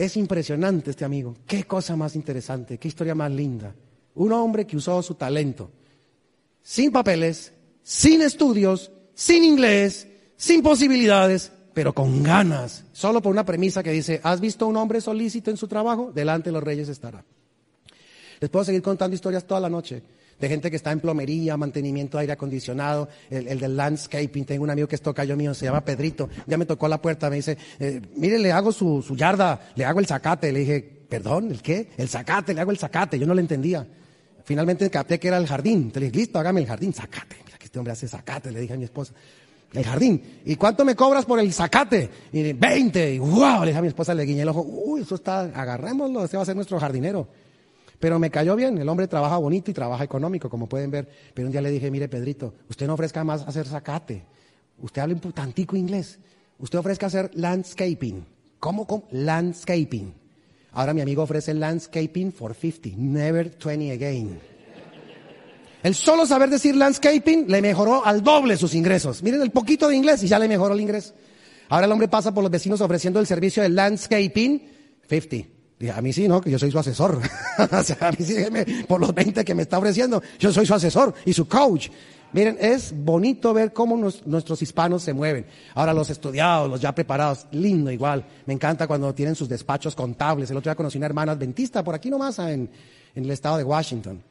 Es 0.00 0.16
impresionante 0.16 0.92
este 0.92 1.04
amigo. 1.04 1.36
Qué 1.46 1.64
cosa 1.64 1.94
más 1.94 2.16
interesante, 2.16 2.78
qué 2.78 2.88
historia 2.88 3.14
más 3.14 3.30
linda. 3.30 3.74
Un 4.14 4.32
hombre 4.32 4.66
que 4.66 4.78
usó 4.78 5.02
su 5.02 5.14
talento, 5.14 5.70
sin 6.62 6.90
papeles, 6.90 7.52
sin 7.82 8.22
estudios, 8.22 8.90
sin 9.12 9.44
inglés, 9.44 10.08
sin 10.38 10.62
posibilidades, 10.62 11.52
pero 11.74 11.92
con 11.92 12.22
ganas, 12.22 12.86
solo 12.92 13.20
por 13.20 13.30
una 13.30 13.44
premisa 13.44 13.82
que 13.82 13.92
dice, 13.92 14.22
¿has 14.22 14.40
visto 14.40 14.66
un 14.66 14.78
hombre 14.78 15.02
solícito 15.02 15.50
en 15.50 15.58
su 15.58 15.68
trabajo? 15.68 16.10
Delante 16.14 16.48
de 16.48 16.54
los 16.54 16.64
reyes 16.64 16.88
estará. 16.88 17.22
Les 18.40 18.48
puedo 18.48 18.64
seguir 18.64 18.80
contando 18.80 19.14
historias 19.14 19.46
toda 19.46 19.60
la 19.60 19.68
noche 19.68 20.02
de 20.40 20.48
gente 20.48 20.70
que 20.70 20.76
está 20.76 20.90
en 20.90 21.00
plomería, 21.00 21.56
mantenimiento 21.56 22.16
de 22.16 22.22
aire 22.22 22.32
acondicionado, 22.32 23.08
el, 23.28 23.60
del 23.60 23.76
landscaping. 23.76 24.44
Tengo 24.44 24.64
un 24.64 24.70
amigo 24.70 24.88
que 24.88 24.94
es 24.94 25.02
tocayo 25.02 25.36
mío, 25.36 25.52
se 25.54 25.66
llama 25.66 25.84
Pedrito. 25.84 26.28
Ya 26.46 26.56
me 26.56 26.66
tocó 26.66 26.88
la 26.88 27.00
puerta, 27.00 27.28
me 27.28 27.36
dice, 27.36 27.58
eh, 27.78 28.00
mire, 28.16 28.38
le 28.38 28.50
hago 28.50 28.72
su, 28.72 29.02
su 29.02 29.14
yarda, 29.16 29.60
le 29.76 29.84
hago 29.84 30.00
el 30.00 30.06
zacate. 30.06 30.50
Le 30.50 30.60
dije, 30.60 30.80
perdón, 31.08 31.50
¿el 31.50 31.60
qué? 31.60 31.90
El 31.98 32.08
zacate, 32.08 32.54
le 32.54 32.62
hago 32.62 32.70
el 32.70 32.78
zacate. 32.78 33.18
Yo 33.18 33.26
no 33.26 33.34
le 33.34 33.42
entendía. 33.42 33.86
Finalmente 34.44 34.88
capté 34.88 35.20
que 35.20 35.28
era 35.28 35.36
el 35.36 35.46
jardín. 35.46 35.92
Le 35.94 36.06
dije, 36.06 36.16
listo, 36.16 36.38
hágame 36.38 36.60
el 36.62 36.66
jardín, 36.66 36.92
zacate. 36.94 37.36
Mira 37.44 37.58
que 37.58 37.66
este 37.66 37.78
hombre 37.78 37.92
hace 37.92 38.08
zacate, 38.08 38.50
le 38.50 38.60
dije 38.60 38.74
a 38.74 38.76
mi 38.78 38.84
esposa. 38.84 39.12
El 39.72 39.84
jardín. 39.84 40.40
¿Y 40.46 40.56
cuánto 40.56 40.84
me 40.84 40.96
cobras 40.96 41.26
por 41.26 41.38
el 41.38 41.52
zacate? 41.52 42.08
Y 42.32 42.54
20. 42.54 43.14
Y 43.14 43.18
wow, 43.18 43.60
le 43.60 43.66
dije 43.66 43.78
a 43.78 43.82
mi 43.82 43.88
esposa, 43.88 44.14
le 44.14 44.24
guiñé 44.24 44.42
el 44.42 44.48
ojo. 44.48 44.62
Uy, 44.62 45.02
eso 45.02 45.16
está, 45.16 45.42
agarrémoslo, 45.42 46.24
este 46.24 46.36
va 46.36 46.42
a 46.42 46.46
ser 46.46 46.56
nuestro 46.56 46.80
jardinero. 46.80 47.28
Pero 48.00 48.18
me 48.18 48.30
cayó 48.30 48.56
bien, 48.56 48.78
el 48.78 48.88
hombre 48.88 49.06
trabaja 49.06 49.36
bonito 49.36 49.70
y 49.70 49.74
trabaja 49.74 50.02
económico, 50.02 50.48
como 50.48 50.68
pueden 50.68 50.90
ver. 50.90 51.08
Pero 51.34 51.46
un 51.46 51.52
día 51.52 51.60
le 51.60 51.70
dije, 51.70 51.90
mire 51.90 52.08
Pedrito, 52.08 52.54
usted 52.68 52.86
no 52.86 52.94
ofrezca 52.94 53.22
más 53.24 53.42
hacer 53.46 53.66
zacate. 53.66 54.24
Usted 54.78 55.02
habla 55.02 55.14
un 55.14 55.32
tantico 55.32 55.76
inglés. 55.76 56.18
Usted 56.58 56.78
ofrezca 56.78 57.06
hacer 57.06 57.30
landscaping. 57.34 58.24
¿Cómo? 58.58 58.86
¿Cómo? 58.86 59.06
Landscaping. 59.10 60.14
Ahora 60.72 60.94
mi 60.94 61.02
amigo 61.02 61.22
ofrece 61.22 61.52
landscaping 61.52 62.32
for 62.32 62.54
50. 62.54 62.90
Never 62.96 63.50
20 63.50 63.92
again. 63.92 64.40
El 65.82 65.94
solo 65.94 66.24
saber 66.26 66.48
decir 66.48 66.76
landscaping 66.76 67.46
le 67.48 67.60
mejoró 67.60 68.04
al 68.04 68.22
doble 68.22 68.56
sus 68.56 68.74
ingresos. 68.74 69.22
Miren 69.22 69.42
el 69.42 69.50
poquito 69.50 69.88
de 69.88 69.96
inglés 69.96 70.22
y 70.22 70.26
ya 70.26 70.38
le 70.38 70.48
mejoró 70.48 70.72
el 70.72 70.80
ingreso. 70.80 71.14
Ahora 71.68 71.84
el 71.86 71.92
hombre 71.92 72.08
pasa 72.08 72.32
por 72.32 72.42
los 72.42 72.50
vecinos 72.50 72.80
ofreciendo 72.80 73.20
el 73.20 73.26
servicio 73.26 73.62
de 73.62 73.68
landscaping 73.68 74.62
50. 75.08 75.59
Dije, 75.80 75.92
a 75.92 76.02
mí 76.02 76.12
sí, 76.12 76.28
¿no? 76.28 76.42
Que 76.42 76.50
yo 76.50 76.58
soy 76.58 76.70
su 76.70 76.78
asesor. 76.78 77.18
o 77.72 77.82
sea, 77.82 78.08
a 78.08 78.12
mí 78.12 78.18
sí, 78.20 78.34
por 78.86 79.00
los 79.00 79.14
20 79.14 79.42
que 79.46 79.54
me 79.54 79.62
está 79.62 79.78
ofreciendo, 79.78 80.22
yo 80.38 80.52
soy 80.52 80.66
su 80.66 80.74
asesor 80.74 81.14
y 81.24 81.32
su 81.32 81.48
coach. 81.48 81.88
Miren, 82.34 82.58
es 82.60 82.92
bonito 82.94 83.54
ver 83.54 83.72
cómo 83.72 83.96
nuestros 83.96 84.60
hispanos 84.60 85.02
se 85.02 85.14
mueven. 85.14 85.46
Ahora 85.74 85.94
los 85.94 86.10
estudiados, 86.10 86.68
los 86.68 86.82
ya 86.82 86.94
preparados, 86.94 87.46
lindo 87.52 87.90
igual. 87.90 88.26
Me 88.44 88.52
encanta 88.52 88.86
cuando 88.86 89.14
tienen 89.14 89.34
sus 89.34 89.48
despachos 89.48 89.96
contables. 89.96 90.50
El 90.50 90.58
otro 90.58 90.68
día 90.68 90.76
conocí 90.76 90.98
una 90.98 91.06
hermana 91.06 91.32
adventista 91.32 91.82
por 91.82 91.94
aquí 91.94 92.10
nomás 92.10 92.38
en, 92.40 92.68
en 93.14 93.24
el 93.24 93.30
estado 93.30 93.56
de 93.56 93.64
Washington. 93.64 94.22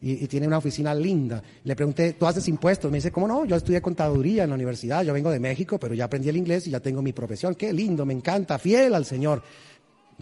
Y, 0.00 0.24
y, 0.24 0.26
tiene 0.28 0.46
una 0.46 0.58
oficina 0.58 0.94
linda. 0.94 1.42
Le 1.62 1.76
pregunté, 1.76 2.14
¿tú 2.14 2.26
haces 2.26 2.48
impuestos? 2.48 2.90
Me 2.90 2.98
dice, 2.98 3.12
¿cómo 3.12 3.28
no? 3.28 3.44
Yo 3.44 3.54
estudié 3.54 3.80
contaduría 3.80 4.44
en 4.44 4.48
la 4.48 4.56
universidad, 4.56 5.04
yo 5.04 5.12
vengo 5.12 5.30
de 5.30 5.38
México, 5.38 5.78
pero 5.78 5.94
ya 5.94 6.06
aprendí 6.06 6.28
el 6.28 6.36
inglés 6.36 6.66
y 6.66 6.70
ya 6.70 6.80
tengo 6.80 7.02
mi 7.02 7.12
profesión. 7.12 7.54
Qué 7.54 7.72
lindo, 7.72 8.04
me 8.04 8.12
encanta, 8.12 8.58
fiel 8.58 8.94
al 8.96 9.04
Señor 9.04 9.42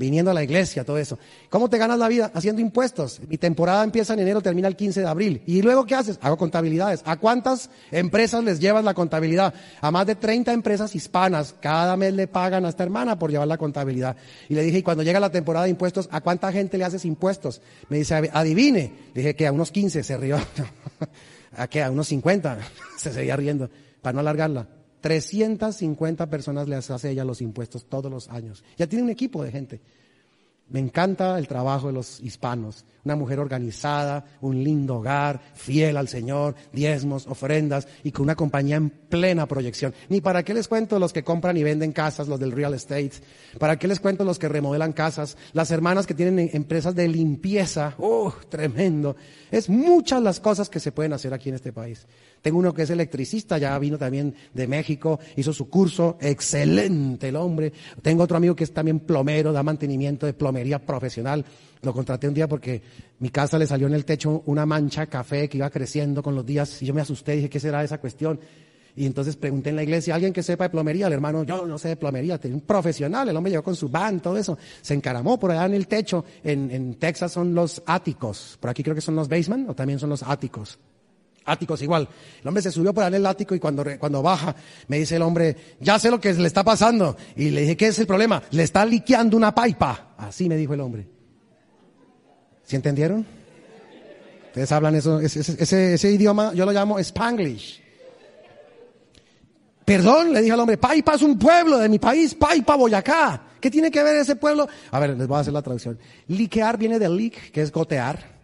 viniendo 0.00 0.30
a 0.30 0.34
la 0.34 0.42
iglesia, 0.42 0.82
todo 0.82 0.96
eso. 0.96 1.18
¿Cómo 1.50 1.68
te 1.68 1.76
ganas 1.76 1.98
la 1.98 2.08
vida? 2.08 2.30
Haciendo 2.34 2.62
impuestos. 2.62 3.20
Mi 3.28 3.36
temporada 3.36 3.84
empieza 3.84 4.14
en 4.14 4.20
enero, 4.20 4.40
termina 4.40 4.66
el 4.66 4.74
15 4.74 5.00
de 5.02 5.06
abril. 5.06 5.42
¿Y 5.46 5.60
luego 5.60 5.84
qué 5.84 5.94
haces? 5.94 6.18
Hago 6.22 6.38
contabilidades. 6.38 7.02
¿A 7.04 7.16
cuántas 7.16 7.68
empresas 7.90 8.42
les 8.42 8.60
llevas 8.60 8.82
la 8.82 8.94
contabilidad? 8.94 9.52
A 9.82 9.90
más 9.90 10.06
de 10.06 10.14
30 10.14 10.54
empresas 10.54 10.96
hispanas. 10.96 11.54
Cada 11.60 11.98
mes 11.98 12.14
le 12.14 12.26
pagan 12.26 12.64
a 12.64 12.70
esta 12.70 12.82
hermana 12.82 13.18
por 13.18 13.30
llevar 13.30 13.46
la 13.46 13.58
contabilidad. 13.58 14.16
Y 14.48 14.54
le 14.54 14.62
dije, 14.62 14.78
y 14.78 14.82
cuando 14.82 15.02
llega 15.02 15.20
la 15.20 15.30
temporada 15.30 15.64
de 15.64 15.70
impuestos, 15.70 16.08
¿a 16.10 16.22
cuánta 16.22 16.50
gente 16.50 16.78
le 16.78 16.84
haces 16.84 17.04
impuestos? 17.04 17.60
Me 17.90 17.98
dice, 17.98 18.30
adivine. 18.32 18.92
dije 19.14 19.36
que 19.36 19.46
a 19.46 19.52
unos 19.52 19.70
15 19.70 20.02
se 20.02 20.16
rió. 20.16 20.38
¿A 21.56 21.68
qué? 21.68 21.82
A 21.82 21.90
unos 21.90 22.08
50. 22.08 22.58
se 22.96 23.12
seguía 23.12 23.36
riendo. 23.36 23.68
Para 24.00 24.14
no 24.14 24.20
alargarla. 24.20 24.79
350 25.00 26.28
personas 26.28 26.68
le 26.68 26.76
hace 26.76 27.10
ella 27.10 27.24
los 27.24 27.40
impuestos 27.40 27.86
todos 27.86 28.10
los 28.10 28.28
años. 28.28 28.64
Ya 28.76 28.86
tiene 28.86 29.04
un 29.04 29.10
equipo 29.10 29.42
de 29.42 29.50
gente. 29.50 29.80
Me 30.70 30.78
encanta 30.78 31.36
el 31.36 31.48
trabajo 31.48 31.88
de 31.88 31.92
los 31.94 32.20
hispanos. 32.20 32.84
Una 33.04 33.16
mujer 33.16 33.40
organizada, 33.40 34.24
un 34.40 34.62
lindo 34.62 34.96
hogar, 34.96 35.40
fiel 35.54 35.96
al 35.96 36.06
Señor, 36.06 36.54
diezmos, 36.72 37.26
ofrendas 37.26 37.88
y 38.04 38.12
con 38.12 38.22
una 38.22 38.36
compañía 38.36 38.76
en 38.76 38.88
plena 38.88 39.46
proyección. 39.46 39.92
Ni 40.08 40.20
para 40.20 40.44
qué 40.44 40.54
les 40.54 40.68
cuento 40.68 41.00
los 41.00 41.12
que 41.12 41.24
compran 41.24 41.56
y 41.56 41.64
venden 41.64 41.90
casas, 41.90 42.28
los 42.28 42.38
del 42.38 42.52
real 42.52 42.74
estate. 42.74 43.14
Para 43.58 43.80
qué 43.80 43.88
les 43.88 43.98
cuento 43.98 44.22
los 44.22 44.38
que 44.38 44.48
remodelan 44.48 44.92
casas, 44.92 45.36
las 45.54 45.72
hermanas 45.72 46.06
que 46.06 46.14
tienen 46.14 46.50
empresas 46.52 46.94
de 46.94 47.08
limpieza. 47.08 47.94
¡Oh, 47.98 48.32
tremendo! 48.48 49.16
Es 49.50 49.68
muchas 49.68 50.22
las 50.22 50.38
cosas 50.38 50.70
que 50.70 50.78
se 50.78 50.92
pueden 50.92 51.12
hacer 51.12 51.34
aquí 51.34 51.48
en 51.48 51.56
este 51.56 51.72
país. 51.72 52.06
Tengo 52.42 52.58
uno 52.58 52.72
que 52.72 52.82
es 52.82 52.90
electricista, 52.90 53.58
ya 53.58 53.78
vino 53.78 53.98
también 53.98 54.34
de 54.54 54.66
México, 54.66 55.20
hizo 55.36 55.52
su 55.52 55.68
curso, 55.68 56.16
excelente 56.20 57.28
el 57.28 57.36
hombre. 57.36 57.72
Tengo 58.02 58.22
otro 58.22 58.36
amigo 58.36 58.56
que 58.56 58.64
es 58.64 58.72
también 58.72 59.00
plomero, 59.00 59.52
da 59.52 59.62
mantenimiento 59.62 60.26
de 60.26 60.32
plomería 60.32 60.78
profesional. 60.78 61.44
Lo 61.82 61.92
contraté 61.92 62.28
un 62.28 62.34
día 62.34 62.48
porque 62.48 62.82
mi 63.18 63.30
casa 63.30 63.58
le 63.58 63.66
salió 63.66 63.86
en 63.86 63.94
el 63.94 64.04
techo 64.04 64.42
una 64.46 64.66
mancha 64.66 65.06
café 65.06 65.48
que 65.48 65.58
iba 65.58 65.70
creciendo 65.70 66.22
con 66.22 66.34
los 66.34 66.44
días 66.44 66.82
y 66.82 66.86
yo 66.86 66.94
me 66.94 67.00
asusté, 67.00 67.32
dije, 67.32 67.50
¿qué 67.50 67.60
será 67.60 67.84
esa 67.84 67.98
cuestión? 67.98 68.40
Y 68.96 69.06
entonces 69.06 69.36
pregunté 69.36 69.70
en 69.70 69.76
la 69.76 69.82
iglesia, 69.82 70.14
¿alguien 70.14 70.32
que 70.32 70.42
sepa 70.42 70.64
de 70.64 70.70
plomería? 70.70 71.06
El 71.06 71.12
hermano, 71.12 71.44
yo 71.44 71.66
no 71.66 71.78
sé 71.78 71.88
de 71.88 71.96
plomería, 71.96 72.38
tenía 72.38 72.56
un 72.56 72.62
profesional, 72.62 73.28
el 73.28 73.36
hombre 73.36 73.50
llegó 73.50 73.62
con 73.62 73.76
su 73.76 73.88
van, 73.88 74.20
todo 74.20 74.36
eso. 74.36 74.58
Se 74.82 74.94
encaramó 74.94 75.38
por 75.38 75.50
allá 75.50 75.66
en 75.66 75.74
el 75.74 75.86
techo. 75.86 76.24
En, 76.42 76.94
Texas 76.94 77.32
son 77.32 77.54
los 77.54 77.82
áticos, 77.86 78.58
por 78.60 78.70
aquí 78.70 78.82
creo 78.82 78.94
que 78.94 79.00
son 79.00 79.16
los 79.16 79.28
basement 79.28 79.68
o 79.70 79.74
también 79.74 79.98
son 79.98 80.10
los 80.10 80.22
áticos. 80.22 80.78
Áticos 81.44 81.82
igual. 81.82 82.08
El 82.42 82.48
hombre 82.48 82.62
se 82.62 82.70
subió 82.70 82.92
por 82.92 83.04
ahí 83.04 83.14
el 83.14 83.26
ático 83.26 83.54
y 83.54 83.60
cuando, 83.60 83.84
cuando 83.98 84.22
baja 84.22 84.54
me 84.88 84.98
dice 84.98 85.16
el 85.16 85.22
hombre, 85.22 85.56
ya 85.80 85.98
sé 85.98 86.10
lo 86.10 86.20
que 86.20 86.32
le 86.34 86.46
está 86.46 86.62
pasando. 86.62 87.16
Y 87.36 87.50
le 87.50 87.62
dije, 87.62 87.76
¿qué 87.76 87.88
es 87.88 87.98
el 87.98 88.06
problema? 88.06 88.42
Le 88.50 88.62
está 88.62 88.84
liqueando 88.84 89.36
una 89.36 89.54
paipa. 89.54 90.14
Así 90.18 90.48
me 90.48 90.56
dijo 90.56 90.74
el 90.74 90.80
hombre. 90.80 91.08
¿Sí 92.64 92.76
entendieron? 92.76 93.26
Ustedes 94.46 94.72
hablan 94.72 94.96
eso, 94.96 95.20
ese, 95.20 95.94
ese, 95.94 96.10
idioma, 96.10 96.52
yo 96.54 96.66
lo 96.66 96.72
llamo 96.72 96.98
Spanglish. 96.98 97.80
Perdón, 99.84 100.32
le 100.32 100.40
dije 100.40 100.52
al 100.52 100.60
hombre, 100.60 100.76
Paipa 100.76 101.14
es 101.14 101.22
un 101.22 101.38
pueblo 101.38 101.78
de 101.78 101.88
mi 101.88 101.98
país, 101.98 102.34
Paipa, 102.34 102.76
Boyacá. 102.76 103.42
¿Qué 103.60 103.70
tiene 103.70 103.90
que 103.90 104.02
ver 104.02 104.16
ese 104.16 104.36
pueblo? 104.36 104.68
A 104.90 104.98
ver, 104.98 105.16
les 105.16 105.26
voy 105.26 105.36
a 105.36 105.40
hacer 105.40 105.52
la 105.52 105.62
traducción. 105.62 105.98
Liquear 106.28 106.78
viene 106.78 106.98
de 106.98 107.08
leak, 107.08 107.50
que 107.50 107.62
es 107.62 107.72
gotear. 107.72 108.39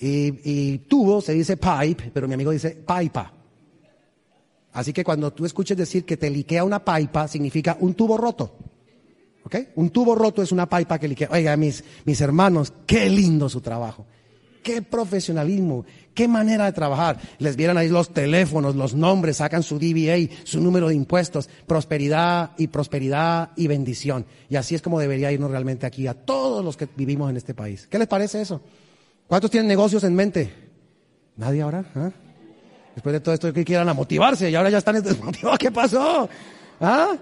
Y, 0.00 0.78
tubo 0.88 1.20
se 1.20 1.32
dice 1.32 1.56
pipe, 1.56 2.10
pero 2.12 2.28
mi 2.28 2.34
amigo 2.34 2.50
dice 2.50 2.70
paipa. 2.70 3.32
Así 4.72 4.92
que 4.92 5.02
cuando 5.02 5.32
tú 5.32 5.44
escuches 5.44 5.76
decir 5.76 6.04
que 6.04 6.16
te 6.16 6.30
liquea 6.30 6.62
una 6.62 6.84
paipa, 6.84 7.26
significa 7.26 7.76
un 7.80 7.94
tubo 7.94 8.16
roto. 8.16 8.56
¿Ok? 9.42 9.56
Un 9.76 9.90
tubo 9.90 10.14
roto 10.14 10.42
es 10.42 10.52
una 10.52 10.68
paipa 10.68 10.98
que 10.98 11.08
liquea. 11.08 11.28
Oiga, 11.32 11.56
mis, 11.56 11.82
mis 12.04 12.20
hermanos, 12.20 12.72
qué 12.86 13.08
lindo 13.08 13.48
su 13.48 13.60
trabajo. 13.60 14.06
Qué 14.62 14.82
profesionalismo, 14.82 15.86
qué 16.14 16.28
manera 16.28 16.66
de 16.66 16.72
trabajar. 16.72 17.18
Les 17.38 17.56
vieran 17.56 17.78
ahí 17.78 17.88
los 17.88 18.12
teléfonos, 18.12 18.76
los 18.76 18.94
nombres, 18.94 19.38
sacan 19.38 19.62
su 19.62 19.78
DBA, 19.78 20.44
su 20.44 20.60
número 20.60 20.88
de 20.88 20.94
impuestos, 20.94 21.48
prosperidad 21.66 22.52
y 22.58 22.66
prosperidad 22.66 23.52
y 23.56 23.66
bendición. 23.66 24.26
Y 24.50 24.56
así 24.56 24.74
es 24.74 24.82
como 24.82 25.00
debería 25.00 25.32
irnos 25.32 25.50
realmente 25.50 25.86
aquí 25.86 26.06
a 26.06 26.14
todos 26.14 26.62
los 26.62 26.76
que 26.76 26.88
vivimos 26.94 27.30
en 27.30 27.38
este 27.38 27.54
país. 27.54 27.86
¿Qué 27.90 27.98
les 27.98 28.08
parece 28.08 28.42
eso? 28.42 28.60
¿Cuántos 29.28 29.50
tienen 29.50 29.68
negocios 29.68 30.02
en 30.04 30.14
mente? 30.14 30.52
¿Nadie 31.36 31.62
ahora? 31.62 31.84
¿Ah? 31.94 32.10
Después 32.94 33.12
de 33.12 33.20
todo 33.20 33.34
esto 33.34 33.52
que 33.52 33.64
quieran 33.64 33.88
a 33.88 33.94
motivarse 33.94 34.50
y 34.50 34.54
ahora 34.54 34.70
ya 34.70 34.78
están 34.78 35.00
desmotivados. 35.00 35.58
¿Qué 35.60 35.70
pasó? 35.70 36.28
¿Ah? 36.80 37.16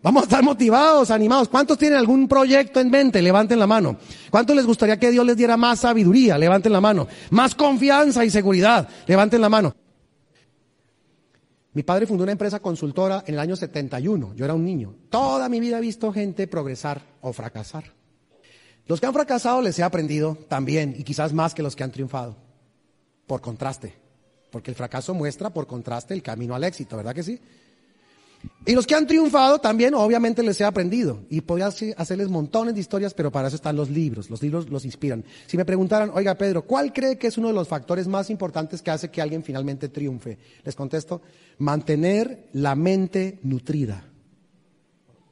Vamos 0.00 0.22
a 0.22 0.24
estar 0.24 0.42
motivados, 0.44 1.10
animados. 1.10 1.48
¿Cuántos 1.48 1.76
tienen 1.76 1.98
algún 1.98 2.28
proyecto 2.28 2.78
en 2.78 2.90
mente? 2.90 3.20
Levanten 3.20 3.58
la 3.58 3.66
mano. 3.66 3.96
¿Cuántos 4.30 4.54
les 4.54 4.64
gustaría 4.64 4.98
que 4.98 5.10
Dios 5.10 5.26
les 5.26 5.36
diera 5.36 5.56
más 5.56 5.80
sabiduría? 5.80 6.38
Levanten 6.38 6.72
la 6.72 6.80
mano. 6.80 7.08
Más 7.30 7.54
confianza 7.54 8.24
y 8.24 8.30
seguridad. 8.30 8.88
Levanten 9.06 9.40
la 9.40 9.48
mano. 9.48 9.74
Mi 11.72 11.82
padre 11.82 12.06
fundó 12.06 12.22
una 12.22 12.32
empresa 12.32 12.60
consultora 12.60 13.24
en 13.26 13.34
el 13.34 13.40
año 13.40 13.56
71. 13.56 14.34
Yo 14.36 14.44
era 14.44 14.54
un 14.54 14.64
niño. 14.64 14.94
Toda 15.10 15.48
mi 15.48 15.58
vida 15.58 15.78
he 15.78 15.80
visto 15.80 16.12
gente 16.12 16.46
progresar 16.46 17.02
o 17.20 17.32
fracasar. 17.32 17.84
Los 18.86 19.00
que 19.00 19.06
han 19.06 19.14
fracasado 19.14 19.62
les 19.62 19.78
he 19.78 19.82
aprendido 19.82 20.36
también, 20.48 20.94
y 20.98 21.04
quizás 21.04 21.32
más 21.32 21.54
que 21.54 21.62
los 21.62 21.74
que 21.74 21.84
han 21.84 21.92
triunfado, 21.92 22.36
por 23.26 23.40
contraste, 23.40 23.94
porque 24.50 24.70
el 24.70 24.76
fracaso 24.76 25.14
muestra 25.14 25.50
por 25.50 25.66
contraste 25.66 26.14
el 26.14 26.22
camino 26.22 26.54
al 26.54 26.64
éxito, 26.64 26.96
¿verdad 26.96 27.14
que 27.14 27.22
sí? 27.22 27.40
Y 28.66 28.74
los 28.74 28.86
que 28.86 28.94
han 28.94 29.06
triunfado 29.06 29.58
también, 29.58 29.94
obviamente, 29.94 30.42
les 30.42 30.60
he 30.60 30.64
aprendido. 30.64 31.20
Y 31.28 31.42
podría 31.42 31.68
hacerles 31.96 32.28
montones 32.28 32.74
de 32.74 32.80
historias, 32.80 33.12
pero 33.12 33.30
para 33.30 33.48
eso 33.48 33.56
están 33.56 33.76
los 33.76 33.90
libros. 33.90 34.30
Los 34.30 34.42
libros 34.42 34.68
los 34.70 34.84
inspiran. 34.84 35.24
Si 35.46 35.56
me 35.56 35.64
preguntaran, 35.64 36.10
oiga 36.14 36.34
Pedro, 36.34 36.62
¿cuál 36.62 36.92
cree 36.92 37.18
que 37.18 37.26
es 37.26 37.38
uno 37.38 37.48
de 37.48 37.54
los 37.54 37.68
factores 37.68 38.06
más 38.06 38.30
importantes 38.30 38.80
que 38.80 38.90
hace 38.90 39.10
que 39.10 39.20
alguien 39.20 39.42
finalmente 39.42 39.88
triunfe? 39.88 40.38
Les 40.64 40.74
contesto, 40.74 41.20
mantener 41.58 42.48
la 42.52 42.74
mente 42.74 43.38
nutrida. 43.42 44.04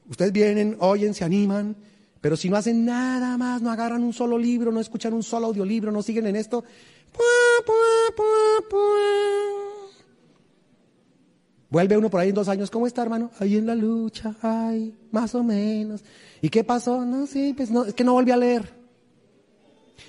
Ustedes 0.09 0.33
vienen, 0.33 0.77
oyen, 0.81 1.15
se 1.15 1.25
animan, 1.25 1.77
pero 2.23 2.37
si 2.37 2.49
no 2.49 2.57
hacen 2.57 2.85
nada 2.85 3.37
más, 3.37 3.61
no 3.61 3.71
agarran 3.71 4.05
un 4.05 4.13
solo 4.13 4.39
libro, 4.39 4.71
no 4.71 4.81
escuchan 4.81 5.13
un 5.13 5.25
solo 5.25 5.49
audiolibro, 5.49 5.91
no 5.91 6.03
siguen 6.03 6.29
en 6.29 6.37
esto, 6.37 6.65
Vuelve 11.69 11.97
uno 11.97 12.11
por 12.11 12.21
ahí 12.21 12.29
en 12.29 12.35
dos 12.35 12.49
años, 12.49 12.71
¿cómo 12.71 12.87
está 12.87 13.03
hermano? 13.03 13.31
Ahí 13.41 13.57
en 13.57 13.67
la 13.67 13.75
lucha, 13.75 14.37
ay, 14.41 14.95
más 15.11 15.35
o 15.35 15.43
menos. 15.43 16.05
¿Y 16.41 16.49
qué 16.49 16.63
pasó? 16.65 17.05
No, 17.05 17.27
sí, 17.27 17.55
pues 17.57 17.71
no, 17.71 17.85
es 17.85 17.95
que 17.95 18.05
no 18.05 18.13
volví 18.13 18.31
a 18.31 18.37
leer. 18.37 18.73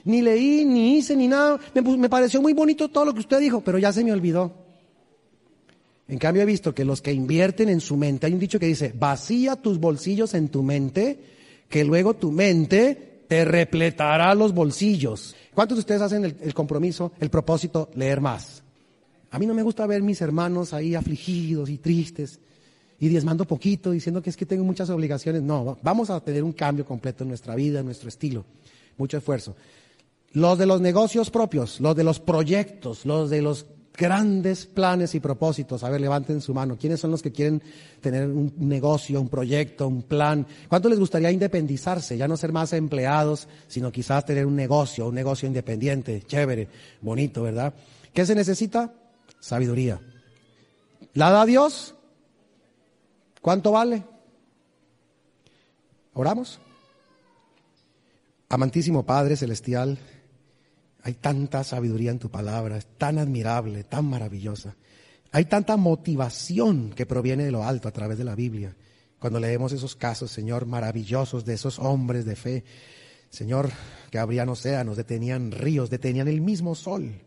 Ni 0.03 0.21
leí, 0.21 0.65
ni 0.65 0.97
hice, 0.97 1.15
ni 1.15 1.27
nada. 1.27 1.59
Me, 1.73 1.81
me 1.81 2.09
pareció 2.09 2.41
muy 2.41 2.53
bonito 2.53 2.89
todo 2.89 3.05
lo 3.05 3.13
que 3.13 3.21
usted 3.21 3.39
dijo, 3.39 3.61
pero 3.61 3.79
ya 3.79 3.91
se 3.91 4.03
me 4.03 4.11
olvidó. 4.11 4.53
En 6.07 6.19
cambio 6.19 6.43
he 6.43 6.45
visto 6.45 6.75
que 6.75 6.85
los 6.85 7.01
que 7.01 7.13
invierten 7.13 7.69
en 7.69 7.79
su 7.79 7.97
mente, 7.97 8.27
hay 8.27 8.33
un 8.33 8.39
dicho 8.39 8.59
que 8.59 8.67
dice, 8.67 8.93
vacía 8.95 9.55
tus 9.55 9.79
bolsillos 9.79 10.35
en 10.35 10.49
tu 10.49 10.61
mente 10.61 11.17
que 11.73 11.83
luego 11.83 12.13
tu 12.13 12.31
mente 12.31 13.23
te 13.27 13.45
repletará 13.45 14.35
los 14.35 14.53
bolsillos. 14.53 15.35
¿Cuántos 15.55 15.77
de 15.77 15.79
ustedes 15.79 16.03
hacen 16.03 16.23
el, 16.23 16.53
compromiso, 16.53 17.13
el 17.19 17.31
propósito, 17.31 17.89
leer 17.95 18.21
más? 18.21 18.61
A 19.31 19.39
mí 19.39 19.47
no 19.47 19.55
me 19.55 19.63
gusta 19.63 19.87
ver 19.87 20.03
mis 20.03 20.21
hermanos 20.21 20.71
ahí 20.71 20.93
afligidos 20.93 21.71
y 21.71 21.79
tristes 21.79 22.39
y 22.99 23.07
diezmando 23.07 23.45
poquito, 23.45 23.89
diciendo 23.89 24.21
que 24.21 24.29
es 24.29 24.37
que 24.37 24.45
tengo 24.45 24.63
muchas 24.63 24.91
obligaciones. 24.91 25.41
No, 25.41 25.79
vamos 25.81 26.11
a 26.11 26.19
tener 26.19 26.43
un 26.43 26.53
cambio 26.53 26.85
completo 26.85 27.23
en 27.23 27.29
nuestra 27.29 27.55
vida, 27.55 27.79
en 27.79 27.87
nuestro 27.87 28.07
estilo. 28.07 28.45
Mucho 28.99 29.17
esfuerzo. 29.17 29.55
Los 30.31 30.59
de 30.59 30.67
los 30.67 30.79
negocios 30.79 31.31
propios, 31.31 31.79
los 31.79 31.95
de 31.95 32.03
los 32.03 32.19
proyectos, 32.19 33.03
los 33.03 33.31
de 33.31 33.41
los 33.41 33.65
grandes 33.95 34.65
planes 34.65 35.13
y 35.15 35.19
propósitos. 35.19 35.83
A 35.83 35.89
ver, 35.89 36.01
levanten 36.01 36.41
su 36.41 36.53
mano. 36.53 36.77
¿Quiénes 36.77 36.99
son 36.99 37.11
los 37.11 37.21
que 37.21 37.31
quieren 37.31 37.61
tener 38.01 38.27
un 38.27 38.53
negocio, 38.57 39.21
un 39.21 39.29
proyecto, 39.29 39.87
un 39.87 40.03
plan? 40.03 40.45
¿Cuánto 40.67 40.89
les 40.89 40.99
gustaría 40.99 41.31
independizarse? 41.31 42.17
Ya 42.17 42.27
no 42.27 42.37
ser 42.37 42.51
más 42.51 42.73
empleados, 42.73 43.47
sino 43.67 43.91
quizás 43.91 44.25
tener 44.25 44.45
un 44.45 44.55
negocio, 44.55 45.07
un 45.07 45.15
negocio 45.15 45.47
independiente, 45.47 46.23
chévere, 46.25 46.67
bonito, 47.01 47.43
¿verdad? 47.43 47.73
¿Qué 48.13 48.25
se 48.25 48.35
necesita? 48.35 48.93
Sabiduría. 49.39 49.99
¿La 51.13 51.29
da 51.29 51.45
Dios? 51.45 51.95
¿Cuánto 53.41 53.71
vale? 53.71 54.03
¿Oramos? 56.13 56.59
Amantísimo 58.49 59.03
Padre 59.03 59.35
Celestial, 59.35 59.97
hay 61.03 61.15
tanta 61.15 61.65
sabiduría 61.65 62.11
en 62.11 62.19
tu 62.19 62.31
palabra, 62.31 62.77
es 62.77 62.85
tan 62.97 63.17
admirable, 63.17 63.83
tan 63.83 64.05
maravillosa. 64.05 64.75
Hay 65.33 65.45
tanta 65.45 65.75
motivación 65.75 66.91
que 66.91 67.05
proviene 67.05 67.43
de 67.43 67.51
lo 67.51 67.65
alto 67.65 67.89
a 67.89 67.91
través 67.91 68.17
de 68.17 68.23
la 68.23 68.35
Biblia. 68.35 68.73
Cuando 69.19 69.39
leemos 69.39 69.73
esos 69.73 69.97
casos, 69.97 70.31
Señor, 70.31 70.65
maravillosos 70.65 71.43
de 71.43 71.55
esos 71.55 71.77
hombres 71.77 72.23
de 72.23 72.37
fe, 72.37 72.63
Señor, 73.29 73.69
que 74.11 74.19
abrían 74.19 74.47
océanos, 74.47 74.95
detenían 74.95 75.51
ríos, 75.51 75.89
detenían 75.89 76.29
el 76.29 76.39
mismo 76.39 76.73
sol. 76.73 77.21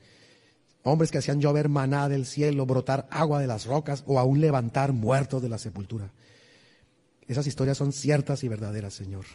Hombres 0.83 1.11
que 1.11 1.19
hacían 1.19 1.41
llover 1.41 1.69
maná 1.69 2.09
del 2.09 2.25
cielo, 2.25 2.65
brotar 2.65 3.07
agua 3.11 3.41
de 3.41 3.47
las 3.47 3.67
rocas 3.67 4.05
o 4.07 4.19
aún 4.19 4.41
levantar 4.41 4.93
muertos 4.93 5.43
de 5.43 5.51
la 5.51 5.59
sepultura. 5.59 6.13
Esas 7.29 7.47
historias 7.47 7.77
son 7.77 7.93
ciertas 7.93 8.43
y 8.43 8.49
verdaderas, 8.49 8.95
Señor. 8.95 9.27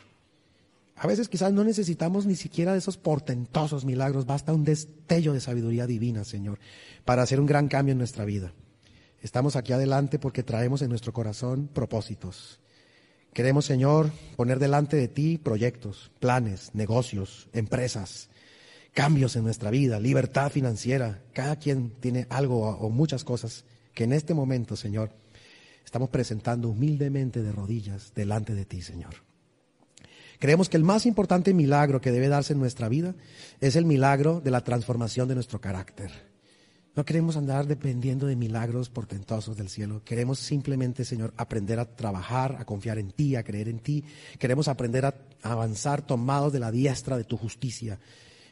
A 1.01 1.07
veces 1.07 1.29
quizás 1.29 1.51
no 1.51 1.63
necesitamos 1.63 2.27
ni 2.27 2.35
siquiera 2.35 2.73
de 2.73 2.77
esos 2.77 2.95
portentosos 2.95 3.85
milagros, 3.85 4.27
basta 4.27 4.53
un 4.53 4.63
destello 4.63 5.33
de 5.33 5.41
sabiduría 5.41 5.87
divina, 5.87 6.23
Señor, 6.23 6.59
para 7.05 7.23
hacer 7.23 7.39
un 7.39 7.47
gran 7.47 7.69
cambio 7.69 7.93
en 7.93 7.97
nuestra 7.97 8.23
vida. 8.23 8.53
Estamos 9.19 9.55
aquí 9.55 9.73
adelante 9.73 10.19
porque 10.19 10.43
traemos 10.43 10.83
en 10.83 10.89
nuestro 10.89 11.11
corazón 11.11 11.67
propósitos. 11.73 12.59
Queremos, 13.33 13.65
Señor, 13.65 14.11
poner 14.35 14.59
delante 14.59 14.95
de 14.95 15.07
ti 15.07 15.39
proyectos, 15.39 16.11
planes, 16.19 16.69
negocios, 16.75 17.49
empresas, 17.51 18.29
cambios 18.93 19.35
en 19.35 19.43
nuestra 19.43 19.71
vida, 19.71 19.99
libertad 19.99 20.51
financiera. 20.51 21.23
Cada 21.33 21.55
quien 21.55 21.89
tiene 21.99 22.27
algo 22.29 22.59
o 22.59 22.91
muchas 22.91 23.23
cosas 23.23 23.65
que 23.95 24.03
en 24.03 24.13
este 24.13 24.35
momento, 24.35 24.75
Señor, 24.75 25.09
estamos 25.83 26.11
presentando 26.11 26.69
humildemente 26.69 27.41
de 27.41 27.51
rodillas 27.51 28.13
delante 28.13 28.53
de 28.53 28.65
ti, 28.65 28.83
Señor. 28.83 29.30
Creemos 30.41 30.69
que 30.69 30.77
el 30.77 30.83
más 30.83 31.05
importante 31.05 31.53
milagro 31.53 32.01
que 32.01 32.11
debe 32.11 32.27
darse 32.27 32.53
en 32.53 32.59
nuestra 32.59 32.89
vida 32.89 33.13
es 33.59 33.75
el 33.75 33.85
milagro 33.85 34.41
de 34.41 34.49
la 34.49 34.63
transformación 34.63 35.27
de 35.27 35.35
nuestro 35.35 35.61
carácter. 35.61 36.09
No 36.95 37.05
queremos 37.05 37.37
andar 37.37 37.67
dependiendo 37.67 38.25
de 38.25 38.35
milagros 38.35 38.89
portentosos 38.89 39.55
del 39.55 39.69
cielo. 39.69 40.01
Queremos 40.03 40.39
simplemente, 40.39 41.05
Señor, 41.05 41.31
aprender 41.37 41.77
a 41.77 41.85
trabajar, 41.85 42.55
a 42.57 42.65
confiar 42.65 42.97
en 42.97 43.11
ti, 43.11 43.35
a 43.35 43.43
creer 43.43 43.69
en 43.69 43.81
ti. 43.81 44.03
Queremos 44.39 44.67
aprender 44.67 45.05
a 45.05 45.13
avanzar 45.43 46.01
tomados 46.01 46.51
de 46.51 46.59
la 46.59 46.71
diestra 46.71 47.17
de 47.17 47.23
tu 47.23 47.37
justicia. 47.37 47.99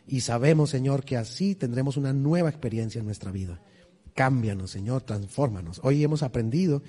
Y 0.05 0.21
sabemos, 0.21 0.69
Señor, 0.69 1.03
que 1.03 1.17
así 1.17 1.55
tendremos 1.55 1.97
una 1.97 2.13
nueva 2.13 2.49
experiencia 2.49 2.99
en 2.99 3.05
nuestra 3.05 3.31
vida. 3.31 3.63
Cámbianos, 4.13 4.69
Señor, 4.69 5.01
transfórmanos. 5.01 5.81
Hoy 5.83 6.03
hemos 6.03 6.21
aprendido 6.21 6.83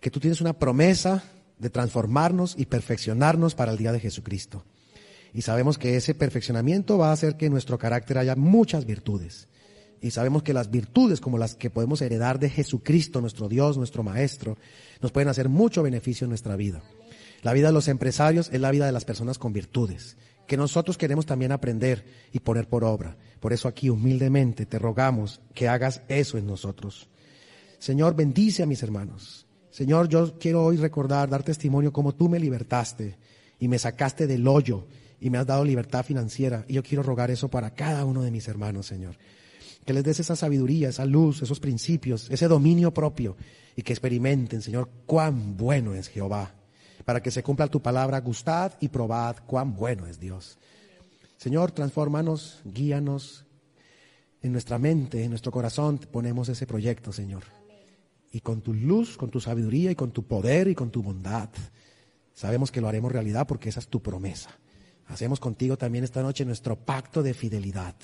que 0.00 0.10
tú 0.10 0.20
tienes 0.20 0.42
una 0.42 0.52
promesa 0.52 1.24
de 1.58 1.70
transformarnos 1.70 2.54
y 2.58 2.66
perfeccionarnos 2.66 3.54
para 3.54 3.72
el 3.72 3.78
día 3.78 3.92
de 3.92 4.00
Jesucristo. 4.00 4.64
Y 5.32 5.42
sabemos 5.42 5.78
que 5.78 5.96
ese 5.96 6.14
perfeccionamiento 6.14 6.96
va 6.98 7.10
a 7.10 7.12
hacer 7.12 7.36
que 7.36 7.46
en 7.46 7.52
nuestro 7.52 7.78
carácter 7.78 8.18
haya 8.18 8.36
muchas 8.36 8.86
virtudes. 8.86 9.48
Y 10.00 10.10
sabemos 10.10 10.42
que 10.42 10.54
las 10.54 10.70
virtudes 10.70 11.20
como 11.20 11.38
las 11.38 11.54
que 11.54 11.70
podemos 11.70 12.02
heredar 12.02 12.38
de 12.38 12.50
Jesucristo, 12.50 13.20
nuestro 13.20 13.48
Dios, 13.48 13.76
nuestro 13.76 14.02
Maestro, 14.02 14.56
nos 15.00 15.12
pueden 15.12 15.28
hacer 15.28 15.48
mucho 15.48 15.82
beneficio 15.82 16.26
en 16.26 16.28
nuestra 16.28 16.56
vida. 16.56 16.82
La 17.42 17.52
vida 17.52 17.68
de 17.68 17.72
los 17.72 17.88
empresarios 17.88 18.48
es 18.52 18.60
la 18.60 18.70
vida 18.70 18.86
de 18.86 18.92
las 18.92 19.04
personas 19.04 19.38
con 19.38 19.52
virtudes, 19.52 20.16
que 20.46 20.56
nosotros 20.56 20.96
queremos 20.96 21.26
también 21.26 21.52
aprender 21.52 22.04
y 22.32 22.40
poner 22.40 22.68
por 22.68 22.84
obra. 22.84 23.16
Por 23.40 23.52
eso 23.52 23.66
aquí 23.66 23.90
humildemente 23.90 24.66
te 24.66 24.78
rogamos 24.78 25.40
que 25.54 25.68
hagas 25.68 26.02
eso 26.08 26.38
en 26.38 26.46
nosotros. 26.46 27.08
Señor, 27.78 28.14
bendice 28.14 28.62
a 28.62 28.66
mis 28.66 28.82
hermanos. 28.82 29.43
Señor, 29.74 30.08
yo 30.08 30.38
quiero 30.38 30.64
hoy 30.64 30.76
recordar, 30.76 31.28
dar 31.28 31.42
testimonio 31.42 31.92
como 31.92 32.14
tú 32.14 32.28
me 32.28 32.38
libertaste 32.38 33.18
y 33.58 33.66
me 33.66 33.80
sacaste 33.80 34.28
del 34.28 34.46
hoyo 34.46 34.86
y 35.20 35.30
me 35.30 35.38
has 35.38 35.48
dado 35.48 35.64
libertad 35.64 36.04
financiera. 36.04 36.64
Y 36.68 36.74
yo 36.74 36.84
quiero 36.84 37.02
rogar 37.02 37.32
eso 37.32 37.48
para 37.48 37.74
cada 37.74 38.04
uno 38.04 38.22
de 38.22 38.30
mis 38.30 38.46
hermanos, 38.46 38.86
Señor. 38.86 39.16
Que 39.84 39.92
les 39.92 40.04
des 40.04 40.20
esa 40.20 40.36
sabiduría, 40.36 40.90
esa 40.90 41.04
luz, 41.04 41.42
esos 41.42 41.58
principios, 41.58 42.30
ese 42.30 42.46
dominio 42.46 42.94
propio 42.94 43.36
y 43.74 43.82
que 43.82 43.92
experimenten, 43.92 44.62
Señor, 44.62 44.88
cuán 45.06 45.56
bueno 45.56 45.92
es 45.92 46.06
Jehová. 46.06 46.54
Para 47.04 47.20
que 47.20 47.32
se 47.32 47.42
cumpla 47.42 47.66
tu 47.66 47.82
palabra, 47.82 48.20
gustad 48.20 48.74
y 48.78 48.86
probad 48.86 49.38
cuán 49.44 49.74
bueno 49.74 50.06
es 50.06 50.20
Dios. 50.20 50.56
Señor, 51.36 51.72
transfórmanos, 51.72 52.60
guíanos. 52.64 53.44
En 54.40 54.52
nuestra 54.52 54.78
mente, 54.78 55.24
en 55.24 55.30
nuestro 55.30 55.50
corazón 55.50 55.98
ponemos 55.98 56.48
ese 56.48 56.64
proyecto, 56.64 57.12
Señor 57.12 57.63
y 58.34 58.40
con 58.40 58.62
tu 58.62 58.74
luz, 58.74 59.16
con 59.16 59.30
tu 59.30 59.40
sabiduría 59.40 59.92
y 59.92 59.94
con 59.94 60.10
tu 60.10 60.24
poder 60.24 60.66
y 60.66 60.74
con 60.74 60.90
tu 60.90 61.04
bondad. 61.04 61.48
Sabemos 62.32 62.72
que 62.72 62.80
lo 62.80 62.88
haremos 62.88 63.12
realidad 63.12 63.46
porque 63.46 63.68
esa 63.68 63.78
es 63.78 63.86
tu 63.86 64.02
promesa. 64.02 64.50
Hacemos 65.06 65.38
contigo 65.38 65.78
también 65.78 66.02
esta 66.02 66.20
noche 66.20 66.44
nuestro 66.44 66.74
pacto 66.74 67.22
de 67.22 67.32
fidelidad. 67.32 67.94